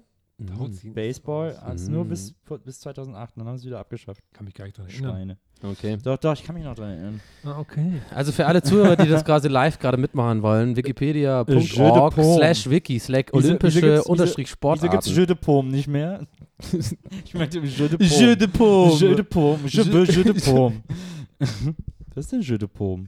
Tauziehen. 0.57 0.93
Baseball, 0.93 1.55
also 1.57 1.91
nur 1.91 2.05
Mhm. 2.05 2.09
bis, 2.09 2.33
bis 2.63 2.79
2008. 2.79 3.33
Dann 3.37 3.45
haben 3.47 3.57
sie 3.57 3.67
wieder 3.67 3.79
abgeschafft. 3.79 4.23
Kann 4.31 4.45
mich 4.45 4.53
gar 4.53 4.65
nicht 4.65 4.77
dran 4.77 4.87
erinnern. 4.87 5.11
Schweine. 5.11 5.37
Okay. 5.61 5.97
Doch, 6.01 6.15
doch, 6.17 6.33
ich 6.33 6.43
kann 6.43 6.55
mich 6.55 6.63
noch 6.63 6.75
dran 6.75 6.91
erinnern. 6.91 7.21
Ah, 7.43 7.59
okay. 7.59 8.01
Also 8.15 8.31
für 8.31 8.45
alle 8.45 8.63
Zuhörer, 8.63 8.95
die 8.95 9.09
das 9.09 9.25
gerade 9.25 9.49
live 9.49 9.77
gerade 9.77 9.97
mitmachen 9.97 10.41
wollen, 10.41 10.77
wikipedia.org 10.77 12.13
slash 12.13 12.69
wiki 12.69 12.97
slash 12.99 13.25
olympische 13.33 14.01
unterstrich 14.05 14.47
Wieso 14.47 14.87
gibt 14.89 15.03
es 15.03 15.09
Sportarten. 15.09 15.09
Jeu 15.09 15.25
de 15.25 15.35
Paume 15.35 15.69
nicht 15.71 15.89
mehr? 15.89 16.25
ich 17.25 17.33
meinte 17.33 17.59
Jeu 17.59 17.89
de 17.89 17.97
Paume. 18.47 18.93
Jeu 18.93 19.15
de 19.15 19.23
Paume. 19.23 19.59
Jeu 19.67 19.83
de 19.83 19.91
veux 19.91 20.05
Jeu 20.09 20.23
de 20.23 20.33
Paume. 20.41 20.81
Was 22.15 22.25
ist 22.25 22.31
denn 22.31 22.41
Jeu 22.41 22.57
de 22.57 22.67
Paume? 22.69 23.07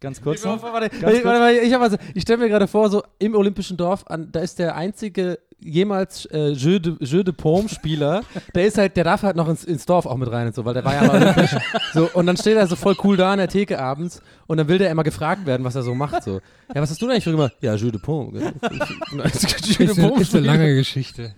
Ganz 0.00 0.20
kurz 0.22 0.44
noch. 0.44 0.62
Warte, 0.62 0.90
Ganz 1.00 1.24
warte, 1.24 1.58
ich, 1.58 1.76
also, 1.76 1.96
ich 2.14 2.22
stelle 2.22 2.38
mir 2.38 2.48
gerade 2.48 2.68
vor, 2.68 2.88
so 2.88 3.02
im 3.18 3.34
Olympischen 3.34 3.76
Dorf, 3.76 4.04
an, 4.06 4.30
da 4.30 4.40
ist 4.40 4.58
der 4.58 4.76
einzige 4.76 5.38
jemals 5.60 6.24
äh, 6.26 6.50
Jeu 6.50 6.78
de, 6.78 6.94
Jeu 7.00 7.22
de 7.22 7.34
Paume-Spieler, 7.34 8.22
der 8.54 8.66
ist 8.66 8.78
halt, 8.78 8.96
der 8.96 9.04
darf 9.04 9.22
halt 9.22 9.36
noch 9.36 9.48
ins, 9.48 9.64
ins 9.64 9.86
Dorf 9.86 10.06
auch 10.06 10.16
mit 10.16 10.30
rein 10.30 10.46
und 10.46 10.54
so, 10.54 10.64
weil 10.64 10.74
der 10.74 10.84
war 10.84 10.94
ja 10.94 11.04
mal 11.04 11.20
olympisch. 11.22 11.56
so, 11.92 12.08
und 12.14 12.26
dann 12.26 12.36
steht 12.36 12.56
er 12.56 12.66
so 12.66 12.76
voll 12.76 12.96
cool 13.02 13.16
da 13.16 13.32
an 13.32 13.38
der 13.38 13.48
Theke 13.48 13.78
abends 13.80 14.22
und 14.46 14.58
dann 14.58 14.68
will 14.68 14.78
der 14.78 14.90
immer 14.90 15.02
gefragt 15.02 15.46
werden, 15.46 15.64
was 15.64 15.74
er 15.74 15.82
so 15.82 15.94
macht. 15.94 16.22
So. 16.22 16.40
Ja, 16.74 16.80
was 16.80 16.90
hast 16.90 17.02
du 17.02 17.06
denn 17.06 17.14
eigentlich 17.14 17.24
für 17.24 17.32
gemacht? 17.32 17.56
Ja, 17.60 17.74
Jeu 17.74 17.90
de 17.90 18.00
de 18.00 18.52
Ist, 19.24 19.80
eine, 19.80 20.20
ist 20.20 20.34
eine 20.34 20.46
lange 20.46 20.74
Geschichte. 20.76 21.34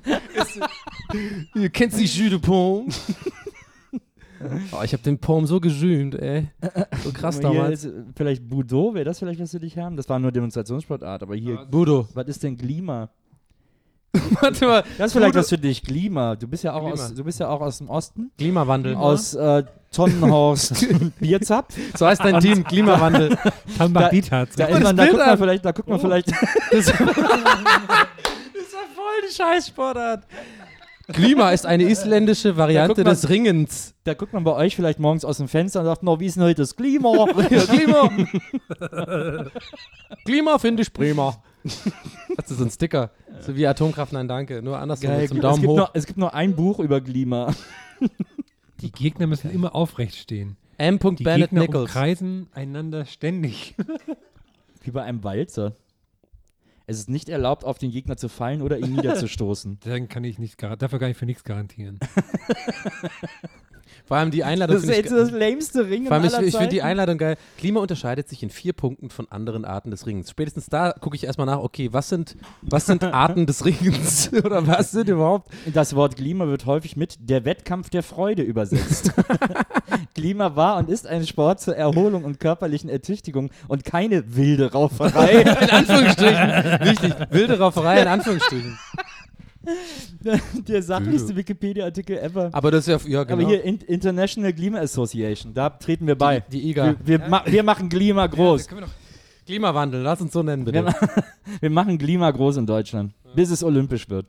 Ihr 1.54 1.70
kennt 1.70 1.98
die 1.98 2.04
Jeu 2.04 2.28
de 2.28 2.38
Paume. 2.38 2.88
Oh, 4.72 4.82
ich 4.82 4.92
habe 4.92 5.02
den 5.02 5.18
Paume 5.18 5.46
so 5.46 5.60
gesühnt, 5.60 6.14
ey. 6.14 6.48
So 7.04 7.12
krass 7.12 7.40
damals. 7.40 7.84
Ist, 7.84 7.94
vielleicht 8.16 8.48
Budo, 8.48 8.94
wäre 8.94 9.04
das 9.04 9.18
vielleicht 9.18 9.40
was 9.40 9.50
für 9.50 9.60
dich 9.60 9.76
haben? 9.78 9.96
Das 9.96 10.08
war 10.08 10.18
nur 10.18 10.32
Demonstrationssportart, 10.32 11.22
aber 11.22 11.36
hier, 11.36 11.66
Budo. 11.70 12.08
was 12.14 12.26
ist 12.28 12.42
denn 12.42 12.56
Glima? 12.56 13.10
Warte 14.40 14.66
mal. 14.66 14.82
Das 14.98 15.08
ist 15.08 15.12
vielleicht 15.12 15.34
Budo- 15.34 15.40
was 15.40 15.48
für 15.50 15.58
dich, 15.58 15.82
Glima. 15.82 16.34
Du 16.36 16.48
bist 16.48 16.64
ja 16.64 16.72
auch, 16.72 16.82
aus, 16.90 17.14
du 17.14 17.22
bist 17.22 17.38
ja 17.38 17.48
auch 17.48 17.60
aus 17.60 17.78
dem 17.78 17.90
Osten, 17.90 18.30
Klimawandel. 18.38 18.94
aus 18.96 19.34
äh, 19.34 19.62
Tonnenhorst 19.92 20.86
Bierzapf. 21.20 21.76
So 21.96 22.06
heißt 22.06 22.24
dein 22.24 22.40
Team, 22.40 22.64
Klimawandel. 22.64 23.36
Tambakditat. 23.76 24.48
Da, 24.56 24.66
Guck 24.66 24.72
mal 24.72 24.78
ist 24.78 24.84
man, 24.84 24.96
da 24.96 25.04
guckt 25.06 25.18
man 25.18 25.28
an. 25.28 25.38
vielleicht, 25.38 25.64
da 25.64 25.72
guckt 25.72 25.88
man 25.88 26.00
vielleicht, 26.00 26.30
Das 26.32 26.88
ist 26.88 26.90
voll 26.92 27.06
die 29.28 29.34
Scheißsportart. 29.34 30.24
Klima 31.12 31.50
ist 31.50 31.66
eine 31.66 31.84
isländische 31.84 32.56
Variante 32.56 33.02
mal. 33.04 33.10
des 33.10 33.28
Ringens. 33.28 33.94
da 34.04 34.14
guckt 34.14 34.32
man 34.32 34.44
bei 34.44 34.52
euch 34.52 34.76
vielleicht 34.76 34.98
morgens 34.98 35.24
aus 35.24 35.38
dem 35.38 35.48
Fenster 35.48 35.80
und 35.80 35.86
sagt, 35.86 36.02
no, 36.02 36.18
wie 36.20 36.26
ist 36.26 36.36
denn 36.36 36.44
heute 36.44 36.62
das 36.62 36.74
Klima? 36.76 37.26
Klima. 37.26 38.10
Klima 40.24 40.58
finde 40.58 40.82
ich 40.82 40.92
prima. 40.92 41.42
Das 42.36 42.50
ist 42.50 42.58
so 42.58 42.64
ein 42.64 42.70
Sticker. 42.70 43.10
So 43.40 43.54
wie 43.54 43.66
Atomkraft, 43.66 44.12
nein, 44.12 44.26
danke. 44.28 44.62
Nur 44.62 44.78
andersrum 44.78 45.10
Geil, 45.10 45.28
zum 45.28 45.38
es, 45.38 45.42
Daumen 45.42 45.60
gibt 45.60 45.70
hoch. 45.70 45.76
nur, 45.76 45.90
es 45.92 46.06
gibt 46.06 46.18
nur 46.18 46.32
ein 46.32 46.56
Buch 46.56 46.78
über 46.78 47.00
Klima. 47.02 47.52
Die 48.80 48.90
Gegner 48.90 49.26
müssen 49.26 49.50
immer 49.50 49.74
aufrecht 49.74 50.14
stehen. 50.14 50.56
M. 50.78 50.98
Die 50.98 51.22
Bennett 51.22 51.50
Gegner 51.50 51.60
Nichols. 51.62 51.90
umkreisen 51.90 52.48
einander 52.54 53.04
ständig. 53.04 53.74
Wie 54.82 54.90
bei 54.90 55.02
einem 55.02 55.22
Walzer. 55.22 55.74
Es 56.90 56.98
ist 56.98 57.08
nicht 57.08 57.28
erlaubt, 57.28 57.64
auf 57.64 57.78
den 57.78 57.92
Gegner 57.92 58.16
zu 58.16 58.28
fallen 58.28 58.62
oder 58.62 58.76
ihn 58.78 58.96
niederzustoßen. 58.96 59.78
Deswegen 59.84 60.08
kann 60.08 60.24
ich 60.24 60.40
nicht, 60.40 60.60
dafür 60.60 60.98
kann 60.98 61.12
ich 61.12 61.16
für 61.16 61.24
nichts 61.24 61.44
garantieren. 61.44 62.00
Vor 64.10 64.16
allem 64.16 64.32
die 64.32 64.42
Einladung 64.42 64.74
Das 64.74 64.82
ist 64.82 64.90
jetzt 64.90 65.12
das 65.12 65.30
lämste 65.30 65.88
Ringen 65.88 66.08
vor 66.08 66.16
allem 66.16 66.24
ich, 66.24 66.34
aller 66.34 66.44
ich 66.44 66.56
finde 66.56 66.70
die. 66.70 66.82
Einladung 66.82 67.16
geil. 67.16 67.36
Klima 67.56 67.78
unterscheidet 67.78 68.28
sich 68.28 68.42
in 68.42 68.50
vier 68.50 68.72
Punkten 68.72 69.08
von 69.08 69.30
anderen 69.30 69.64
Arten 69.64 69.92
des 69.92 70.04
Ringens. 70.04 70.32
Spätestens 70.32 70.66
da 70.66 70.90
gucke 70.90 71.14
ich 71.14 71.22
erstmal 71.22 71.46
nach, 71.46 71.60
okay, 71.60 71.90
was 71.92 72.08
sind, 72.08 72.36
was 72.60 72.86
sind 72.86 73.04
Arten 73.14 73.46
des 73.46 73.64
Ringens? 73.64 74.32
Oder 74.44 74.66
was 74.66 74.90
sind 74.90 75.08
überhaupt? 75.08 75.52
Das 75.72 75.94
Wort 75.94 76.16
Klima 76.16 76.48
wird 76.48 76.66
häufig 76.66 76.96
mit 76.96 77.18
der 77.20 77.44
Wettkampf 77.44 77.88
der 77.88 78.02
Freude 78.02 78.42
übersetzt. 78.42 79.12
Klima 80.16 80.56
war 80.56 80.78
und 80.78 80.88
ist 80.90 81.06
ein 81.06 81.24
Sport 81.24 81.60
zur 81.60 81.76
Erholung 81.76 82.24
und 82.24 82.40
körperlichen 82.40 82.90
Ertüchtigung 82.90 83.50
und 83.68 83.84
keine 83.84 84.34
wilde 84.34 84.72
Rauferei. 84.72 85.42
In 85.42 85.70
Anführungsstrichen. 85.70 86.80
Wichtig. 86.80 87.14
Wilde 87.30 87.60
Rauferei 87.60 88.02
in 88.02 88.08
Anführungsstrichen. 88.08 88.76
der 90.68 90.82
sachlichste 90.82 91.36
Wikipedia-Artikel 91.36 92.18
ever. 92.18 92.50
Aber 92.52 92.70
das 92.70 92.88
ist 92.88 93.04
ja, 93.04 93.10
ja 93.10 93.24
genau. 93.24 93.40
Aber 93.42 93.48
hier 93.48 93.62
in 93.62 93.78
International 93.78 94.52
Klima 94.52 94.78
Association, 94.78 95.52
da 95.52 95.70
treten 95.70 96.06
wir 96.06 96.16
bei. 96.16 96.40
die, 96.40 96.60
die 96.60 96.70
IGA. 96.70 96.96
Wir, 97.04 97.20
wir, 97.20 97.28
ma 97.28 97.42
wir 97.44 97.62
machen 97.62 97.88
Klima 97.88 98.26
groß. 98.26 98.70
wir 98.70 98.80
doch 98.80 98.88
Klimawandel, 99.46 100.02
lass 100.02 100.20
uns 100.20 100.32
so 100.32 100.42
nennen, 100.42 100.64
Wir, 100.64 100.72
bitte. 100.72 100.84
ma 100.84 100.94
wir 101.60 101.70
machen 101.70 101.98
Klima 101.98 102.30
groß 102.30 102.58
in 102.58 102.66
Deutschland, 102.66 103.14
bis 103.34 103.50
es 103.50 103.64
olympisch 103.64 104.08
wird. 104.08 104.26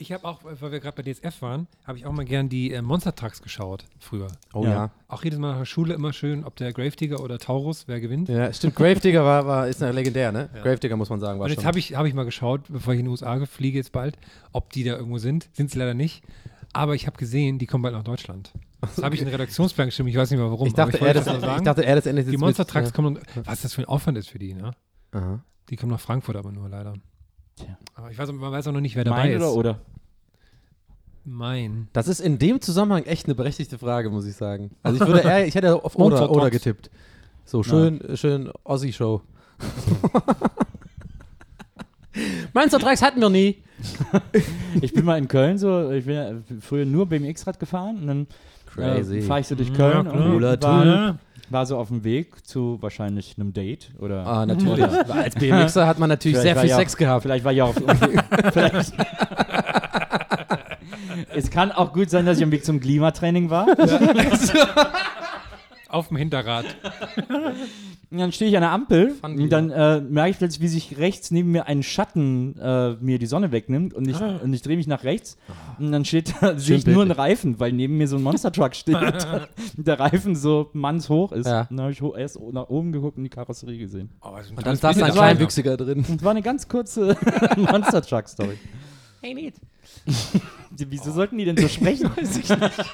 Ich 0.00 0.12
habe 0.12 0.26
auch, 0.26 0.40
weil 0.42 0.72
wir 0.72 0.80
gerade 0.80 1.02
bei 1.02 1.12
DSF 1.12 1.42
waren, 1.42 1.66
habe 1.84 1.98
ich 1.98 2.06
auch 2.06 2.12
mal 2.12 2.24
gern 2.24 2.48
die 2.48 2.72
äh, 2.72 2.80
Monster 2.80 3.14
Trucks 3.14 3.42
geschaut, 3.42 3.84
früher. 3.98 4.28
Oh 4.54 4.64
Ja. 4.64 4.70
ja. 4.70 4.90
Auch 5.08 5.22
jedes 5.24 5.38
Mal 5.38 5.50
nach 5.50 5.58
der 5.58 5.66
Schule 5.66 5.92
immer 5.92 6.14
schön, 6.14 6.42
ob 6.42 6.56
der 6.56 6.72
Gravedigger 6.72 7.20
oder 7.20 7.38
Taurus, 7.38 7.86
wer 7.86 8.00
gewinnt. 8.00 8.30
Ja, 8.30 8.50
stimmt. 8.50 8.76
Gravedigger 8.76 9.26
war, 9.26 9.46
war, 9.46 9.68
ist 9.68 9.82
ja 9.82 9.90
legendär, 9.90 10.32
ne? 10.32 10.48
Ja. 10.54 10.62
Gravedigger 10.62 10.96
muss 10.96 11.10
man 11.10 11.20
sagen, 11.20 11.38
war 11.38 11.44
Und 11.44 11.50
jetzt 11.50 11.66
habe 11.66 11.78
ich, 11.78 11.96
hab 11.96 12.06
ich 12.06 12.14
mal 12.14 12.24
geschaut, 12.24 12.62
bevor 12.70 12.94
ich 12.94 13.00
in 13.00 13.04
die 13.04 13.10
USA 13.10 13.44
fliege 13.44 13.76
jetzt 13.76 13.92
bald, 13.92 14.16
ob 14.52 14.72
die 14.72 14.84
da 14.84 14.96
irgendwo 14.96 15.18
sind. 15.18 15.50
Sind 15.52 15.70
sie 15.70 15.78
leider 15.78 15.92
nicht. 15.92 16.24
Aber 16.72 16.94
ich 16.94 17.06
habe 17.06 17.18
gesehen, 17.18 17.58
die 17.58 17.66
kommen 17.66 17.82
bald 17.82 17.94
nach 17.94 18.02
Deutschland. 18.02 18.54
Das 18.80 19.02
habe 19.02 19.14
ich 19.14 19.20
in 19.20 19.26
den 19.26 19.34
Redaktionsplan 19.34 19.88
geschrieben, 19.88 20.08
ich 20.08 20.16
weiß 20.16 20.30
nicht 20.30 20.40
mehr 20.40 20.50
warum. 20.50 20.66
ich, 20.66 20.72
dachte, 20.72 20.96
aber 20.96 21.08
er 21.08 21.14
das, 21.14 21.26
das 21.26 21.34
nur 21.34 21.42
ich 21.42 21.46
sagen. 21.50 21.64
dachte, 21.66 21.84
er 21.84 21.96
das 21.96 22.06
jetzt 22.06 22.30
die 22.30 22.38
Monster 22.38 22.66
Trucks 22.66 22.88
ja. 22.88 22.94
kommen 22.94 23.18
was 23.44 23.60
das 23.60 23.74
für 23.74 23.82
ein 23.82 23.84
Aufwand 23.86 24.16
ist 24.16 24.30
für 24.30 24.38
die, 24.38 24.54
ne? 24.54 24.70
Aha. 25.12 25.44
Die 25.68 25.76
kommen 25.76 25.92
nach 25.92 26.00
Frankfurt 26.00 26.36
aber 26.36 26.52
nur 26.52 26.70
leider. 26.70 26.94
Tja. 27.60 27.78
Aber 27.94 28.10
ich 28.10 28.18
weiß, 28.18 28.30
man 28.32 28.52
weiß 28.52 28.66
auch 28.68 28.72
noch 28.72 28.80
nicht, 28.80 28.96
wer 28.96 29.04
dabei 29.04 29.24
Mein 29.24 29.30
ist. 29.32 29.42
oder 29.42 29.54
oder? 29.54 29.78
Mein. 31.24 31.88
Das 31.92 32.08
ist 32.08 32.20
in 32.20 32.38
dem 32.38 32.60
Zusammenhang 32.60 33.04
echt 33.04 33.26
eine 33.26 33.34
berechtigte 33.34 33.78
Frage, 33.78 34.10
muss 34.10 34.26
ich 34.26 34.34
sagen. 34.36 34.70
Also 34.82 35.02
ich 35.02 35.06
würde 35.08 35.20
eher, 35.28 35.46
ich 35.46 35.54
hätte 35.54 35.74
auf 35.84 35.94
Oder, 35.96 36.30
oder 36.30 36.50
getippt. 36.50 36.90
So, 37.44 37.62
schön, 37.62 38.00
schön 38.14 38.50
Ossi-Show. 38.64 39.20
Monster 42.54 42.78
Trucks 42.78 43.02
hatten 43.02 43.20
wir 43.20 43.30
nie. 43.30 43.62
Ich 44.82 44.92
bin 44.92 45.04
mal 45.06 45.16
in 45.18 45.26
Köln 45.26 45.56
so, 45.58 45.90
ich 45.90 46.04
bin 46.04 46.14
ja 46.14 46.30
früher 46.60 46.84
nur 46.84 47.06
BMX-Rad 47.06 47.58
gefahren 47.58 47.96
und 48.02 48.06
dann 48.06 48.26
Crazy. 48.66 49.18
äh, 49.18 49.22
fahre 49.22 49.40
ich 49.40 49.46
so 49.48 49.54
durch 49.54 49.70
Ja, 49.70 49.74
Köln 49.74 50.06
klar. 50.08 50.14
und 50.26 50.32
Cooler 50.32 50.56
war, 51.50 51.58
Ja. 51.58 51.58
war 51.60 51.66
so 51.66 51.76
auf 51.78 51.88
dem 51.88 52.04
Weg 52.04 52.46
zu 52.46 52.78
wahrscheinlich 52.80 53.34
einem 53.38 53.52
Date 53.52 53.90
oder 53.98 54.26
Ah, 54.26 54.46
natürlich. 54.46 54.84
Als 55.08 55.34
BMXer 55.34 55.86
hat 55.86 55.98
man 55.98 56.08
natürlich 56.08 56.38
Vielleicht 56.38 56.54
sehr 56.56 56.62
viel 56.62 56.70
ja 56.70 56.76
Sex 56.76 56.94
auch, 56.94 56.98
gehabt. 56.98 57.22
Vielleicht 57.22 57.44
war 57.44 57.52
ich 57.52 57.62
auch 57.62 57.68
auf 57.76 57.76
vielleicht, 58.52 58.92
Es 61.34 61.50
kann 61.50 61.70
auch 61.72 61.92
gut 61.92 62.10
sein, 62.10 62.26
dass 62.26 62.38
ich 62.38 62.44
am 62.44 62.50
Weg 62.50 62.64
zum 62.64 62.80
Klimatraining 62.80 63.50
war. 63.50 63.66
Auf 65.90 66.08
dem 66.08 66.16
Hinterrad. 66.16 66.64
Und 68.10 68.18
dann 68.18 68.32
stehe 68.32 68.48
ich 68.48 68.56
an 68.56 68.62
der 68.62 68.70
Ampel 68.70 69.10
Fun 69.10 69.40
und 69.40 69.50
dann 69.50 69.70
äh, 69.70 70.00
merke 70.00 70.30
ich 70.30 70.38
plötzlich, 70.38 70.60
wie 70.60 70.68
sich 70.68 70.98
rechts 70.98 71.30
neben 71.30 71.50
mir 71.50 71.66
ein 71.66 71.82
Schatten 71.82 72.56
äh, 72.58 72.94
mir 73.00 73.18
die 73.18 73.26
Sonne 73.26 73.50
wegnimmt 73.50 73.92
und 73.92 74.08
ich, 74.08 74.20
und 74.20 74.52
ich 74.52 74.62
drehe 74.62 74.76
mich 74.76 74.86
nach 74.86 75.02
rechts 75.04 75.36
und 75.78 75.90
dann 75.90 76.04
steht 76.04 76.34
da, 76.40 76.56
sehe 76.58 76.76
ich 76.76 76.86
nur 76.86 77.02
einen 77.02 77.10
Reifen, 77.10 77.58
weil 77.58 77.72
neben 77.72 77.98
mir 77.98 78.06
so 78.06 78.16
ein 78.16 78.22
Monster 78.22 78.52
Truck 78.52 78.74
steht 78.76 78.96
und 78.96 79.26
der 79.76 79.98
Reifen 79.98 80.36
so 80.36 80.70
mannshoch 80.72 81.32
ist. 81.32 81.46
Ja. 81.46 81.62
Und 81.62 81.76
dann 81.76 81.80
habe 81.80 81.92
ich 81.92 82.02
erst 82.02 82.38
nach 82.52 82.68
oben 82.68 82.92
geguckt 82.92 83.18
und 83.18 83.24
die 83.24 83.30
Karosserie 83.30 83.78
gesehen. 83.78 84.10
Oh, 84.22 84.28
Und 84.56 84.66
dann 84.66 84.76
saß 84.76 85.02
ein. 85.02 85.10
Kleinwüchsiger 85.12 85.76
drin. 85.76 86.04
Und 86.08 86.18
es 86.18 86.24
war 86.24 86.30
eine 86.30 86.42
ganz 86.42 86.68
kurze 86.68 87.16
Monster 87.56 88.02
Truck 88.02 88.28
Story. 88.28 88.58
Wieso 90.70 91.12
sollten 91.12 91.36
die 91.38 91.44
denn 91.44 91.56
so 91.56 91.68
sprechen? 91.68 92.10
Weiß 92.16 92.36
ich 92.36 92.48
nicht. 92.48 92.84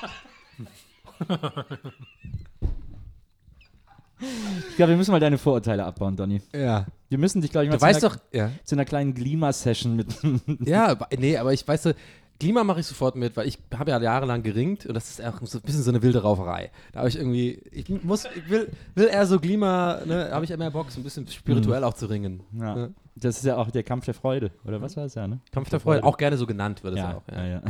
Ich 4.21 4.77
glaube, 4.77 4.91
wir 4.91 4.97
müssen 4.97 5.11
mal 5.13 5.21
deine 5.21 5.39
Vorurteile 5.39 5.85
abbauen, 5.85 6.17
Donny. 6.17 6.41
Ja. 6.55 6.87
Wir 7.09 7.19
müssen 7.19 7.41
dich, 7.43 7.51
glaube 7.51 7.65
ich, 7.67 7.71
mal 7.71 7.77
Du 7.77 7.83
weißt 7.83 8.01
zu, 8.01 8.07
doch, 8.09 8.17
einer, 8.33 8.45
ja. 8.49 8.51
zu 8.65 8.75
einer 8.75 8.85
kleinen 8.85 9.15
Glima-Session 9.15 9.95
mit. 9.97 10.09
Ja, 10.67 10.89
aber- 10.89 11.09
nee, 11.19 11.37
aber 11.37 11.53
ich 11.53 11.67
weiß 11.67 11.83
so, 11.83 11.93
Klima 12.39 12.65
mache 12.65 12.81
ich 12.81 12.87
sofort 12.87 13.17
mit, 13.17 13.37
weil 13.37 13.47
ich 13.49 13.59
habe 13.75 13.91
ja 13.91 14.01
jahrelang 14.01 14.43
geringt 14.43 14.85
und 14.87 14.95
das 14.95 15.09
ist 15.11 15.25
auch 15.25 15.41
so 15.45 15.59
ein 15.59 15.63
bisschen 15.63 15.83
so 15.83 15.91
eine 15.91 16.03
wilde 16.03 16.21
Rauferei. 16.23 16.71
Da 16.93 16.99
habe 17.01 17.09
ich 17.09 17.17
irgendwie, 17.17 17.63
ich 17.71 17.89
muss, 18.03 18.25
ich 18.35 18.51
will, 18.51 18.69
will 18.95 19.07
eher 19.07 19.27
so 19.27 19.39
Klima, 19.39 20.01
ne, 20.05 20.29
habe 20.31 20.45
ich 20.45 20.51
immer 20.51 20.71
Bock, 20.71 20.91
so 20.91 21.01
ein 21.01 21.03
bisschen 21.05 21.27
spirituell 21.29 21.83
auch 21.85 21.95
zu 21.95 22.07
ringen. 22.07 22.41
Ja. 22.59 22.77
Ja. 22.77 22.89
Das 23.19 23.39
ist 23.39 23.45
ja 23.45 23.57
auch 23.57 23.71
der 23.71 23.83
Kampf 23.83 24.05
der 24.05 24.13
Freude, 24.15 24.51
oder 24.67 24.83
was 24.83 24.97
war 24.97 25.05
es 25.07 25.15
ja, 25.15 25.27
ne? 25.27 25.41
Kampf 25.51 25.71
der 25.71 25.81
Freude, 25.81 26.05
auch 26.05 26.19
gerne 26.19 26.37
so 26.37 26.47
genannt 26.47 26.85
wird 26.85 26.95
es 26.95 27.01
Ja, 27.01 27.17
auch. 27.17 27.23
ja, 27.35 27.45
Ja. 27.45 27.51
ja. 27.55 27.63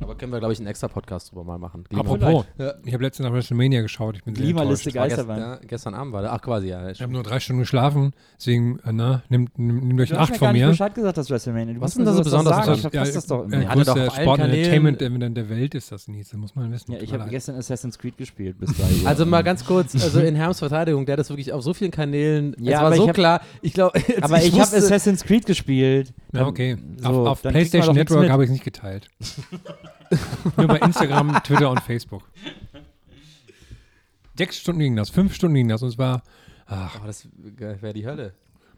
Aber 0.00 0.16
können 0.16 0.32
wir, 0.32 0.38
glaube 0.38 0.52
ich, 0.52 0.58
einen 0.58 0.68
extra 0.68 0.88
Podcast 0.88 1.30
drüber 1.30 1.44
mal 1.44 1.58
machen. 1.58 1.84
Klima. 1.84 2.02
Apropos, 2.02 2.44
Ja. 2.58 2.74
ich 2.84 2.92
habe 2.92 3.02
letztens 3.04 3.26
nach 3.26 3.32
WrestleMania 3.34 3.80
geschaut. 3.82 4.16
Ich 4.16 4.24
bin 4.24 4.34
sehr 4.34 4.44
Klimaliste 4.44 4.90
enttäuscht. 4.90 5.26
War 5.28 5.56
gest, 5.58 5.68
gestern 5.68 5.94
Abend 5.94 6.12
war 6.12 6.22
der, 6.22 6.32
ach 6.32 6.42
quasi, 6.42 6.68
ja. 6.68 6.90
Ich 6.90 7.00
habe 7.00 7.12
nur 7.12 7.22
drei 7.22 7.40
Stunden 7.40 7.60
geschlafen, 7.60 8.12
deswegen, 8.38 8.80
äh, 8.80 8.92
na, 8.92 9.22
nimmt 9.30 9.58
nimm, 9.58 9.88
nimm 9.88 9.98
euch 10.00 10.10
Du 10.10 10.16
hast 10.16 10.22
Acht 10.24 10.30
mir 10.32 10.38
von 10.38 10.46
gar 10.48 10.52
nicht 10.52 10.62
mir. 10.62 10.68
Bescheid 10.68 10.94
gesagt, 10.94 11.16
dass 11.16 11.30
WrestleMania. 11.30 11.74
Du 11.74 11.80
Was 11.80 11.94
denn 11.94 12.04
mir 12.04 12.10
da 12.10 12.16
so 12.16 12.22
besonders? 12.24 12.56
Sagen. 12.56 12.72
Ich 12.74 12.82
Das- 12.82 12.90
verpasse 12.92 13.12
das 13.14 13.26
doch 13.26 13.44
immer. 13.44 13.62
Ja, 13.62 13.68
hatte 13.70 13.84
doch 13.84 13.96
allen 13.96 14.10
Sport 14.10 14.38
Kanälen- 14.40 14.58
Entertainment 14.58 15.00
der, 15.00 15.30
der 15.30 15.48
Welt 15.48 15.74
ist 15.74 15.90
das 15.92 16.08
nicht. 16.08 16.30
Das 16.32 16.38
muss 16.38 16.54
man 16.54 16.70
wissen. 16.70 16.92
Ja, 16.92 16.98
ich 17.00 17.12
mir 17.12 17.18
habe 17.20 17.30
gestern 17.30 17.56
Assassin's 17.56 17.98
Creed 17.98 18.18
gespielt 18.18 18.58
bis 18.58 18.76
3 18.76 18.82
Uhr. 18.82 19.08
Also 19.08 19.24
mal 19.24 19.42
ganz 19.42 19.64
kurz, 19.64 19.94
also 19.94 20.20
in 20.20 20.34
Herms 20.34 20.58
Verteidigung, 20.58 21.06
der 21.06 21.14
hat 21.14 21.20
das 21.20 21.30
wirklich 21.30 21.52
auf 21.52 21.62
so 21.62 21.72
vielen 21.72 21.90
Kanälen, 21.92 22.54
Ja, 22.58 22.72
es 22.72 22.78
war 22.80 22.86
aber 22.88 22.96
so 22.96 23.06
klar, 23.08 23.40
ich 23.62 23.72
glaube, 23.72 23.92
Aber 24.22 24.42
ich, 24.42 24.58
habe 24.60 24.81
Assassin's 24.84 25.24
Creed 25.24 25.46
gespielt. 25.46 26.12
Ja, 26.32 26.46
okay. 26.46 26.76
So, 26.98 27.08
auf 27.08 27.28
auf 27.28 27.42
PlayStation 27.42 27.94
Network 27.94 28.28
habe 28.30 28.44
ich 28.44 28.48
es 28.48 28.52
nicht 28.52 28.64
geteilt. 28.64 29.08
Nur 30.56 30.66
bei 30.66 30.78
Instagram, 30.78 31.42
Twitter 31.44 31.70
und 31.70 31.80
Facebook. 31.80 32.22
Sechs 34.36 34.58
Stunden 34.58 34.80
ging 34.80 34.96
das, 34.96 35.10
fünf 35.10 35.34
Stunden 35.34 35.54
ging 35.54 35.68
das 35.68 35.82
und 35.82 35.88
es 35.90 35.98
war, 35.98 36.22
ach, 36.66 36.96
Aber 36.96 37.06
das 37.06 37.28
wäre 37.56 37.92
die 37.92 38.06
Hölle. 38.06 38.32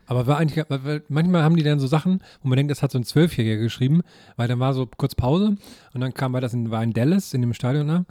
aber 0.07 0.27
war 0.27 0.39
eigentlich, 0.39 0.65
weil- 0.69 0.85
weil 0.85 1.03
manchmal 1.09 1.43
haben 1.45 1.57
die 1.57 1.63
dann 1.63 1.79
so 1.79 1.87
Sachen, 1.87 2.21
wo 2.43 2.49
man 2.49 2.57
denkt, 2.57 2.71
das 2.71 2.83
hat 2.83 2.91
so 2.91 2.99
ein 2.99 3.05
Zwölfjähriger 3.05 3.57
geschrieben, 3.63 4.03
weil 4.37 4.49
dann 4.49 4.59
war 4.59 4.75
so 4.75 4.87
kurz 4.97 5.15
Pause 5.15 5.57
und 5.95 6.01
dann 6.01 6.13
kam, 6.13 6.33
weil 6.33 6.41
das 6.41 6.53
in, 6.55 6.71
war 6.71 6.83
in 6.83 6.93
Dallas, 6.93 7.33
in 7.35 7.41
dem 7.41 7.55
Stadion 7.55 7.87
da, 7.89 8.05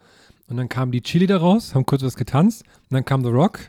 und 0.48 0.58
dann 0.58 0.70
kamen 0.70 0.92
die 0.92 1.02
Chili 1.02 1.28
da 1.28 1.38
raus, 1.38 1.76
haben 1.76 1.86
kurz 1.86 2.02
was 2.04 2.16
getanzt 2.16 2.64
und 2.90 2.94
dann 2.96 3.06
kam 3.06 3.24
The 3.24 3.30
Rock 3.30 3.60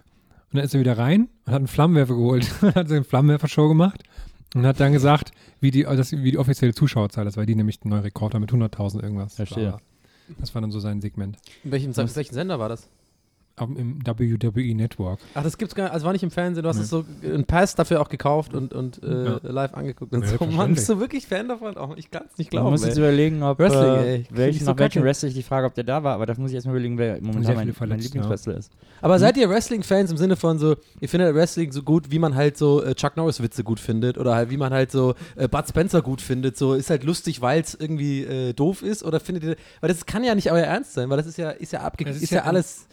und 0.52 0.56
dann 0.58 0.64
ist 0.64 0.74
er 0.74 0.80
wieder 0.80 0.96
rein 0.96 1.28
und 1.44 1.52
hat 1.52 1.58
einen 1.58 1.66
Flammenwerfer 1.66 2.14
geholt 2.14 2.48
und 2.62 2.74
hat 2.76 2.88
so 2.88 2.94
eine 2.94 3.04
Flammenwerfer-Show 3.04 3.68
gemacht 3.68 4.02
und 4.54 4.66
hat 4.66 4.80
dann 4.80 4.92
gesagt, 4.92 5.32
wie 5.60 5.70
die, 5.70 5.82
das, 5.82 6.12
wie 6.12 6.30
die 6.30 6.38
offizielle 6.38 6.74
Zuschauerzahl 6.74 7.26
ist, 7.26 7.36
weil 7.36 7.46
die 7.46 7.54
nämlich 7.54 7.80
einen 7.82 7.90
neuen 7.90 8.02
Rekord 8.02 8.34
haben 8.34 8.42
mit 8.42 8.52
100.000 8.52 9.02
irgendwas. 9.02 9.34
Verstehe. 9.34 9.76
Das 10.38 10.54
war 10.54 10.62
dann 10.62 10.70
so 10.70 10.80
sein 10.80 11.00
Segment. 11.00 11.36
In 11.64 11.72
welchem, 11.72 11.94
welchen 11.96 12.34
Sender 12.34 12.58
war 12.58 12.68
das? 12.68 12.88
Im 13.60 14.00
WWE 14.04 14.74
Network. 14.74 15.20
Ach, 15.34 15.44
das 15.44 15.56
gibt's 15.56 15.76
gar 15.76 15.84
nicht, 15.84 15.92
also 15.92 16.06
war 16.06 16.12
nicht 16.12 16.24
im 16.24 16.32
Fernsehen, 16.32 16.64
du 16.64 16.68
hast 16.68 16.78
es 16.80 16.88
so 16.88 17.04
einen 17.22 17.44
Pass 17.44 17.76
dafür 17.76 18.00
auch 18.00 18.08
gekauft 18.08 18.52
und, 18.52 18.72
und 18.74 19.00
äh, 19.04 19.24
Ja. 19.26 19.40
live 19.44 19.74
angeguckt 19.74 20.12
und 20.12 20.22
Ja, 20.24 20.36
so. 20.38 20.44
Mann, 20.46 20.74
bist 20.74 20.88
du 20.88 20.98
wirklich 20.98 21.24
Fan 21.28 21.46
davon? 21.46 21.76
Oh, 21.76 21.92
ich 21.94 22.10
kann 22.10 22.24
es 22.30 22.36
nicht 22.36 22.52
Man 22.52 22.62
glauben. 22.62 22.70
muss 22.72 22.84
jetzt 22.84 22.96
ey. 22.96 23.04
überlegen, 23.04 23.44
ob 23.44 23.60
Wrestling, 23.60 23.82
äh, 23.82 24.24
welchen, 24.30 24.56
ich 24.56 24.64
so 24.64 24.72
nach 24.72 24.78
welchem. 24.80 25.04
Wrestler 25.04 25.28
ich 25.28 25.36
die 25.36 25.44
Frage, 25.44 25.68
ob 25.68 25.74
der 25.74 25.84
da 25.84 26.02
war, 26.02 26.14
aber 26.16 26.26
das 26.26 26.36
muss 26.36 26.50
ich 26.50 26.56
erstmal 26.56 26.74
überlegen, 26.74 26.98
wer 26.98 27.20
momentan 27.22 27.54
mein, 27.54 27.72
mein 27.88 28.00
Lieblingswrestler 28.00 28.56
ist. 28.56 28.72
Aber 29.00 29.20
seid 29.20 29.36
ihr 29.36 29.48
Wrestling-Fans 29.48 30.10
im 30.10 30.16
Sinne 30.16 30.34
von 30.34 30.58
so, 30.58 30.74
ihr 31.00 31.08
findet 31.08 31.32
Wrestling 31.36 31.70
so 31.70 31.84
gut, 31.84 32.10
wie 32.10 32.18
man 32.18 32.34
halt 32.34 32.56
so 32.58 32.82
äh, 32.82 32.96
Chuck 32.96 33.16
Norris-Witze 33.16 33.62
gut 33.62 33.78
findet 33.78 34.18
oder 34.18 34.34
halt 34.34 34.50
wie 34.50 34.56
man 34.56 34.72
halt 34.72 34.90
so 34.90 35.14
äh, 35.36 35.46
Bud 35.46 35.68
Spencer 35.68 36.02
gut 36.02 36.20
findet, 36.20 36.56
so 36.56 36.74
ist 36.74 36.90
halt 36.90 37.04
lustig, 37.04 37.40
weil 37.40 37.60
es 37.60 37.74
irgendwie 37.74 38.24
äh, 38.24 38.52
doof 38.52 38.82
ist 38.82 39.04
oder 39.04 39.20
findet 39.20 39.44
ihr, 39.44 39.56
weil 39.80 39.88
das 39.90 40.06
kann 40.06 40.24
ja 40.24 40.34
nicht 40.34 40.50
euer 40.50 40.64
Ernst 40.64 40.94
sein, 40.94 41.08
weil 41.08 41.18
das 41.18 41.26
ist 41.28 41.38
ja, 41.38 41.50
ist 41.50 41.72
ja 41.72 41.82
abge, 41.82 42.04
Das 42.04 42.16
ist, 42.16 42.24
ist 42.24 42.30
ja, 42.30 42.38
ja- 42.38 42.44
alles, 42.44 42.88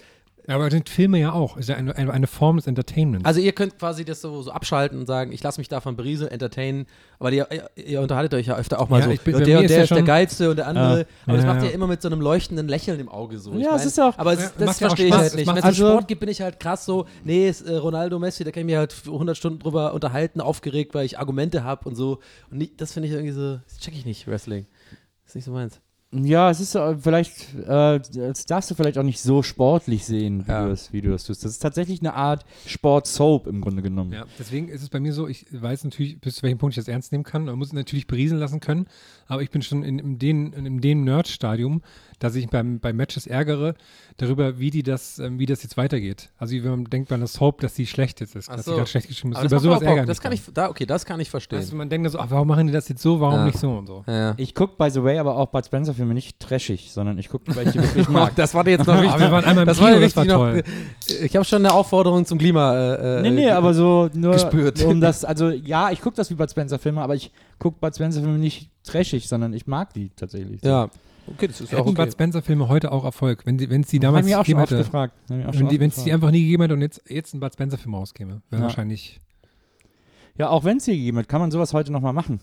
Aber 0.48 0.66
das 0.66 0.74
sind 0.74 0.90
Filme 0.90 1.20
ja 1.20 1.34
auch. 1.34 1.56
Ist 1.58 1.70
ja 1.70 1.76
eine, 1.76 1.96
eine, 1.96 2.12
eine 2.12 2.28
Form 2.28 2.58
des 2.58 2.68
Entertainments. 2.68 3.26
also 3.26 3.40
ihr 3.40 3.52
könnt 3.52 3.78
quasi 3.78 4.04
das 4.06 4.22
so, 4.22 4.42
so 4.42 4.52
abschalten 4.52 5.00
und 5.00 5.06
sagen, 5.06 5.32
ich 5.32 5.42
lasse 5.44 5.60
mich 5.60 5.70
davon 5.70 5.96
berieseln, 5.96 6.32
entertainen, 6.32 6.88
aber 7.20 7.32
ihr, 7.32 7.48
ihr, 7.52 7.70
ihr 7.86 8.02
unterhaltet 8.02 8.34
euch 8.34 8.48
ja 8.48 8.56
öfter 8.56 8.80
auch 8.82 8.90
mal 8.90 9.00
Ja, 9.00 9.06
so, 9.06 9.12
ich 9.12 9.22
bin- 9.22 9.34
ja, 9.34 9.40
bei 9.40 9.46
der 9.46 9.58
und 9.60 9.64
ist 9.66 9.70
der 9.70 9.78
ja 9.78 9.84
ist 9.84 9.92
der 9.92 10.02
Geilste 10.04 10.50
und 10.50 10.56
der 10.58 10.68
andere, 10.68 11.06
aber 11.26 11.36
das 11.38 11.46
Ja, 11.46 11.54
macht 11.54 11.64
ja. 11.64 11.70
ihr 11.70 11.74
immer 11.76 11.88
mit 11.88 12.02
so 12.02 12.08
einem 12.10 12.22
leuchtenden 12.22 12.68
Lächeln 12.68 13.00
im 13.00 13.10
Auge 13.10 13.40
so. 13.40 13.54
Ich 13.54 13.64
Ja, 13.64 13.76
es 13.76 13.86
ist 13.86 14.00
auch- 14.00 14.18
aber 14.18 14.34
es, 14.34 14.40
Ja, 14.42 14.52
das 14.58 14.66
macht 14.68 14.82
ja 14.82 14.88
verstehe 14.88 15.08
ich 15.08 15.14
halt 15.14 15.36
nicht. 15.36 15.46
macht- 15.46 15.56
Wenn 15.58 15.60
es 15.64 15.66
also- 15.66 15.90
Sport 15.90 16.08
gibt, 16.08 16.20
bin 16.22 16.30
ich 16.30 16.42
halt 16.42 16.60
krass 16.60 16.86
so, 16.86 17.06
nee, 17.24 17.48
ist 17.48 17.62
äh, 17.62 17.76
Ronaldo, 17.76 18.18
Messi, 18.20 18.44
da 18.44 18.52
kann 18.52 18.62
ich 18.62 18.66
mir 18.68 18.80
halt 18.80 18.96
100 19.08 19.38
Stunden 19.38 19.60
drüber 19.60 19.94
unterhalten, 19.94 20.42
aufgeregt, 20.42 20.94
weil 20.96 21.06
ich 21.06 21.20
Argumente 21.20 21.64
habe 21.64 21.88
und 21.88 21.96
so. 21.96 22.20
Und 22.50 22.58
nicht, 22.58 22.82
das 22.82 22.94
finde 22.94 23.08
ich 23.08 23.14
irgendwie 23.14 23.34
so, 23.34 23.58
das 23.68 23.78
check 23.80 23.94
ich 23.96 24.06
nicht, 24.06 24.28
Wrestling. 24.28 24.66
ist 25.26 25.36
nicht 25.36 25.46
so 25.46 25.52
meins. 25.52 25.80
Ja, 26.14 26.50
es 26.50 26.60
ist 26.60 26.76
äh, 26.76 26.98
vielleicht, 26.98 27.54
äh, 27.56 28.00
das 28.14 28.46
darfst 28.46 28.70
du 28.70 28.76
vielleicht 28.76 28.98
auch 28.98 29.04
nicht 29.04 29.22
so 29.22 29.44
sportlich 29.44 30.06
sehen, 30.06 30.46
wie 30.46 30.52
Ja. 30.52 30.66
du 30.66 30.72
es 30.72 30.92
wie 30.92 31.02
du 31.02 31.14
es 31.14 31.24
tust. 31.24 31.46
Das 31.46 31.52
ist 31.52 31.60
tatsächlich 31.60 32.02
eine 32.02 32.14
Art 32.14 32.46
Sport-Soap 32.66 33.48
im 33.48 33.62
Grunde 33.62 33.82
genommen. 33.82 34.12
Ja, 34.12 34.26
deswegen 34.38 34.68
ist 34.68 34.82
es 34.82 34.90
bei 34.90 35.00
mir 35.00 35.14
so, 35.14 35.28
ich 35.28 35.46
weiß 35.52 35.86
natürlich, 35.86 36.20
bis 36.20 36.36
zu 36.36 36.44
welchem 36.44 36.58
Punkt 36.58 36.74
ich 36.76 36.84
das 36.84 36.90
ernst 36.90 37.12
nehmen 37.14 37.24
kann. 37.24 37.46
Man 37.46 37.58
muss 37.58 37.68
es 37.68 37.74
natürlich 37.74 38.08
berieseln 38.08 38.40
lassen 38.42 38.60
können, 38.60 38.88
aber 39.28 39.42
ich 39.42 39.52
bin 39.52 39.62
schon 39.62 39.84
in, 39.84 40.00
in 40.00 40.20
den, 40.20 40.52
in 40.52 40.82
dem 40.82 41.04
Nerd-Stadium, 41.06 41.82
dass 42.20 42.36
ich 42.36 42.50
beim, 42.50 42.80
bei 42.80 42.92
Matches 42.94 43.26
ärgere 43.26 43.74
darüber, 44.18 44.60
wie 44.60 44.70
die 44.70 44.84
das, 44.84 45.18
ähm, 45.18 45.40
wie 45.40 45.46
das 45.46 45.64
jetzt 45.64 45.78
weitergeht. 45.78 46.30
Also 46.38 46.54
wie 46.54 46.64
wenn 46.64 46.72
man 46.72 46.84
denkt 46.86 47.10
bei 47.10 47.16
einer 47.16 47.28
Soap, 47.28 47.62
dass 47.62 47.74
die 47.74 47.88
schlecht 47.88 48.20
jetzt 48.20 48.36
ist, 48.36 48.50
dass 48.50 48.66
so. 48.66 48.72
die 48.72 48.76
gerade 48.78 48.90
schlecht 48.90 49.08
geschrieben 49.08 49.32
ist. 49.32 49.38
Aber 49.38 49.46
Über 49.48 49.56
das, 49.56 49.64
sowas 49.64 49.82
ärgern 49.82 50.06
das 50.08 50.20
kann 50.22 50.34
ich, 50.34 50.42
da, 50.54 50.70
okay, 50.70 50.86
das 50.86 51.06
kann 51.06 51.20
ich 51.20 51.30
verstehen. 51.30 51.66
Du, 51.70 51.76
man 51.76 51.90
denkt 51.90 52.12
so, 52.12 52.20
ach, 52.20 52.30
warum 52.30 52.50
machen 52.50 52.68
die 52.68 52.74
das 52.74 52.90
jetzt 52.90 53.02
so, 53.02 53.20
warum 53.22 53.36
Ja. 53.40 53.46
nicht 53.46 53.58
so 53.58 53.72
und 53.72 53.88
so. 53.88 54.04
ja. 54.08 54.34
Ich 54.38 54.54
gucke, 54.54 54.76
by 54.78 54.90
the 54.92 55.02
way, 55.02 55.18
aber 55.18 55.38
auch 55.38 55.48
Bud 55.48 55.66
Spencer-Filme 56.02 56.14
nicht 56.14 56.40
trashig, 56.40 56.92
sondern 56.92 57.18
ich 57.18 57.30
gucke, 57.30 57.56
weil 57.56 57.68
ich 57.68 57.74
die 57.74 57.80
wirklich 57.80 58.10
mag. 58.10 58.36
das 58.36 58.54
war 58.54 58.64
dir 58.64 58.72
jetzt 58.72 58.88
noch 58.88 58.94
Aber 58.96 59.04
wichtig. 59.04 59.20
wir 59.20 59.32
waren 59.32 59.46
einmal 59.46 59.64
im 59.64 59.68
das 59.68 59.78
Kino, 59.78 59.88
war 59.90 59.96
war 59.96 60.02
wichtig 60.02 60.26
noch. 60.26 60.36
toll. 60.38 60.64
Ich 61.24 61.36
habe 61.36 61.46
schon 61.46 61.66
eine 61.66 61.74
Aufforderung 61.74 62.26
zum 62.26 62.38
Klima. 62.38 62.74
Äh, 62.76 63.20
äh, 63.20 63.22
Nee, 63.22 63.30
nee, 63.32 63.50
aber 63.52 63.74
so 63.74 64.10
nur 64.14 64.34
gespürt. 64.34 64.84
um 64.84 65.00
das, 65.02 65.24
also 65.26 65.50
ja, 65.50 65.92
ich 65.92 66.02
gucke 66.02 66.16
das 66.16 66.30
wie 66.30 66.36
Bud 66.36 66.50
Spencer-Filme, 66.50 67.02
aber 67.02 67.16
ich 67.16 67.32
gucke 67.60 67.78
Bud 67.80 67.94
Spencer-Filme 67.96 68.38
nicht 68.38 68.70
trashig, 68.84 69.28
sondern 69.28 69.54
ich 69.54 69.68
mag 69.68 69.94
die 69.94 70.10
tatsächlich. 70.16 70.62
Ja, 70.64 70.90
okay, 71.28 71.48
das 71.48 71.62
ist 71.62 71.68
auch 71.74 71.80
Hätten 71.80 71.90
okay. 71.90 72.04
Bud 72.06 72.12
Spencer-Filme 72.14 72.68
heute 72.68 72.92
auch 72.92 73.04
Erfolg, 73.04 73.46
wenn 73.46 73.60
sie 73.60 73.70
wenn 73.70 73.82
es 73.82 73.88
die 73.90 74.00
damals 74.00 74.26
auch 74.28 74.30
schon 74.32 74.44
gegeben 74.44 74.60
oft 74.62 74.72
hätte. 74.72 74.84
gefragt. 74.84 75.14
Auch 75.26 75.54
Wenn 75.54 75.90
es 75.90 76.04
die 76.04 76.12
einfach 76.12 76.32
nie 76.32 76.42
gegeben 76.44 76.64
hätte 76.64 76.74
und 76.74 76.82
jetzt, 76.82 77.02
jetzt 77.10 77.34
ein 77.34 77.40
Bud 77.40 77.54
Spencer-Film 77.54 77.94
rauskäme, 77.96 78.42
wäre 78.50 78.62
Ja. 78.62 78.68
wahrscheinlich. 78.68 79.20
Ja, 80.38 80.50
auch 80.50 80.64
wenn 80.64 80.78
es 80.78 80.86
die 80.86 80.98
gegeben 80.98 81.18
hat, 81.20 81.28
kann 81.30 81.42
man 81.42 81.52
sowas 81.52 81.74
heute 81.74 81.92
nochmal 81.92 82.14
machen. 82.14 82.40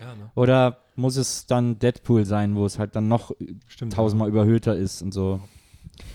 Ja, 0.00 0.14
ne? 0.14 0.30
Oder 0.34 0.78
muss 0.96 1.16
es 1.16 1.46
dann 1.46 1.78
Deadpool 1.78 2.24
sein, 2.24 2.56
wo 2.56 2.64
es 2.66 2.78
halt 2.78 2.96
dann 2.96 3.08
noch 3.08 3.32
Stimmt. 3.66 3.92
tausendmal 3.92 4.28
überhöhter 4.28 4.74
ist 4.76 5.02
und 5.02 5.12
so. 5.12 5.40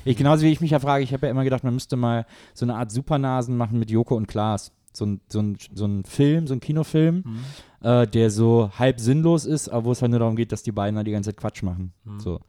Ich, 0.03 0.17
genauso 0.17 0.43
wie 0.43 0.51
ich 0.51 0.61
mich 0.61 0.71
ja 0.71 0.79
frage, 0.79 1.03
ich 1.03 1.13
habe 1.13 1.27
ja 1.27 1.31
immer 1.31 1.43
gedacht, 1.43 1.63
man 1.63 1.73
müsste 1.73 1.95
mal 1.95 2.25
so 2.53 2.65
eine 2.65 2.75
Art 2.75 2.91
Supernasen 2.91 3.55
machen 3.57 3.77
mit 3.79 3.91
Joko 3.91 4.15
und 4.15 4.27
Klaas. 4.27 4.71
So 4.93 5.05
ein, 5.05 5.19
so 5.27 5.39
ein, 5.41 5.57
so 5.73 5.85
ein 5.85 6.03
Film, 6.05 6.47
so 6.47 6.53
ein 6.53 6.61
Kinofilm, 6.61 7.23
Mhm. 7.25 7.85
äh, 7.87 8.07
der 8.07 8.31
so 8.31 8.71
halb 8.79 8.99
sinnlos 8.99 9.45
ist, 9.45 9.67
aber 9.69 9.85
wo 9.85 9.91
es 9.91 10.01
halt 10.01 10.09
nur 10.11 10.19
darum 10.19 10.35
geht, 10.37 10.51
dass 10.53 10.63
die 10.63 10.71
beiden 10.71 10.95
da 10.95 11.03
die 11.03 11.11
ganze 11.11 11.29
Zeit 11.31 11.37
Quatsch 11.37 11.63
machen. 11.63 11.91
Mhm. 12.05 12.19
So. 12.21 12.39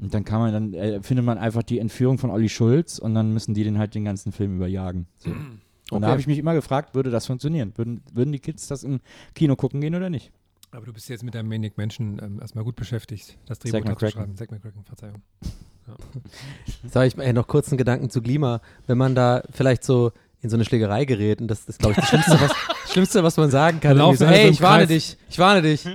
Und 0.00 0.14
dann 0.14 0.24
kann 0.24 0.38
man, 0.40 0.52
dann 0.52 0.72
äh, 0.74 1.02
findet 1.02 1.24
man 1.26 1.36
einfach 1.38 1.62
die 1.64 1.78
Entführung 1.80 2.18
von 2.18 2.30
Olli 2.30 2.48
Schulz 2.48 2.98
und 2.98 3.14
dann 3.14 3.32
müssen 3.32 3.54
die 3.54 3.64
den 3.64 3.78
halt 3.78 3.94
den 3.94 4.04
ganzen 4.04 4.32
Film 4.32 4.56
überjagen. 4.56 5.06
So. 5.18 5.30
Und 5.30 5.60
Okay. 5.90 6.00
da 6.00 6.08
habe 6.08 6.20
ich 6.20 6.26
mich 6.26 6.38
immer 6.38 6.54
gefragt, 6.54 6.94
würde 6.94 7.10
das 7.10 7.26
funktionieren? 7.26 7.72
Würden, 7.76 8.02
würden 8.12 8.32
die 8.32 8.38
Kids 8.38 8.68
das 8.68 8.84
im 8.84 9.00
Kino 9.34 9.54
gucken 9.54 9.80
gehen 9.82 9.94
oder 9.94 10.08
nicht? 10.10 10.32
Aber 10.74 10.86
du 10.86 10.92
bist 10.92 11.08
jetzt 11.08 11.22
mit 11.22 11.36
deinem 11.36 11.48
Maniac 11.48 11.78
Menschen 11.78 12.20
ähm, 12.20 12.40
erstmal 12.40 12.64
gut 12.64 12.74
beschäftigt, 12.74 13.38
das 13.46 13.60
Drehbuch 13.60 13.84
McCracken. 13.84 14.10
schreiben. 14.10 14.36
Zack 14.36 14.50
McCracken, 14.50 14.82
Verzeihung. 14.82 15.22
Sag 16.88 17.06
ich 17.06 17.16
mal, 17.16 17.22
ey, 17.22 17.32
noch 17.32 17.46
kurz 17.46 17.68
einen 17.68 17.78
Gedanken 17.78 18.10
zu 18.10 18.20
Klima. 18.20 18.60
Wenn 18.88 18.98
man 18.98 19.14
da 19.14 19.44
vielleicht 19.50 19.84
so 19.84 20.10
in 20.40 20.50
so 20.50 20.56
eine 20.56 20.64
Schlägerei 20.64 21.04
gerät, 21.04 21.40
und 21.40 21.46
das 21.46 21.66
ist, 21.66 21.78
glaube 21.78 21.92
ich, 21.92 21.96
das 21.98 22.08
Schlimmste, 22.08 22.40
was, 22.40 22.52
Schlimmste, 22.90 23.22
was 23.22 23.36
man 23.36 23.50
sagen 23.52 23.78
kann. 23.78 23.96
So 23.96 24.24
im 24.24 24.32
ich 24.32 24.60
warne 24.60 24.86
Kreis. 24.86 24.88
dich, 24.88 25.16
ich 25.30 25.38
warne 25.38 25.62
dich. 25.62 25.88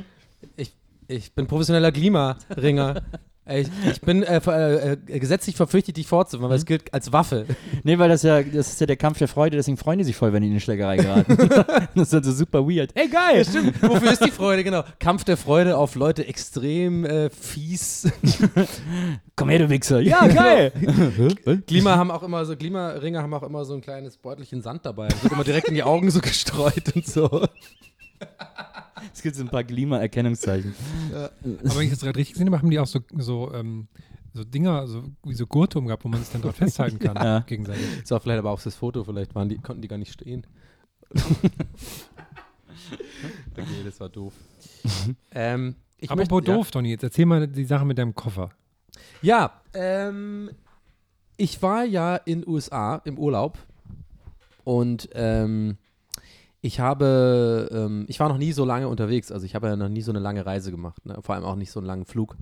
Ich, 0.55 0.73
ich 1.07 1.34
bin 1.34 1.45
professioneller 1.45 1.91
Klimaringer. 1.91 3.01
Ich, 3.52 3.68
ich 3.89 4.02
bin 4.02 4.24
äh, 4.24 4.39
ver- 4.41 4.82
äh, 4.84 4.97
äh, 5.08 5.20
gesetzlich 5.20 5.56
verpflichtet, 5.56 5.97
dich 5.97 6.08
vorzuführen, 6.08 6.50
weil 6.50 6.58
es 6.58 6.66
gilt 6.66 6.93
als 6.93 7.12
Waffe. 7.12 7.45
Nee, 7.84 7.97
weil 8.00 8.10
das 8.10 8.24
ja, 8.24 8.41
das 8.43 8.70
ist 8.70 8.80
ja 8.82 8.88
der 8.88 8.97
Kampf 8.97 9.18
der 9.18 9.28
Freude, 9.28 9.58
deswegen 9.58 9.78
freuen 9.78 9.97
die 10.00 10.06
sich 10.06 10.16
voll, 10.16 10.34
wenn 10.34 10.41
die 10.41 10.47
in 10.47 10.54
eine 10.54 10.60
Schlägerei 10.62 10.97
geraten. 10.97 11.36
das 11.95 12.08
ist 12.08 12.14
halt 12.14 12.26
so 12.26 12.32
super 12.32 12.68
weird. 12.68 12.91
Ey, 12.95 13.08
geil! 13.08 13.45
Stimmt. 13.45 13.82
Wofür 13.82 14.12
ist 14.12 14.24
die 14.26 14.32
Freude? 14.32 14.64
Genau. 14.64 14.84
Kampf 15.00 15.24
der 15.24 15.38
Freude 15.38 15.78
auf 15.78 15.95
Leute 15.95 16.28
extrem 16.28 17.06
äh, 17.06 17.30
fies. 17.30 18.08
Komm 19.36 19.50
her, 19.50 19.60
du 19.60 19.70
Wichser. 19.70 20.02
Ja, 20.02 20.28
geil! 20.28 20.72
Klima 21.68 21.95
haben 21.95 22.12
auch 22.12 22.24
immer 22.24 22.45
so, 22.45 22.56
Klimaringer 22.56 23.22
haben 23.22 23.34
auch 23.34 23.43
immer 23.43 23.66
so 23.66 23.74
ein 23.74 23.82
kleines 23.82 24.18
Beutelchen 24.18 24.62
Sand 24.62 24.86
dabei. 24.86 25.08
Das 25.08 25.24
wird 25.24 25.34
immer 25.34 25.43
direkt 25.43 25.68
in 25.70 25.76
die 25.76 25.84
Augen 25.84 26.12
so 26.12 26.20
gestreut 26.20 26.95
und 26.95 27.06
so. 27.08 27.47
Es 29.14 29.22
gibt 29.22 29.36
so 29.36 29.43
ein 29.43 29.50
paar 29.50 29.64
Klima-Erkennungszeichen. 29.64 30.74
Aber 31.14 31.32
wenn 31.76 31.84
ich 31.84 31.89
das 31.91 32.00
gerade 32.02 32.18
richtig 32.18 32.34
gesehen 32.34 32.47
habe, 32.47 32.58
haben 32.60 32.70
die 32.70 32.80
auch 32.80 32.88
so, 32.88 33.00
so, 33.18 33.54
ähm, 33.54 33.88
so 34.34 34.43
Dinger, 34.43 34.88
so, 34.88 35.04
wie 35.24 35.34
so 35.34 35.47
Gurte 35.47 35.80
umgehabt, 35.80 36.04
wo 36.06 36.10
man 36.10 36.20
sich 36.22 36.30
dann 36.32 36.41
drauf 36.41 36.56
festhalten 36.56 37.00
kann, 37.00 37.16
Ja. 37.24 37.39
gegenseitig. 37.41 37.84
Das 38.02 38.12
war 38.12 38.20
vielleicht 38.20 38.39
aber 38.39 38.52
auch 38.52 38.62
das 38.62 38.76
Foto, 38.76 39.04
vielleicht 39.04 39.36
waren 39.36 39.50
die, 39.50 39.58
konnten 39.58 39.82
die 39.82 39.88
gar 39.88 39.97
nicht 39.97 40.14
stehen. 40.14 40.45
okay, 43.52 43.84
das 43.84 44.00
war 44.00 44.10
doof. 44.10 44.34
ähm, 45.32 45.76
ich 45.97 46.10
Apropos 46.10 46.38
möchte, 46.38 46.52
ja. 46.52 46.58
doof, 46.58 46.72
Donny, 46.72 46.89
jetzt 46.91 47.04
erzähl 47.04 47.26
mal 47.26 47.47
die 47.47 47.66
Sache 47.66 47.86
mit 47.86 47.97
deinem 47.97 48.16
Koffer. 48.16 48.50
Ja, 49.22 49.62
ähm, 49.74 50.50
ich 51.38 51.62
war 51.62 51.84
ja 51.84 52.16
in 52.16 52.47
USA 52.47 52.97
im 53.06 53.18
Urlaub 53.18 53.58
und 54.64 55.10
ähm, 55.14 55.78
ich 56.62 56.80
habe, 56.80 57.70
ähm, 57.72 58.05
ich 58.07 58.20
war 58.20 58.30
noch 58.30 58.38
nie 58.38 58.51
so 58.51 58.66
lange 58.66 58.88
unterwegs, 58.88 59.32
also 59.32 59.45
ich 59.45 59.55
habe 59.55 59.68
ja 59.68 59.76
noch 59.76 59.89
nie 59.89 60.01
so 60.01 60.12
eine 60.12 60.20
lange 60.20 60.45
Reise 60.45 60.72
gemacht, 60.72 61.05
ne? 61.05 61.18
vor 61.22 61.36
allem 61.36 61.45
auch 61.45 61.55
nicht 61.55 61.72
so 61.72 61.80
einen 61.80 61.88
langen 61.88 62.05
Flug. 62.05 62.36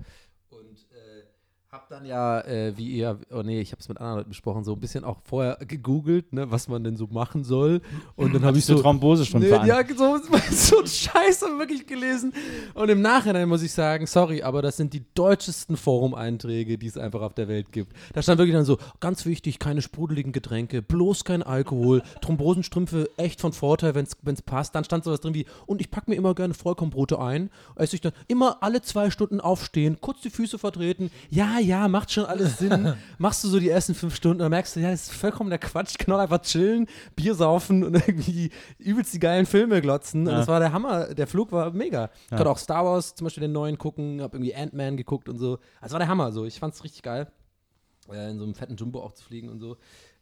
Habe 1.70 1.84
dann 1.90 2.06
ja, 2.06 2.40
äh, 2.46 2.74
wie 2.78 2.86
ihr, 2.92 3.18
oh 3.30 3.42
nee, 3.42 3.60
ich 3.60 3.72
habe 3.72 3.80
es 3.80 3.90
mit 3.90 3.98
anderen 3.98 4.16
Leuten 4.16 4.30
besprochen, 4.30 4.64
so 4.64 4.72
ein 4.72 4.80
bisschen 4.80 5.04
auch 5.04 5.18
vorher 5.24 5.58
gegoogelt, 5.66 6.32
ne, 6.32 6.50
was 6.50 6.66
man 6.66 6.82
denn 6.82 6.96
so 6.96 7.08
machen 7.08 7.44
soll. 7.44 7.82
Und 8.16 8.34
dann 8.34 8.42
habe 8.42 8.56
ich 8.56 8.64
so 8.64 8.80
Thrombose 8.80 9.26
schon 9.26 9.42
Nee, 9.42 9.50
ja, 9.50 9.84
so, 9.86 10.16
so 10.50 10.78
ein 10.80 10.86
Scheiß 10.86 11.42
habe 11.42 11.52
ich 11.52 11.58
wirklich 11.58 11.86
gelesen. 11.86 12.32
Und 12.72 12.88
im 12.88 13.02
Nachhinein 13.02 13.50
muss 13.50 13.62
ich 13.62 13.72
sagen, 13.72 14.06
sorry, 14.06 14.42
aber 14.42 14.62
das 14.62 14.78
sind 14.78 14.94
die 14.94 15.04
deutschesten 15.12 15.76
Forum-Einträge, 15.76 16.78
die 16.78 16.86
es 16.86 16.96
einfach 16.96 17.20
auf 17.20 17.34
der 17.34 17.48
Welt 17.48 17.70
gibt. 17.70 17.92
Da 18.14 18.22
stand 18.22 18.38
wirklich 18.38 18.56
dann 18.56 18.64
so, 18.64 18.78
ganz 19.00 19.26
wichtig, 19.26 19.58
keine 19.58 19.82
sprudeligen 19.82 20.32
Getränke, 20.32 20.80
bloß 20.80 21.24
kein 21.24 21.42
Alkohol, 21.42 22.00
Thrombosenstrümpfe 22.22 23.10
echt 23.18 23.42
von 23.42 23.52
Vorteil, 23.52 23.94
wenn 23.94 24.06
es 24.06 24.42
passt. 24.42 24.74
Dann 24.74 24.84
stand 24.84 25.04
sowas 25.04 25.20
drin 25.20 25.34
wie, 25.34 25.44
und 25.66 25.82
ich 25.82 25.90
packe 25.90 26.10
mir 26.10 26.16
immer 26.16 26.34
gerne 26.34 26.54
Vollkornbrote 26.54 27.18
ein. 27.18 27.50
Esse 27.76 27.96
ich 27.96 28.00
dann 28.00 28.12
immer 28.26 28.62
alle 28.62 28.80
zwei 28.80 29.10
Stunden 29.10 29.42
aufstehen, 29.42 29.98
kurz 30.00 30.22
die 30.22 30.30
Füße 30.30 30.58
vertreten. 30.58 31.10
Ja, 31.28 31.57
ja, 31.58 31.88
macht 31.88 32.10
schon 32.12 32.24
alles 32.26 32.58
Sinn. 32.58 32.94
Machst 33.18 33.44
du 33.44 33.48
so 33.48 33.58
die 33.58 33.68
ersten 33.68 33.94
fünf 33.94 34.14
Stunden, 34.14 34.38
dann 34.38 34.50
merkst 34.50 34.76
du, 34.76 34.80
ja, 34.80 34.90
das 34.90 35.04
ist 35.08 35.12
vollkommen 35.12 35.50
der 35.50 35.58
Quatsch. 35.58 35.90
Ich 35.92 35.98
kann 35.98 36.14
auch 36.14 36.18
einfach 36.18 36.40
chillen, 36.42 36.86
Bier 37.16 37.34
saufen 37.34 37.84
und 37.84 37.94
irgendwie 37.94 38.50
übelst 38.78 39.12
die 39.14 39.18
geilen 39.18 39.46
Filme 39.46 39.80
glotzen. 39.80 40.22
Und 40.26 40.32
Ja. 40.32 40.38
das 40.38 40.48
war 40.48 40.60
der 40.60 40.72
Hammer. 40.72 41.14
Der 41.14 41.26
Flug 41.26 41.52
war 41.52 41.70
mega. 41.72 42.10
Ich 42.26 42.30
Ja. 42.30 42.36
konnte 42.38 42.50
auch 42.50 42.58
Star 42.58 42.84
Wars 42.84 43.14
zum 43.14 43.24
Beispiel 43.24 43.42
den 43.42 43.52
neuen 43.52 43.78
gucken, 43.78 44.20
hab 44.22 44.34
irgendwie 44.34 44.54
Ant-Man 44.54 44.96
geguckt 44.96 45.28
und 45.28 45.38
so. 45.38 45.58
Das 45.82 45.92
war 45.92 45.98
der 45.98 46.08
Hammer. 46.08 46.32
So. 46.32 46.44
Ich 46.44 46.58
fand's 46.58 46.82
richtig 46.84 47.02
geil, 47.02 47.26
äh, 48.12 48.30
in 48.30 48.38
so 48.38 48.44
einem 48.44 48.54
fetten 48.54 48.76
Jumbo 48.76 49.00
auch 49.02 49.12
zu 49.12 49.24
fliegen 49.24 49.48
und 49.48 49.60
so. 49.60 49.76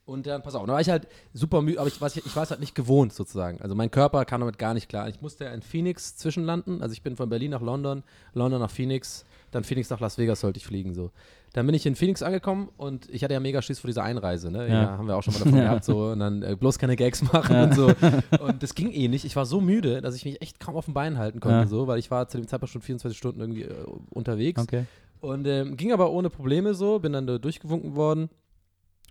Und 0.04 0.24
dann, 0.28 0.40
pass 0.40 0.54
auf, 0.54 0.64
da 0.66 0.72
war 0.74 0.80
ich 0.80 0.88
halt 0.88 1.08
super 1.32 1.62
müde, 1.62 1.80
aber 1.80 1.88
ich, 1.88 2.00
was, 2.00 2.16
ich, 2.16 2.24
ich 2.24 2.36
war 2.36 2.44
es 2.44 2.50
halt 2.50 2.60
nicht 2.60 2.76
gewohnt 2.76 3.12
sozusagen. 3.12 3.60
Also 3.60 3.74
mein 3.74 3.90
Körper 3.90 4.24
kam 4.24 4.40
damit 4.40 4.56
gar 4.56 4.72
nicht 4.72 4.88
klar. 4.88 5.08
Ich 5.08 5.20
musste 5.20 5.46
ja 5.46 5.50
in 5.50 5.62
Phoenix 5.62 6.16
zwischenlanden. 6.16 6.80
Also 6.80 6.92
ich 6.92 7.02
bin 7.02 7.16
von 7.16 7.28
Berlin 7.28 7.50
nach 7.50 7.60
London, 7.60 8.04
London 8.32 8.60
nach 8.60 8.70
Phoenix, 8.70 9.24
dann 9.56 9.64
Phoenix 9.64 9.90
nach 9.90 9.98
Las 10.00 10.16
Vegas 10.18 10.40
sollte 10.40 10.58
ich 10.58 10.66
fliegen 10.66 10.94
so. 10.94 11.10
Dann 11.52 11.66
bin 11.66 11.74
ich 11.74 11.84
in 11.86 11.96
Phoenix 11.96 12.22
angekommen 12.22 12.68
und 12.76 13.08
ich 13.10 13.24
hatte 13.24 13.34
ja 13.34 13.40
mega 13.40 13.60
Schiss 13.62 13.78
vor 13.80 13.88
dieser 13.88 14.04
Einreise, 14.04 14.50
ne? 14.50 14.68
Ja, 14.68 14.74
Ja. 14.82 14.98
haben 14.98 15.08
wir 15.08 15.16
auch 15.16 15.22
schon 15.22 15.32
mal 15.34 15.40
davon 15.40 15.54
Ja. 15.58 15.64
gehabt, 15.64 15.84
so 15.84 16.10
und 16.12 16.20
dann 16.20 16.42
äh, 16.42 16.54
bloß 16.54 16.78
keine 16.78 16.96
Gags 16.96 17.22
machen 17.32 17.56
und 17.56 17.74
so. 17.74 17.86
Und 18.40 18.62
das 18.62 18.74
ging 18.74 18.92
eh 18.92 19.08
nicht. 19.08 19.24
Ich 19.24 19.34
war 19.36 19.46
so 19.46 19.60
müde, 19.60 20.00
dass 20.02 20.14
ich 20.14 20.24
mich 20.24 20.40
echt 20.42 20.60
kaum 20.60 20.76
auf 20.76 20.84
den 20.84 20.94
Beinen 20.94 21.18
halten 21.18 21.40
konnte, 21.40 21.56
Ja. 21.60 21.66
so, 21.66 21.86
weil 21.86 21.98
ich 21.98 22.10
war 22.10 22.28
zu 22.28 22.38
dem 22.38 22.46
Zeitpunkt 22.46 22.72
schon 22.72 22.82
24 22.82 23.16
Stunden 23.18 23.40
irgendwie 23.40 23.62
äh, 23.62 23.84
unterwegs. 24.10 24.60
Okay. 24.62 24.84
Und 25.20 25.46
ähm, 25.46 25.76
ging 25.76 25.92
aber 25.92 26.10
ohne 26.12 26.30
Probleme 26.30 26.74
so, 26.74 26.98
bin 26.98 27.12
dann 27.12 27.26
da 27.26 27.38
durchgewunken 27.38 27.96
worden. 27.96 28.28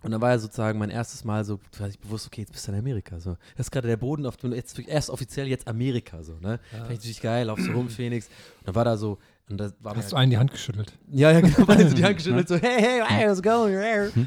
Und 0.02 0.10
dann 0.12 0.20
war 0.20 0.30
ja 0.30 0.38
sozusagen 0.38 0.78
mein 0.78 0.90
erstes 0.90 1.24
Mal 1.24 1.44
so, 1.44 1.58
weiß 1.78 1.94
ich 1.94 1.98
bewusst, 1.98 2.26
okay, 2.26 2.42
jetzt 2.42 2.52
bist 2.52 2.68
du 2.68 2.72
in 2.72 2.78
Amerika. 2.78 3.18
So. 3.18 3.36
Das 3.56 3.66
ist 3.66 3.70
gerade 3.72 3.88
der 3.88 3.96
Boden 3.96 4.24
auf 4.26 4.36
dem, 4.36 4.52
jetzt 4.52 4.78
erst 4.78 5.10
offiziell 5.10 5.48
jetzt 5.48 5.66
Amerika. 5.66 6.22
So, 6.22 6.34
ne? 6.34 6.60
Fand 6.70 6.84
ich 6.90 6.96
natürlich 6.98 7.20
geil, 7.22 7.46
laufst 7.46 7.64
so 7.66 7.72
rum, 7.72 7.88
Phoenix. 7.88 8.26
Und 8.60 8.68
dann 8.68 8.74
war 8.76 8.84
da 8.84 8.96
so, 8.96 9.18
und 9.50 9.58
das 9.58 9.74
war 9.80 9.96
Hast 9.96 10.12
du 10.12 10.16
einen 10.16 10.30
die 10.30 10.38
Hand 10.38 10.50
geschüttelt? 10.50 10.92
ja, 11.10 11.30
ja, 11.30 11.40
genau, 11.40 11.68
weil 11.68 11.88
so 11.88 11.94
die 11.96 12.04
Hand 12.04 12.16
geschüttelt, 12.18 12.48
so, 12.48 12.56
hey, 12.56 12.80
hey, 12.80 13.02
hey, 13.06 13.28
how's 13.28 13.38
it 13.38 13.44
going? 13.44 13.74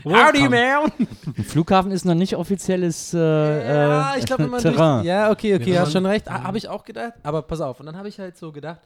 Howdy, 0.06 0.48
man! 0.50 0.92
Ein 1.38 1.44
Flughafen 1.44 1.92
ist 1.92 2.06
noch 2.06 2.16
nicht 2.16 2.36
offizielles 2.36 3.14
äh, 3.14 3.18
Ja, 3.20 4.16
äh, 4.16 4.20
ich 4.20 4.26
glaube, 4.26 4.44
wenn 4.44 4.50
man 4.52 4.62
durch, 4.64 4.76
Terrain. 4.76 5.06
Ja, 5.06 5.32
okay, 5.32 5.56
okay, 5.56 5.74
Ja, 5.74 5.82
hast 5.82 5.92
schon 5.92 6.06
recht. 6.06 6.30
Habe 6.30 6.58
ich 6.58 6.68
auch 6.68 6.84
gedacht. 6.86 7.14
Aber 7.24 7.42
pass 7.42 7.62
auf. 7.62 7.80
Und 7.80 7.86
dann 7.86 7.98
habe 7.98 8.08
ich 8.08 8.20
halt 8.20 8.38
so 8.38 8.52
gedacht, 8.52 8.80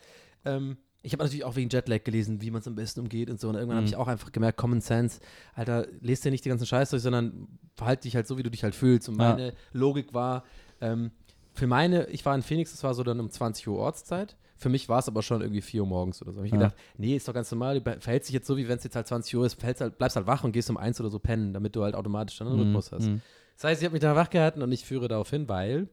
ähm, 0.45 0.77
ich 1.05 1.11
habe 1.13 1.21
natürlich 1.23 1.43
auch 1.43 1.55
wegen 1.57 1.69
Jetlag 1.69 2.03
gelesen, 2.05 2.41
wie 2.41 2.49
man 2.49 2.61
es 2.61 2.67
am 2.67 2.75
besten 2.75 3.01
umgeht 3.01 3.29
und 3.29 3.39
so. 3.39 3.49
Und 3.49 3.55
irgendwann 3.55 3.75
habe 3.77 3.83
Mhm. 3.85 3.89
ich 3.89 3.95
auch 3.97 4.07
einfach 4.07 4.31
gemerkt, 4.31 4.57
Common 4.57 4.79
Sense, 4.81 5.19
Alter, 5.53 5.85
lest 5.99 6.23
dir 6.25 6.31
nicht 6.31 6.45
die 6.45 6.49
ganzen 6.49 6.65
Scheiß 6.65 6.91
durch, 6.91 7.01
sondern 7.03 7.47
verhalte 7.75 8.03
dich 8.03 8.15
halt 8.15 8.25
so, 8.25 8.37
wie 8.37 8.43
du 8.43 8.49
dich 8.49 8.63
halt 8.63 8.73
fühlst. 8.73 9.09
Und 9.09 9.19
Ja. 9.19 9.31
meine 9.33 9.53
Logik 9.73 10.13
war, 10.13 10.45
ähm, 10.81 11.11
für 11.53 11.67
meine, 11.67 12.05
ich 12.07 12.25
war 12.25 12.33
in 12.33 12.41
Phoenix, 12.41 12.71
das 12.71 12.83
war 12.83 12.93
so 12.93 13.03
dann 13.03 13.19
um 13.19 13.29
20 13.29 13.67
Uhr 13.67 13.77
Ortszeit. 13.77 14.35
Für 14.63 14.69
mich 14.69 14.87
war 14.87 14.99
es 14.99 15.09
aber 15.09 15.21
schon 15.21 15.41
irgendwie 15.41 15.61
4 15.61 15.81
Uhr 15.81 15.87
morgens 15.87 16.21
oder 16.21 16.31
so. 16.31 16.39
Hab 16.39 16.45
ich 16.45 16.53
Ja. 16.53 16.57
gedacht, 16.59 16.75
nee, 16.97 17.17
ist 17.17 17.27
doch 17.27 17.33
ganz 17.33 17.51
normal, 17.51 17.81
du 17.81 17.99
verhältst 17.99 18.29
dich 18.29 18.33
jetzt 18.33 18.47
so, 18.47 18.55
wie 18.55 18.69
wenn 18.69 18.77
es 18.77 18.83
jetzt 18.85 18.95
halt 18.95 19.05
20 19.07 19.35
Uhr 19.35 19.45
ist, 19.45 19.61
halt, 19.61 19.97
bleibst 19.97 20.15
halt 20.15 20.25
wach 20.25 20.45
und 20.45 20.53
gehst 20.53 20.69
um 20.69 20.77
1 20.77 21.01
oder 21.01 21.09
so 21.09 21.19
pennen, 21.19 21.51
damit 21.53 21.75
du 21.75 21.83
halt 21.83 21.95
automatisch 21.95 22.37
dann 22.37 22.47
einen 22.47 22.55
Mhm, 22.57 22.63
Rhythmus 22.67 22.91
hast. 22.93 23.07
mhm. 23.07 23.21
Das 23.57 23.65
heißt, 23.65 23.81
ich 23.81 23.85
habe 23.85 23.93
mich 23.93 24.01
da 24.01 24.15
wach 24.15 24.29
gehalten 24.29 24.61
und 24.61 24.71
ich 24.71 24.85
führe 24.85 25.09
darauf 25.09 25.29
hin, 25.29 25.49
weil 25.49 25.89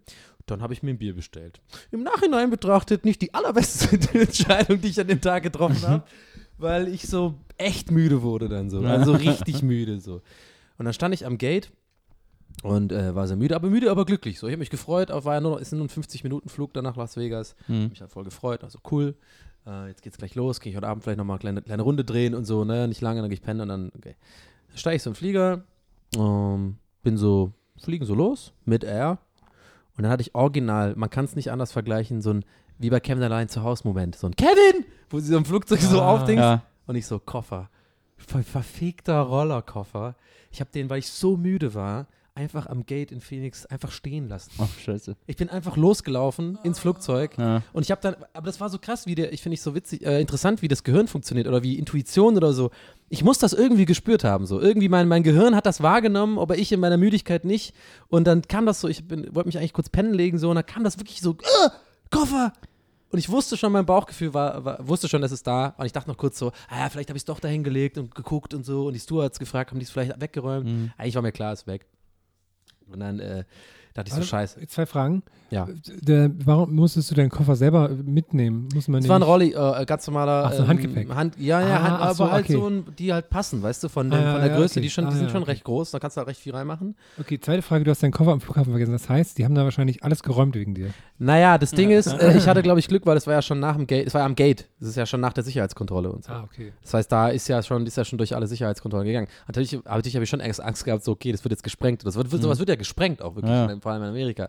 dann 0.46 0.62
habe 0.62 0.72
ich 0.72 0.82
mir 0.84 0.90
ein 0.90 0.98
Bier 0.98 1.14
bestellt. 1.16 1.60
Im 1.90 2.04
Nachhinein 2.04 2.48
betrachtet 2.48 3.04
nicht 3.04 3.20
die 3.22 3.34
allerbeste 3.34 3.96
Entscheidung, 4.18 4.80
die 4.80 4.88
ich 4.88 5.00
an 5.00 5.08
dem 5.08 5.20
Tag 5.20 5.42
getroffen 5.42 5.82
habe, 5.82 6.04
weil 6.58 6.86
ich 6.86 7.08
so 7.08 7.34
echt 7.58 7.90
müde 7.90 8.22
wurde 8.22 8.48
dann 8.48 8.70
so. 8.70 8.78
Also 8.80 9.12
richtig 9.16 9.62
müde 9.62 10.00
so. 10.00 10.22
Und 10.78 10.84
dann 10.84 10.94
stand 10.94 11.12
ich 11.12 11.26
am 11.26 11.38
Gate 11.38 11.70
und 12.62 12.92
äh, 12.92 13.14
war 13.14 13.26
sehr 13.26 13.36
müde, 13.36 13.54
aber 13.56 13.70
müde, 13.70 13.90
aber 13.90 14.04
glücklich. 14.04 14.38
So, 14.38 14.46
ich 14.46 14.52
habe 14.52 14.60
mich 14.60 14.70
gefreut, 14.70 15.10
auf 15.10 15.24
war 15.24 15.34
ja 15.34 15.40
nur 15.40 15.52
noch, 15.52 15.58
ist 15.60 15.72
nur 15.72 15.84
ein 15.84 15.88
50 15.88 16.24
Minuten 16.24 16.48
Flug 16.48 16.72
dann 16.74 16.84
nach 16.84 16.96
Las 16.96 17.16
Vegas. 17.16 17.56
Mhm. 17.68 17.88
mich 17.88 18.00
halt 18.00 18.10
voll 18.10 18.24
gefreut, 18.24 18.64
also 18.64 18.78
cool. 18.90 19.14
Äh, 19.66 19.88
jetzt 19.88 20.02
geht's 20.02 20.18
gleich 20.18 20.34
los, 20.34 20.60
gehe 20.60 20.70
ich 20.70 20.76
heute 20.76 20.88
Abend 20.88 21.02
vielleicht 21.04 21.18
nochmal 21.18 21.34
eine 21.34 21.40
kleine, 21.40 21.62
kleine 21.62 21.82
Runde 21.82 22.04
drehen 22.04 22.34
und 22.34 22.44
so, 22.44 22.64
ne? 22.64 22.88
Nicht 22.88 23.00
lange, 23.00 23.20
dann 23.20 23.30
gehe 23.30 23.34
ich 23.34 23.42
pennen 23.42 23.60
und 23.62 23.68
dann, 23.68 23.92
okay. 23.96 24.14
Steige 24.74 24.96
ich 24.96 25.02
so 25.02 25.10
in 25.10 25.14
den 25.14 25.18
Flieger, 25.18 25.62
ähm, 26.16 26.76
bin 27.02 27.16
so, 27.16 27.52
fliegen 27.78 28.04
so 28.04 28.14
los, 28.14 28.52
mit 28.64 28.84
Air. 28.84 29.18
Und 29.96 30.04
dann 30.04 30.12
hatte 30.12 30.22
ich 30.22 30.34
original, 30.34 30.94
man 30.96 31.10
kann 31.10 31.24
es 31.24 31.36
nicht 31.36 31.50
anders 31.50 31.72
vergleichen, 31.72 32.22
so 32.22 32.30
ein, 32.32 32.44
wie 32.78 32.88
bei 32.90 33.00
Kevin 33.00 33.22
allein 33.22 33.48
zu 33.48 33.62
Hause 33.62 33.82
Moment, 33.86 34.16
so 34.16 34.26
ein 34.26 34.36
Kevin, 34.36 34.84
wo 35.10 35.18
sie 35.20 35.28
so 35.32 35.36
im 35.36 35.44
Flugzeug 35.44 35.80
so 35.80 36.00
Ah, 36.00 36.12
aufdingst. 36.14 36.40
Ja. 36.42 36.62
Und 36.86 36.96
ich 36.96 37.06
so, 37.06 37.18
Koffer. 37.18 37.68
Ver 38.16 38.42
verfegter 38.42 39.20
Rollerkoffer. 39.20 40.14
Ich 40.50 40.60
habe 40.60 40.70
den, 40.72 40.88
weil 40.90 40.98
ich 41.00 41.08
so 41.08 41.36
müde 41.36 41.74
war, 41.74 42.06
einfach 42.40 42.66
am 42.66 42.86
Gate 42.86 43.12
in 43.12 43.20
Phoenix 43.20 43.66
einfach 43.66 43.90
stehen 43.92 44.28
lassen. 44.28 44.50
Oh, 44.58 44.66
scheiße. 44.82 45.14
Ich 45.26 45.36
bin 45.36 45.50
einfach 45.50 45.76
losgelaufen 45.76 46.58
ins 46.62 46.78
Flugzeug 46.78 47.36
Ja. 47.38 47.62
und 47.74 47.82
ich 47.82 47.90
habe 47.90 48.00
dann, 48.00 48.16
aber 48.32 48.46
das 48.46 48.60
war 48.60 48.70
so 48.70 48.78
krass, 48.78 49.06
wie 49.06 49.14
der, 49.14 49.32
ich 49.32 49.42
finde 49.42 49.54
ich 49.54 49.62
so 49.62 49.74
witzig, 49.74 50.04
äh, 50.04 50.20
interessant, 50.20 50.62
wie 50.62 50.68
das 50.68 50.82
Gehirn 50.82 51.06
funktioniert 51.06 51.46
oder 51.46 51.62
wie 51.62 51.78
Intuition 51.78 52.36
oder 52.36 52.52
so. 52.52 52.70
Ich 53.10 53.22
muss 53.22 53.38
das 53.38 53.52
irgendwie 53.52 53.84
gespürt 53.84 54.24
haben, 54.24 54.46
so. 54.46 54.60
Irgendwie 54.60 54.88
mein, 54.88 55.06
mein 55.08 55.22
Gehirn 55.22 55.54
hat 55.54 55.66
das 55.66 55.82
wahrgenommen, 55.82 56.38
aber 56.38 56.56
ich 56.58 56.72
in 56.72 56.80
meiner 56.80 56.96
Müdigkeit 56.96 57.44
nicht. 57.44 57.74
Und 58.08 58.24
dann 58.26 58.42
kam 58.42 58.64
das 58.66 58.80
so, 58.80 58.88
ich 58.88 59.04
wollte 59.10 59.46
mich 59.48 59.58
eigentlich 59.58 59.72
kurz 59.74 59.88
pennen 59.90 60.14
legen, 60.14 60.38
so, 60.38 60.48
und 60.48 60.54
dann 60.56 60.66
kam 60.66 60.82
das 60.84 60.98
wirklich 60.98 61.20
so, 61.20 61.32
äh, 61.32 61.70
Koffer! 62.10 62.52
Und 63.12 63.18
ich 63.18 63.28
wusste 63.28 63.56
schon, 63.56 63.72
mein 63.72 63.86
Bauchgefühl 63.86 64.34
war, 64.34 64.64
war 64.64 64.86
wusste 64.86 65.08
schon, 65.08 65.20
dass 65.20 65.32
es 65.32 65.42
da. 65.42 65.74
Und 65.78 65.84
ich 65.86 65.90
dachte 65.92 66.08
noch 66.08 66.16
kurz 66.16 66.38
so, 66.38 66.52
ah, 66.68 66.78
ja, 66.78 66.88
vielleicht 66.88 67.08
habe 67.08 67.16
ich 67.16 67.22
es 67.22 67.24
doch 67.24 67.40
dahin 67.40 67.64
gelegt 67.64 67.98
und 67.98 68.14
geguckt 68.14 68.54
und 68.54 68.64
so. 68.64 68.86
Und 68.86 68.92
die 68.92 69.00
Stewards 69.00 69.40
gefragt, 69.40 69.72
haben 69.72 69.80
die 69.80 69.84
es 69.84 69.90
vielleicht 69.90 70.20
weggeräumt? 70.20 70.66
Mhm. 70.66 70.92
Eigentlich 70.96 71.16
war 71.16 71.22
mir 71.22 71.32
klar, 71.32 71.52
ist 71.52 71.66
weg. 71.66 71.86
Und 72.92 73.00
dann 73.00 73.20
äh, 73.20 73.44
dachte 73.94 74.08
ich 74.08 74.12
so, 74.14 74.18
Warte, 74.18 74.28
scheiße. 74.28 74.66
Zwei 74.68 74.86
Fragen. 74.86 75.22
Ja. 75.50 75.66
Der, 76.00 76.30
warum 76.44 76.74
musstest 76.76 77.10
du 77.10 77.14
deinen 77.16 77.28
Koffer 77.30 77.56
selber 77.56 77.88
mitnehmen? 77.88 78.68
Muss 78.72 78.86
man 78.86 78.98
Es 78.98 79.02
nicht- 79.02 79.08
war 79.10 79.18
ein 79.18 79.22
Rolli, 79.22 79.52
äh, 79.52 79.84
ganz 79.84 80.06
normaler. 80.06 80.44
Ach 80.46 80.52
so, 80.52 80.68
Handgepäck. 80.68 81.08
Hand, 81.12 81.34
ja, 81.38 81.60
ja, 81.60 81.66
Ah, 81.76 81.82
Hand, 81.82 82.00
aber 82.02 82.14
so, 82.14 82.30
halt 82.30 82.44
okay. 82.44 82.52
so, 82.52 82.68
ein, 82.68 82.84
die 82.96 83.12
halt 83.12 83.30
passen, 83.30 83.60
weißt 83.62 83.82
du, 83.82 83.88
von, 83.88 84.08
dem, 84.10 84.20
Ah, 84.20 84.32
von 84.32 84.40
der 84.42 84.50
ja, 84.52 84.56
Größe. 84.56 84.74
okay. 84.74 84.80
Die, 84.82 84.90
schon, 84.90 85.06
die 85.06 85.08
Ah, 85.10 85.14
sind 85.16 85.24
ja, 85.24 85.30
schon 85.30 85.42
okay. 85.42 85.50
recht 85.50 85.64
groß, 85.64 85.90
da 85.90 85.98
kannst 85.98 86.16
du 86.16 86.18
halt 86.18 86.28
recht 86.28 86.40
viel 86.40 86.54
reinmachen. 86.54 86.94
Okay, 87.18 87.40
zweite 87.40 87.62
Frage, 87.62 87.82
du 87.82 87.90
hast 87.90 88.00
deinen 88.02 88.12
Koffer 88.12 88.30
am 88.30 88.40
Flughafen 88.40 88.70
vergessen. 88.72 88.92
Das 88.92 89.08
heißt, 89.08 89.38
die 89.38 89.44
haben 89.44 89.56
da 89.56 89.64
wahrscheinlich 89.64 90.04
alles 90.04 90.22
geräumt 90.22 90.54
wegen 90.54 90.74
dir. 90.74 90.90
Naja, 91.18 91.58
das 91.58 91.72
Ding 91.72 91.90
ist, 91.90 92.06
äh, 92.06 92.36
ich 92.38 92.46
hatte, 92.46 92.62
glaube 92.62 92.78
ich, 92.80 92.86
Glück, 92.88 93.04
weil 93.04 93.16
es 93.16 93.26
war 93.26 93.34
ja 93.34 93.42
schon 93.42 93.58
nach 93.58 93.76
dem 93.76 93.86
Gate, 93.88 94.06
es 94.06 94.14
war 94.14 94.20
ja 94.20 94.26
am 94.26 94.36
Gate. 94.36 94.68
Das 94.78 94.88
ist 94.90 94.96
ja 94.96 95.04
schon 95.04 95.20
nach 95.20 95.32
der 95.32 95.42
Sicherheitskontrolle 95.44 96.12
und 96.12 96.24
so. 96.24 96.32
okay. 96.32 96.72
Das 96.82 96.94
heißt, 96.94 97.10
da 97.10 97.28
ist 97.28 97.48
ja 97.48 97.60
schon, 97.62 97.84
ist 97.86 97.96
ja 97.96 98.04
schon 98.04 98.18
durch 98.18 98.36
alle 98.36 98.46
Sicherheitskontrollen 98.46 99.06
gegangen. 99.06 99.26
Natürlich, 99.48 99.72
natürlich 99.84 100.14
habe 100.14 100.22
ich 100.24 100.30
schon 100.30 100.40
Angst, 100.40 100.84
gehabt, 100.84 101.02
so, 101.04 101.10
okay, 101.12 101.32
das 101.32 101.42
wird 101.44 101.50
jetzt 101.52 101.62
gesprengt. 101.64 102.06
Das 102.06 102.14
wird, 102.16 102.30
wird, 102.30 102.40
Sowas 102.42 102.58
wird 102.60 102.68
ja 102.68 102.76
gesprengt, 102.76 103.20
auch 103.20 103.34
wirklich, 103.34 103.52
Ja. 103.52 103.66
Vor 103.80 103.92
allem 103.92 104.02
in 104.02 104.08
Amerika. 104.10 104.48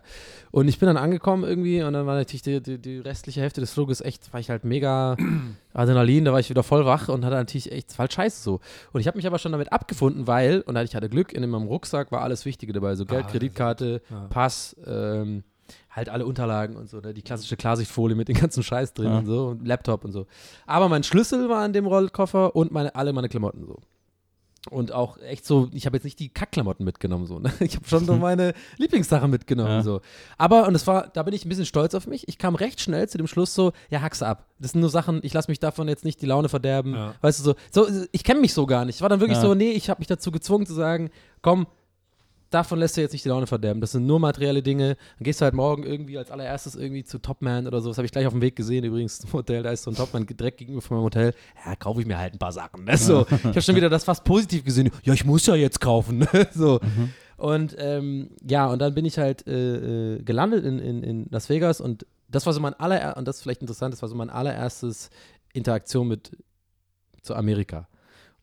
Und 0.50 0.68
ich 0.68 0.78
bin 0.78 0.86
dann 0.86 0.96
angekommen 0.96 1.44
irgendwie 1.44 1.82
und 1.82 1.92
dann 1.92 2.06
war 2.06 2.14
natürlich 2.16 2.42
die, 2.42 2.60
die, 2.62 2.78
die 2.78 2.98
restliche 2.98 3.40
Hälfte 3.40 3.60
des 3.60 3.72
Fluges 3.72 4.00
echt, 4.00 4.32
war 4.32 4.40
ich 4.40 4.50
halt 4.50 4.64
mega 4.64 5.16
Adrenalin, 5.74 6.24
da 6.24 6.32
war 6.32 6.40
ich 6.40 6.50
wieder 6.50 6.62
voll 6.62 6.84
wach 6.84 7.08
und 7.08 7.24
hatte 7.24 7.36
natürlich 7.36 7.72
echt, 7.72 7.90
es 7.90 7.98
war 7.98 8.04
halt 8.04 8.12
scheiße 8.12 8.42
so. 8.42 8.60
Und 8.92 9.00
ich 9.00 9.06
habe 9.06 9.16
mich 9.16 9.26
aber 9.26 9.38
schon 9.38 9.52
damit 9.52 9.72
abgefunden, 9.72 10.26
weil, 10.26 10.60
und 10.62 10.76
ich 10.78 10.94
hatte 10.94 11.08
Glück, 11.08 11.32
in 11.32 11.48
meinem 11.48 11.66
Rucksack 11.66 12.12
war 12.12 12.20
alles 12.22 12.44
Wichtige 12.44 12.72
dabei, 12.72 12.94
so 12.94 13.04
Geld, 13.06 13.24
Ah, 13.26 13.30
Kreditkarte, 13.30 14.02
Ja. 14.10 14.26
Pass, 14.28 14.76
ähm, 14.86 15.44
halt 15.90 16.08
alle 16.08 16.26
Unterlagen 16.26 16.76
und 16.76 16.88
so, 16.90 17.00
ne? 17.00 17.14
die 17.14 17.22
klassische 17.22 17.56
Klarsichtfolie 17.56 18.16
mit 18.16 18.28
dem 18.28 18.36
ganzen 18.36 18.62
Scheiß 18.62 18.92
drin 18.94 19.06
Ja. 19.08 19.18
und 19.18 19.26
so, 19.26 19.46
und 19.48 19.66
Laptop 19.66 20.04
und 20.04 20.12
so. 20.12 20.26
Aber 20.66 20.88
mein 20.88 21.02
Schlüssel 21.02 21.48
war 21.48 21.64
in 21.64 21.72
dem 21.72 21.86
Rollkoffer 21.86 22.54
und 22.56 22.72
meine, 22.72 22.94
alle 22.94 23.12
meine 23.12 23.28
Klamotten 23.28 23.64
so. 23.66 23.78
Und 24.70 24.92
auch 24.92 25.18
echt 25.18 25.44
so, 25.44 25.68
ich 25.72 25.86
habe 25.86 25.96
jetzt 25.96 26.04
nicht 26.04 26.20
die 26.20 26.28
Kackklamotten 26.28 26.84
mitgenommen, 26.84 27.26
so, 27.26 27.40
ne? 27.40 27.52
Ich 27.60 27.74
habe 27.74 27.88
schon 27.88 28.06
so 28.06 28.14
meine 28.16 28.54
Lieblingssachen 28.78 29.28
mitgenommen, 29.28 29.70
Ja. 29.70 29.82
so. 29.82 30.00
Aber, 30.38 30.68
und 30.68 30.74
es 30.76 30.86
war, 30.86 31.08
da 31.08 31.24
bin 31.24 31.34
ich 31.34 31.44
ein 31.44 31.48
bisschen 31.48 31.66
stolz 31.66 31.94
auf 31.96 32.06
mich. 32.06 32.28
Ich 32.28 32.38
kam 32.38 32.54
recht 32.54 32.80
schnell 32.80 33.08
zu 33.08 33.18
dem 33.18 33.26
Schluss 33.26 33.54
so, 33.54 33.72
ja, 33.90 34.02
hack's 34.02 34.22
ab. 34.22 34.46
Das 34.60 34.70
sind 34.72 34.80
nur 34.80 34.90
Sachen, 34.90 35.18
ich 35.24 35.32
lasse 35.34 35.50
mich 35.50 35.58
davon 35.58 35.88
jetzt 35.88 36.04
nicht 36.04 36.22
die 36.22 36.26
Laune 36.26 36.48
verderben. 36.48 36.94
Ja. 36.94 37.14
Weißt 37.22 37.40
du, 37.40 37.44
so, 37.44 37.54
so 37.72 38.04
ich 38.12 38.22
kenne 38.22 38.40
mich 38.40 38.54
so 38.54 38.66
gar 38.66 38.84
nicht. 38.84 38.96
Ich 38.96 39.02
war 39.02 39.08
dann 39.08 39.18
wirklich 39.20 39.38
Ja. 39.38 39.42
so, 39.42 39.54
nee, 39.54 39.72
ich 39.72 39.90
habe 39.90 39.98
mich 40.00 40.06
dazu 40.06 40.30
gezwungen 40.30 40.64
zu 40.64 40.74
sagen, 40.74 41.10
komm, 41.42 41.66
davon 42.52 42.78
lässt 42.78 42.96
du 42.96 43.00
jetzt 43.00 43.12
nicht 43.12 43.24
die 43.24 43.28
Laune 43.28 43.46
verderben. 43.46 43.80
Das 43.80 43.92
sind 43.92 44.06
nur 44.06 44.20
materielle 44.20 44.62
Dinge. 44.62 44.96
Dann 45.18 45.24
gehst 45.24 45.40
du 45.40 45.44
halt 45.44 45.54
morgen 45.54 45.84
irgendwie 45.84 46.18
als 46.18 46.30
allererstes 46.30 46.74
irgendwie 46.74 47.04
zu 47.04 47.18
Topman 47.18 47.66
oder 47.66 47.80
so. 47.80 47.88
Das 47.88 47.98
habe 47.98 48.06
ich 48.06 48.12
gleich 48.12 48.26
auf 48.26 48.32
dem 48.32 48.42
Weg 48.42 48.56
gesehen 48.56 48.84
übrigens 48.84 49.20
im 49.20 49.32
Hotel. 49.32 49.62
Da 49.62 49.70
ist 49.70 49.82
so 49.82 49.90
ein 49.90 49.96
Topman 49.96 50.26
direkt 50.26 50.58
gegenüber 50.58 50.82
von 50.82 50.96
meinem 50.96 51.04
Hotel. 51.04 51.34
Ja, 51.64 51.74
kaufe 51.76 52.00
ich 52.00 52.06
mir 52.06 52.18
halt 52.18 52.34
ein 52.34 52.38
paar 52.38 52.52
Sachen. 52.52 52.84
Ne? 52.84 52.96
So, 52.96 53.26
ich 53.30 53.44
habe 53.44 53.62
schon 53.62 53.76
wieder 53.76 53.90
das 53.90 54.04
fast 54.04 54.24
positiv 54.24 54.64
gesehen. 54.64 54.90
Ja, 55.02 55.14
ich 55.14 55.24
muss 55.24 55.46
ja 55.46 55.54
jetzt 55.54 55.80
kaufen. 55.80 56.18
Ne? 56.18 56.48
so. 56.54 56.80
Und 57.36 57.74
ähm, 57.78 58.30
ja, 58.48 58.66
und 58.66 58.80
dann 58.80 58.94
bin 58.94 59.04
ich 59.04 59.18
halt 59.18 59.46
äh, 59.46 60.14
äh, 60.14 60.22
gelandet 60.22 60.64
in, 60.64 60.78
in, 60.78 61.02
in 61.02 61.26
Las 61.30 61.48
Vegas 61.48 61.80
und 61.80 62.06
das 62.28 62.46
war 62.46 62.52
so 62.52 62.60
mein 62.60 62.74
aller 62.74 63.16
und 63.16 63.26
das 63.26 63.36
ist 63.36 63.42
vielleicht 63.42 63.60
interessant, 63.60 63.92
das 63.92 64.00
war 64.00 64.08
so 64.08 64.14
mein 64.14 64.30
allererstes 64.30 65.10
Interaktion 65.52 66.08
mit 66.08 66.36
zu 67.22 67.34
Amerika. 67.34 67.88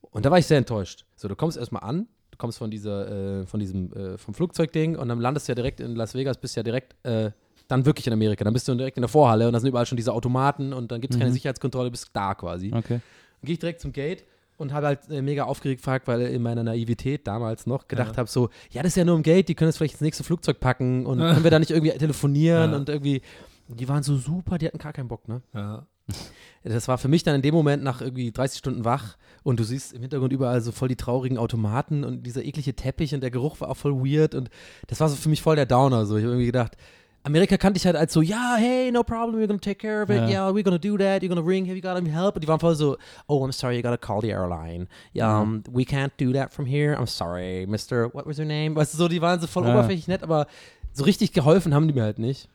Und 0.01 0.26
da 0.26 0.32
war 0.32 0.39
ich 0.39 0.47
sehr 0.47 0.57
enttäuscht. 0.57 1.05
So, 1.16 1.28
du 1.28 1.36
kommst 1.36 1.57
erstmal 1.57 1.84
an, 1.84 2.07
kommst 2.40 2.58
von 2.58 2.72
dieser, 2.72 3.42
äh, 3.42 3.46
von 3.46 3.60
diesem, 3.60 3.94
äh, 3.94 4.18
vom 4.18 4.34
Flugzeugding 4.34 4.96
und 4.96 5.08
dann 5.10 5.20
landest 5.20 5.48
du 5.48 5.52
ja 5.52 5.56
direkt 5.56 5.80
in 5.80 5.96
Las 5.96 6.16
Vegas, 6.16 6.38
bist 6.40 6.56
ja 6.56 6.64
direkt 6.64 6.96
äh, 7.06 7.30
dann 7.68 7.86
wirklich 7.86 8.08
in 8.08 8.14
Amerika. 8.14 8.44
Dann 8.44 8.54
bist 8.54 8.68
du 8.68 8.74
direkt 8.74 8.98
in 8.98 9.02
der 9.02 9.10
Vorhalle 9.10 9.46
und 9.46 9.54
da 9.54 9.60
sind 9.60 9.70
überall 9.70 9.86
schon 9.86 9.98
diese 9.98 10.12
Automaten 10.14 10.74
und 10.74 10.92
dann 10.92 11.02
gibt 11.02 11.14
es 11.14 11.20
keine 11.20 11.30
Mhm. 11.30 11.36
Sicherheitskontrolle, 11.36 11.92
bist 11.92 12.10
da 12.14 12.34
quasi. 12.34 12.72
Okay. 12.74 13.00
Dann 13.42 13.46
gehe 13.46 13.54
ich 13.54 13.60
direkt 13.60 13.80
zum 13.82 13.92
Gate 13.94 14.24
und 14.58 14.74
habe 14.74 14.88
halt 14.88 15.00
äh, 15.12 15.22
mega 15.22 15.44
aufgeregt 15.44 15.82
gefragt, 15.82 16.08
weil 16.08 16.22
in 16.22 16.42
meiner 16.42 16.64
Naivität 16.64 17.28
damals 17.28 17.68
noch 17.68 17.88
gedacht 17.88 18.18
habe, 18.18 18.28
so, 18.30 18.50
ja, 18.72 18.82
das 18.82 18.94
ist 18.94 18.96
ja 18.96 19.06
nur 19.06 19.16
im 19.16 19.24
Gate, 19.24 19.48
die 19.48 19.56
können 19.56 19.70
das 19.70 19.78
vielleicht 19.78 19.94
ins 19.94 20.02
nächste 20.02 20.24
Flugzeug 20.24 20.60
packen 20.60 21.06
und 21.06 21.20
können 21.20 21.44
wir 21.44 21.52
da 21.52 21.60
nicht 21.60 21.72
irgendwie 21.72 21.92
telefonieren 21.98 22.72
Ja. 22.72 22.78
und 22.78 22.90
irgendwie, 22.90 23.22
die 23.68 23.88
waren 23.88 24.02
so 24.04 24.18
super, 24.18 24.58
die 24.58 24.66
hatten 24.66 24.80
gar 24.80 24.92
keinen 24.94 25.08
Bock, 25.08 25.28
ne? 25.28 25.42
Ja. 25.54 25.86
Das 26.64 26.88
war 26.88 26.97
für 26.97 27.07
mich 27.07 27.24
dann 27.24 27.36
in 27.36 27.41
dem 27.41 27.55
Moment 27.55 27.84
nach 27.84 28.01
irgendwie 28.01 28.32
30 28.32 28.60
Stunden 28.60 28.84
wach 28.86 29.16
und 29.43 29.60
du 29.60 29.64
siehst 29.64 29.93
im 29.93 30.01
Hintergrund 30.01 30.34
überall 30.34 30.60
so 30.62 30.72
voll 30.74 30.89
die 30.89 30.97
traurigen 30.97 31.38
Automaten 31.38 32.03
und 32.03 32.24
dieser 32.24 32.43
eklige 32.43 32.76
Teppich 32.76 33.14
und 33.16 33.22
der 33.22 33.32
Geruch 33.32 33.62
war 33.62 33.70
auch 33.70 33.78
voll 33.78 33.93
weird 33.95 34.36
und 34.36 34.49
das 34.88 34.99
war 34.99 35.07
so 35.10 35.16
für 35.16 35.30
mich 35.30 35.41
voll 35.41 35.55
der 35.55 35.66
Downer. 35.66 36.05
So, 36.05 36.18
ich 36.18 36.24
habe 36.24 36.34
irgendwie 36.34 36.47
gedacht, 36.47 36.76
Amerika 37.24 37.57
kannte 37.57 37.78
ich 37.78 37.86
halt 37.86 37.95
als 37.95 38.14
so, 38.14 38.22
ja, 38.22 38.55
hey, 38.57 38.91
no 38.91 39.03
problem, 39.03 39.41
we're 39.41 39.47
gonna 39.47 39.60
take 39.60 39.76
care 39.76 40.03
of 40.03 40.10
it, 40.10 40.18
Ja. 40.18 40.28
yeah, 40.28 40.49
we're 40.49 40.64
gonna 40.64 40.78
do 40.78 40.97
that, 40.97 41.22
you're 41.24 41.30
gonna 41.30 41.41
ring, 41.45 41.66
have 41.66 41.76
you 41.76 41.82
got 41.82 41.95
any 41.97 42.10
help? 42.10 42.36
Und 42.36 42.43
die 42.43 42.47
waren 42.47 42.60
voll 42.60 42.76
so, 42.76 42.97
oh, 43.28 43.43
I'm 43.45 43.51
sorry, 43.53 43.78
you 43.78 43.82
gotta 43.82 43.97
call 43.97 44.22
the 44.22 44.30
airline. 44.30 44.88
Yeah, 45.16 45.41
um, 45.41 45.64
we 45.72 45.84
can't 45.86 46.12
do 46.18 46.32
that 46.34 46.53
from 46.53 46.66
here, 46.66 46.95
I'm 46.97 47.07
sorry, 47.07 47.66
Mr., 47.70 48.14
what 48.14 48.26
was 48.26 48.38
your 48.38 48.45
name? 48.45 48.76
Weißt 48.76 48.93
du, 48.93 48.97
so, 48.97 49.07
die 49.07 49.22
waren 49.22 49.39
so 49.39 49.47
voll 49.47 49.64
Ja. 49.66 49.72
oberflächlich 49.74 50.07
nett, 50.07 50.24
aber 50.24 50.47
so 50.93 51.03
richtig 51.05 51.32
geholfen 51.34 51.74
haben 51.74 51.88
die 51.88 51.93
mir 51.93 52.03
halt 52.03 52.20
nicht. 52.20 52.49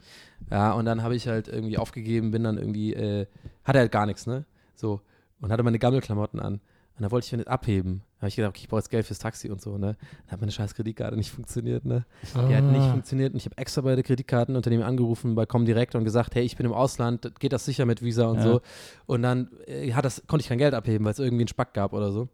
Ja, 0.50 0.72
und 0.72 0.84
dann 0.84 1.02
habe 1.02 1.16
ich 1.16 1.26
halt 1.28 1.48
irgendwie 1.48 1.78
aufgegeben, 1.78 2.30
bin 2.30 2.44
dann 2.44 2.58
irgendwie, 2.58 2.92
äh, 2.94 3.26
hatte 3.64 3.78
halt 3.78 3.92
gar 3.92 4.06
nichts, 4.06 4.26
ne? 4.26 4.44
So. 4.74 5.00
Und 5.40 5.50
hatte 5.52 5.62
meine 5.62 5.78
Gammelklamotten 5.78 6.40
an. 6.40 6.54
Und 6.96 7.02
da 7.02 7.10
wollte 7.10 7.26
ich 7.26 7.32
nicht 7.32 7.48
abheben. 7.48 8.02
Da 8.18 8.20
habe 8.22 8.28
ich 8.28 8.36
gedacht, 8.36 8.50
okay, 8.50 8.60
ich 8.62 8.68
brauche 8.68 8.78
jetzt 8.78 8.88
Geld 8.90 9.04
fürs 9.04 9.18
Taxi 9.18 9.50
und 9.50 9.60
so, 9.60 9.78
ne? 9.78 9.96
Dann 10.26 10.30
hat 10.32 10.40
meine 10.40 10.52
scheiß 10.52 10.74
Kreditkarte 10.74 11.16
nicht 11.16 11.30
funktioniert, 11.32 11.84
ne? 11.84 12.06
Die 12.48 12.54
hat 12.54 12.64
Ah. 12.64 12.70
nicht 12.70 12.86
funktioniert 12.86 13.32
und 13.32 13.38
ich 13.38 13.46
habe 13.46 13.58
extra 13.58 13.80
bei 13.80 13.94
der 13.96 14.04
Kreditkartenunternehmen 14.04 14.86
angerufen 14.86 15.34
bei 15.34 15.44
Comdirect 15.44 15.96
und 15.96 16.04
gesagt, 16.04 16.34
hey, 16.36 16.44
ich 16.44 16.56
bin 16.56 16.66
im 16.66 16.72
Ausland, 16.72 17.32
geht 17.40 17.52
das 17.52 17.64
sicher 17.64 17.84
mit 17.84 18.00
Visa 18.02 18.26
und 18.26 18.36
Ja. 18.36 18.42
so. 18.44 18.60
Und 19.06 19.22
dann 19.22 19.48
äh, 19.66 19.92
hat 19.92 20.04
das, 20.04 20.22
konnte 20.28 20.42
ich 20.42 20.48
kein 20.48 20.58
Geld 20.58 20.72
abheben, 20.72 21.04
weil 21.04 21.12
es 21.12 21.18
irgendwie 21.18 21.42
einen 21.42 21.48
Spack 21.48 21.74
gab 21.74 21.92
oder 21.92 22.12
so. 22.12 22.28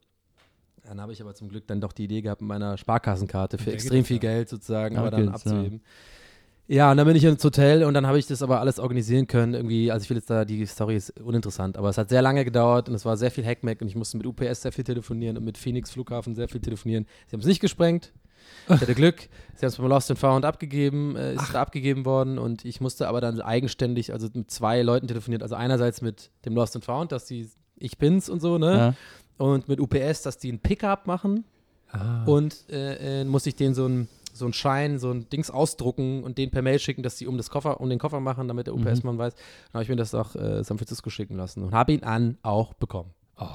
Dann 0.84 1.00
habe 1.00 1.12
ich 1.12 1.22
aber 1.22 1.34
zum 1.34 1.48
Glück 1.48 1.66
dann 1.66 1.80
doch 1.80 1.92
die 1.92 2.04
Idee 2.04 2.20
gehabt, 2.20 2.40
mit 2.42 2.48
meiner 2.48 2.76
Sparkassenkarte 2.76 3.56
für 3.58 3.72
extrem 3.72 4.04
viel. 4.04 4.18
Geld 4.18 4.48
sozusagen, 4.48 4.96
aber 4.98 5.10
dann 5.10 5.30
geht's, 5.32 5.44
ja. 5.44 5.62
Ja, 6.72 6.92
und 6.92 6.98
dann 6.98 7.06
bin 7.08 7.16
ich 7.16 7.24
ins 7.24 7.42
Hotel 7.42 7.82
und 7.82 7.94
dann 7.94 8.06
habe 8.06 8.16
ich 8.16 8.28
das 8.28 8.42
aber 8.42 8.60
alles 8.60 8.78
organisieren 8.78 9.26
können. 9.26 9.54
Irgendwie, 9.54 9.90
also 9.90 10.04
ich 10.04 10.10
will 10.10 10.18
jetzt 10.18 10.30
da, 10.30 10.44
die 10.44 10.64
Story 10.66 10.94
ist 10.94 11.18
uninteressant, 11.18 11.76
aber 11.76 11.88
es 11.88 11.98
hat 11.98 12.10
sehr 12.10 12.22
lange 12.22 12.44
gedauert 12.44 12.88
und 12.88 12.94
es 12.94 13.04
war 13.04 13.16
sehr 13.16 13.32
viel 13.32 13.44
Hackmack 13.44 13.82
und 13.82 13.88
ich 13.88 13.96
musste 13.96 14.16
mit 14.16 14.24
UPS 14.24 14.62
sehr 14.62 14.70
viel 14.70 14.84
telefonieren 14.84 15.36
und 15.36 15.42
mit 15.42 15.58
Phoenix 15.58 15.90
Flughafen 15.90 16.36
sehr 16.36 16.46
viel 16.46 16.60
telefonieren. 16.60 17.06
Sie 17.26 17.32
haben 17.32 17.40
es 17.40 17.46
nicht 17.46 17.58
gesprengt. 17.58 18.12
Ich 18.68 18.80
hatte 18.80 18.94
Glück. 18.94 19.28
Sie 19.56 19.66
haben 19.66 19.70
es 19.70 19.78
beim 19.78 19.88
Lost 19.88 20.12
and 20.12 20.20
Found 20.20 20.44
abgegeben, 20.44 21.16
äh, 21.16 21.34
ist 21.34 21.52
da 21.52 21.60
abgegeben 21.60 22.04
worden 22.04 22.38
und 22.38 22.64
ich 22.64 22.80
musste 22.80 23.08
aber 23.08 23.20
dann 23.20 23.40
eigenständig, 23.40 24.12
also 24.12 24.28
mit 24.32 24.48
zwei 24.52 24.82
Leuten 24.82 25.08
telefoniert. 25.08 25.42
Also 25.42 25.56
einerseits 25.56 26.02
mit 26.02 26.30
dem 26.44 26.54
Lost 26.54 26.76
and 26.76 26.84
Found, 26.84 27.10
dass 27.10 27.24
die 27.24 27.50
ich 27.78 27.98
bin's 27.98 28.28
und 28.28 28.38
so, 28.38 28.58
ne? 28.58 28.94
Ja. 29.38 29.44
Und 29.44 29.66
mit 29.66 29.80
UPS, 29.80 30.22
dass 30.22 30.38
die 30.38 30.52
ein 30.52 30.60
Pickup 30.60 31.08
machen 31.08 31.44
Ah. 31.92 32.22
und 32.24 32.70
äh, 32.70 33.22
äh, 33.22 33.24
muss 33.24 33.46
ich 33.46 33.56
denen 33.56 33.74
so 33.74 33.86
ein 33.86 34.08
so 34.40 34.46
ein 34.46 34.52
Schein, 34.52 34.98
so 34.98 35.12
ein 35.12 35.28
Dings 35.28 35.50
ausdrucken 35.50 36.24
und 36.24 36.36
den 36.36 36.50
per 36.50 36.62
Mail 36.62 36.80
schicken, 36.80 37.04
dass 37.04 37.16
die 37.16 37.28
um 37.28 37.36
das 37.36 37.50
Koffer, 37.50 37.80
um 37.80 37.88
den 37.88 38.00
Koffer 38.00 38.18
machen, 38.18 38.48
damit 38.48 38.66
der 38.66 38.74
UPS-Mann 38.74 39.18
weiß. 39.18 39.34
Dann 39.34 39.74
habe 39.74 39.82
ich 39.84 39.88
mir 39.88 39.96
das 39.96 40.12
nach 40.12 40.34
äh, 40.34 40.64
San 40.64 40.78
Francisco 40.78 41.10
schicken 41.10 41.36
lassen 41.36 41.62
und 41.62 41.72
habe 41.72 41.92
ihn 41.92 42.02
an 42.02 42.38
auch 42.42 42.74
bekommen. 42.74 43.10
Oh. 43.38 43.46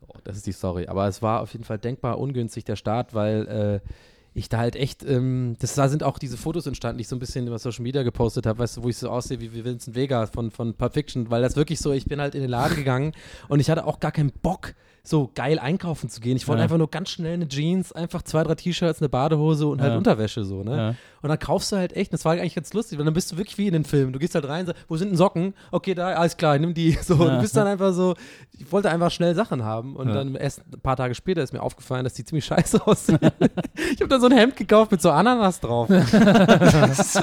So, 0.00 0.06
das 0.22 0.36
ist 0.36 0.46
die 0.46 0.52
Story. 0.52 0.86
Aber 0.86 1.08
es 1.08 1.22
war 1.22 1.40
auf 1.40 1.52
jeden 1.52 1.64
Fall 1.64 1.78
denkbar 1.78 2.18
ungünstig 2.18 2.64
der 2.64 2.76
Start, 2.76 3.14
weil 3.14 3.80
äh, 3.82 3.88
ich 4.34 4.48
da 4.48 4.58
halt 4.58 4.76
echt, 4.76 5.04
ähm, 5.04 5.56
das, 5.58 5.74
da 5.74 5.88
sind 5.88 6.02
auch 6.02 6.18
diese 6.18 6.36
Fotos 6.36 6.66
entstanden, 6.66 6.98
die 6.98 7.02
ich 7.02 7.08
so 7.08 7.16
ein 7.16 7.18
bisschen 7.18 7.46
über 7.46 7.58
Social 7.58 7.82
Media 7.82 8.02
gepostet 8.02 8.46
habe, 8.46 8.60
weißt 8.60 8.78
du, 8.78 8.82
wo 8.82 8.88
ich 8.88 8.96
so 8.96 9.10
aussehe 9.10 9.40
wie, 9.40 9.52
wie 9.52 9.64
Vincent 9.64 9.94
Vega 9.94 10.26
von, 10.26 10.50
von 10.50 10.74
Pulp 10.74 10.94
Fiction, 10.94 11.30
weil 11.30 11.42
das 11.42 11.56
wirklich 11.56 11.80
so, 11.80 11.92
ich 11.92 12.06
bin 12.06 12.20
halt 12.20 12.34
in 12.34 12.40
den 12.40 12.50
Laden 12.50 12.76
gegangen 12.76 13.12
und 13.48 13.60
ich 13.60 13.68
hatte 13.68 13.86
auch 13.86 14.00
gar 14.00 14.12
keinen 14.12 14.32
Bock, 14.32 14.74
so 15.04 15.30
geil 15.34 15.58
einkaufen 15.58 16.08
zu 16.08 16.20
gehen. 16.20 16.36
Ich 16.36 16.46
wollte 16.46 16.60
Ja. 16.60 16.64
einfach 16.64 16.78
nur 16.78 16.88
ganz 16.90 17.10
schnell 17.10 17.34
eine 17.34 17.48
Jeans, 17.48 17.92
einfach 17.92 18.22
zwei, 18.22 18.44
drei 18.44 18.54
T-Shirts, 18.54 19.00
eine 19.00 19.08
Badehose 19.08 19.66
und 19.66 19.80
halt 19.80 19.92
Ja. 19.92 19.98
Unterwäsche 19.98 20.44
so, 20.44 20.62
ne? 20.62 20.76
Ja. 20.76 20.88
Und 21.22 21.28
dann 21.28 21.38
kaufst 21.38 21.70
du 21.72 21.76
halt 21.76 21.92
echt, 21.94 22.12
das 22.12 22.24
war 22.24 22.32
eigentlich 22.32 22.54
ganz 22.54 22.72
lustig, 22.72 22.98
weil 22.98 23.04
dann 23.04 23.14
bist 23.14 23.30
du 23.32 23.36
wirklich 23.36 23.56
wie 23.58 23.66
in 23.68 23.72
den 23.72 23.84
Filmen. 23.84 24.12
Du 24.12 24.18
gehst 24.18 24.34
halt 24.34 24.46
rein, 24.46 24.66
sagst, 24.66 24.84
wo 24.88 24.96
sind 24.96 25.08
denn 25.10 25.16
Socken? 25.16 25.54
Okay, 25.70 25.94
da, 25.94 26.08
alles 26.14 26.36
klar, 26.36 26.58
nimm 26.58 26.72
die. 26.74 26.92
So, 27.02 27.16
du 27.16 27.40
bist 27.40 27.56
dann 27.56 27.66
einfach 27.66 27.92
so, 27.92 28.14
ich 28.52 28.70
wollte 28.70 28.90
einfach 28.90 29.10
schnell 29.10 29.34
Sachen 29.34 29.64
haben. 29.64 29.96
Und 29.96 30.08
dann 30.14 30.34
erst 30.36 30.60
ein 30.72 30.80
paar 30.80 30.96
Tage 30.96 31.14
später 31.16 31.42
ist 31.42 31.52
mir 31.52 31.62
aufgefallen, 31.62 32.04
dass 32.04 32.14
die 32.14 32.24
ziemlich 32.24 32.44
scheiße 32.46 32.86
aussehen. 32.86 33.18
ich 33.92 34.00
habe 34.00 34.08
dann 34.08 34.20
so 34.20 34.26
ein 34.28 34.32
Hemd 34.36 34.56
gekauft 34.56 34.92
mit 34.92 35.02
so 35.02 35.10
Ananas 35.10 35.58
drauf. 35.60 35.88
so. 35.90 37.20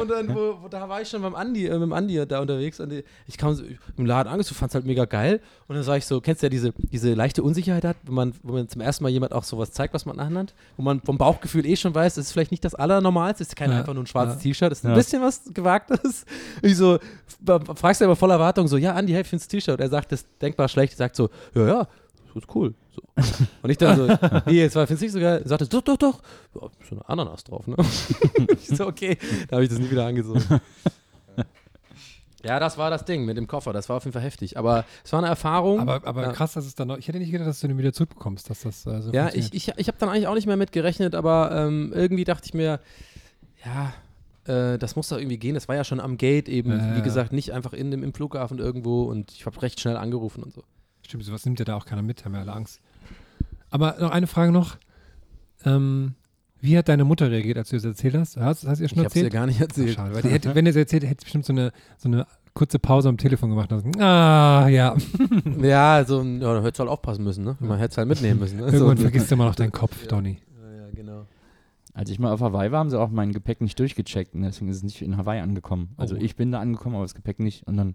Und 0.00 0.08
dann, 0.10 0.28
wo, 0.34 0.58
wo, 0.62 0.68
da 0.68 0.88
war 0.88 1.00
ich 1.00 1.08
schon 1.08 1.22
beim 1.22 1.34
Andi, 1.34 1.66
äh, 1.66 1.72
mit 1.74 1.82
dem 1.82 1.92
Andi 1.92 2.24
da 2.26 2.40
unterwegs. 2.40 2.80
Und 2.80 2.92
ich 3.26 3.36
kam 3.38 3.54
so 3.54 3.62
im 3.96 4.06
Laden 4.06 4.28
an, 4.32 4.38
du 4.38 4.44
fand's 4.54 4.74
halt 4.74 4.84
mega 4.86 5.04
geil. 5.04 5.40
Und 5.68 5.74
dann 5.76 5.84
sag 5.84 5.98
ich 5.98 6.06
so, 6.06 6.20
kennst 6.20 6.42
du 6.42 6.46
ja 6.46 6.50
diese, 6.56 6.72
diese 6.90 7.14
leichte 7.14 7.42
Unsicherheit 7.42 7.84
hat, 7.84 7.96
wenn 8.04 8.14
man, 8.14 8.34
wo 8.42 8.54
man 8.54 8.68
zum 8.68 8.80
ersten 8.80 9.04
Mal 9.04 9.10
jemand 9.10 9.32
auch 9.32 9.44
sowas 9.44 9.72
zeigt, 9.72 9.92
was 9.94 10.06
man 10.06 10.18
anhat, 10.18 10.54
wo 10.76 10.82
man 10.82 11.00
vom 11.00 11.18
Bauchgefühl 11.18 11.66
eh 11.66 11.76
schon 11.76 11.94
weiß, 11.94 12.14
das 12.14 12.26
ist 12.26 12.32
vielleicht 12.32 12.50
nicht 12.50 12.64
das 12.64 12.74
Allernormalste, 12.74 13.42
es 13.42 13.50
ist 13.50 13.56
kein 13.56 13.70
Ja. 13.70 13.78
einfach 13.78 13.94
nur 13.94 14.02
ein 14.02 14.06
schwarzes 14.06 14.36
Ja. 14.36 14.40
T-Shirt, 14.42 14.72
es 14.72 14.78
ist 14.78 14.84
ein 14.84 14.90
Ja. 14.90 14.96
bisschen 14.96 15.22
was 15.22 15.42
Gewagtes. 15.52 16.24
Ich 16.62 16.76
so, 16.76 16.98
fragst 17.76 18.00
du 18.00 18.06
aber 18.06 18.16
voller 18.16 18.34
Erwartung 18.34 18.66
so, 18.68 18.76
ja, 18.76 18.94
Andi, 18.94 19.12
hey, 19.12 19.24
findest 19.24 19.50
T-Shirt? 19.50 19.78
Er 19.80 19.88
sagt, 19.88 20.10
das 20.12 20.20
ist 20.22 20.28
denkbar 20.40 20.68
schlecht, 20.68 20.94
er 20.94 20.96
sagt 20.96 21.16
so, 21.16 21.28
ja, 21.54 21.66
ja, 21.66 21.88
das 22.34 22.42
ist 22.42 22.54
cool. 22.54 22.74
So. 22.94 23.02
Und 23.62 23.70
ich 23.70 23.76
dann 23.78 23.96
so, 23.96 24.06
nee, 24.46 24.60
jetzt 24.62 24.74
war, 24.76 24.86
findest 24.86 25.02
du 25.02 25.04
nicht 25.06 25.12
so 25.12 25.20
geil? 25.20 25.40
Er 25.42 25.48
sagte, 25.48 25.66
doch, 25.68 25.82
doch, 25.82 25.96
doch, 25.98 26.22
ja, 26.54 26.60
so 26.88 26.96
eine 26.96 27.08
Ananas 27.08 27.44
drauf, 27.44 27.66
ne? 27.66 27.76
ich 28.58 28.68
so, 28.68 28.86
okay, 28.86 29.18
da 29.48 29.56
habe 29.56 29.64
ich 29.64 29.70
das 29.70 29.78
nie 29.78 29.90
wieder 29.90 30.06
angezogen. 30.06 30.42
Ja, 32.46 32.58
das 32.60 32.78
war 32.78 32.90
das 32.90 33.04
Ding 33.04 33.24
mit 33.24 33.36
dem 33.36 33.46
Koffer. 33.46 33.72
Das 33.72 33.88
war 33.88 33.96
auf 33.96 34.04
jeden 34.04 34.12
Fall 34.12 34.22
heftig. 34.22 34.56
Aber 34.56 34.84
es 35.04 35.12
war 35.12 35.20
eine 35.20 35.28
Erfahrung. 35.28 35.80
Aber, 35.80 36.06
aber 36.06 36.22
ja. 36.22 36.32
krass, 36.32 36.54
dass 36.54 36.66
es 36.66 36.74
dann 36.74 36.88
noch. 36.88 36.98
Ich 36.98 37.08
hätte 37.08 37.18
nicht 37.18 37.32
gedacht, 37.32 37.48
dass 37.48 37.60
du 37.60 37.68
den 37.68 37.78
wieder 37.78 37.92
zurückbekommst, 37.92 38.48
dass 38.48 38.62
das 38.62 38.86
äh, 38.86 39.02
so 39.02 39.12
Ja, 39.12 39.30
ich, 39.32 39.52
ich, 39.52 39.72
ich 39.76 39.88
habe 39.88 39.98
dann 39.98 40.08
eigentlich 40.08 40.26
auch 40.26 40.34
nicht 40.34 40.46
mehr 40.46 40.56
mit 40.56 40.72
gerechnet, 40.72 41.14
aber 41.14 41.50
ähm, 41.52 41.92
irgendwie 41.94 42.24
dachte 42.24 42.46
ich 42.46 42.54
mir, 42.54 42.80
ja, 43.64 43.92
äh, 44.46 44.78
das 44.78 44.96
muss 44.96 45.08
doch 45.08 45.18
irgendwie 45.18 45.38
gehen. 45.38 45.54
Das 45.54 45.68
war 45.68 45.76
ja 45.76 45.84
schon 45.84 46.00
am 46.00 46.16
Gate 46.16 46.48
eben, 46.48 46.70
Ja, 46.70 46.96
wie 46.96 47.02
gesagt, 47.02 47.32
nicht 47.32 47.52
einfach 47.52 47.72
in 47.72 47.90
dem, 47.90 48.02
im 48.02 48.12
Flughafen 48.12 48.58
irgendwo 48.58 49.04
und 49.04 49.32
ich 49.32 49.46
habe 49.46 49.60
recht 49.62 49.80
schnell 49.80 49.96
angerufen 49.96 50.42
und 50.42 50.52
so. 50.52 50.62
Stimmt, 51.02 51.24
sowas 51.24 51.44
nimmt 51.44 51.58
ja 51.58 51.64
da 51.64 51.76
auch 51.76 51.84
keiner 51.84 52.02
mit, 52.02 52.24
haben 52.24 52.34
ja 52.34 52.40
alle 52.40 52.52
Angst. 52.52 52.80
Aber 53.70 53.96
noch 54.00 54.10
eine 54.10 54.26
Frage 54.26 54.52
noch. 54.52 54.76
Ähm, 55.64 56.14
wie 56.60 56.76
hat 56.78 56.88
deine 56.88 57.04
Mutter 57.04 57.30
reagiert, 57.30 57.58
als 57.58 57.68
du 57.70 57.76
das 57.76 57.84
erzählt 57.84 58.14
hast? 58.16 58.36
Hast, 58.36 58.66
hast 58.66 58.78
du 58.78 58.84
ihr 58.84 58.88
schon 58.88 58.98
Ich 58.98 59.04
habe 59.04 59.06
es 59.08 59.12
dir 59.14 59.20
erzählt? 59.20 59.32
gar 59.32 59.46
nicht 59.46 59.56
Ach, 59.58 59.62
erzählt. 59.62 59.90
schade, 59.94 60.14
weil 60.14 60.22
die 60.22 60.28
hätte, 60.30 60.54
wenn 60.54 60.66
er 60.66 60.70
es 60.70 60.76
erzählt, 60.76 61.04
hätte 61.04 61.20
sie 61.20 61.24
bestimmt 61.24 61.44
so 61.44 61.52
eine, 61.52 61.72
so 61.98 62.08
eine 62.08 62.26
kurze 62.54 62.78
Pause 62.78 63.08
am 63.08 63.18
Telefon 63.18 63.50
gemacht. 63.50 63.70
Und 63.72 63.78
gesagt, 63.84 64.00
ah, 64.00 64.66
ja. 64.68 64.96
Ja, 65.62 65.94
also, 65.94 66.22
ja, 66.22 66.38
da 66.54 66.60
hättest 66.62 66.78
du 66.78 66.80
halt 66.84 66.90
aufpassen 66.90 67.24
müssen, 67.24 67.44
ne? 67.44 67.56
Man 67.60 67.78
hätte 67.78 67.92
es 67.92 67.98
halt 67.98 68.08
mitnehmen 68.08 68.40
müssen. 68.40 68.56
Ne? 68.58 68.62
Irgendwann 68.72 68.96
so, 68.96 69.02
vergisst 69.02 69.30
du 69.30 69.34
immer 69.34 69.44
noch 69.46 69.54
deinen 69.54 69.72
Kopf, 69.72 70.02
Ja. 70.02 70.08
Donny. 70.08 70.38
Ja, 70.62 70.76
ja, 70.86 70.90
genau. 70.94 71.26
Als 71.92 72.10
ich 72.10 72.18
mal 72.18 72.32
auf 72.32 72.40
Hawaii 72.40 72.70
war, 72.72 72.80
haben 72.80 72.90
sie 72.90 72.98
auch 73.00 73.10
mein 73.10 73.32
Gepäck 73.32 73.60
nicht 73.60 73.78
durchgecheckt 73.78 74.34
und 74.34 74.42
deswegen 74.42 74.70
ist 74.70 74.76
es 74.78 74.82
nicht 74.82 75.02
in 75.02 75.16
Hawaii 75.16 75.40
angekommen. 75.40 75.90
Also 75.96 76.14
Oh. 76.14 76.18
ich 76.20 76.36
bin 76.36 76.52
da 76.52 76.60
angekommen, 76.60 76.94
aber 76.94 77.04
das 77.04 77.14
Gepäck 77.14 77.38
nicht. 77.40 77.66
Und 77.66 77.76
dann 77.76 77.94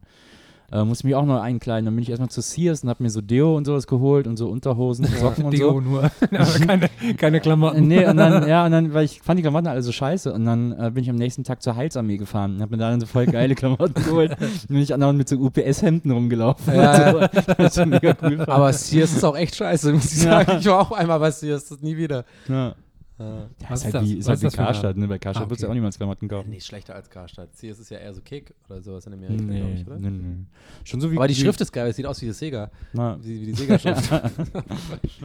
äh, 0.71 0.83
musste 0.83 1.01
ich 1.01 1.05
mich 1.05 1.15
auch 1.15 1.25
noch 1.25 1.41
einkleiden. 1.41 1.85
Dann 1.85 1.95
bin 1.95 2.01
ich 2.03 2.09
erstmal 2.09 2.29
zu 2.29 2.41
Sears 2.41 2.83
und 2.83 2.89
habe 2.89 3.03
mir 3.03 3.09
so 3.09 3.21
Deo 3.21 3.55
und 3.57 3.65
sowas 3.65 3.87
geholt 3.87 4.27
und 4.27 4.37
so 4.37 4.47
Unterhosen, 4.49 5.05
Socken 5.05 5.45
und 5.45 5.53
Deo 5.53 5.71
so. 5.73 5.79
nur. 5.81 6.03
Aber 6.31 6.65
keine, 6.65 6.89
keine 7.17 7.39
Klamotten. 7.41 7.87
Nee, 7.87 8.05
und 8.07 8.17
dann, 8.17 8.47
ja, 8.47 8.65
und 8.65 8.71
dann, 8.71 8.93
weil 8.93 9.05
ich 9.05 9.21
fand 9.21 9.37
die 9.37 9.41
Klamotten 9.43 9.67
alle 9.67 9.81
so 9.81 9.91
scheiße. 9.91 10.31
Und 10.33 10.45
dann 10.45 10.71
äh, 10.71 10.91
bin 10.91 11.03
ich 11.03 11.09
am 11.09 11.15
nächsten 11.17 11.43
Tag 11.43 11.61
zur 11.61 11.75
Heilsarmee 11.75 12.17
gefahren 12.17 12.55
und 12.55 12.61
habe 12.61 12.71
mir 12.71 12.77
da 12.81 12.89
dann 12.89 12.99
so 12.99 13.05
voll 13.07 13.25
geile 13.25 13.55
Klamotten 13.55 13.93
geholt. 14.05 14.31
Und 14.39 14.67
bin 14.67 14.77
ich 14.77 14.93
andauernd 14.93 15.17
mit 15.17 15.27
so 15.29 15.35
UPS-Hemden 15.37 16.11
rumgelaufen. 16.11 16.73
Ja. 16.75 17.29
so. 17.69 17.81
Cool. 18.21 18.41
Aber 18.47 18.71
Sears 18.73 19.13
ist 19.13 19.23
auch 19.23 19.35
echt 19.35 19.55
scheiße, 19.55 19.93
muss 19.93 20.13
ich 20.13 20.23
Ja. 20.23 20.43
sagen. 20.43 20.57
Ich 20.59 20.65
war 20.67 20.79
auch 20.81 20.91
einmal 20.91 21.19
bei 21.19 21.31
Sears, 21.31 21.67
das 21.69 21.81
nie 21.81 21.97
wieder. 21.97 22.25
ja. 22.47 22.73
Ja. 23.21 23.37
Ja, 23.65 23.69
Was 23.69 23.79
ist 23.81 23.85
ist 23.87 23.93
halt 23.93 23.93
das? 23.95 24.03
wie, 24.09 24.13
ist 24.13 24.19
Was 24.19 24.27
halt 24.27 24.43
ist 24.43 24.53
wie 24.53 24.57
Karstadt, 24.57 24.97
ne? 24.97 25.07
Bei 25.07 25.19
Karstadt 25.19 25.45
Ah, 25.45 25.49
würdest 25.49 25.61
du 25.63 25.65
okay. 25.67 25.71
auch 25.71 25.75
niemals 25.75 25.97
Klamotten 25.97 26.27
kaufen. 26.27 26.49
Nee, 26.49 26.59
schlechter 26.59 26.95
als 26.95 27.09
Karstadt. 27.09 27.55
Sears 27.55 27.79
ist 27.79 27.89
ja 27.91 27.97
eher 27.99 28.13
so 28.13 28.21
Kick 28.21 28.53
oder 28.69 28.81
sowas 28.81 29.05
in 29.05 29.13
Amerika, 29.13 29.35
glaube 29.43 29.53
Nee, 29.53 29.73
ich, 29.81 29.87
oder? 29.87 29.99
nee, 29.99 30.09
nee. 30.09 30.45
Schon 30.83 30.99
so 31.01 31.11
wie 31.11 31.15
Aber 31.17 31.27
die 31.27 31.35
Schrift 31.35 31.61
ist 31.61 31.71
geil, 31.71 31.89
es 31.89 31.95
sieht 31.95 32.05
aus 32.05 32.21
wie 32.21 32.25
die 32.25 32.33
Sega. 32.33 32.69
Na, 32.93 33.17
Wie, 33.21 33.41
wie 33.41 33.45
die 33.47 33.53
Sega-Schrift. 33.53 34.09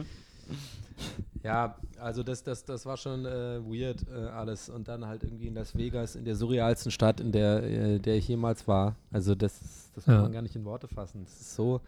Ja, 1.43 1.75
also 1.99 2.23
das, 2.23 2.43
das, 2.43 2.65
das 2.65 2.85
war 2.85 2.97
schon 2.97 3.25
äh, 3.25 3.59
weird 3.63 4.03
äh, 4.09 4.25
alles. 4.29 4.69
Und 4.69 4.87
dann 4.87 5.05
halt 5.05 5.23
irgendwie 5.23 5.47
in 5.47 5.53
Las 5.53 5.77
Vegas, 5.77 6.15
in 6.15 6.25
der 6.25 6.35
surrealsten 6.35 6.91
Stadt, 6.91 7.19
in 7.21 7.31
der, 7.31 7.63
äh, 7.63 7.99
der 7.99 8.15
ich 8.15 8.27
jemals 8.27 8.67
war. 8.67 8.95
Also 9.11 9.35
das, 9.35 9.59
das 9.95 10.05
kann 10.05 10.15
Ja. 10.15 10.21
man 10.23 10.31
gar 10.33 10.41
nicht 10.41 10.55
in 10.55 10.65
Worte 10.65 10.87
fassen. 10.87 11.23
Das 11.23 11.39
ist 11.39 11.55
so, 11.55 11.79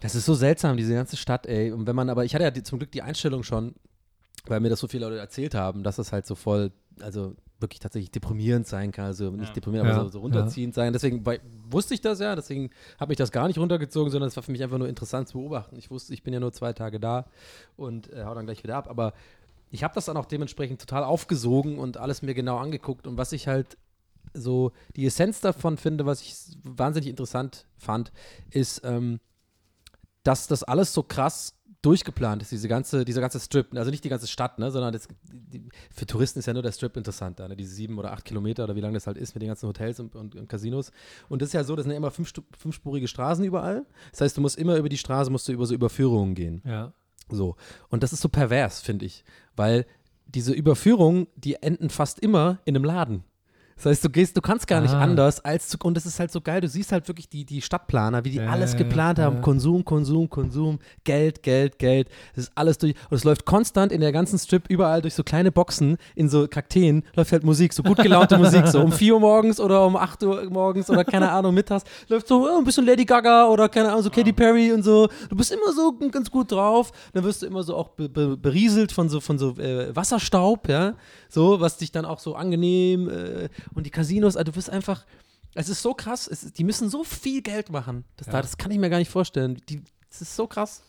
das 0.00 0.14
ist 0.14 0.26
so 0.26 0.34
seltsam, 0.34 0.76
diese 0.76 0.94
ganze 0.94 1.16
Stadt, 1.16 1.46
ey. 1.46 1.72
Und 1.72 1.86
wenn 1.86 1.96
man 1.96 2.10
aber, 2.10 2.24
ich 2.24 2.34
hatte 2.34 2.44
ja 2.44 2.50
die, 2.50 2.62
zum 2.62 2.78
Glück 2.78 2.92
die 2.92 3.02
Einstellung 3.02 3.42
schon, 3.42 3.74
weil 4.46 4.60
mir 4.60 4.68
das 4.68 4.80
so 4.80 4.88
viele 4.88 5.06
Leute 5.06 5.18
erzählt 5.18 5.54
haben, 5.54 5.82
dass 5.82 5.96
das 5.96 6.12
halt 6.12 6.26
so 6.26 6.34
voll, 6.34 6.72
also 7.00 7.34
wirklich 7.60 7.80
tatsächlich 7.80 8.10
deprimierend 8.10 8.66
sein 8.66 8.92
kann. 8.92 9.06
Also 9.06 9.30
nicht 9.30 9.54
deprimierend, 9.54 9.88
Ja, 9.88 9.96
aber 9.96 10.04
so, 10.04 10.10
so 10.10 10.20
runterziehend 10.20 10.74
sein. 10.74 10.92
Deswegen 10.92 11.22
bei, 11.22 11.40
wusste 11.68 11.94
ich 11.94 12.00
das 12.00 12.20
ja, 12.20 12.36
deswegen 12.36 12.70
habe 13.00 13.12
ich 13.12 13.18
das 13.18 13.32
gar 13.32 13.48
nicht 13.48 13.58
runtergezogen, 13.58 14.10
sondern 14.10 14.28
es 14.28 14.36
war 14.36 14.42
für 14.42 14.52
mich 14.52 14.62
einfach 14.62 14.78
nur 14.78 14.88
interessant 14.88 15.28
zu 15.28 15.38
beobachten. 15.38 15.76
Ich 15.76 15.90
wusste, 15.90 16.14
ich 16.14 16.22
bin 16.22 16.32
ja 16.32 16.40
nur 16.40 16.52
zwei 16.52 16.72
Tage 16.72 17.00
da 17.00 17.26
und 17.76 18.12
äh, 18.12 18.24
hau 18.24 18.34
dann 18.34 18.46
gleich 18.46 18.62
wieder 18.62 18.76
ab. 18.76 18.88
Aber 18.88 19.12
ich 19.70 19.82
habe 19.82 19.94
das 19.94 20.06
dann 20.06 20.16
auch 20.16 20.26
dementsprechend 20.26 20.80
total 20.80 21.04
aufgesogen 21.04 21.78
und 21.78 21.96
alles 21.96 22.22
mir 22.22 22.34
genau 22.34 22.58
angeguckt. 22.58 23.06
Und 23.06 23.18
was 23.18 23.32
ich 23.32 23.48
halt 23.48 23.76
so 24.34 24.72
die 24.94 25.06
Essenz 25.06 25.40
davon 25.40 25.78
finde, 25.78 26.06
was 26.06 26.20
ich 26.20 26.34
wahnsinnig 26.62 27.08
interessant 27.08 27.66
fand, 27.76 28.12
ist, 28.50 28.82
ähm, 28.84 29.20
dass 30.22 30.46
das 30.46 30.62
alles 30.62 30.92
so 30.92 31.02
krass 31.02 31.54
durchgeplant 31.82 32.42
ist, 32.42 32.50
diese 32.50 32.66
ganze, 32.66 33.04
dieser 33.04 33.20
ganze 33.20 33.38
Strip, 33.38 33.74
also 33.74 33.90
nicht 33.90 34.02
die 34.02 34.08
ganze 34.08 34.26
Stadt, 34.26 34.58
ne, 34.58 34.70
sondern 34.70 34.92
das, 34.92 35.06
die, 35.30 35.68
für 35.90 36.06
Touristen 36.06 36.40
ist 36.40 36.46
ja 36.46 36.52
nur 36.52 36.62
der 36.62 36.72
Strip 36.72 36.96
interessant, 36.96 37.38
da, 37.38 37.46
ne, 37.46 37.56
diese 37.56 37.72
sieben 37.72 37.98
oder 37.98 38.12
acht 38.12 38.24
Kilometer 38.24 38.64
oder 38.64 38.74
wie 38.74 38.80
lang 38.80 38.94
das 38.94 39.06
halt 39.06 39.16
ist 39.16 39.34
mit 39.34 39.42
den 39.42 39.48
ganzen 39.48 39.68
Hotels 39.68 40.00
und, 40.00 40.16
und, 40.16 40.34
und 40.34 40.48
Casinos. 40.48 40.90
Und 41.28 41.40
das 41.40 41.50
ist 41.50 41.52
ja 41.52 41.62
so, 41.62 41.76
das 41.76 41.84
sind 41.84 41.92
ja 41.92 41.96
immer 41.96 42.10
fünf, 42.10 42.32
fünfspurige 42.56 43.06
Straßen 43.06 43.44
überall. 43.44 43.86
Das 44.10 44.22
heißt, 44.22 44.36
du 44.36 44.40
musst 44.40 44.58
immer 44.58 44.76
über 44.76 44.88
die 44.88 44.98
Straße, 44.98 45.30
musst 45.30 45.46
du 45.46 45.52
über 45.52 45.66
so 45.66 45.74
Überführungen 45.74 46.34
gehen. 46.34 46.62
Ja. 46.64 46.92
So. 47.30 47.56
Und 47.90 48.02
das 48.02 48.12
ist 48.12 48.22
so 48.22 48.28
pervers, 48.28 48.80
finde 48.80 49.06
ich. 49.06 49.24
Weil 49.54 49.86
diese 50.26 50.52
Überführungen, 50.52 51.28
die 51.36 51.54
enden 51.62 51.90
fast 51.90 52.18
immer 52.18 52.58
in 52.64 52.74
einem 52.74 52.84
Laden. 52.84 53.24
Das 53.78 53.86
heißt, 53.86 54.04
du 54.04 54.10
gehst, 54.10 54.36
du 54.36 54.40
kannst 54.40 54.66
gar 54.66 54.80
nicht 54.80 54.92
Ah. 54.94 55.00
anders 55.00 55.40
als 55.44 55.68
zu, 55.68 55.78
und 55.82 55.96
das 55.96 56.04
ist 56.04 56.18
halt 56.20 56.30
so 56.30 56.40
geil, 56.40 56.60
du 56.60 56.68
siehst 56.68 56.92
halt 56.92 57.08
wirklich 57.08 57.28
die, 57.28 57.44
die 57.44 57.62
Stadtplaner, 57.62 58.24
wie 58.24 58.30
die 58.30 58.36
Ja, 58.38 58.50
alles 58.50 58.76
geplant 58.76 59.18
haben. 59.18 59.40
Konsum, 59.40 59.84
Konsum, 59.84 60.28
Konsum, 60.28 60.78
Geld, 61.04 61.42
Geld, 61.42 61.78
Geld. 61.78 62.08
Das 62.34 62.44
ist 62.44 62.52
alles 62.54 62.78
durch. 62.78 62.94
Und 63.08 63.16
es 63.16 63.24
läuft 63.24 63.44
konstant 63.44 63.92
in 63.92 64.00
der 64.00 64.12
ganzen 64.12 64.38
Strip 64.38 64.64
überall 64.68 65.00
durch 65.00 65.14
so 65.14 65.22
kleine 65.22 65.50
Boxen 65.52 65.96
in 66.14 66.28
so 66.28 66.46
Kakteen, 66.48 67.04
läuft 67.14 67.32
halt 67.32 67.44
Musik, 67.44 67.72
so 67.72 67.82
gut 67.82 67.98
gelaunte 67.98 68.36
Musik, 68.38 68.66
so 68.66 68.80
um 68.80 68.92
4 68.92 69.14
Uhr 69.14 69.20
morgens 69.20 69.60
oder 69.60 69.86
um 69.86 69.96
8 69.96 70.22
Uhr 70.24 70.50
morgens 70.50 70.90
oder 70.90 71.04
keine 71.04 71.30
Ahnung, 71.30 71.54
mittags, 71.54 71.84
läuft 72.08 72.26
so 72.28 72.48
oh, 72.48 72.58
ein 72.58 72.64
bisschen 72.64 72.84
Lady 72.84 73.04
Gaga 73.04 73.46
oder 73.46 73.68
keine 73.68 73.90
Ahnung, 73.90 74.02
so 74.02 74.10
Katy 74.10 74.32
Perry 74.32 74.72
und 74.72 74.82
so. 74.82 75.08
Du 75.28 75.36
bist 75.36 75.52
immer 75.52 75.72
so 75.72 75.96
ganz 76.10 76.30
gut 76.30 76.50
drauf. 76.52 76.90
Dann 77.12 77.24
wirst 77.24 77.42
du 77.42 77.46
immer 77.46 77.62
so 77.62 77.76
auch 77.76 77.88
be 77.90 78.08
be 78.08 78.36
berieselt 78.36 78.92
von 78.92 79.08
so, 79.08 79.20
von 79.20 79.38
so 79.38 79.56
äh, 79.58 79.94
Wasserstaub, 79.94 80.68
ja, 80.68 80.94
so, 81.28 81.60
was 81.60 81.76
dich 81.76 81.92
dann 81.92 82.04
auch 82.04 82.18
so 82.18 82.34
angenehm 82.34 83.08
äh, 83.08 83.48
und 83.74 83.86
die 83.86 83.90
Casinos, 83.90 84.36
also 84.36 84.50
du 84.50 84.56
wirst 84.56 84.70
einfach, 84.70 85.04
es 85.54 85.68
ist 85.68 85.82
so 85.82 85.94
krass, 85.94 86.28
es, 86.28 86.52
die 86.52 86.64
müssen 86.64 86.88
so 86.88 87.04
viel 87.04 87.42
Geld 87.42 87.70
machen. 87.70 88.04
Das, 88.16 88.28
da, 88.28 88.42
das 88.42 88.56
kann 88.56 88.70
ich 88.70 88.78
mir 88.78 88.90
gar 88.90 88.98
nicht 88.98 89.10
vorstellen. 89.10 89.60
Die, 89.68 89.82
das 90.08 90.22
ist 90.22 90.36
so 90.36 90.46
krass. 90.46 90.82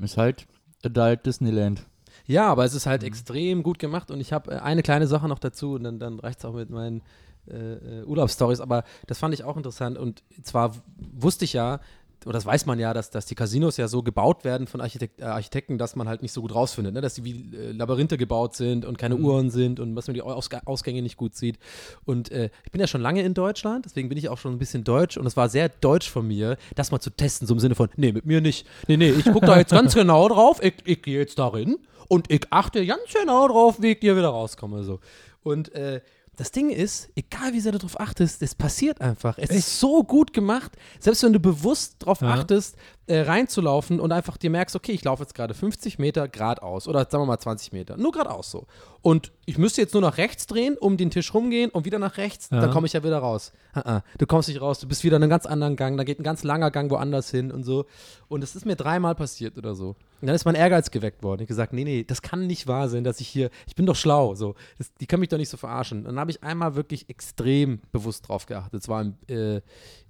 Ist 0.00 0.16
halt 0.16 0.46
Adult 0.84 1.26
Disneyland. 1.26 1.84
Ja, 2.26 2.46
aber 2.48 2.64
es 2.64 2.74
ist 2.74 2.86
halt 2.86 3.04
extrem 3.04 3.62
gut 3.62 3.78
gemacht 3.78 4.10
und 4.10 4.20
ich 4.20 4.32
habe 4.32 4.52
äh, 4.52 4.58
eine 4.58 4.82
kleine 4.82 5.06
Sache 5.06 5.28
noch 5.28 5.38
dazu 5.38 5.74
und 5.74 5.84
dann, 5.84 5.98
dann 5.98 6.20
reicht 6.20 6.40
es 6.40 6.44
auch 6.44 6.54
mit 6.54 6.70
meinen 6.70 7.02
äh, 7.46 8.00
äh, 8.00 8.04
Urlaubsstories, 8.04 8.60
aber 8.60 8.84
das 9.06 9.18
fand 9.18 9.32
ich 9.32 9.44
auch 9.44 9.56
interessant 9.56 9.96
und 9.96 10.22
zwar 10.42 10.74
wusste 10.96 11.46
ich 11.46 11.54
ja, 11.54 11.80
oder 12.24 12.34
das 12.34 12.46
weiß 12.46 12.66
man 12.66 12.78
ja, 12.78 12.92
dass, 12.94 13.10
dass 13.10 13.26
die 13.26 13.34
Casinos 13.34 13.76
ja 13.76 13.88
so 13.88 14.02
gebaut 14.02 14.44
werden 14.44 14.66
von 14.66 14.80
Architekt, 14.80 15.20
äh, 15.20 15.24
Architekten, 15.24 15.78
dass 15.78 15.96
man 15.96 16.08
halt 16.08 16.22
nicht 16.22 16.32
so 16.32 16.40
gut 16.42 16.54
rausfindet, 16.54 16.94
ne? 16.94 17.00
dass 17.00 17.14
die 17.14 17.24
wie 17.24 17.56
äh, 17.56 17.72
Labyrinthe 17.72 18.16
gebaut 18.16 18.56
sind 18.56 18.84
und 18.84 18.98
keine 18.98 19.16
Uhren 19.16 19.50
sind 19.50 19.80
und 19.80 19.94
dass 19.94 20.06
man 20.06 20.14
die 20.14 20.22
Ausg 20.22 20.56
Ausgänge 20.64 21.02
nicht 21.02 21.16
gut 21.16 21.34
sieht. 21.36 21.58
Und 22.04 22.30
äh, 22.30 22.50
ich 22.64 22.72
bin 22.72 22.80
ja 22.80 22.86
schon 22.86 23.00
lange 23.00 23.22
in 23.22 23.34
Deutschland, 23.34 23.84
deswegen 23.84 24.08
bin 24.08 24.18
ich 24.18 24.28
auch 24.28 24.38
schon 24.38 24.52
ein 24.52 24.58
bisschen 24.58 24.84
deutsch 24.84 25.16
und 25.16 25.26
es 25.26 25.36
war 25.36 25.48
sehr 25.48 25.68
deutsch 25.68 26.10
von 26.10 26.26
mir, 26.26 26.56
das 26.74 26.90
mal 26.90 27.00
zu 27.00 27.10
testen, 27.10 27.46
so 27.46 27.54
im 27.54 27.60
Sinne 27.60 27.74
von, 27.74 27.88
nee, 27.96 28.12
mit 28.12 28.26
mir 28.26 28.40
nicht. 28.40 28.66
Nee, 28.86 28.96
nee, 28.96 29.10
ich 29.10 29.24
gucke 29.24 29.46
da 29.46 29.58
jetzt 29.58 29.70
ganz 29.70 29.94
genau 29.96 30.28
drauf, 30.28 30.62
ich, 30.62 30.74
ich 30.84 31.02
gehe 31.02 31.18
jetzt 31.18 31.38
darin 31.38 31.78
und 32.08 32.30
ich 32.30 32.42
achte 32.50 32.84
ganz 32.86 33.12
genau 33.12 33.48
drauf, 33.48 33.80
wie 33.80 33.92
ich 33.92 33.98
hier 34.00 34.16
wieder 34.16 34.28
rauskomme. 34.28 34.82
So. 34.82 35.00
Und 35.42 35.74
äh, 35.74 36.00
das 36.38 36.52
Ding 36.52 36.70
ist, 36.70 37.10
egal 37.16 37.52
wie 37.52 37.58
sehr 37.60 37.72
du 37.72 37.78
darauf 37.78 37.98
achtest, 37.98 38.42
es 38.42 38.54
passiert 38.54 39.00
einfach. 39.00 39.36
Es 39.38 39.50
ist 39.50 39.80
so 39.80 40.04
gut 40.04 40.32
gemacht, 40.32 40.70
selbst 41.00 41.24
wenn 41.24 41.32
du 41.32 41.40
bewusst 41.40 41.96
darauf 41.98 42.20
Ja. 42.20 42.28
achtest, 42.34 42.76
äh, 43.08 43.20
reinzulaufen 43.22 43.98
und 43.98 44.12
einfach 44.12 44.36
dir 44.36 44.48
merkst, 44.50 44.76
okay, 44.76 44.92
ich 44.92 45.02
laufe 45.02 45.22
jetzt 45.24 45.34
gerade 45.34 45.52
50 45.52 45.98
Meter 45.98 46.28
geradeaus 46.28 46.86
oder 46.86 47.00
sagen 47.10 47.22
wir 47.22 47.26
mal 47.26 47.38
20 47.38 47.72
Meter, 47.72 47.96
nur 47.96 48.12
geradeaus 48.12 48.50
so. 48.52 48.66
Und 49.00 49.32
ich 49.46 49.58
müsste 49.58 49.80
jetzt 49.80 49.92
nur 49.94 50.02
nach 50.02 50.18
rechts 50.18 50.46
drehen, 50.46 50.76
um 50.76 50.96
den 50.96 51.10
Tisch 51.10 51.32
rumgehen 51.32 51.70
und 51.70 51.84
wieder 51.84 51.98
nach 52.00 52.16
rechts, 52.16 52.48
Ja. 52.50 52.60
dann 52.60 52.70
komme 52.72 52.86
ich 52.88 52.94
ja 52.94 53.04
wieder 53.04 53.18
raus. 53.18 53.52
Ah, 53.72 53.80
ah. 53.98 54.02
Du 54.18 54.26
kommst 54.26 54.48
nicht 54.48 54.60
raus, 54.60 54.80
du 54.80 54.88
bist 54.88 55.04
wieder 55.04 55.16
in 55.18 55.22
einem 55.22 55.30
ganz 55.30 55.46
anderen 55.46 55.76
Gang, 55.76 55.96
da 55.96 56.02
geht 56.04 56.18
ein 56.18 56.24
ganz 56.24 56.42
langer 56.42 56.70
Gang 56.72 56.90
woanders 56.90 57.30
hin 57.30 57.52
und 57.52 57.62
so. 57.64 57.86
Und 58.28 58.42
es 58.42 58.56
ist 58.56 58.66
mir 58.66 58.74
dreimal 58.76 59.14
passiert 59.14 59.56
oder 59.56 59.74
so. 59.76 59.90
Und 60.20 60.26
dann 60.26 60.34
ist 60.34 60.44
mein 60.44 60.56
Ehrgeiz 60.56 60.90
geweckt 60.90 61.22
worden. 61.22 61.42
Ich 61.42 61.48
gesagt, 61.48 61.72
nee, 61.72 61.84
nee, 61.84 62.02
das 62.02 62.22
kann 62.22 62.46
nicht 62.48 62.66
wahr 62.66 62.88
sein, 62.88 63.04
dass 63.04 63.20
ich 63.20 63.28
hier, 63.28 63.50
ich 63.68 63.76
bin 63.76 63.86
doch 63.86 63.94
schlau, 63.96 64.34
so. 64.34 64.56
Das, 64.78 64.92
die 64.94 65.06
können 65.06 65.20
mich 65.20 65.28
doch 65.28 65.38
nicht 65.38 65.48
so 65.50 65.56
verarschen. 65.56 65.98
Und 66.00 66.06
dann 66.06 66.18
habe 66.18 66.32
ich 66.32 66.42
einmal 66.42 66.74
wirklich 66.74 67.08
extrem 67.08 67.80
bewusst 67.92 68.28
drauf 68.28 68.46
geachtet. 68.46 68.82
Es 68.82 68.88
war 68.88 69.02
im, 69.02 69.14
äh, 69.28 69.60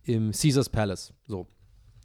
im 0.05 0.33
Caesars 0.33 0.71
Palace, 0.71 1.13
so. 1.27 1.47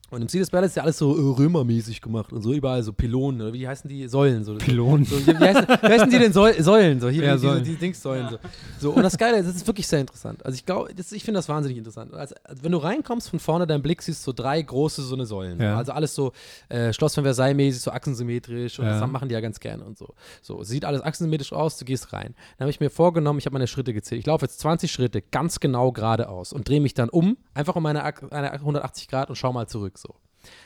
Und 0.10 0.22
im 0.22 0.28
Caesars 0.28 0.52
Palace 0.52 0.70
ist 0.72 0.76
ja 0.76 0.84
alles 0.84 1.00
so 1.00 1.18
äh, 1.18 1.38
römermäßig 1.40 2.00
gemacht 2.00 2.32
und 2.32 2.44
so 2.44 2.54
überall 2.54 2.84
so 2.84 2.94
Pylonen, 2.94 3.42
oder 3.42 3.52
wie 3.54 3.68
heißen 3.68 3.90
die? 3.90 4.08
Säulen. 4.08 4.44
So, 4.44 4.54
Pylonen. 4.54 5.06
So, 5.06 5.16
wie, 5.26 5.34
heißen, 5.36 5.66
wie 5.68 5.88
heißen 5.88 6.10
die 6.12 6.20
denn 6.20 6.32
Säu 6.32 6.54
Säulen? 6.62 7.00
So, 7.00 7.10
hier, 7.10 7.24
Ja, 7.24 7.34
diese, 7.34 7.48
Säulen. 7.48 7.64
die 7.64 7.76
Dingssäulen. 7.76 8.30
So. 8.30 8.38
so. 8.80 8.92
Und 8.92 9.02
das 9.02 9.18
Geile 9.18 9.38
ist, 9.40 9.48
das 9.48 9.56
ist 9.56 9.66
wirklich 9.66 9.88
sehr 9.88 10.02
interessant. 10.02 10.46
Also 10.46 10.56
ich 10.56 10.68
glaube, 10.68 10.92
ich 10.96 11.24
finde 11.24 11.40
das 11.40 11.50
wahnsinnig 11.50 11.80
interessant. 11.80 12.14
Also, 12.14 12.36
wenn 12.62 12.72
du 12.74 12.78
reinkommst, 12.78 13.32
von 13.32 13.40
vorne 13.40 13.66
dein 13.66 13.82
Blick 13.82 14.04
siehst, 14.04 14.22
so 14.22 14.34
drei 14.34 14.62
große 14.62 15.02
so 15.02 15.16
eine 15.16 15.26
Säulen. 15.26 15.60
Ja. 15.60 15.78
Also 15.78 15.94
alles 15.94 16.14
so 16.14 16.32
äh, 16.70 16.94
Schloss 16.94 17.16
von 17.16 17.24
Versailles-mäßig, 17.24 17.82
so 17.82 17.90
achsensymmetrisch 17.90 18.78
und 18.78 18.86
Ja. 18.86 19.00
das 19.00 19.10
machen 19.10 19.30
die 19.30 19.34
ja 19.34 19.42
ganz 19.42 19.60
gerne 19.60 19.84
und 19.84 19.98
so. 19.98 20.14
So, 20.44 20.62
sieht 20.64 20.86
alles 20.86 21.02
achsensymmetrisch 21.02 21.54
aus, 21.54 21.78
du 21.80 21.86
gehst 21.86 22.14
rein. 22.14 22.36
Dann 22.60 22.66
habe 22.66 22.70
ich 22.70 22.80
mir 22.80 22.92
vorgenommen, 22.92 23.40
ich 23.40 23.48
habe 23.48 23.54
meine 23.54 23.66
Schritte 23.66 23.96
gezählt. 23.96 24.20
Ich 24.20 24.28
laufe 24.28 24.46
jetzt 24.46 24.60
20 24.60 24.92
Schritte 24.92 25.24
ganz 25.24 25.60
genau 25.60 25.92
geradeaus 25.92 26.54
und 26.54 26.70
drehe 26.70 26.82
mich 26.82 26.94
dann 26.94 27.10
um, 27.10 27.36
einfach 27.56 27.76
um 27.76 27.82
meine, 27.82 28.04
Ach- 28.04 28.22
eine 28.32 28.52
180 28.52 29.08
Grad 29.08 29.30
und 29.30 29.38
schau 29.38 29.52
mal 29.52 29.68
zurück 29.68 29.93
so. 29.98 30.16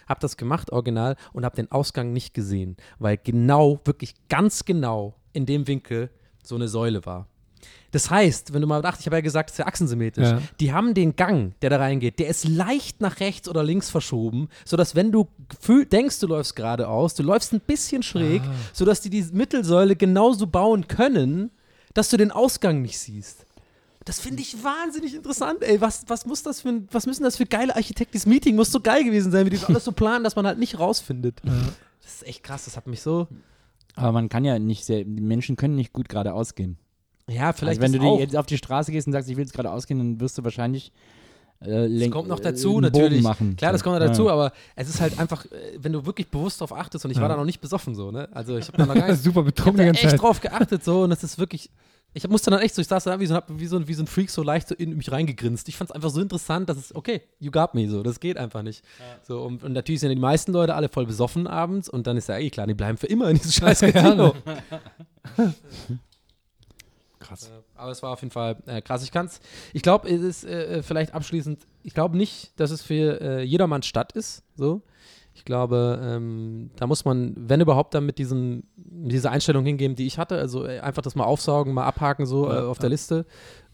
Hab 0.08 0.20
das 0.20 0.38
gemacht, 0.38 0.72
original, 0.72 1.16
und 1.34 1.46
hab 1.46 1.54
den 1.56 1.72
Ausgang 1.72 2.12
nicht 2.14 2.34
gesehen, 2.34 2.78
weil 3.00 3.18
genau, 3.18 3.80
wirklich 3.86 4.16
ganz 4.30 4.66
genau 4.66 5.14
in 5.34 5.46
dem 5.46 5.68
Winkel 5.68 6.10
so 6.44 6.56
eine 6.56 6.68
Säule 6.68 7.06
war. 7.06 7.28
Das 7.92 8.10
heißt, 8.12 8.54
wenn 8.54 8.62
du 8.62 8.68
mal 8.68 8.82
dachtest, 8.82 9.02
ich 9.02 9.08
habe 9.08 9.16
ja 9.18 9.22
gesagt, 9.22 9.50
es 9.50 9.54
ist 9.56 9.60
ja 9.60 9.66
achsensymmetrisch, 9.66 10.28
Ja. 10.30 10.42
die 10.60 10.74
haben 10.74 10.94
den 10.94 11.16
Gang, 11.16 11.54
der 11.62 11.70
da 11.70 11.78
reingeht, 11.78 12.20
der 12.20 12.28
ist 12.28 12.48
leicht 12.48 13.02
nach 13.02 13.20
rechts 13.20 13.48
oder 13.48 13.64
links 13.64 13.90
verschoben, 13.90 14.50
sodass 14.66 14.96
wenn 14.96 15.12
du 15.12 15.28
denkst, 15.92 16.20
du 16.20 16.28
läufst 16.28 16.56
geradeaus, 16.56 17.16
du 17.16 17.24
läufst 17.24 17.54
ein 17.54 17.62
bisschen 17.62 18.04
schräg, 18.04 18.42
Ah. 18.44 18.52
sodass 18.74 19.02
die 19.02 19.10
die 19.10 19.24
Mittelsäule 19.32 19.96
genauso 19.96 20.48
bauen 20.48 20.88
können, 20.88 21.50
dass 21.94 22.10
du 22.10 22.18
den 22.18 22.32
Ausgang 22.32 22.82
nicht 22.82 23.00
siehst. 23.00 23.46
Das 24.08 24.20
finde 24.20 24.42
ich 24.42 24.64
wahnsinnig 24.64 25.14
interessant, 25.14 25.62
ey. 25.62 25.80
Was, 25.82 26.06
was 26.08 26.26
muss 26.26 26.42
das 26.42 26.62
für 26.62 26.82
was 26.92 27.06
müssen 27.06 27.24
das 27.24 27.36
für 27.38 27.46
geile 27.46 27.76
Architekten? 27.76 28.14
Dieses 28.14 28.26
Meeting 28.26 28.56
muss 28.56 28.72
so 28.72 28.80
geil 28.80 29.04
gewesen 29.04 29.32
sein, 29.32 29.46
wie 29.46 29.50
die 29.52 29.58
das 29.58 29.66
alles 29.66 29.84
so 29.86 29.92
planen, 29.92 30.24
dass 30.24 30.36
man 30.36 30.48
halt 30.48 30.58
nicht 30.60 30.80
rausfindet. 30.80 31.42
Das 31.44 32.14
ist 32.14 32.26
echt 32.28 32.42
krass, 32.44 32.66
das 32.66 32.78
hat 32.78 32.88
mich 32.88 33.02
so. 33.02 33.28
Aber 33.96 34.12
man 34.14 34.30
kann 34.30 34.46
ja 34.46 34.58
nicht 34.60 34.86
sehr, 34.86 35.04
die 35.04 35.22
Menschen 35.22 35.56
können 35.58 35.76
nicht 35.76 35.92
gut 35.94 36.08
geradeaus 36.10 36.56
gehen. 36.56 36.78
Ja, 37.30 37.52
vielleicht 37.52 37.82
also 37.82 37.94
wenn 37.94 38.02
du 38.02 38.20
jetzt 38.20 38.36
auf 38.38 38.46
die 38.46 38.58
Straße 38.58 38.92
gehst 38.92 39.08
und 39.08 39.14
sagst, 39.14 39.30
ich 39.30 39.36
will 39.36 39.44
jetzt 39.44 39.52
geradeaus 39.52 39.86
gehen, 39.88 39.98
dann 39.98 40.20
wirst 40.22 40.38
du 40.38 40.44
wahrscheinlich 40.44 40.94
äh, 41.60 41.90
Das 42.00 42.12
kommt 42.12 42.30
noch 42.30 42.40
äh, 42.40 42.44
dazu, 42.44 42.80
natürlich. 42.80 43.22
Klar, 43.58 43.72
das 43.74 43.84
kommt 43.84 43.96
noch 43.96 44.02
Ja. 44.02 44.08
dazu, 44.10 44.30
aber 44.30 44.54
es 44.76 44.88
ist 44.88 45.02
halt 45.02 45.20
einfach, 45.20 45.44
äh, 45.48 45.78
wenn 45.80 45.92
du 45.92 46.06
wirklich 46.06 46.28
bewusst 46.30 46.62
darauf 46.62 46.78
achtest, 46.78 47.04
und 47.04 47.12
ich 47.12 47.18
war 47.18 47.24
Ja. 47.24 47.30
da 47.30 47.36
noch 47.38 47.46
nicht 47.46 47.60
besoffen 47.60 47.96
so, 47.96 48.12
ne? 48.12 48.30
Also 48.32 48.58
ich 48.58 48.68
habe 48.68 48.78
da 48.78 48.86
noch 48.86 48.94
gar 48.96 49.10
nicht, 49.10 49.22
Super 49.24 49.40
ich 49.42 49.48
hab 49.48 49.56
betrunken 49.56 49.80
die 49.82 49.86
ganze 49.88 50.02
echt 50.04 50.12
Zeit. 50.12 50.22
drauf 50.22 50.40
geachtet 50.40 50.84
so 50.86 51.02
und 51.02 51.10
das 51.10 51.24
ist 51.24 51.38
wirklich, 51.40 51.70
ich 52.18 52.28
musste 52.30 52.50
dann 52.52 52.60
echt 52.60 52.76
so, 52.76 52.82
ich 52.82 52.88
saß 52.88 53.04
da 53.06 53.20
wie 53.20 53.26
so, 53.28 53.36
hab 53.36 53.46
wie 53.60 53.66
so, 53.68 53.78
ein- 53.78 53.88
wie 53.88 53.94
so 53.94 54.04
ein 54.04 54.08
Freak 54.08 54.30
so 54.30 54.44
leicht 54.44 54.68
so 54.68 54.76
in 54.76 54.96
mich 54.98 55.12
reingegrinst. 55.12 55.68
Ich 55.70 55.78
fand 55.78 55.90
es 55.90 55.96
einfach 55.96 56.10
so 56.10 56.20
interessant, 56.22 56.68
dass 56.70 56.78
es, 56.78 56.96
okay, 56.96 57.22
you 57.40 57.52
got 57.52 57.74
me 57.76 57.88
so, 57.90 58.04
das 58.04 58.20
geht 58.20 58.38
einfach 58.38 58.64
nicht. 58.64 58.84
So, 59.24 59.44
und, 59.44 59.64
und 59.64 59.74
natürlich 59.74 60.02
sind 60.02 60.10
die 60.10 60.16
meisten 60.16 60.52
Leute 60.52 60.76
alle 60.76 60.90
voll 60.90 61.06
besoffen 61.06 61.48
abends 61.48 61.88
und 61.90 62.08
dann 62.08 62.18
ist 62.18 62.28
ja 62.30 62.38
eh 62.38 62.50
klar, 62.50 62.68
die 62.68 62.74
bleiben 62.74 62.98
für 62.98 63.08
immer 63.08 63.30
in 63.30 63.38
diesem 63.38 63.52
scheiß 63.64 63.80
Casino. 63.82 64.34
Krass. 67.20 67.52
Aber 67.76 67.92
es 67.92 68.02
war 68.04 68.12
auf 68.12 68.22
jeden 68.22 68.32
Fall 68.32 68.58
äh, 68.68 68.82
krass. 68.82 69.04
Ich 69.04 69.12
kann's, 69.12 69.40
ich 69.74 69.82
glaube, 69.82 70.08
es 70.10 70.22
ist 70.22 70.44
äh, 70.46 70.82
vielleicht 70.84 71.14
abschließend, 71.14 71.66
ich 71.84 71.94
glaube 71.94 72.16
nicht, 72.16 72.52
dass 72.60 72.72
es 72.72 72.82
für 72.84 73.20
äh, 73.22 73.42
jedermanns 73.44 73.88
Stadt 73.88 74.12
ist. 74.14 74.44
So. 74.56 74.82
Ich 75.38 75.46
glaube, 75.46 76.00
ähm, 76.04 76.72
da 76.78 76.88
muss 76.88 77.06
man, 77.06 77.34
wenn 77.38 77.62
überhaupt, 77.62 77.94
dann 77.94 78.06
mit, 78.06 78.18
diesen, 78.18 78.64
mit 78.76 79.12
dieser 79.12 79.30
Einstellung 79.32 79.64
hingehen, 79.64 79.96
die 79.96 80.08
ich 80.08 80.18
hatte. 80.18 80.38
Also 80.38 80.66
äh, 80.66 80.80
einfach 80.80 81.04
das 81.04 81.16
mal 81.16 81.26
aufsaugen, 81.26 81.74
mal 81.74 81.86
abhaken 81.86 82.26
so 82.26 82.50
Ja, 82.50 82.64
äh, 82.64 82.66
auf 82.66 82.78
ja. 82.78 82.82
der 82.82 82.90
Liste. 82.90 83.26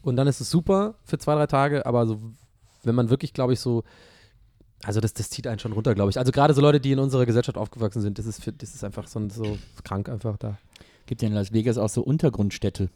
Und 0.02 0.16
dann 0.16 0.26
ist 0.26 0.40
es 0.40 0.50
super 0.50 0.94
für 1.04 1.18
zwei, 1.18 1.34
drei 1.34 1.46
Tage. 1.46 1.86
Aber 1.86 2.06
so, 2.06 2.20
wenn 2.82 2.94
man 2.94 3.08
wirklich, 3.08 3.32
glaube 3.32 3.54
ich, 3.54 3.60
so 3.60 3.82
Also 4.84 5.00
das, 5.00 5.14
das 5.14 5.30
zieht 5.30 5.46
einen 5.46 5.58
schon 5.58 5.72
runter, 5.72 5.94
glaube 5.94 6.10
ich. 6.10 6.18
Also 6.18 6.30
gerade 6.30 6.52
so 6.52 6.60
Leute, 6.60 6.78
die 6.80 6.92
in 6.92 6.98
unserer 6.98 7.24
Gesellschaft 7.24 7.56
aufgewachsen 7.56 8.02
sind, 8.02 8.18
das 8.18 8.26
ist, 8.26 8.44
für, 8.44 8.52
das 8.52 8.74
ist 8.74 8.84
einfach 8.84 9.06
so, 9.06 9.26
so 9.30 9.56
krank 9.82 10.10
einfach 10.10 10.36
da. 10.36 10.58
Gibt 11.06 11.22
ja 11.22 11.28
in 11.28 11.34
Las 11.34 11.52
Vegas 11.52 11.78
auch 11.78 11.88
so 11.88 12.02
Untergrundstädte. 12.02 12.90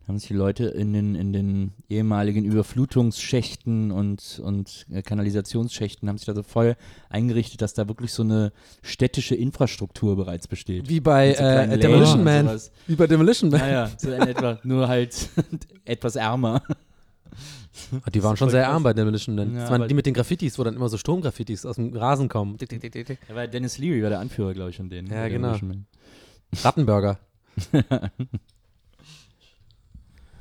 Da 0.00 0.08
haben 0.08 0.18
sich 0.18 0.28
die 0.28 0.34
Leute 0.34 0.64
in 0.64 0.92
den, 0.92 1.14
in 1.14 1.32
den 1.32 1.72
ehemaligen 1.88 2.44
Überflutungsschächten 2.44 3.90
und, 3.92 4.40
und 4.42 4.86
äh, 4.90 5.02
Kanalisationsschächten 5.02 6.08
haben 6.08 6.18
sich 6.18 6.26
da 6.26 6.34
so 6.34 6.42
voll 6.42 6.76
eingerichtet, 7.10 7.62
dass 7.62 7.74
da 7.74 7.86
wirklich 7.86 8.12
so 8.12 8.22
eine 8.22 8.52
städtische 8.82 9.34
Infrastruktur 9.34 10.16
bereits 10.16 10.48
besteht. 10.48 10.88
Wie 10.88 11.00
bei 11.00 11.34
so 11.34 11.42
äh, 11.44 11.78
Demolition 11.78 12.24
Man. 12.24 12.46
sowas. 12.46 12.72
Wie 12.86 12.96
bei 12.96 13.06
Demolition 13.06 13.50
Man. 13.50 13.60
Naja, 13.60 13.90
so 13.98 14.10
in 14.10 14.22
etwa, 14.22 14.58
nur 14.64 14.88
halt 14.88 15.28
etwas 15.84 16.16
ärmer. 16.16 16.62
Ah, 18.02 18.10
Die 18.10 18.22
waren 18.22 18.36
schon 18.38 18.50
sehr 18.50 18.68
arm 18.68 18.82
bei 18.82 18.92
Demolition 18.94 19.36
Man. 19.36 19.54
Ja, 19.54 19.60
das 19.60 19.70
waren 19.70 19.86
die 19.86 19.94
mit 19.94 20.06
den 20.06 20.14
Graffitis, 20.14 20.58
wo 20.58 20.64
dann 20.64 20.74
immer 20.74 20.88
so 20.88 20.96
Stromgraffitis 20.96 21.64
aus 21.66 21.76
dem 21.76 21.94
Rasen 21.96 22.28
kommen. 22.28 22.56
Ja, 22.60 23.34
weil 23.34 23.48
Dennis 23.48 23.78
Leary 23.78 24.02
war 24.02 24.10
der 24.10 24.20
Anführer, 24.20 24.54
glaube 24.54 24.70
ich, 24.70 24.76
von 24.76 24.88
denen. 24.88 25.08
Ja, 25.08 25.28
genau. 25.28 25.54
Rattenburger. 26.64 27.18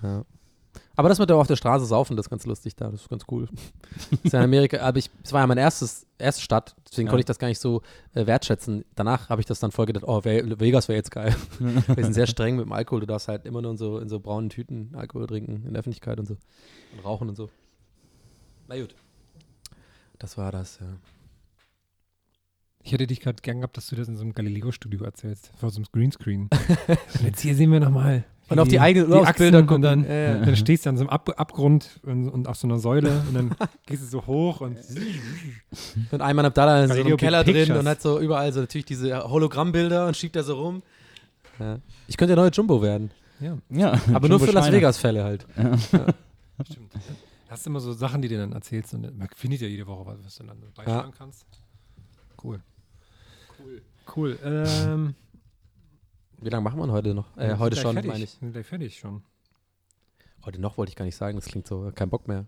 ja. 0.03 0.23
Aber 0.95 1.09
das 1.09 1.17
mit 1.17 1.30
der 1.30 1.38
auf 1.38 1.47
der 1.47 1.55
Straße 1.55 1.85
saufen, 1.85 2.15
das 2.17 2.26
ist 2.26 2.30
ganz 2.30 2.45
lustig 2.45 2.76
da, 2.76 2.91
das 2.91 3.01
ist 3.01 3.09
ganz 3.09 3.23
cool. 3.31 3.47
Das 4.11 4.19
ist 4.23 4.34
ja 4.34 4.39
in 4.39 4.45
Amerika, 4.45 4.77
aber 4.81 4.97
ich, 4.99 5.09
es 5.23 5.31
war 5.34 5.41
ja 5.41 5.47
meine 5.47 5.61
erstes, 5.61 6.05
erste 6.17 6.41
Stadt, 6.41 6.76
deswegen 6.88 7.07
Ja. 7.07 7.11
konnte 7.11 7.21
ich 7.21 7.26
das 7.26 7.39
gar 7.39 7.47
nicht 7.47 7.59
so 7.59 7.81
äh, 8.13 8.26
wertschätzen. 8.27 8.84
Danach 8.95 9.30
habe 9.30 9.41
ich 9.41 9.47
das 9.47 9.59
dann 9.59 9.71
voll 9.71 9.85
gedacht, 9.88 10.03
oh, 10.07 10.23
Ve- 10.23 10.59
Vegas 10.59 10.88
wäre 10.89 10.97
jetzt 10.97 11.11
geil. 11.11 11.35
Wir 11.59 12.03
sind 12.03 12.13
sehr 12.13 12.27
streng 12.27 12.57
mit 12.57 12.65
dem 12.65 12.71
Alkohol, 12.73 12.99
du 12.99 13.07
darfst 13.07 13.27
halt 13.30 13.45
immer 13.45 13.61
nur 13.61 13.71
in 13.71 13.77
so, 13.77 13.97
in 13.97 14.09
so 14.09 14.19
braunen 14.19 14.49
Tüten 14.49 14.91
Alkohol 14.93 15.26
trinken, 15.27 15.63
in 15.65 15.73
der 15.73 15.80
Öffentlichkeit 15.80 16.19
und 16.19 16.26
so. 16.27 16.38
Und 16.95 17.05
rauchen 17.05 17.30
und 17.30 17.35
so. 17.35 17.49
Na 18.67 18.77
gut. 18.80 18.93
Das 20.19 20.38
war 20.38 20.51
das, 20.51 20.80
ja. 20.80 20.88
Ich 22.84 22.91
hätte 22.93 23.07
dich 23.07 23.19
gerade 23.21 23.41
gern 23.41 23.57
gehabt, 23.59 23.77
dass 23.77 23.88
du 23.88 23.95
das 23.95 24.07
in 24.07 24.15
so 24.15 24.21
einem 24.23 24.34
Galileo-Studio 24.34 25.03
erzählst, 25.03 25.51
vor 25.57 25.69
so 25.69 25.77
einem 25.77 25.85
Greenscreen. 25.91 26.49
und 26.88 27.23
jetzt 27.23 27.41
hier 27.41 27.55
sehen 27.55 27.71
wir 27.71 27.80
nochmal. 27.80 28.23
Und 28.49 28.59
auf 28.59 28.67
die 28.67 28.80
eigenen 28.80 29.09
Urlaubsbilder 29.09 29.61
gucken. 29.61 29.76
und 29.76 29.81
dann, 29.84 30.03
Ja, 30.05 30.13
ja. 30.13 30.45
dann 30.45 30.55
stehst 30.55 30.85
du 30.85 30.89
an 30.89 30.97
so 30.97 31.01
einem 31.03 31.09
Ab 31.09 31.30
Abgrund 31.39 31.99
und, 32.03 32.30
und 32.30 32.47
auf 32.47 32.57
so 32.57 32.67
einer 32.67 32.80
Säule 32.80 33.21
und 33.27 33.34
dann 33.35 33.55
gehst 33.85 34.03
du 34.03 34.07
so 34.07 34.26
hoch 34.26 34.61
und 34.61 34.77
Und 36.11 36.21
Ayman 36.21 36.45
Abdallah 36.45 36.84
in 36.85 36.88
so 36.91 36.93
einem 37.01 37.17
Keller 37.17 37.43
Big 37.43 37.53
drin 37.55 37.63
Pictures. 37.65 37.80
und 37.80 37.88
hat 37.88 38.01
so 38.01 38.19
überall 38.19 38.51
so 38.53 38.61
natürlich 38.61 38.85
diese 38.85 39.23
Hologrammmbilder 39.23 40.07
und 40.07 40.17
schiebt 40.17 40.35
da 40.35 40.43
so 40.43 40.55
rum. 40.61 40.81
Ja. 41.59 41.80
Ich 42.07 42.17
könnte 42.17 42.35
der 42.35 42.43
neue 42.43 42.51
Jumbo 42.51 42.81
werden. 42.81 43.11
ja, 43.39 43.57
Ja, 43.69 43.91
Aber 44.13 44.27
nur 44.27 44.38
Jumbo 44.39 44.45
für 44.45 44.51
Las. 44.51 44.71
Vegas-Fälle 44.71 45.23
halt. 45.23 45.45
stimmt. 46.69 46.91
Hast 47.49 47.65
du 47.65 47.69
immer 47.71 47.80
so 47.80 47.93
Sachen, 47.93 48.21
die 48.21 48.27
du 48.27 48.38
dann 48.38 48.51
erzählst 48.53 48.93
und 48.93 49.17
man 49.17 49.27
findet 49.35 49.61
ja 49.61 49.67
jede 49.67 49.88
Woche 49.88 50.05
was, 50.05 50.17
was 50.23 50.35
du 50.38 50.43
dann 50.43 50.57
beitragen 50.76 51.11
kannst. 51.17 51.45
Cool. 52.43 52.59
Cool. 53.59 53.81
Cool. 54.15 54.39
Ähm, 54.43 55.15
Wie 56.41 56.49
lange 56.49 56.64
machen 56.64 56.80
wir 56.80 56.91
heute 56.91 57.14
noch? 57.14 57.36
Äh, 57.38 57.57
heute 57.57 57.76
schon, 57.76 57.94
fertig. 57.94 58.11
meine 58.11 58.24
ich. 58.24 58.30
Sind 58.32 58.53
gleich 58.53 58.66
fertig 58.66 58.98
schon. 58.98 59.24
Heute 60.45 60.60
noch 60.60 60.78
wollte 60.78 60.91
ich 60.91 60.95
gar 60.95 61.06
nicht 61.06 61.16
sagen, 61.16 61.38
das 61.38 61.45
klingt 61.45 61.68
so, 61.68 61.91
kein 61.94 62.10
Bock 62.10 62.28
mehr. 62.28 62.45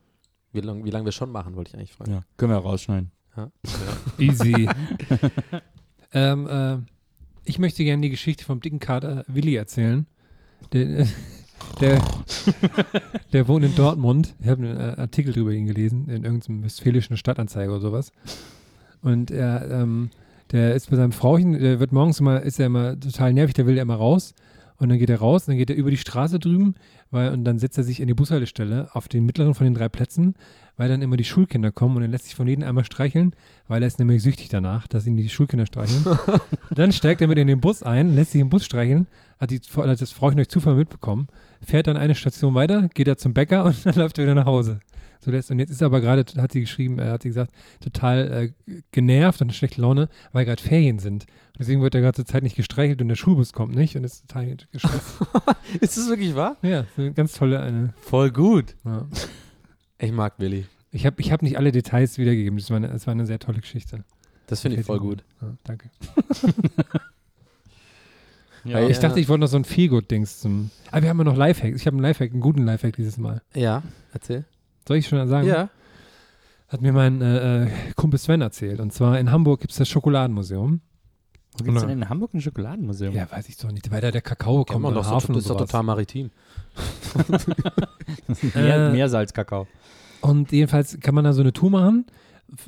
Wie 0.53 0.61
lange 0.61 0.83
wie 0.85 0.89
lang 0.89 1.03
wir 1.03 1.11
schon 1.11 1.31
machen, 1.31 1.55
wollte 1.55 1.69
ich 1.69 1.75
eigentlich 1.75 1.93
fragen. 1.93 2.11
Ja, 2.11 2.23
können 2.37 2.51
wir 2.51 2.57
rausschneiden. 2.57 3.11
Easy. 4.17 4.69
ähm, 6.13 6.47
äh, 6.47 6.77
ich 7.43 7.59
möchte 7.59 7.83
gerne 7.83 8.01
die 8.01 8.09
Geschichte 8.09 8.45
vom 8.45 8.59
dicken 8.59 8.79
Kater 8.79 9.25
Willi 9.27 9.55
erzählen. 9.55 10.05
Der, 10.73 10.99
äh, 10.99 11.05
der, 11.81 12.01
der 13.33 13.47
wohnt 13.47 13.65
in 13.65 13.75
Dortmund. 13.75 14.35
Ich 14.39 14.47
habe 14.47 14.63
einen 14.63 14.77
äh, 14.77 15.01
Artikel 15.01 15.33
drüber 15.33 15.51
ihn 15.51 15.67
gelesen, 15.67 16.07
in 16.09 16.23
irgendeinem 16.23 16.63
westfälischen 16.63 17.17
Stadtanzeiger 17.17 17.71
oder 17.71 17.81
sowas. 17.81 18.11
Und 19.01 19.31
er, 19.31 19.69
ähm, 19.69 20.11
der 20.51 20.75
ist 20.75 20.89
bei 20.89 20.97
seinem 20.97 21.11
Frauchen, 21.11 21.53
der 21.53 21.79
wird 21.79 21.91
morgens 21.91 22.19
immer, 22.19 22.41
ist 22.41 22.59
er 22.59 22.67
immer 22.67 22.99
total 22.99 23.33
nervig, 23.33 23.53
der 23.53 23.65
will 23.65 23.75
ja 23.75 23.81
immer 23.81 23.95
raus. 23.95 24.33
Und 24.77 24.89
dann 24.89 24.97
geht 24.97 25.11
er 25.11 25.19
raus, 25.19 25.45
dann 25.45 25.57
geht 25.57 25.69
er 25.69 25.75
über 25.75 25.91
die 25.91 25.97
Straße 25.97 26.39
drüben, 26.39 26.73
weil, 27.11 27.31
und 27.33 27.43
dann 27.43 27.59
setzt 27.59 27.77
er 27.77 27.83
sich 27.83 27.99
in 27.99 28.07
die 28.07 28.15
Bushaltestelle 28.15 28.89
auf 28.93 29.07
den 29.07 29.27
mittleren 29.27 29.53
von 29.53 29.65
den 29.65 29.75
drei 29.75 29.89
Plätzen, 29.89 30.33
weil 30.75 30.89
dann 30.89 31.03
immer 31.03 31.17
die 31.17 31.23
Schulkinder 31.23 31.71
kommen 31.71 31.97
und 31.97 32.01
er 32.01 32.07
lässt 32.07 32.25
sich 32.25 32.33
von 32.33 32.47
jedem 32.47 32.63
einmal 32.63 32.83
streicheln, 32.83 33.35
weil 33.67 33.83
er 33.83 33.87
ist 33.87 33.99
nämlich 33.99 34.23
süchtig 34.23 34.49
danach, 34.49 34.87
dass 34.87 35.05
ihn 35.05 35.17
die 35.17 35.29
Schulkinder 35.29 35.67
streicheln. 35.67 36.03
dann 36.71 36.91
steigt 36.91 37.21
er 37.21 37.27
mit 37.27 37.37
in 37.37 37.45
den 37.45 37.61
Bus 37.61 37.83
ein, 37.83 38.15
lässt 38.15 38.31
sich 38.31 38.41
im 38.41 38.49
Bus 38.49 38.65
streicheln, 38.65 39.05
hat, 39.39 39.51
die, 39.51 39.59
hat 39.59 40.01
das 40.01 40.11
Frauchen 40.11 40.37
durch 40.37 40.49
Zufall 40.49 40.73
mitbekommen, 40.73 41.27
fährt 41.61 41.85
dann 41.85 41.97
eine 41.97 42.15
Station 42.15 42.55
weiter, 42.55 42.89
geht 42.95 43.07
er 43.07 43.17
zum 43.17 43.35
Bäcker 43.35 43.65
und 43.65 43.75
dann 43.85 43.93
läuft 43.93 44.17
er 44.17 44.23
wieder 44.23 44.33
nach 44.33 44.47
Hause. 44.47 44.79
So 45.23 45.29
lässt, 45.29 45.51
und 45.51 45.59
jetzt 45.59 45.69
ist 45.69 45.81
er 45.81 45.85
aber 45.85 46.01
gerade, 46.01 46.25
hat 46.41 46.51
sie 46.51 46.61
geschrieben, 46.61 46.97
äh, 46.99 47.09
hat 47.09 47.21
sie 47.21 47.29
gesagt, 47.29 47.53
total 47.79 48.53
äh, 48.67 48.81
genervt 48.91 49.41
und 49.41 49.53
schlechte 49.53 49.79
Laune, 49.79 50.09
weil 50.31 50.45
gerade 50.45 50.61
Ferien 50.61 50.97
sind. 50.97 51.25
Und 51.25 51.59
deswegen 51.59 51.81
wird 51.81 51.93
er 51.93 52.01
gerade 52.01 52.15
zur 52.15 52.25
Zeit 52.25 52.41
nicht 52.41 52.55
gestreichelt 52.55 53.01
und 53.01 53.07
der 53.07 53.15
Schulbus 53.15 53.53
kommt 53.53 53.75
nicht 53.75 53.95
und 53.95 54.03
ist 54.03 54.27
total 54.27 54.57
gestresst. 54.71 55.21
Ist 55.79 55.97
das 55.97 56.09
wirklich 56.09 56.35
wahr? 56.35 56.57
ja, 56.63 56.85
eine 56.97 57.13
ganz 57.13 57.33
tolle 57.33 57.61
eine. 57.61 57.93
Voll 58.01 58.31
gut. 58.31 58.75
Ja. 58.83 59.07
Ich 59.99 60.11
mag 60.11 60.33
Willi. 60.39 60.65
Ich 60.91 61.05
habe 61.05 61.21
ich 61.21 61.31
hab 61.31 61.41
nicht 61.41 61.57
alle 61.57 61.71
Details 61.71 62.17
wiedergegeben. 62.17 62.57
Das 62.57 62.69
war 62.69 62.77
eine, 62.77 62.89
das 62.89 63.07
war 63.07 63.11
eine 63.11 63.25
sehr 63.25 63.39
tolle 63.39 63.61
Geschichte. 63.61 64.03
Das 64.47 64.61
finde 64.61 64.79
ich 64.79 64.85
voll 64.85 64.99
gut. 64.99 65.23
Ja, 65.41 65.55
danke. 65.63 65.89
Ja, 68.63 68.87
ich 68.87 68.97
ja. 68.97 69.01
dachte, 69.01 69.19
ich 69.19 69.27
wollte 69.27 69.41
noch 69.41 69.47
so 69.47 69.57
ein 69.57 69.65
Feelgood-Dings 69.65 70.39
zum. 70.39 70.69
Aber 70.91 71.01
wir 71.01 71.09
haben 71.09 71.17
ja 71.17 71.23
noch 71.23 71.35
Lifehack. 71.35 71.73
Ich 71.73 71.87
habe 71.87 71.95
einen 71.95 72.03
Lifehack, 72.03 72.31
einen 72.31 72.41
guten 72.41 72.63
Lifehack 72.63 72.95
dieses 72.95 73.17
Mal. 73.17 73.41
Ja, 73.55 73.81
erzähl. 74.13 74.45
Soll 74.87 74.97
ich 74.97 75.07
schon 75.07 75.27
sagen? 75.27 75.47
Ja. 75.47 75.69
Hat 76.67 76.81
mir 76.81 76.93
mein 76.93 77.21
äh, 77.21 77.65
äh, 77.65 77.67
Kumpel 77.95 78.17
Sven 78.19 78.41
erzählt. 78.41 78.79
Und 78.79 78.93
zwar 78.93 79.19
in 79.19 79.31
Hamburg 79.31 79.59
gibt 79.61 79.71
es 79.71 79.77
das 79.77 79.89
Schokoladenmuseum. 79.89 80.81
Wo 81.57 81.63
gibt 81.65 81.75
es 81.77 81.83
denn 81.83 81.91
in 82.01 82.07
Hamburg 82.09 82.33
ein 82.33 82.39
Schokoladenmuseum? 82.41 83.13
Ja, 83.13 83.29
weiß 83.29 83.49
ich 83.49 83.57
doch 83.57 83.71
nicht. 83.71 83.91
Weil 83.91 83.99
da 83.99 84.09
der 84.09 84.21
Kakao 84.21 84.59
Ja, 84.59 84.63
kommt 84.63 84.83
man, 84.83 84.93
das, 84.95 85.07
Hafen 85.09 85.35
ist 85.35 85.49
doch 85.49 85.55
und 85.55 85.57
sowas. 85.59 85.69
total 85.69 85.83
maritim. 85.83 86.31
Meer, 88.55 88.87
Äh, 88.89 88.91
Meersalzkakao. 88.91 89.67
Und 90.21 90.51
jedenfalls 90.51 90.97
kann 90.99 91.15
man 91.15 91.23
da 91.25 91.33
so 91.33 91.41
eine 91.41 91.51
Tour 91.51 91.71
machen, 91.71 92.05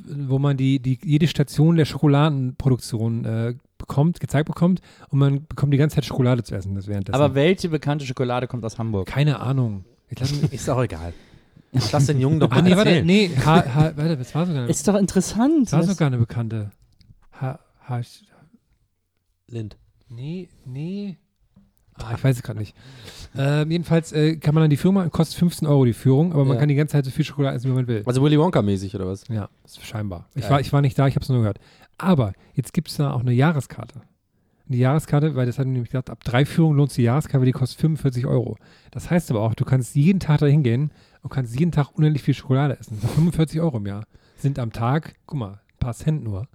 wo 0.04 0.38
man 0.38 0.56
die, 0.56 0.80
die 0.80 0.98
jede 1.02 1.26
Station 1.28 1.76
der 1.76 1.84
Schokoladenproduktion 1.84 3.24
äh, 3.24 3.54
bekommt, 3.78 4.20
gezeigt 4.20 4.46
bekommt 4.46 4.80
und 5.08 5.18
man 5.18 5.46
bekommt 5.46 5.72
die 5.72 5.78
ganze 5.78 5.96
Zeit 5.96 6.04
Schokolade 6.04 6.42
zu 6.42 6.54
essen. 6.54 6.74
Das 6.74 6.86
währenddessen. 6.86 7.14
Aber 7.14 7.34
welche 7.34 7.68
bekannte 7.68 8.04
Schokolade 8.06 8.46
kommt 8.48 8.64
aus 8.64 8.78
Hamburg? 8.78 9.06
keine 9.06 9.40
Ahnung. 9.40 9.84
Ich 10.08 10.18
lass 10.18 10.32
mich, 10.40 10.52
Ist 10.52 10.68
auch 10.68 10.82
egal. 10.82 11.12
Lass 11.92 12.06
den 12.06 12.20
Jungen 12.20 12.40
doch 12.40 12.48
mal 12.50 12.58
ah, 12.58 12.62
nee, 12.62 12.70
warte, 12.76 12.90
erzählen. 12.90 13.06
nee, 13.06 13.30
ha, 13.44 13.64
ha, 13.74 13.92
warte, 13.96 14.16
das 14.16 14.34
war 14.34 14.46
sogar 14.46 14.62
eine, 14.62 14.70
Ist 14.70 14.86
doch 14.88 14.94
interessant. 14.96 15.66
das 15.66 15.72
war 15.72 15.80
Das- 15.80 15.88
sogar 15.90 16.06
eine 16.06 16.18
bekannte. 16.18 16.70
Ha, 17.40 17.58
ha, 17.88 18.00
Lind. 19.48 19.76
nee, 20.08 20.48
nee. 20.64 21.18
Ah, 21.96 22.12
ich 22.16 22.24
weiß 22.24 22.36
es 22.36 22.42
gerade 22.42 22.58
nicht. 22.58 22.74
Ähm, 23.36 23.70
jedenfalls 23.70 24.10
äh, 24.12 24.36
kann 24.36 24.52
man 24.54 24.62
dann 24.62 24.70
die 24.70 24.76
Firma, 24.76 25.08
kostet 25.10 25.38
15 25.38 25.68
Euro 25.68 25.84
die 25.84 25.92
Führung, 25.92 26.32
aber 26.32 26.44
man 26.44 26.54
Ja. 26.54 26.60
kann 26.60 26.68
die 26.68 26.74
ganze 26.74 26.92
Zeit 26.92 27.04
so 27.04 27.12
viel 27.12 27.24
Schokolade 27.24 27.56
essen, 27.56 27.70
wie 27.70 27.74
man 27.74 27.86
will. 27.86 28.02
Also 28.04 28.20
Willy 28.20 28.36
Wonka-mäßig 28.36 28.94
oder 28.96 29.06
was? 29.06 29.28
Ja, 29.28 29.48
ist 29.64 29.84
scheinbar. 29.86 30.28
Ich 30.34 30.48
war, 30.50 30.60
ich 30.60 30.72
war 30.72 30.80
nicht 30.80 30.98
da, 30.98 31.06
ich 31.06 31.14
habe 31.14 31.22
es 31.22 31.28
nur 31.28 31.38
gehört. 31.38 31.60
Aber 31.96 32.32
jetzt 32.54 32.72
gibt 32.72 32.88
es 32.88 32.96
da 32.96 33.12
auch 33.12 33.20
eine 33.20 33.32
Jahreskarte. 33.32 34.00
Die 34.66 34.78
Jahreskarte, 34.78 35.36
weil 35.36 35.46
das 35.46 35.58
hat 35.58 35.66
nämlich 35.66 35.90
gesagt, 35.90 36.10
ab 36.10 36.24
drei 36.24 36.44
Führungen 36.44 36.78
lohnt 36.78 36.90
sich 36.90 36.96
die 36.96 37.02
Jahreskarte, 37.02 37.38
weil 37.40 37.46
die 37.46 37.52
kostet 37.52 37.78
45 37.80 38.26
Euro. 38.26 38.56
Das 38.90 39.10
heißt 39.10 39.30
aber 39.30 39.42
auch, 39.42 39.54
du 39.54 39.64
kannst 39.64 39.94
jeden 39.94 40.18
Tag 40.18 40.40
da 40.40 40.46
hingehen 40.46 40.90
und 41.24 41.30
kannst 41.30 41.58
jeden 41.58 41.72
Tag 41.72 41.88
unendlich 41.94 42.22
viel 42.22 42.34
Schokolade 42.34 42.78
essen. 42.78 42.98
So 43.00 43.08
45 43.08 43.60
Euro 43.60 43.78
im 43.78 43.86
Jahr 43.86 44.04
sind 44.36 44.58
am 44.58 44.72
Tag, 44.72 45.14
guck 45.26 45.38
mal, 45.38 45.52
ein 45.52 45.78
paar 45.80 45.94
Cent 45.94 46.22
nur. 46.22 46.46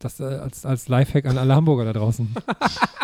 Das 0.00 0.18
äh, 0.20 0.24
als, 0.24 0.66
als 0.66 0.88
Lifehack 0.88 1.26
an 1.26 1.38
alle 1.38 1.54
Hamburger 1.54 1.84
da 1.84 1.92
draußen. 1.92 2.34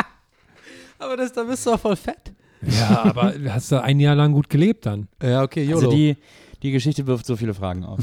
Aber 0.98 1.16
das, 1.16 1.32
da 1.32 1.44
bist 1.44 1.64
du 1.64 1.70
auch 1.70 1.80
voll 1.80 1.96
fett. 1.96 2.34
ja, 2.60 3.04
aber 3.04 3.32
hast 3.48 3.72
du 3.72 3.82
ein 3.82 3.98
Jahr 4.00 4.14
lang 4.14 4.32
gut 4.32 4.50
gelebt 4.50 4.84
dann. 4.84 5.08
Ja, 5.22 5.42
okay, 5.42 5.64
YOLO. 5.64 5.76
Also 5.78 5.90
die, 5.92 6.18
die 6.62 6.72
Geschichte 6.72 7.06
wirft 7.06 7.24
so 7.24 7.36
viele 7.36 7.54
Fragen 7.54 7.84
auf. 7.84 8.00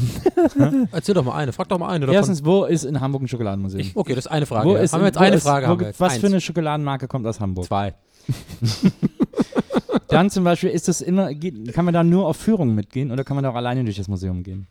Erzähl 0.91 1.13
doch 1.13 1.23
mal 1.23 1.35
eine, 1.35 1.53
frag 1.53 1.69
doch 1.69 1.77
mal 1.77 1.89
eine. 1.89 2.07
davon. 2.07 2.15
Erstens, 2.15 2.43
wo 2.43 2.63
ist 2.63 2.85
in 2.85 2.99
Hamburg 2.99 3.21
ein 3.21 3.27
Schokoladenmuseum? 3.27 3.81
Ich, 3.81 3.95
okay, 3.95 4.15
das 4.15 4.25
ist 4.25 4.31
eine 4.31 4.47
Frage. 4.47 4.67
wo 4.67 4.75
ja. 4.75 4.81
ist 4.81 4.93
haben 4.93 5.01
wir 5.01 5.07
jetzt 5.07 5.19
eine 5.19 5.35
ist, 5.35 5.43
Frage? 5.43 5.67
Wo 5.67 5.69
haben 5.69 5.79
wir 5.79 5.85
gibt, 5.85 5.89
jetzt. 5.89 5.99
was 5.99 6.13
Eins. 6.13 6.21
für 6.21 6.27
eine 6.27 6.41
Schokoladenmarke 6.41 7.07
kommt 7.07 7.27
aus 7.27 7.39
Hamburg? 7.39 7.65
Zwei. 7.65 7.93
Dann 10.07 10.29
zum 10.29 10.43
Beispiel 10.43 10.69
ist 10.69 10.87
das 10.87 11.01
immer, 11.01 11.33
geht, 11.33 11.73
kann 11.73 11.85
man 11.85 11.93
da 11.93 12.03
nur 12.03 12.27
auf 12.27 12.37
Führungen 12.37 12.75
mitgehen 12.75 13.11
oder 13.11 13.23
kann 13.23 13.35
man 13.35 13.43
da 13.43 13.49
auch 13.51 13.55
alleine 13.55 13.83
durch 13.83 13.97
das 13.97 14.07
Museum 14.07 14.43
gehen? 14.43 14.67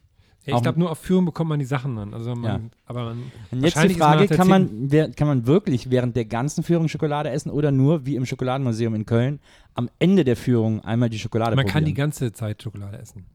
Ja, 0.46 0.56
ich 0.56 0.62
glaube, 0.62 0.78
nur 0.78 0.92
auf 0.92 0.98
Führung 0.98 1.24
bekommt 1.24 1.48
man 1.50 1.58
die 1.58 1.64
Sachen 1.64 1.96
dann. 1.96 2.14
Also 2.14 2.34
man, 2.36 2.44
Ja. 2.44 2.60
aber 2.86 3.04
man, 3.06 3.32
Und 3.50 3.64
jetzt 3.64 3.74
die 3.82 3.88
man 3.88 3.96
Frage, 3.96 4.20
nach 4.22 4.28
der 4.28 4.36
kann 4.36 4.46
man, 4.48 4.70
wer, 4.92 5.10
kann 5.10 5.26
man 5.26 5.46
wirklich 5.46 5.90
während 5.90 6.14
der 6.14 6.24
ganzen 6.24 6.62
Führung 6.62 6.86
Schokolade 6.88 7.30
essen 7.30 7.50
oder 7.50 7.72
nur, 7.72 8.06
wie 8.06 8.14
im 8.14 8.24
Schokoladenmuseum 8.24 8.94
in 8.94 9.06
Köln, 9.06 9.40
am 9.74 9.90
Ende 9.98 10.22
der 10.22 10.36
Führung 10.36 10.80
einmal 10.84 11.10
die 11.10 11.18
Schokolade 11.18 11.56
man 11.56 11.66
kann 11.66 11.84
die 11.84 11.90
probieren? 11.90 12.10
ganze 12.10 12.32
Zeit 12.32 12.62
Schokolade 12.62 12.96
essen. 12.98 13.26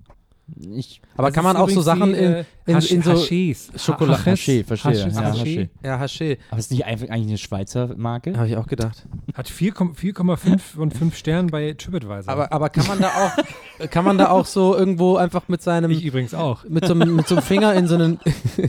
Ich, 0.76 1.02
Aber 1.16 1.28
Das 1.28 1.36
kann 1.36 1.44
man 1.44 1.56
auch 1.58 1.70
so 1.70 1.82
Sachen 1.82 2.14
in, 2.14 2.34
äh, 2.34 2.44
in, 2.66 2.76
Hasch- 2.76 2.92
in 2.92 3.02
so 3.02 3.12
Haschis. 3.14 3.72
Schokolade-. 3.76 4.22
Haché, 4.32 4.64
verstehe. 4.66 4.92
Haches- 5.06 5.16
Ja, 5.16 5.32
Haché. 5.32 5.70
Ja, 5.84 6.00
Haché. 6.00 6.38
aber 6.50 6.60
ist 6.60 6.72
nicht 6.72 6.86
einfach 6.86 7.10
eigentlich 7.10 7.28
eine 7.30 7.38
Schweizer 7.38 7.90
Marke? 7.98 8.36
Habe 8.38 8.48
ich 8.48 8.58
auch 8.58 8.68
gedacht. 8.68 9.06
Hat 9.34 9.48
4,5 9.48 9.96
4,5 10.14 10.60
von 10.60 10.92
5 10.92 11.16
Sternen 11.18 11.48
bei 11.50 11.74
TripAdvisor. 11.74 12.32
Aber, 12.32 12.52
aber 12.52 12.70
kann 12.70 12.86
man 12.88 13.00
da 13.00 13.08
auch, 13.10 13.88
kann 13.90 14.06
man 14.06 14.18
da 14.18 14.30
auch 14.30 14.46
so 14.46 14.76
irgendwo 14.76 15.16
einfach 15.16 15.48
mit 15.48 15.62
seinem, 15.62 15.90
ich 15.92 16.04
übrigens 16.06 16.34
auch. 16.34 16.64
mit 16.66 16.86
so, 16.86 16.94
einem- 16.94 17.16
mit 17.16 17.28
so 17.28 17.36
einem 17.36 17.44
Finger 17.44 17.74
in 17.74 17.88
so 17.88 17.96
einen, 17.96 18.20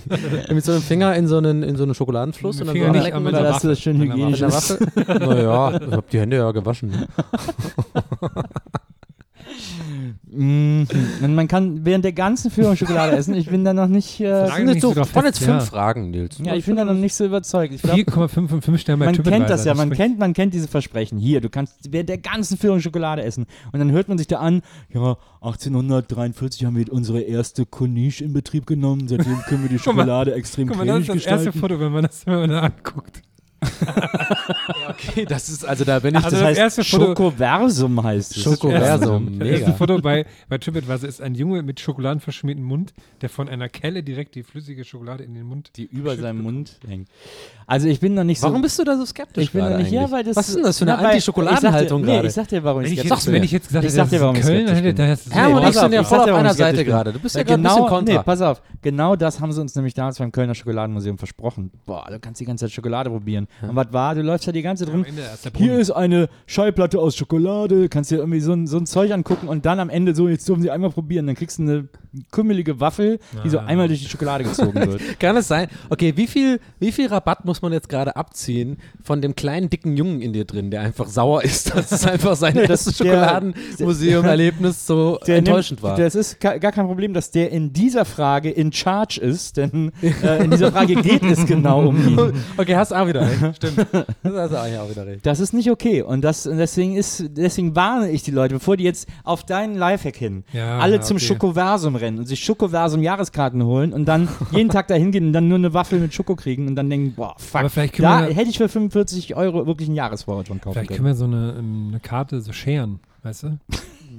mit 0.50 0.64
so 0.64 0.72
einem 0.72 0.82
Finger 0.82 1.14
in 1.16 1.26
so 1.28 1.38
einen, 1.38 1.62
in 1.62 1.76
so 1.76 1.82
einen 1.82 1.94
Schokoladenfluss 1.94 2.56
Mit 2.56 2.62
und 2.62 2.66
dann 2.68 2.74
Finger 2.74 2.86
so 2.86 2.92
nicht, 2.92 3.04
lecken 3.04 3.24
dass 3.44 3.62
das 3.62 3.80
schön 3.80 3.98
hygienisch 4.00 4.40
ist. 4.42 4.78
Naja, 4.96 5.76
ich 5.80 5.92
habe 5.92 6.04
die 6.12 6.20
Hände 6.20 6.36
ja 6.36 6.50
gewaschen. 6.52 7.06
Mhm. 10.30 10.86
Und 11.22 11.34
man 11.34 11.48
kann 11.48 11.84
während 11.84 12.04
der 12.04 12.12
ganzen 12.12 12.50
Führung 12.50 12.76
Schokolade 12.76 13.16
essen. 13.16 13.34
Ich 13.34 13.46
bin 13.48 13.64
da 13.64 13.72
noch 13.72 13.86
nicht. 13.88 14.20
Äh, 14.20 14.24
Das 14.28 14.54
sind 14.56 14.66
jetzt 14.66 14.74
nicht 14.74 14.82
so, 14.82 14.94
drauf 14.94 15.14
waren 15.14 15.24
jetzt 15.26 15.38
fünf 15.38 15.48
ja. 15.48 15.60
Fragen, 15.60 16.10
Nils. 16.10 16.38
ja, 16.42 16.54
ich 16.54 16.64
bin 16.64 16.76
da 16.76 16.84
noch 16.84 16.94
nicht 16.94 17.14
so 17.14 17.24
überzeugt. 17.24 17.74
Ich 17.74 17.82
glaub, 17.82 17.96
4,5 17.96 18.48
von 18.48 18.62
5 18.62 18.80
Sternen 18.80 19.00
bei 19.00 19.06
man 19.06 19.22
kennt 19.22 19.50
das 19.50 19.64
ja, 19.64 19.74
man 19.74 19.88
spricht- 19.88 20.00
kennt, 20.00 20.18
man 20.18 20.32
kennt 20.32 20.54
diese 20.54 20.68
Versprechen. 20.68 21.18
Hier, 21.18 21.40
du 21.40 21.48
kannst 21.50 21.92
während 21.92 22.08
der 22.08 22.18
ganzen 22.18 22.56
Führung 22.56 22.80
Schokolade 22.80 23.22
essen. 23.22 23.46
Und 23.72 23.78
dann 23.78 23.90
hört 23.92 24.08
man 24.08 24.18
sich 24.18 24.26
da 24.26 24.38
an, 24.38 24.62
ja, 24.92 25.16
1843 25.40 26.64
haben 26.64 26.76
wir 26.76 26.92
unsere 26.92 27.20
erste 27.20 27.66
Corniche 27.66 28.24
in 28.24 28.32
Betrieb 28.32 28.66
genommen. 28.66 29.08
Seitdem 29.08 29.38
können 29.48 29.62
wir 29.62 29.68
die 29.68 29.78
Schokolade 29.80 30.34
extrem 30.34 30.68
Guck 30.68 30.78
mal, 30.78 30.86
das 30.86 31.00
ist 31.00 31.08
das 31.08 31.26
erste. 31.26 31.52
Foto, 31.52 31.78
wenn 31.80 31.92
man 31.92 32.04
das, 32.04 32.26
wenn 32.26 32.34
man 32.36 32.50
das 32.50 32.62
anguckt. 32.62 33.22
Okay, 34.88 35.24
das 35.24 35.48
ist, 35.48 35.64
also 35.64 35.84
da 35.84 35.98
bin 35.98 36.14
ich, 36.14 36.20
Ach, 36.20 36.24
Also 36.24 36.36
das 36.36 36.40
das 36.40 36.48
heißt 36.50 36.78
erste 36.78 36.84
Foto- 36.84 37.06
Schokoversum 37.08 38.02
heißt 38.02 38.36
es. 38.36 38.42
Schokoversum, 38.42 39.38
Das 39.38 39.48
erste 39.48 39.64
mega. 39.66 39.72
Foto 39.76 39.98
bei, 40.00 40.26
bei 40.48 40.58
TripAdvisor 40.58 41.08
ist 41.08 41.20
ein 41.22 41.34
Junge 41.34 41.62
mit 41.62 41.80
schokoladenverschmiertem 41.80 42.64
Mund, 42.64 42.92
der 43.20 43.28
von 43.28 43.48
einer 43.48 43.68
Kelle 43.68 44.02
direkt 44.02 44.34
die 44.34 44.42
flüssige 44.42 44.84
Schokolade 44.84 45.24
in 45.24 45.34
den 45.34 45.44
Mund. 45.44 45.70
die 45.76 45.84
über 45.84 46.16
seinem 46.16 46.42
Mund 46.42 46.78
hängt. 46.86 47.08
Also 47.66 47.88
ich 47.88 48.00
bin 48.00 48.14
noch 48.14 48.24
nicht 48.24 48.40
so. 48.40 48.46
Warum 48.48 48.62
bist 48.62 48.78
du 48.78 48.84
da 48.84 48.96
so 48.96 49.04
skeptisch 49.06 49.44
ich 49.44 49.52
bin 49.52 49.62
noch 49.62 49.76
nicht, 49.78 49.92
eigentlich? 49.96 50.10
weil 50.12 50.24
das. 50.24 50.36
Was 50.36 50.48
ist 50.48 50.56
denn 50.56 50.64
das 50.64 50.78
für 50.78 50.84
eine 50.84 50.98
Anti-Schokoladenhaltung 50.98 52.02
ich 52.02 52.06
sag 52.06 52.12
gerade? 52.12 52.22
Nee, 52.22 52.26
ich 52.28 52.32
sag 52.34 52.48
dir, 52.48 52.64
warum 52.64 52.82
ich 52.82 52.92
ich, 52.92 53.00
skeptisch 53.00 53.24
bin. 53.24 53.34
wenn 53.34 53.42
ich 53.44 53.52
jetzt 53.52 53.68
gesagt 53.68 53.84
Ich 53.84 53.92
hätte, 53.92 53.96
sag 53.96 54.02
das 54.04 54.10
dir, 54.10 54.20
warum 54.20 54.34
in 54.34 54.40
ich 54.40 54.46
Köln, 54.46 54.66
skeptisch 54.68 55.24
bin. 55.24 55.32
Hermann 55.32 55.62
und 55.62 55.68
ich 55.68 55.74
sind 55.74 55.84
auf, 55.84 55.92
ja 55.92 56.00
ich 56.00 56.06
voll 56.06 56.18
sag 56.18 56.28
auf 56.28 56.34
einer 56.38 56.50
ich 56.50 56.56
Seite 56.56 56.76
bin. 56.78 56.86
gerade. 56.86 57.12
Du 57.12 57.18
bist 57.18 57.34
ja 57.36 57.42
gerade 57.42 57.54
ein 57.60 57.62
bisschen 57.62 57.76
genau, 57.76 57.88
kontra. 57.88 58.12
nee, 58.14 58.22
pass 58.24 58.40
auf. 58.40 58.62
Genau 58.82 59.16
das 59.16 59.40
haben 59.40 59.52
sie 59.52 59.60
uns 59.60 59.74
nämlich 59.74 59.94
damals 59.94 60.18
beim 60.18 60.32
Kölner 60.32 60.54
Schokoladenmuseum 60.54 61.18
versprochen. 61.18 61.70
Boah, 61.86 62.06
du 62.10 62.18
kannst 62.18 62.40
die 62.40 62.44
ganze 62.44 62.64
Zeit 62.66 62.72
Schokolade 62.72 63.10
probieren. 63.10 63.46
Und 63.60 63.76
was 63.76 63.92
war? 63.92 64.14
Du 64.14 64.22
läufst 64.22 64.46
ja 64.46 64.52
die 64.52 64.62
ganze 64.62 64.84
Zeit 64.84 64.92
rum. 64.94 65.00
Am 65.02 65.06
Ende 65.08 65.22
erst 65.22 65.44
der 65.44 65.52
Hier 65.54 65.78
ist 65.78 65.90
eine 65.90 66.28
Schallplatte 66.46 66.98
aus 66.98 67.16
Schokolade, 67.16 67.88
kannst 67.88 68.10
dir 68.10 68.16
irgendwie 68.18 68.40
so 68.40 68.52
ein, 68.52 68.66
so 68.66 68.76
ein 68.78 68.86
Zeug 68.86 69.12
angucken 69.12 69.48
und 69.48 69.66
dann 69.66 69.78
am 69.80 69.90
Ende 69.90 70.14
so, 70.14 70.28
jetzt 70.28 70.48
dürfen 70.48 70.62
sie 70.62 70.70
einmal 70.70 70.90
probieren, 70.90 71.26
dann 71.26 71.36
kriegst 71.36 71.58
du 71.58 71.62
eine 71.62 71.88
kümmelige 72.30 72.80
Waffel, 72.80 73.18
die 73.44 73.48
so 73.50 73.58
Ah. 73.58 73.64
einmal 73.66 73.88
durch 73.88 74.02
die 74.02 74.08
Schokolade 74.08 74.44
gezogen 74.44 74.74
wird. 74.74 75.00
Kann 75.18 75.36
es 75.36 75.48
sein? 75.48 75.68
Okay, 75.90 76.12
wie 76.16 76.26
viel, 76.26 76.60
wie 76.78 76.92
viel 76.92 77.06
Rabatt 77.06 77.44
muss 77.44 77.62
man 77.62 77.72
jetzt 77.72 77.88
gerade 77.88 78.16
abziehen 78.16 78.76
von 79.02 79.20
dem 79.22 79.34
kleinen, 79.34 79.70
dicken 79.70 79.96
Jungen 79.96 80.20
in 80.20 80.32
dir 80.32 80.44
drin, 80.44 80.70
der 80.70 80.80
einfach 80.82 81.06
sauer 81.06 81.42
ist, 81.44 81.74
dass 81.74 81.90
es 81.92 82.06
einfach 82.06 82.36
sein 82.36 82.56
erstes 82.56 82.98
Schokoladenmuseum-Erlebnis 82.98 84.86
so 84.86 85.18
Der 85.26 85.38
enttäuschend 85.38 85.80
nimmt, 85.82 85.90
war? 85.90 85.96
Das 85.96 86.14
ist 86.14 86.40
gar 86.40 86.58
kein 86.58 86.86
Problem, 86.86 87.14
dass 87.14 87.30
der 87.30 87.50
in 87.50 87.72
dieser 87.72 88.04
Frage 88.04 88.50
in 88.50 88.72
charge 88.72 89.20
ist, 89.20 89.56
denn 89.56 89.92
äh, 90.02 90.44
in 90.44 90.50
dieser 90.50 90.72
Frage 90.72 90.94
geht 90.96 91.22
es 91.22 91.46
genau 91.46 91.86
um 91.88 91.96
ihn. 92.08 92.18
Okay, 92.56 92.76
hast 92.76 92.92
auch 92.92 93.06
wieder 93.06 93.22
recht. 93.22 93.41
Stimmt. 93.56 93.86
Das 94.22 94.32
hast 94.34 94.50
du 94.52 94.60
eigentlich 94.60 94.78
auch 94.78 94.90
wieder 94.90 95.06
recht. 95.06 95.26
Das 95.26 95.40
ist 95.40 95.52
nicht 95.52 95.70
okay 95.70 96.02
und 96.02 96.22
das 96.22 96.46
und 96.46 96.58
deswegen 96.58 96.96
ist 96.96 97.24
deswegen 97.30 97.74
warne 97.76 98.10
ich 98.10 98.22
die 98.22 98.30
Leute, 98.30 98.54
bevor 98.54 98.76
die 98.76 98.84
jetzt 98.84 99.08
auf 99.24 99.44
deinen 99.44 99.74
Lifehack 99.74 100.16
hin 100.16 100.44
Ja, 100.52 100.78
alle 100.78 100.96
ja, 100.96 101.00
zum 101.00 101.16
okay. 101.16 101.26
Schokoversum 101.26 101.96
rennen 101.96 102.18
und 102.18 102.26
sich 102.26 102.42
Schokoversum 102.44 103.02
Jahreskarten 103.02 103.64
holen 103.64 103.92
und 103.92 104.06
dann 104.06 104.28
jeden 104.52 104.68
Tag 104.70 104.88
da 104.88 104.94
hingehen 104.94 105.26
und 105.28 105.32
dann 105.32 105.48
nur 105.48 105.58
eine 105.58 105.74
Waffel 105.74 105.98
mit 105.98 106.14
Schoko 106.14 106.36
kriegen 106.36 106.66
und 106.68 106.76
dann 106.76 106.88
denken, 106.90 107.14
boah, 107.14 107.34
fuck, 107.38 107.70
vielleicht 107.70 108.00
da 108.00 108.24
hätte 108.24 108.50
ich 108.50 108.58
für 108.58 108.68
45 108.68 109.36
Euro 109.36 109.66
wirklich 109.66 109.88
einen 109.88 109.96
Jahresvorrat 109.96 110.48
schon 110.48 110.60
kaufen 110.60 110.74
Vielleicht 110.74 110.88
können. 110.88 110.96
können 110.98 111.08
wir 111.08 111.14
so 111.14 111.24
eine, 111.24 111.56
ähm, 111.58 111.86
eine 111.88 112.00
Karte 112.00 112.40
so 112.40 112.52
scheren, 112.52 113.00
weißt 113.22 113.44
du? 113.44 113.58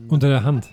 Unter 0.10 0.30
der 0.30 0.44
Hand. 0.44 0.70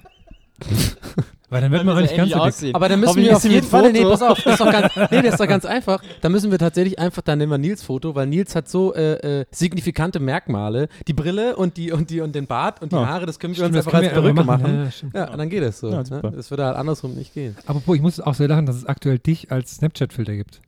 Weil 1.50 1.62
dann 1.62 1.72
wird 1.72 1.84
man 1.84 1.96
auch 1.96 2.00
nicht 2.00 2.16
ganz 2.16 2.30
so 2.30 2.44
dick. 2.66 2.74
Aber 2.74 2.88
dann 2.88 3.00
müssen 3.00 3.10
Hoffentlich 3.10 3.30
wir 3.30 3.36
auf 3.36 3.42
jeden 3.42 3.54
mit 3.56 3.64
Fall, 3.64 3.92
nee, 3.92 4.04
pass 4.04 4.22
auf, 4.22 4.40
das 4.40 4.52
ist 4.54 4.60
doch 4.60 4.70
ganz, 4.70 4.94
nee, 5.10 5.22
das 5.22 5.32
ist 5.32 5.40
doch 5.40 5.48
ganz 5.48 5.64
einfach. 5.64 6.02
Da 6.20 6.28
müssen 6.28 6.50
wir 6.50 6.58
tatsächlich 6.58 6.98
einfach, 6.98 7.22
dann 7.22 7.38
nehmen 7.38 7.50
wir 7.50 7.58
Nils 7.58 7.82
Foto, 7.82 8.14
weil 8.14 8.26
Nils 8.28 8.54
hat 8.54 8.68
so 8.68 8.94
äh, 8.94 9.40
äh, 9.40 9.44
signifikante 9.50 10.20
Merkmale. 10.20 10.88
Die 11.08 11.12
Brille 11.12 11.56
und 11.56 11.76
die 11.76 11.92
und 11.92 12.10
die 12.10 12.20
und 12.20 12.34
den 12.34 12.46
Bart 12.46 12.80
und 12.82 12.92
die 12.92 12.96
Ja. 12.96 13.06
Haare, 13.06 13.26
das 13.26 13.38
können 13.38 13.52
wir 13.54 13.64
Stimmt, 13.64 13.76
uns 13.76 13.84
das 13.84 13.92
einfach 13.92 14.06
als 14.06 14.12
Perücke 14.12 14.44
machen. 14.44 14.74
Ja, 14.74 14.84
ja. 15.20 15.26
Ja, 15.26 15.32
und 15.32 15.38
dann 15.38 15.50
geht 15.50 15.62
es 15.62 15.80
so. 15.80 15.90
Ja, 15.90 16.02
ne? 16.02 16.32
Das 16.34 16.50
würde 16.50 16.64
halt 16.64 16.76
andersrum 16.76 17.14
nicht 17.14 17.34
gehen. 17.34 17.56
Apropos, 17.66 17.96
ich 17.96 18.02
muss 18.02 18.20
auch 18.20 18.34
so 18.34 18.46
lachen, 18.46 18.66
dass 18.66 18.76
es 18.76 18.86
aktuell 18.86 19.18
dich 19.18 19.50
als 19.50 19.76
Snapchat-Filter 19.76 20.36
gibt. 20.36 20.60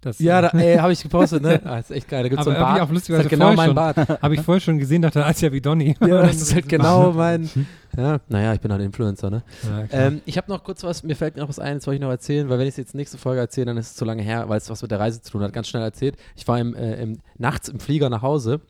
Das, 0.00 0.20
Ja, 0.20 0.38
äh, 0.38 0.42
da, 0.42 0.58
ey, 0.58 0.76
habe 0.76 0.92
ich 0.92 1.02
gepostet, 1.02 1.42
ne? 1.42 1.60
Ah, 1.64 1.78
ist 1.78 1.90
echt 1.90 2.08
geil. 2.08 2.22
Da 2.22 2.28
gibt 2.28 2.40
es 2.40 2.44
so 2.44 2.52
ich 2.52 2.58
Bart. 2.58 2.80
auch 2.80 2.88
Das 2.88 3.08
ist 3.08 3.16
halt 3.16 3.28
genau 3.28 3.52
mein 3.54 3.74
Bart. 3.74 3.96
Habe 4.22 4.34
ich 4.34 4.42
vorher 4.42 4.60
schon 4.60 4.78
gesehen, 4.78 5.02
dachte, 5.02 5.24
als 5.24 5.40
ja 5.40 5.52
wie 5.52 5.60
Donny. 5.60 5.96
Ja, 6.06 6.22
das 6.22 6.40
ist 6.40 6.54
halt 6.54 6.68
genau 6.68 7.12
mein. 7.12 7.50
Ja, 7.96 8.20
naja, 8.28 8.54
ich 8.54 8.60
bin 8.60 8.70
halt 8.70 8.80
Influencer, 8.82 9.28
ne? 9.28 9.42
Ja. 9.64 9.84
Ähm, 9.90 10.20
ich 10.24 10.36
habe 10.36 10.50
noch 10.50 10.62
kurz 10.62 10.84
was, 10.84 11.02
mir 11.02 11.16
fällt 11.16 11.36
noch 11.36 11.48
was 11.48 11.58
ein, 11.58 11.78
das 11.78 11.86
wollte 11.86 11.96
ich 11.96 12.02
noch 12.02 12.10
erzählen, 12.10 12.48
weil 12.48 12.58
wenn 12.58 12.66
ich 12.66 12.72
es 12.72 12.76
jetzt 12.76 12.94
nächste 12.94 13.18
Folge 13.18 13.40
erzähle, 13.40 13.66
dann 13.66 13.76
ist 13.76 13.88
es 13.88 13.94
zu 13.96 14.04
lange 14.04 14.22
her, 14.22 14.48
weil 14.48 14.58
es 14.58 14.70
was 14.70 14.82
mit 14.82 14.90
der 14.90 15.00
Reise 15.00 15.20
zu 15.20 15.32
tun 15.32 15.42
hat. 15.42 15.52
Ganz 15.52 15.68
schnell 15.68 15.82
erzählt. 15.82 16.16
Ich 16.36 16.46
war 16.46 16.60
im, 16.60 16.76
äh, 16.76 17.02
im, 17.02 17.18
nachts 17.36 17.68
im 17.68 17.80
Flieger 17.80 18.08
nach 18.08 18.22
Hause 18.22 18.60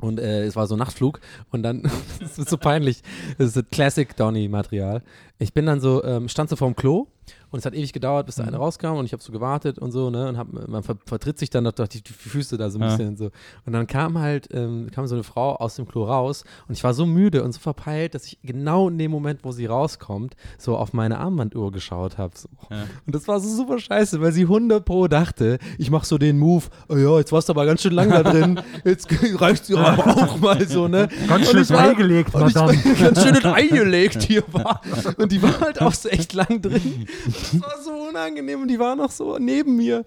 und 0.00 0.18
äh, 0.18 0.44
es 0.44 0.56
war 0.56 0.66
so 0.66 0.76
ein 0.76 0.78
Nachtflug 0.78 1.20
und 1.50 1.62
dann, 1.62 1.82
das 2.20 2.38
ist 2.38 2.48
so 2.48 2.56
peinlich, 2.56 3.02
das 3.38 3.48
ist 3.48 3.54
so 3.54 3.62
Classic 3.70 4.16
Donny-Material. 4.16 5.02
Ich 5.38 5.52
bin 5.52 5.66
dann 5.66 5.80
so, 5.80 6.02
ähm, 6.04 6.28
stand 6.28 6.48
so 6.48 6.56
vorm 6.56 6.74
Klo 6.74 7.08
und 7.50 7.58
es 7.60 7.66
hat 7.66 7.74
ewig 7.74 7.92
gedauert, 7.92 8.26
bis 8.26 8.34
der 8.36 8.46
eine 8.48 8.56
rauskam 8.56 8.96
und 8.96 9.04
ich 9.04 9.12
habe 9.12 9.22
so 9.22 9.30
gewartet 9.32 9.78
und 9.78 9.92
so, 9.92 10.10
ne, 10.10 10.28
und 10.28 10.36
hab, 10.38 10.52
man 10.52 10.82
ver 10.82 10.96
vertritt 11.06 11.38
sich 11.38 11.50
dann 11.50 11.64
durch 11.74 11.88
die, 11.88 12.02
die 12.02 12.12
Füße 12.12 12.56
da 12.56 12.68
so 12.70 12.78
ein 12.78 12.82
Ja. 12.82 12.88
bisschen 12.96 13.16
so. 13.16 13.30
Und 13.64 13.72
dann 13.72 13.86
kam 13.86 14.18
halt, 14.18 14.48
ähm, 14.52 14.88
kam 14.92 15.06
so 15.06 15.14
eine 15.14 15.22
Frau 15.24 15.54
aus 15.56 15.76
dem 15.76 15.86
Klo 15.86 16.04
raus 16.04 16.44
und 16.68 16.74
ich 16.74 16.82
war 16.82 16.94
so 16.94 17.06
müde 17.06 17.42
und 17.44 17.52
so 17.52 17.60
verpeilt, 17.60 18.14
dass 18.14 18.26
ich 18.26 18.38
genau 18.42 18.88
in 18.88 18.98
dem 18.98 19.10
Moment, 19.10 19.40
wo 19.44 19.52
sie 19.52 19.66
rauskommt, 19.66 20.34
so 20.58 20.76
auf 20.76 20.92
meine 20.92 21.18
Armbanduhr 21.18 21.70
geschaut 21.72 22.18
habe. 22.18 22.34
So. 22.36 22.48
Ja. 22.70 22.82
Und 23.06 23.14
das 23.14 23.28
war 23.28 23.38
so 23.40 23.48
super 23.48 23.78
scheiße, 23.78 24.20
weil 24.20 24.32
sie 24.32 24.42
100 24.42 24.84
pro 24.84 25.06
dachte, 25.08 25.58
ich 25.78 25.90
mache 25.90 26.06
so 26.06 26.18
den 26.18 26.38
Move, 26.38 26.64
oh 26.88 26.96
ja, 26.96 27.18
jetzt 27.18 27.30
warst 27.32 27.48
du 27.48 27.52
aber 27.52 27.66
ganz 27.66 27.82
schön 27.82 27.92
lang 27.92 28.10
da 28.10 28.22
drin, 28.22 28.60
jetzt 28.84 29.08
reicht 29.40 29.68
dir 29.68 29.78
aber 29.78 30.06
auch 30.22 30.38
mal 30.40 30.66
so, 30.68 30.88
ne? 30.88 31.08
Ganz 31.28 31.52
Und 31.52 31.60
ich 31.60 31.70
war- 31.70 31.94
gelegt, 31.94 32.34
und 32.34 32.48
ich 32.48 32.54
war 32.56 32.72
ganz 33.00 33.22
schön 33.22 33.36
ein 33.36 33.44
Ei 33.46 33.66
gelegt 33.68 34.22
hier 34.24 34.42
war. 34.50 34.80
Und 35.18 35.30
die 35.30 35.40
war 35.42 35.60
halt 35.60 35.80
auch 35.80 35.92
so 35.94 36.08
echt 36.08 36.32
lang 36.32 36.60
drin. 36.60 37.06
Das 37.24 37.60
war 37.60 37.78
so 37.82 38.03
unangenehm 38.14 38.62
und 38.62 38.68
die 38.68 38.78
war 38.78 38.94
noch 38.96 39.10
so 39.10 39.38
neben 39.38 39.76
mir. 39.76 40.04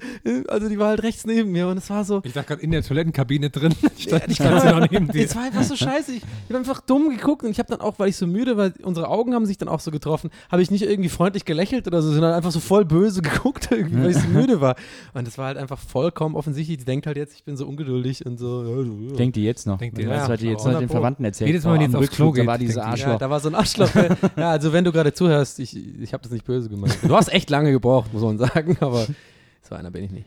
Also 0.47 0.69
die 0.69 0.79
war 0.79 0.89
halt 0.89 1.03
rechts 1.03 1.25
neben 1.25 1.51
mir 1.51 1.67
und 1.67 1.77
es 1.77 1.89
war 1.89 2.03
so, 2.05 2.21
Ich 2.23 2.33
dachte 2.33 2.47
gerade 2.47 2.61
in 2.61 2.71
der 2.71 2.83
Toilettenkabine 2.83 3.49
drin. 3.49 3.73
Ich 3.97 4.03
stand, 4.03 4.27
ich 4.27 4.35
stand 4.35 4.61
sie 4.61 4.67
noch 4.67 4.89
neben 4.91 5.07
dir. 5.07 5.25
es 5.25 5.35
war 5.35 5.43
einfach 5.43 5.63
so 5.63 5.75
scheiße. 5.75 6.11
Ich, 6.11 6.17
ich 6.17 6.49
habe 6.49 6.59
einfach 6.59 6.81
dumm 6.81 7.09
geguckt 7.09 7.43
und 7.43 7.49
ich 7.49 7.57
habe 7.59 7.69
dann 7.69 7.81
auch, 7.81 7.97
weil 7.97 8.09
ich 8.09 8.15
so 8.15 8.27
müde 8.27 8.55
war, 8.55 8.71
unsere 8.83 9.09
Augen 9.09 9.33
haben 9.33 9.45
sich 9.45 9.57
dann 9.57 9.67
auch 9.69 9.79
so 9.79 9.89
getroffen, 9.91 10.29
habe 10.51 10.61
ich 10.61 10.69
nicht 10.69 10.83
irgendwie 10.83 11.09
freundlich 11.09 11.45
gelächelt 11.45 11.87
oder 11.87 12.01
so, 12.01 12.11
sondern 12.11 12.33
einfach 12.33 12.51
so 12.51 12.59
voll 12.59 12.85
böse 12.85 13.21
geguckt, 13.27 13.69
irgendwie, 13.71 14.03
weil 14.03 14.11
ich 14.11 14.17
so 14.17 14.27
müde 14.27 14.61
war. 14.61 14.75
Und 15.13 15.25
das 15.25 15.37
war 15.37 15.47
halt 15.47 15.57
einfach 15.57 15.79
vollkommen 15.79 16.35
offensichtlich. 16.35 16.77
Die 16.77 16.85
denkt 16.85 17.07
halt 17.07 17.17
jetzt, 17.17 17.33
ich 17.35 17.43
bin 17.43 17.57
so 17.57 17.67
ungeduldig 17.67 18.25
und 18.25 18.37
so. 18.37 18.63
Ja, 18.63 19.09
ja. 19.09 19.15
Denkt 19.15 19.35
die 19.35 19.43
jetzt 19.43 19.65
noch. 19.65 19.79
Denkt 19.79 19.97
die, 19.97 20.05
das 20.05 20.27
ja. 20.27 20.33
hat 20.33 20.41
die 20.41 20.47
jetzt 20.47 20.59
noch 20.59 20.65
den 20.65 20.75
100 20.75 20.87
Pro. 20.89 20.93
Verwandten 20.97 21.25
erzählt. 21.25 21.47
Jedes 21.47 21.63
Mal, 21.63 21.79
wenn 21.79 21.91
Boah, 21.91 21.99
die 21.99 22.03
jetzt 22.03 22.09
aufs 22.09 22.15
Klo 22.15 22.33
da 22.33 22.45
war 22.45 22.57
geht, 22.57 22.67
dieses 22.67 22.75
denkt 22.75 22.97
die, 22.97 23.01
Ja, 23.01 23.05
Arschloch. 23.07 23.19
da 23.19 23.29
war 23.29 23.39
so 23.39 23.49
ein 23.49 23.55
Arschloch. 23.55 23.89
ja, 24.37 24.49
also 24.51 24.73
wenn 24.73 24.83
du 24.83 24.91
gerade 24.91 25.13
zuhörst, 25.13 25.59
ich, 25.59 25.75
ich 26.01 26.13
habe 26.13 26.23
das 26.23 26.31
nicht 26.31 26.45
böse 26.45 26.69
gemeint. 26.69 26.97
Du 27.01 27.15
hast 27.15 27.33
echt 27.33 27.49
lange 27.49 27.71
gebraucht, 27.71 27.96
muss 28.11 28.21
man 28.21 28.37
sagen, 28.37 28.77
aber 28.79 29.05
so 29.61 29.75
einer 29.75 29.91
bin 29.91 30.03
ich 30.05 30.11
nicht. 30.11 30.25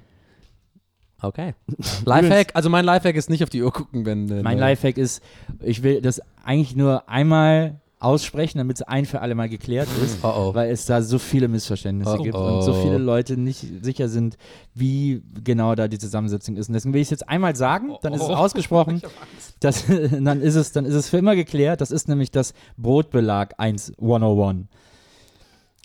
Okay. 1.22 1.54
Lifehack, 2.06 2.52
also 2.54 2.70
mein 2.70 2.84
Lifehack 2.84 3.14
ist 3.16 3.28
nicht 3.28 3.42
auf 3.42 3.50
die 3.50 3.62
Uhr 3.62 3.72
gucken, 3.72 4.06
wenn. 4.06 4.30
äh, 4.30 4.42
Mein 4.42 4.56
ne- 4.56 4.62
Lifehack 4.62 4.96
ist, 4.96 5.22
ich 5.62 5.82
will 5.82 6.00
das 6.00 6.20
eigentlich 6.44 6.74
nur 6.76 7.08
einmal 7.08 7.78
aussprechen, 7.98 8.56
damit 8.56 8.78
es 8.78 8.82
ein 8.82 9.04
für 9.04 9.20
alle 9.20 9.34
Mal 9.34 9.50
geklärt 9.50 9.86
ist. 10.02 10.20
Oh 10.24 10.32
oh. 10.34 10.54
Weil 10.54 10.70
es 10.70 10.86
da 10.86 11.02
so 11.02 11.18
viele 11.18 11.48
Missverständnisse 11.48 12.16
Oh, 12.18 12.22
gibt 12.22 12.34
oh. 12.34 12.56
und 12.56 12.62
so 12.62 12.72
viele 12.72 12.96
Leute 12.96 13.36
nicht 13.36 13.66
sicher 13.82 14.08
sind, 14.08 14.38
wie 14.72 15.22
genau 15.44 15.74
da 15.74 15.86
die 15.86 15.98
Zusammensetzung 15.98 16.56
ist. 16.56 16.68
Und 16.68 16.72
deswegen 16.72 16.94
will 16.94 17.02
ich 17.02 17.08
es 17.08 17.10
jetzt 17.10 17.28
einmal 17.28 17.54
sagen, 17.54 17.90
dann 18.00 18.14
ist 18.14 18.22
es 18.22 18.28
Oh. 18.30 18.34
ausgesprochen, 18.34 19.02
das, 19.60 19.84
dann, 19.86 20.40
ist 20.40 20.54
es, 20.54 20.72
dann 20.72 20.86
ist 20.86 20.94
es 20.94 21.10
für 21.10 21.18
immer 21.18 21.36
geklärt. 21.36 21.82
Das 21.82 21.90
ist 21.90 22.08
nämlich 22.08 22.30
das 22.30 22.54
Brotbelag 22.78 23.52
1 23.58 23.92
101. 24.00 24.68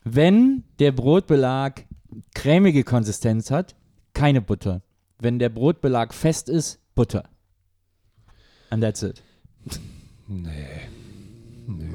Wenn 0.06 0.64
der 0.78 0.92
Brotbelag 0.92 1.86
cremige 2.36 2.84
Konsistenz 2.84 3.50
hat, 3.50 3.76
keine 4.14 4.40
Butter. 4.40 4.82
Wenn 5.18 5.40
der 5.40 5.50
Brotbelag 5.50 6.14
fest 6.14 6.48
ist, 6.48 6.80
Butter. 6.94 7.24
And 8.70 8.84
that's 8.84 9.02
it. 9.02 9.24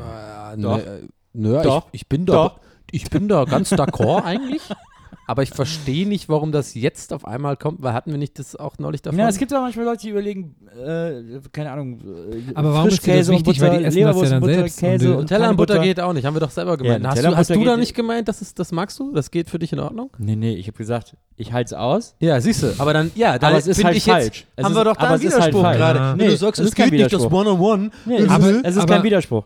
Ah, 0.00 0.56
Doch. 0.56 0.76
ne, 0.78 0.82
äh, 0.82 1.08
nö, 1.32 1.62
Doch. 1.62 1.86
Ich, 1.92 2.02
ich 2.02 2.08
bin 2.08 2.26
da, 2.26 2.32
Doch. 2.32 2.60
ich 2.90 3.08
bin 3.10 3.28
da 3.28 3.44
ganz 3.44 3.72
d'accord 3.72 4.24
eigentlich. 4.24 4.62
Aber 5.30 5.44
ich 5.44 5.50
verstehe 5.50 6.08
nicht, 6.08 6.28
warum 6.28 6.50
das 6.50 6.74
jetzt 6.74 7.12
auf 7.12 7.24
einmal 7.24 7.56
kommt, 7.56 7.80
weil 7.82 7.92
hatten 7.92 8.10
wir 8.10 8.18
nicht 8.18 8.36
das 8.40 8.56
auch 8.56 8.78
neulich 8.78 9.00
davon? 9.00 9.16
Ja, 9.16 9.28
es 9.28 9.38
gibt 9.38 9.52
aber 9.52 9.62
manchmal 9.62 9.84
Leute, 9.84 10.00
die 10.02 10.08
überlegen, 10.08 10.56
äh, 10.76 11.38
keine 11.52 11.70
Ahnung, 11.70 12.00
äh, 12.00 12.50
Aber 12.54 12.74
warum 12.74 12.88
ist 12.88 13.06
dir 13.06 13.14
das 13.16 13.28
Frischkäse 13.28 13.30
und 13.30 13.46
wichtig? 13.46 13.60
Weil 13.60 13.68
Butter, 13.68 13.78
die 13.78 13.84
essen 13.84 13.84
das 13.84 13.94
Leberwurst 13.94 14.24
ja 14.24 14.30
dann 14.30 14.36
und 14.42 14.48
Butter, 14.48 14.54
selbst 14.54 14.82
und 14.82 14.88
Käse 14.88 15.10
und 15.10 15.16
Nutella 15.20 15.38
keine 15.38 15.50
und 15.52 15.56
Butter 15.56 15.74
Butter 15.74 15.84
geht 15.86 16.00
auch 16.00 16.12
nicht, 16.12 16.24
haben 16.26 16.34
wir 16.34 16.40
doch 16.40 16.50
selber 16.50 16.76
gemeint. 16.76 17.06
hast, 17.06 17.10
Nutella 17.14 17.28
du, 17.28 17.32
und 17.34 17.38
hast 17.38 17.48
Butter 17.48 17.60
du 17.60 17.64
da 17.66 17.76
nicht 17.76 17.94
gemeint, 17.94 18.26
dass 18.26 18.40
es, 18.40 18.54
das 18.54 18.72
magst 18.72 18.98
du? 18.98 19.12
Das 19.12 19.30
geht 19.30 19.48
für 19.48 19.60
dich 19.60 19.72
in 19.72 19.78
Ordnung? 19.78 20.10
Nee, 20.18 20.34
nee, 20.34 20.54
ich 20.56 20.66
habe 20.66 20.76
gesagt, 20.78 21.16
ich 21.36 21.52
halte 21.52 21.66
es 21.76 21.80
aus. 21.80 22.16
Ja, 22.18 22.40
siehst 22.40 22.64
du. 22.64 22.72
Aber 22.78 22.92
dann, 22.92 23.12
ja, 23.14 23.38
dann 23.38 23.50
Aber 23.50 23.58
es 23.58 23.68
ist 23.68 23.84
halt 23.84 23.96
ich 23.96 24.06
jetzt, 24.06 24.12
falsch. 24.16 24.46
Es 24.56 24.64
haben 24.64 24.72
ist- 24.72 24.78
wir 24.78 24.84
doch 24.84 24.96
da 24.96 25.00
aber 25.04 25.14
einen 25.14 25.22
halt 25.22 25.32
Widerspruch 25.32 25.62
falsch. 25.62 25.76
gerade. 25.78 25.98
Ja. 26.00 26.16
Nee, 26.16 26.26
du 26.26 26.36
sagst, 26.36 26.58
es 26.58 26.64
es 26.64 26.70
ist 26.72 26.76
kein 26.76 26.90
geht 26.90 27.00
nicht, 27.02 27.12
das 27.12 27.20
Widerspruch. 27.22 27.40
One-on-One. 27.40 27.90
Aber- 28.28 28.50
ist, 28.50 28.64
es 28.66 28.76
ist 28.78 28.86
kein 28.88 29.02
Widerspruch. 29.04 29.44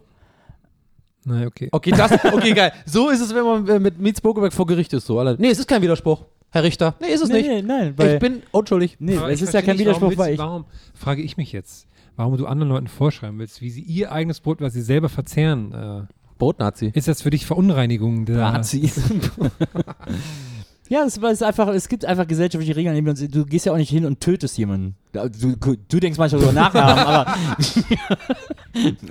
Na, 1.25 1.47
okay. 1.47 1.69
Okay, 1.73 1.91
das, 1.91 2.13
okay, 2.25 2.53
geil. 2.53 2.73
So 2.87 3.11
ist 3.11 3.21
es, 3.21 3.35
wenn 3.35 3.45
man 3.45 3.83
mit 3.83 3.99
Mietz 3.99 4.21
Bokeberg 4.21 4.53
vor 4.53 4.67
Gericht 4.67 4.93
ist. 4.93 5.07
So. 5.07 5.23
Nee, 5.23 5.49
es 5.49 5.59
ist 5.59 5.69
kein 5.69 5.81
Widerspruch, 5.81 6.25
Herr 6.51 6.63
Richter. 6.63 6.95
Nee, 7.01 7.09
ist 7.09 7.23
es 7.23 7.29
nee, 7.29 7.39
nicht. 7.39 7.49
nee, 7.49 7.63
nein, 7.63 7.95
weil, 7.97 8.15
ich 8.15 8.21
bin 8.21 8.43
unschuldig. 8.51 8.97
nee, 8.99 9.17
Aber 9.17 9.31
es 9.31 9.41
ist 9.41 9.55
ja 9.55 9.63
kein 9.63 9.77
nicht, 9.77 9.81
Widerspruch, 9.81 10.11
warum, 10.11 10.19
weil 10.19 10.35
ich, 10.35 10.39
warum 10.39 10.65
frage 10.95 11.23
ich 11.23 11.37
mich 11.37 11.53
jetzt, 11.53 11.87
warum 12.17 12.37
du 12.37 12.47
anderen 12.47 12.69
Leuten 12.69 12.89
vorschreiben 12.89 13.39
willst, 13.39 13.63
wie 13.63 13.71
sie 13.71 13.81
ihr 13.81 14.13
eigenes 14.13 14.41
Brot, 14.41 14.61
was 14.61 14.75
sie 14.75 14.83
selber 14.83 15.09
verzehren, 15.09 15.73
äh, 15.73 16.15
Brotnazi. 16.39 16.91
ist 16.95 17.09
das 17.09 17.23
für 17.23 17.31
dich 17.31 17.47
Verunreinigung 17.47 18.27
der 18.27 18.37
Nazis. 18.37 19.01
ja, 20.95 21.05
es 21.05 21.17
ist 21.17 21.43
einfach, 21.43 21.69
es 21.69 21.89
gibt 21.89 22.05
einfach 22.05 22.27
gesellschaftliche 22.27 22.77
Regeln. 22.77 23.05
wir 23.05 23.11
uns- 23.11 23.27
Du 23.29 23.45
gehst 23.45 23.67
ja 23.67 23.73
auch 23.73 23.77
nicht 23.77 23.91
hin 23.91 24.05
und 24.07 24.21
tötest 24.21 24.57
jemanden. 24.59 24.95
Ja, 25.13 25.29
Du, 25.29 25.57
du 25.57 26.01
denkst 26.01 26.19
manchmal 26.19 26.41
darüber 26.43 26.61
nach, 26.61 26.75
aber, 26.75 27.35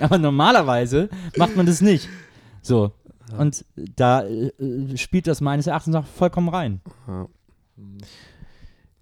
aber 0.00 0.18
normalerweise 0.18 1.08
macht 1.36 1.56
man 1.56 1.66
das 1.66 1.80
nicht. 1.80 2.08
So. 2.62 2.92
Und 3.38 3.64
da 3.96 4.22
äh, 4.24 4.50
spielt 4.96 5.26
das 5.26 5.40
meines 5.40 5.66
Erachtens 5.66 5.92
nach 5.94 6.06
vollkommen 6.06 6.48
rein. 6.48 6.80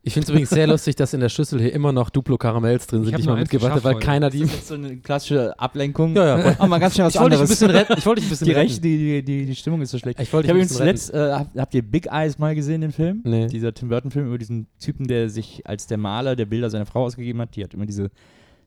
Ich 0.04 0.14
finde 0.14 0.24
es 0.24 0.30
übrigens 0.30 0.50
sehr 0.50 0.66
lustig, 0.66 0.96
dass 0.96 1.14
in 1.14 1.20
der 1.20 1.28
Schüssel 1.28 1.60
hier 1.60 1.72
immer 1.72 1.92
noch 1.92 2.10
Duplo 2.10 2.36
Karamells 2.36 2.88
drin 2.88 3.04
sind, 3.04 3.16
die 3.16 3.20
ich 3.20 3.26
mal 3.26 3.36
mitgebracht 3.38 3.70
habe, 3.70 3.84
weil 3.84 3.94
geschafft 3.94 4.06
keiner 4.06 4.26
Das 4.30 4.36
die. 4.36 4.42
ist 4.44 4.52
jetzt 4.54 4.66
so 4.68 4.74
eine 4.74 4.96
klassische 4.96 5.56
Ablenkung. 5.60 6.16
Ja, 6.16 6.38
ja. 6.38 6.56
Oh, 6.58 6.66
mal 6.66 6.78
ganz 6.78 6.94
schnell 6.94 7.06
was 7.06 7.14
Ich 7.14 7.20
wollte 7.20 7.36
dich 7.36 7.38
ein 7.38 7.42
anderes. 7.42 7.48
bisschen 7.50 7.70
retten. 7.70 7.94
Ich 7.98 8.06
wollte 8.06 8.20
dich 8.20 8.28
ein 8.28 8.30
bisschen 8.30 8.44
die, 8.46 8.52
retten. 8.52 8.66
Rechte, 8.68 8.80
die, 8.80 9.22
die, 9.24 9.46
die 9.46 9.54
Stimmung 9.54 9.80
ist 9.80 9.90
so 9.92 9.98
schlecht. 9.98 10.18
Ich 10.20 10.32
wollte 10.32 10.46
Ich 10.46 10.50
habe 10.50 10.58
übrigens 10.58 10.76
zuletzt, 10.76 11.14
äh, 11.14 11.32
habt, 11.32 11.56
habt 11.56 11.74
ihr 11.74 11.82
Big 11.82 12.06
Eyes 12.10 12.36
mal 12.38 12.54
gesehen, 12.56 12.80
den 12.80 12.90
Film? 12.90 13.20
Nee. 13.22 13.46
Dieser 13.46 13.72
Tim 13.74 13.90
Burton-Film 13.90 14.26
über 14.26 14.38
diesen 14.38 14.66
Typen, 14.80 15.06
der 15.06 15.30
sich 15.30 15.62
als 15.66 15.86
der 15.86 15.98
Maler 15.98 16.34
der 16.34 16.46
Bilder 16.46 16.68
seiner 16.68 16.86
Frau 16.86 17.04
ausgegeben 17.04 17.40
hat. 17.40 17.54
Die 17.54 17.62
hat 17.62 17.72
immer 17.72 17.86
diese, 17.86 18.10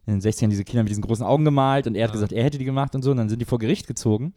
in 0.08 0.20
den 0.20 0.22
60ern 0.22 0.50
diese 0.50 0.64
Kinder 0.64 0.84
mit 0.84 0.90
diesen 0.90 1.04
großen 1.04 1.26
Augen 1.26 1.46
gemalt 1.46 1.88
und 1.88 1.96
er 1.96 2.06
hat 2.06 2.14
gesagt, 2.14 2.32
er 2.32 2.44
hätte 2.44 2.58
die 2.58 2.66
gemacht 2.66 2.94
und 2.96 3.02
so. 3.02 3.12
Und 3.12 3.18
dann 3.18 3.30
sind 3.30 3.40
die 3.40 3.46
vor 3.46 3.60
Gericht 3.60 3.88
gezogen. 3.88 4.34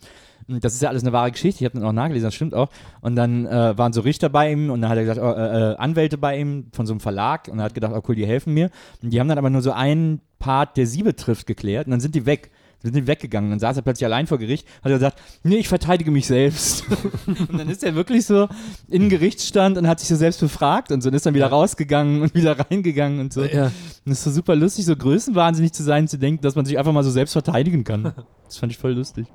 Und 0.49 0.65
das 0.65 0.75
ist 0.75 0.83
ja 0.83 0.89
alles 0.89 1.03
eine 1.03 1.13
wahre 1.13 1.31
Geschichte. 1.31 1.63
Ich 1.63 1.65
habe 1.67 1.79
dann 1.79 1.87
auch 1.87 1.93
nachgelesen, 1.93 2.27
das 2.27 2.35
stimmt 2.35 2.55
auch. 2.55 2.71
Und 3.03 3.17
dann 3.17 3.47
äh, 3.47 3.77
waren 3.77 3.93
so 3.93 4.01
Richter 4.01 4.31
bei 4.31 4.51
ihm 4.51 4.71
und 4.71 4.81
dann 4.81 4.91
hat 4.91 4.97
er 4.97 5.05
gesagt, 5.05 5.21
oh, 5.21 5.39
äh, 5.39 5.73
äh, 5.73 5.77
Anwälte 5.77 6.17
bei 6.17 6.39
ihm 6.39 6.69
von 6.73 6.87
so 6.87 6.95
einem 6.95 7.01
Verlag. 7.01 7.49
Und 7.49 7.59
er 7.59 7.65
hat 7.65 7.75
gedacht, 7.75 7.93
oh 7.95 8.03
cool, 8.09 8.15
die 8.15 8.27
helfen 8.27 8.55
mir. 8.55 8.71
Und 9.03 9.11
die 9.11 9.21
haben 9.21 9.29
dann 9.29 9.39
aber 9.39 9.51
nur 9.51 9.61
so 9.61 9.73
einen 9.73 10.23
Part, 10.39 10.77
der 10.79 10.87
sie 10.87 11.03
betrifft, 11.03 11.47
geklärt. 11.47 11.87
Und 11.87 11.91
dann 11.91 12.01
sind 12.01 12.15
die 12.15 12.25
weg. 12.25 12.51
Sind 12.83 12.95
die 12.95 13.07
weggegangen. 13.09 13.51
Dann 13.51 13.59
saß 13.59 13.77
er 13.77 13.83
plötzlich 13.83 14.07
allein 14.07 14.29
vor 14.29 14.39
Gericht, 14.39 14.67
hat 14.79 14.93
er 14.93 14.99
gesagt, 14.99 15.21
nee, 15.43 15.57
ich 15.57 15.69
verteidige 15.69 16.13
mich 16.13 16.27
selbst. 16.27 16.85
und 17.27 17.59
dann 17.59 17.69
ist 17.69 17.83
er 17.83 17.97
wirklich 17.97 18.25
so 18.25 18.49
in 18.89 19.03
den 19.03 19.09
Gerichtsstand 19.09 19.77
und 19.77 19.89
hat 19.89 19.99
sich 19.99 20.09
so 20.09 20.15
selbst 20.15 20.41
befragt 20.41 20.93
und 20.93 21.03
so 21.03 21.09
und 21.09 21.15
ist 21.15 21.27
dann 21.27 21.35
wieder 21.35 21.49
rausgegangen 21.49 22.23
und 22.23 22.35
wieder 22.35 22.59
reingegangen 22.59 23.19
und 23.19 23.33
so. 23.33 23.43
Ja. 23.43 23.67
Und 23.67 24.13
es 24.13 24.19
ist 24.19 24.25
so 24.25 24.31
super 24.31 24.55
lustig, 24.55 24.85
so 24.85 24.95
größenwahnsinnig 24.95 25.73
zu 25.73 25.83
sein, 25.83 26.07
zu 26.07 26.19
denken, 26.19 26.43
dass 26.43 26.55
man 26.55 26.67
sich 26.67 26.79
einfach 26.79 26.93
mal 26.93 27.03
so 27.03 27.11
selbst 27.11 27.33
verteidigen 27.33 27.83
kann. 27.83 28.13
Das 28.45 28.59
fand 28.59 28.71
ich 28.71 28.79
voll 28.79 28.93
lustig. 28.93 29.27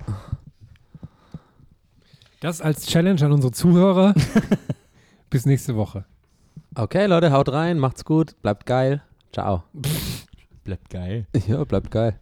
Das 2.40 2.62
als 2.62 2.86
Challenge 2.86 3.22
an 3.26 3.32
unsere 3.34 3.52
Zuhörer. 3.52 4.14
Bis 5.30 5.46
nächste 5.46 5.76
Woche. 5.76 6.06
Okay, 6.76 7.06
Leute, 7.08 7.32
haut 7.32 7.50
rein, 7.50 7.78
macht's 7.78 8.06
gut, 8.06 8.42
bleibt 8.42 8.66
geil. 8.66 9.02
Ciao. 9.34 9.64
Bleibt 10.64 10.90
geil. 10.90 11.28
Ja, 11.48 11.64
bleibt 11.66 11.92
geil. 11.92 12.18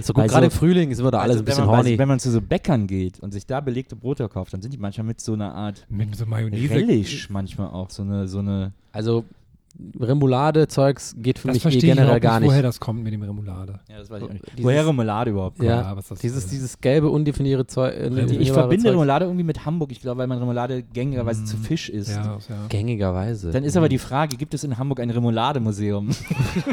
So 0.00 0.12
gut, 0.12 0.24
gerade 0.28 0.42
so- 0.42 0.44
im 0.44 0.50
Frühling 0.50 0.90
ist 0.90 0.98
immer 0.98 1.10
da 1.10 1.18
alles 1.20 1.32
Also, 1.36 1.42
ein 1.42 1.44
bisschen 1.44 1.62
wenn 1.62 1.66
man, 1.70 1.76
horny. 1.84 1.98
Wenn 1.98 2.08
man 2.08 2.18
zu 2.20 2.30
so 2.30 2.40
Bäckern 2.40 2.86
geht 2.86 3.20
und 3.20 3.32
sich 3.32 3.46
da 3.46 3.60
belegte 3.60 3.96
Brote 3.96 4.28
kauft, 4.28 4.52
dann 4.52 4.62
sind 4.62 4.72
die 4.72 4.78
manchmal 4.78 5.06
mit 5.06 5.20
so 5.20 5.32
einer 5.34 5.54
Art 5.54 5.86
Mit 5.88 6.16
so 6.16 6.26
Mayonnaise. 6.26 6.74
Relish 6.74 7.30
manchmal 7.30 7.68
auch. 7.68 7.90
So 7.90 8.02
eine, 8.02 8.26
so 8.28 8.38
eine 8.40 8.72
Also 8.92 9.24
Remoulade-Zeugs 10.00 11.14
geht 11.18 11.38
für 11.38 11.48
Das 11.48 11.54
mich 11.54 11.60
eh 11.60 11.62
verstehe 11.62 11.78
ich 11.78 11.84
generell 11.96 12.06
überhaupt 12.18 12.22
gar 12.22 12.32
nicht, 12.40 12.42
nicht. 12.42 12.50
woher 12.52 12.62
das 12.62 12.78
kommt 12.80 13.02
mit 13.02 13.12
dem 13.12 13.22
Remoulade. 13.22 13.80
ja, 13.88 13.98
das 13.98 14.08
weiß 14.10 14.22
ich 14.22 14.28
auch 14.28 14.32
nicht. 14.32 14.44
Dieses- 14.52 14.64
Woher 14.64 14.86
Remoulade 14.86 15.30
überhaupt 15.32 15.58
kommt. 15.58 15.68
Ja, 15.68 15.96
was 15.96 16.08
das 16.08 16.18
Dieses, 16.20 16.44
ist. 16.44 16.52
dieses 16.52 16.80
gelbe, 16.80 17.08
undefinierte 17.10 17.66
Zeug. 17.66 17.94
Äh, 17.94 18.08
ich 18.36 18.52
verbinde 18.52 18.84
Zeugs. 18.84 18.92
Remoulade 18.94 19.24
irgendwie 19.24 19.44
mit 19.44 19.64
Hamburg. 19.66 19.90
Ich 19.92 20.00
glaube, 20.00 20.18
weil 20.18 20.26
man 20.26 20.38
Remoulade 20.38 20.82
gängigerweise 20.82 21.44
zu 21.44 21.56
Fisch 21.56 21.88
isst. 21.88 22.10
ja, 22.10 22.38
ja. 22.48 22.56
Gängigerweise. 22.68 23.50
Dann 23.50 23.64
ist 23.64 23.76
aber 23.76 23.88
die 23.88 23.98
Frage, 23.98 24.36
gibt 24.36 24.54
es 24.54 24.64
in 24.64 24.78
Hamburg 24.78 25.00
ein 25.00 25.10
Remoulade-Museum? 25.10 26.10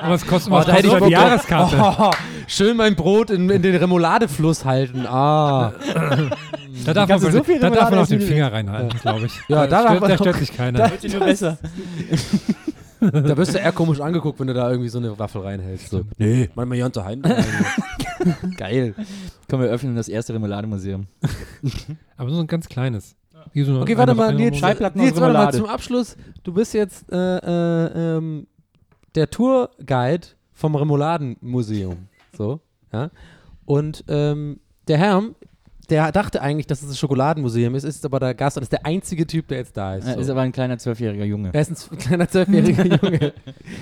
Aber 0.00 0.14
es 0.14 0.26
kostet, 0.26 0.52
Oh, 0.52 0.56
was 0.56 0.66
da 0.66 0.72
hätte 0.72 0.88
kostet 0.88 0.88
ich 0.88 0.90
aber 0.92 0.98
Bock 1.00 1.08
die 1.08 1.12
Jahreskarte. 1.12 1.76
Oh, 1.98 2.10
schön 2.46 2.76
mein 2.76 2.94
Brot 2.96 3.30
in, 3.30 3.48
in 3.50 3.62
den 3.62 3.76
Remouladefluss 3.76 4.64
halten. 4.64 5.06
Ah. 5.06 5.72
Da 6.84 6.94
darf, 6.94 7.08
man, 7.08 7.20
du 7.20 7.30
so 7.30 7.44
viel 7.44 7.58
da 7.58 7.70
darf 7.70 7.90
man 7.90 8.00
auch 8.00 8.06
den 8.06 8.20
Finger 8.20 8.52
reinhalten, 8.52 8.98
glaube 9.00 9.26
ich. 9.26 9.32
Ja, 9.48 9.66
da 9.66 9.82
da, 9.82 9.96
stört, 9.96 10.10
da 10.10 10.16
stört 10.16 10.36
sich 10.36 10.56
keiner. 10.56 10.78
Da 10.84 10.90
wird 10.90 11.02
dir 11.02 11.10
nur 11.10 11.20
besser. 11.20 11.58
Da 13.00 13.36
wirst 13.36 13.54
du 13.54 13.58
eher 13.58 13.72
komisch 13.72 14.00
angeguckt, 14.00 14.40
wenn 14.40 14.48
du 14.48 14.54
da 14.54 14.70
irgendwie 14.70 14.88
so 14.88 14.98
eine 14.98 15.16
Waffel 15.18 15.42
reinhältst. 15.42 15.90
So. 15.90 16.02
Nee, 16.16 16.50
manchmal 16.54 16.78
ja 16.78 16.90
zu 16.90 17.04
Hand. 17.04 17.26
Geil. 18.56 18.94
Komm, 19.48 19.60
wir 19.60 19.68
öffnen 19.68 19.94
das 19.94 20.08
erste 20.08 20.34
Remoulade-Museum. 20.34 21.06
Aber 22.16 22.30
so 22.30 22.40
ein 22.40 22.46
ganz 22.46 22.68
kleines. 22.68 23.14
So 23.54 23.80
Okay, 23.80 23.96
warte 23.96 24.14
mal, 24.14 24.34
Nils, 24.34 24.60
Nils 24.60 25.20
warte 25.20 25.32
mal, 25.32 25.52
zum 25.52 25.66
Abschluss. 25.66 26.16
Du 26.42 26.52
bist 26.52 26.74
jetzt 26.74 27.10
äh, 27.10 27.38
äh, 27.38 28.16
ähm, 28.16 28.46
der 29.14 29.30
Tourguide 29.30 30.26
vom 30.52 30.74
Remouladenmuseum. 30.74 32.08
So, 32.36 32.60
ja. 32.92 33.10
Und 33.64 34.04
ähm, 34.08 34.60
der 34.88 34.98
Herr, 34.98 35.22
der 35.90 36.12
dachte 36.12 36.42
eigentlich, 36.42 36.66
dass 36.66 36.82
es 36.82 36.90
ein 36.90 36.94
Schokoladenmuseum 36.96 37.74
ist, 37.74 37.84
ist 37.84 38.04
aber 38.04 38.20
der 38.20 38.34
Gast 38.34 38.56
und 38.56 38.62
ist 38.62 38.72
der 38.72 38.84
einzige 38.84 39.26
Typ, 39.26 39.48
der 39.48 39.58
jetzt 39.58 39.76
da 39.76 39.94
ist. 39.96 40.06
Er 40.06 40.14
So. 40.14 40.20
ist 40.20 40.28
aber 40.30 40.42
ein 40.42 40.52
kleiner 40.52 40.76
zwölfjähriger 40.78 41.24
Junge. 41.24 41.50
er 41.52 41.60
ist 41.60 41.70
ein 41.70 41.76
z- 41.76 41.98
kleiner 41.98 42.28
zwölfjähriger 42.28 42.84
Junge. 43.02 43.32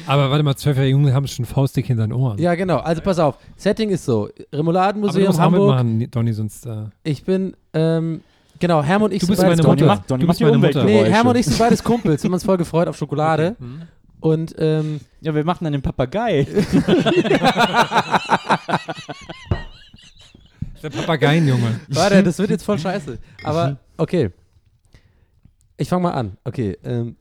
Aber 0.06 0.30
warte 0.30 0.42
mal, 0.44 0.54
zwölfjährige 0.56 0.92
Junge 0.92 1.12
haben 1.14 1.26
schon 1.26 1.44
Faustdick 1.44 1.86
hinter 1.86 2.06
den 2.06 2.12
Ohren. 2.12 2.38
Ja, 2.38 2.54
genau. 2.54 2.76
Also 2.78 3.02
pass 3.02 3.18
auf. 3.18 3.36
Setting 3.56 3.90
ist 3.90 4.04
so: 4.04 4.24
aber 4.26 4.32
du 4.50 4.56
Remouladenmuseum 4.56 5.26
musst 5.26 5.38
auch 5.40 5.44
Hamburg. 5.44 5.84
mitmachen, 5.84 6.10
Donny, 6.10 6.32
sonst. 6.32 6.64
Äh, 6.66 6.84
Ich 7.02 7.24
bin, 7.24 7.54
ähm, 7.72 8.20
genau, 8.58 8.82
Herm 8.82 9.02
und 9.02 9.12
ich 9.12 9.20
Du 9.20 9.26
sind 9.26 9.32
bist 9.34 9.42
beides 9.42 9.58
meine 9.58 9.68
Donny 9.68 9.82
Mutter. 9.82 9.94
macht, 9.96 10.10
Donny 10.10 10.20
Du 10.22 10.26
macht 10.26 10.32
bist 10.34 10.40
die 10.40 10.44
meine 10.44 10.58
Mutter. 10.58 10.80
Umweltgeräusche. 10.80 11.08
Nee, 11.10 11.14
Herm 11.14 11.26
und 11.26 11.36
ich 11.36 11.46
sind 11.46 11.58
beides 11.58 11.82
Kumpels. 11.82 12.22
Wir 12.22 12.28
haben 12.28 12.34
uns 12.34 12.44
voll 12.44 12.56
gefreut 12.56 12.88
auf 12.88 12.96
Schokolade. 12.96 13.56
Und 14.20 14.54
ähm, 14.58 15.00
Ja, 15.20 15.34
wir 15.34 15.44
machen 15.44 15.64
dann 15.64 15.72
den 15.72 15.82
Papagei. 15.82 16.46
der 20.90 20.98
Papageienjunge. 21.00 21.80
Warte, 21.88 22.22
das 22.22 22.38
wird 22.38 22.50
jetzt 22.50 22.64
voll 22.64 22.78
scheiße. 22.78 23.18
Aber 23.42 23.78
okay. 23.96 24.30
Ich 25.76 25.88
fange 25.88 26.04
mal 26.04 26.12
an. 26.12 26.36
Okay. 26.44 26.76
Ähm, 26.84 27.16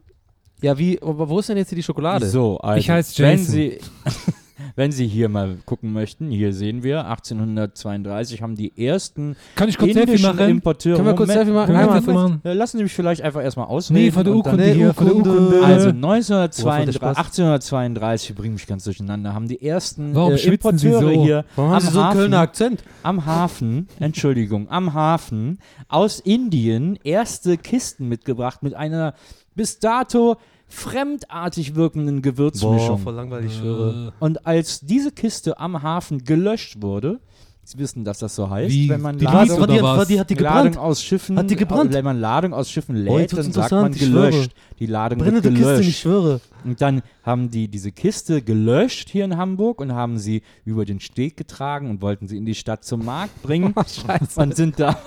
ja, 0.62 0.78
wie, 0.78 1.02
aber 1.02 1.28
wo 1.28 1.40
ist 1.40 1.50
denn 1.50 1.58
jetzt 1.58 1.70
hier 1.70 1.76
die 1.76 1.84
Schokolade? 1.84 2.28
So, 2.28 2.58
also, 2.60 2.80
Ich 2.80 2.90
heiß 2.90 3.18
wenn 3.20 3.38
Jason. 3.40 3.46
Sie, 3.54 3.80
wenn 4.76 4.92
Sie 4.92 5.08
hier 5.08 5.30
mal 5.30 5.58
gucken 5.66 5.94
möchten, 5.94 6.30
hier 6.30 6.54
sehen 6.54 6.84
wir, 6.84 7.06
1832 7.08 8.42
haben 8.42 8.56
die 8.56 8.78
ersten 8.86 9.36
Kann 9.56 9.70
ich 9.70 9.78
kurz 9.78 9.94
Selfie 9.94 10.12
indischen 10.12 10.36
machen? 10.36 10.50
Importeure. 10.50 10.96
Können 10.96 11.08
wir 11.08 11.16
kurz 11.16 11.32
Selfie 11.32 11.52
machen? 11.52 11.66
Können 11.68 11.78
wir 11.80 11.84
Einmal 11.84 12.02
Selfie 12.02 12.18
machen? 12.18 12.42
Äh, 12.44 12.54
Lassen 12.54 12.78
Sie 12.78 12.84
mich 12.84 12.94
vielleicht 12.94 13.22
einfach 13.22 13.42
erstmal 13.42 13.68
ausreden. 13.68 14.02
Nee, 14.02 14.12
von 14.12 14.24
der 14.24 14.36
Urkunde 14.36 14.66
hier, 14.66 14.94
von 14.94 15.06
der 15.08 15.16
Urkunde. 15.16 15.62
Also 15.64 15.86
Woher 15.86 15.92
kommt 15.92 16.04
der 16.04 16.10
1932, 16.12 16.96
Spaß? 16.96 17.18
1832, 17.18 18.30
ich 18.32 18.36
bringe 18.36 18.54
mich 18.54 18.68
ganz 18.68 18.84
durcheinander, 18.84 19.34
haben 19.34 19.48
die 19.48 19.62
ersten 19.62 20.14
Warum 20.14 20.34
äh, 20.34 20.40
Importeure 20.42 21.02
so? 21.02 21.10
hier 21.10 21.46
Warum 21.56 21.72
haben 21.72 21.78
am 21.78 21.82
Sie 21.82 21.92
so 21.94 22.00
einen 22.00 22.08
Hafen, 22.08 22.18
Kölner 22.20 22.40
Akzent? 22.40 22.84
am 23.04 23.26
Hafen, 23.26 23.88
Entschuldigung, 24.00 24.70
am 24.70 24.94
Hafen 24.94 25.60
aus 25.88 26.20
Indien 26.20 27.00
erste 27.04 27.58
Kisten 27.58 28.10
mitgebracht 28.10 28.62
mit 28.64 28.74
einer 28.74 29.14
bis 29.56 29.80
dato 29.80 30.36
fremdartig 30.76 31.76
wirkenden 31.76 32.22
Gewürzmischung. 32.22 33.04
langweilig, 33.06 33.60
Äh, 33.64 34.12
Und 34.20 34.46
als 34.46 34.82
diese 34.82 35.12
Kiste 35.12 35.60
am 35.60 35.82
Hafen 35.82 36.24
gelöscht 36.24 36.82
wurde, 36.82 37.20
Sie 37.68 37.80
wissen, 37.80 38.04
dass 38.04 38.20
das 38.20 38.36
so 38.36 38.48
heißt, 38.48 38.72
Wie? 38.72 38.88
wenn 38.90 39.02
man 39.02 39.18
Die 39.18 39.26
Ladung, 39.26 39.60
Liebe 39.60 39.74
oder 39.74 39.82
was? 39.98 40.08
die 40.08 40.20
hat 40.20 40.30
die 40.30 40.36
Ladung 40.36 40.74
gebrannt. 40.74 40.78
aus 40.78 41.02
Schiffen, 41.02 41.36
Hat 41.36 41.50
die 41.50 41.56
gebrannt? 41.56 41.92
wenn 41.94 42.06
man 42.06 42.20
Ladung 42.20 42.54
aus 42.54 42.70
Schiffen 42.70 42.96
Oh, 43.08 43.18
lädt, 43.18 43.34
wird's 43.34 43.46
dann 43.46 43.54
sagt 43.54 43.72
man 43.72 43.92
ich 43.92 44.06
schwöre. 44.06 44.30
gelöscht. 44.30 44.52
Die 44.78 44.86
Ladung 44.86 45.18
Brennende 45.18 45.44
wird 45.46 45.56
gelöscht. 45.56 45.78
Kiste, 45.78 45.90
ich 45.90 45.98
schwöre. 46.00 46.42
Und 46.64 46.80
dann 46.80 47.02
haben 47.24 47.50
die 47.50 47.68
diese 47.68 47.92
Kiste 47.92 48.44
gelöscht 48.44 49.10
hier 49.10 49.26
in 49.26 49.36
Hamburg 49.36 49.82
und 49.82 49.94
haben 49.94 50.20
sie 50.20 50.44
über 50.64 50.86
den 50.86 51.00
Steg 51.00 51.38
getragen 51.38 51.90
und 51.90 52.04
wollten 52.04 52.28
sie 52.28 52.38
in 52.38 52.46
die 52.46 52.54
Stadt 52.54 52.84
zum 52.86 53.04
Markt 53.04 53.42
bringen 53.42 53.74
Oh, 53.76 53.82
scheiße. 53.82 54.40
und 54.40 54.56
sind 54.56 54.80
da. 54.80 55.00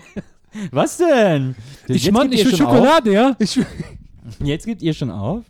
Was 0.72 0.96
denn? 0.96 1.54
Ich 1.86 2.10
meine, 2.10 2.34
ich 2.34 2.46
will 2.46 2.56
Schokolade, 2.56 3.12
ja? 3.12 3.36
Auf. 3.38 3.58
Jetzt 4.42 4.66
gibt 4.66 4.82
ihr 4.82 4.94
schon 4.94 5.10
auf. 5.10 5.44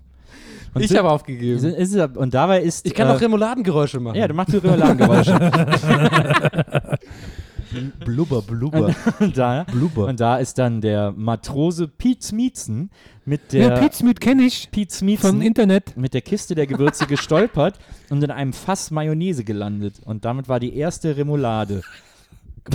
Und 0.73 0.83
Ich 0.83 0.97
habe 0.97 1.11
aufgegeben. 1.11 1.59
sind- 1.59 1.75
ist, 1.75 1.97
und 1.97 2.33
dabei 2.35 2.63
ist. 2.63 2.87
Ich 2.87 2.95
kann 2.95 3.09
äh, 3.09 3.13
auch 3.13 3.21
Remouladengeräusche 3.21 3.99
machen. 3.99 4.17
Ja, 4.17 4.29
du 4.29 4.35
machst 4.35 4.53
die 4.53 4.59
Remouladengeräusche. 4.59 5.37
Blubber, 8.05 8.43
Blubber. 8.43 8.95
Und 9.21 9.37
da, 9.39 9.65
Blubber. 9.65 10.07
und 10.07 10.19
da 10.21 10.39
ist 10.39 10.59
dann 10.59 10.81
der 10.81 11.13
Matrose 11.17 11.87
Piet 11.89 12.23
Smietzen 12.23 12.91
mit 13.25 13.53
Ja, 13.53 13.69
der 13.71 13.77
Pete 13.77 13.97
Smith 13.97 14.17
kenne 14.21 14.43
ich 14.43 14.71
Piet 14.73 14.91
vom 14.93 14.99
Smietzen 14.99 15.41
Internet. 15.43 15.97
mit 15.97 16.13
der 16.15 16.21
Kiste 16.21 16.55
der 16.57 16.67
Gewürze 16.67 17.07
gestolpert 17.07 17.79
und 18.09 18.23
in 18.25 18.31
einem 18.33 18.53
Fass 18.53 18.91
Mayonnaise 18.91 19.45
gelandet. 19.45 19.95
Und 20.05 20.25
damit 20.25 20.49
war 20.49 20.59
die 20.59 20.75
erste 20.77 21.17
Remoulade. 21.17 21.83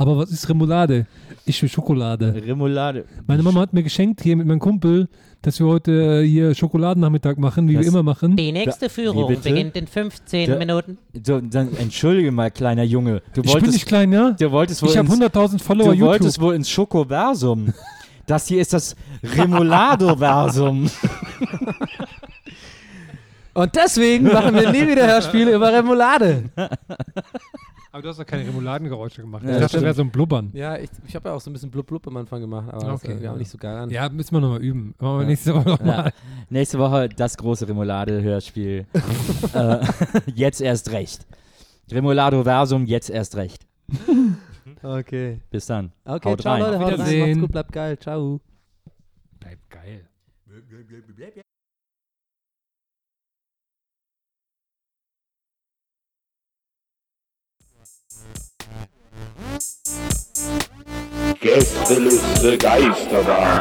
Aber 0.00 0.16
was 0.16 0.30
ist 0.30 0.48
Remoulade? 0.48 1.06
Ich 1.44 1.60
will 1.60 1.68
Schokolade. 1.68 2.32
Remoulade. 2.46 3.04
Meine 3.26 3.42
Mama 3.42 3.58
hat 3.62 3.72
mir 3.72 3.82
geschenkt 3.82 4.22
hier 4.22 4.36
mit 4.36 4.46
meinem 4.46 4.60
Kumpel, 4.60 5.08
dass 5.42 5.58
wir 5.58 5.66
heute 5.66 6.22
äh, 6.22 6.24
hier 6.24 6.54
Schokoladennachmittag 6.54 7.36
machen, 7.36 7.66
wie 7.68 7.74
Das- 7.74 7.82
wir 7.82 7.88
immer 7.88 8.04
machen. 8.04 8.36
Die 8.36 8.52
nächste 8.52 8.90
Führung 8.90 9.26
beginnt 9.42 9.74
in 9.76 9.88
15 9.88 10.50
Da- 10.50 10.56
Minuten. 10.56 10.98
So, 11.26 11.40
dann, 11.40 11.74
entschuldige 11.76 12.30
mal, 12.30 12.52
kleiner 12.52 12.84
Junge. 12.84 13.22
Du 13.34 13.40
Ich 13.40 13.46
bin 13.46 13.52
wolltest, 13.54 13.72
nicht 13.72 13.86
klein, 13.86 14.12
ja? 14.12 14.30
du 14.38 14.50
wolltest 14.52 14.82
wohl 14.82 14.90
Ich 14.90 14.96
habe 14.96 15.08
ins- 15.08 15.16
100.000 15.20 15.60
Follower 15.60 15.86
Du 15.88 15.92
YouTube. 15.94 16.08
wolltest 16.10 16.40
wohl 16.40 16.54
ins 16.54 16.70
Schokoversum. 16.70 17.72
Das 18.26 18.46
hier 18.46 18.60
ist 18.60 18.72
das 18.72 18.94
Remoulado-Versum. 19.24 20.88
Und 23.54 23.74
deswegen 23.74 24.26
machen 24.26 24.54
wir 24.54 24.70
nie 24.70 24.86
wieder 24.86 25.08
Hörspiele 25.08 25.52
über 25.56 25.72
Remoulade. 25.72 26.44
Aber 27.98 28.04
du 28.04 28.08
hast 28.10 28.20
doch 28.20 28.26
keine 28.26 28.46
Remouladengeräusche 28.46 29.22
gemacht. 29.22 29.42
Ja, 29.42 29.54
ich 29.54 29.58
dachte, 29.58 29.72
das 29.78 29.82
wäre 29.82 29.92
so 29.94 30.02
ein 30.02 30.10
Blubbern. 30.12 30.50
Ja, 30.52 30.76
ich, 30.76 30.88
ich 31.04 31.16
habe 31.16 31.30
ja 31.30 31.34
auch 31.34 31.40
so 31.40 31.50
ein 31.50 31.52
bisschen 31.52 31.72
blub 31.72 31.84
blub 31.88 32.06
am 32.06 32.16
Anfang 32.16 32.40
gemacht, 32.40 32.72
aber 32.72 32.92
Okay, 32.94 33.14
das 33.14 33.22
ja. 33.22 33.34
nicht 33.34 33.50
so 33.50 33.58
geil 33.58 33.76
an. 33.76 33.90
Ja, 33.90 34.08
müssen 34.08 34.36
wir 34.36 34.40
nochmal 34.40 34.62
üben. 34.62 34.94
Machen 35.00 35.16
wir 35.16 35.22
Ja. 35.22 35.26
nächste 35.26 35.52
Woche 35.56 35.68
nochmal. 35.70 36.04
Ja. 36.04 36.12
Nächste 36.48 36.78
Woche 36.78 37.08
das 37.08 37.36
große 37.36 37.68
Remoulade-Hörspiel. 37.68 38.86
äh, 39.52 39.78
jetzt 40.32 40.60
erst 40.60 40.92
recht. 40.92 41.26
Remoulado-Versum, 41.90 42.86
jetzt 42.86 43.10
erst 43.10 43.34
recht. 43.34 43.66
Okay. 44.80 45.40
Bis 45.50 45.66
dann. 45.66 45.90
Okay, 46.04 46.28
Haut 46.30 46.40
ciao 46.40 46.52
rein. 46.52 46.62
Leute, 46.62 46.78
haut 46.78 46.98
rein, 47.00 47.18
macht's 47.18 47.40
gut, 47.40 47.50
bleibt 47.50 47.72
geil, 47.72 47.98
ciao. 47.98 48.40
Bleibt 49.40 49.70
geil. 49.70 50.08
Gästeliste 61.40 62.58
Geisterbahn. 62.58 63.58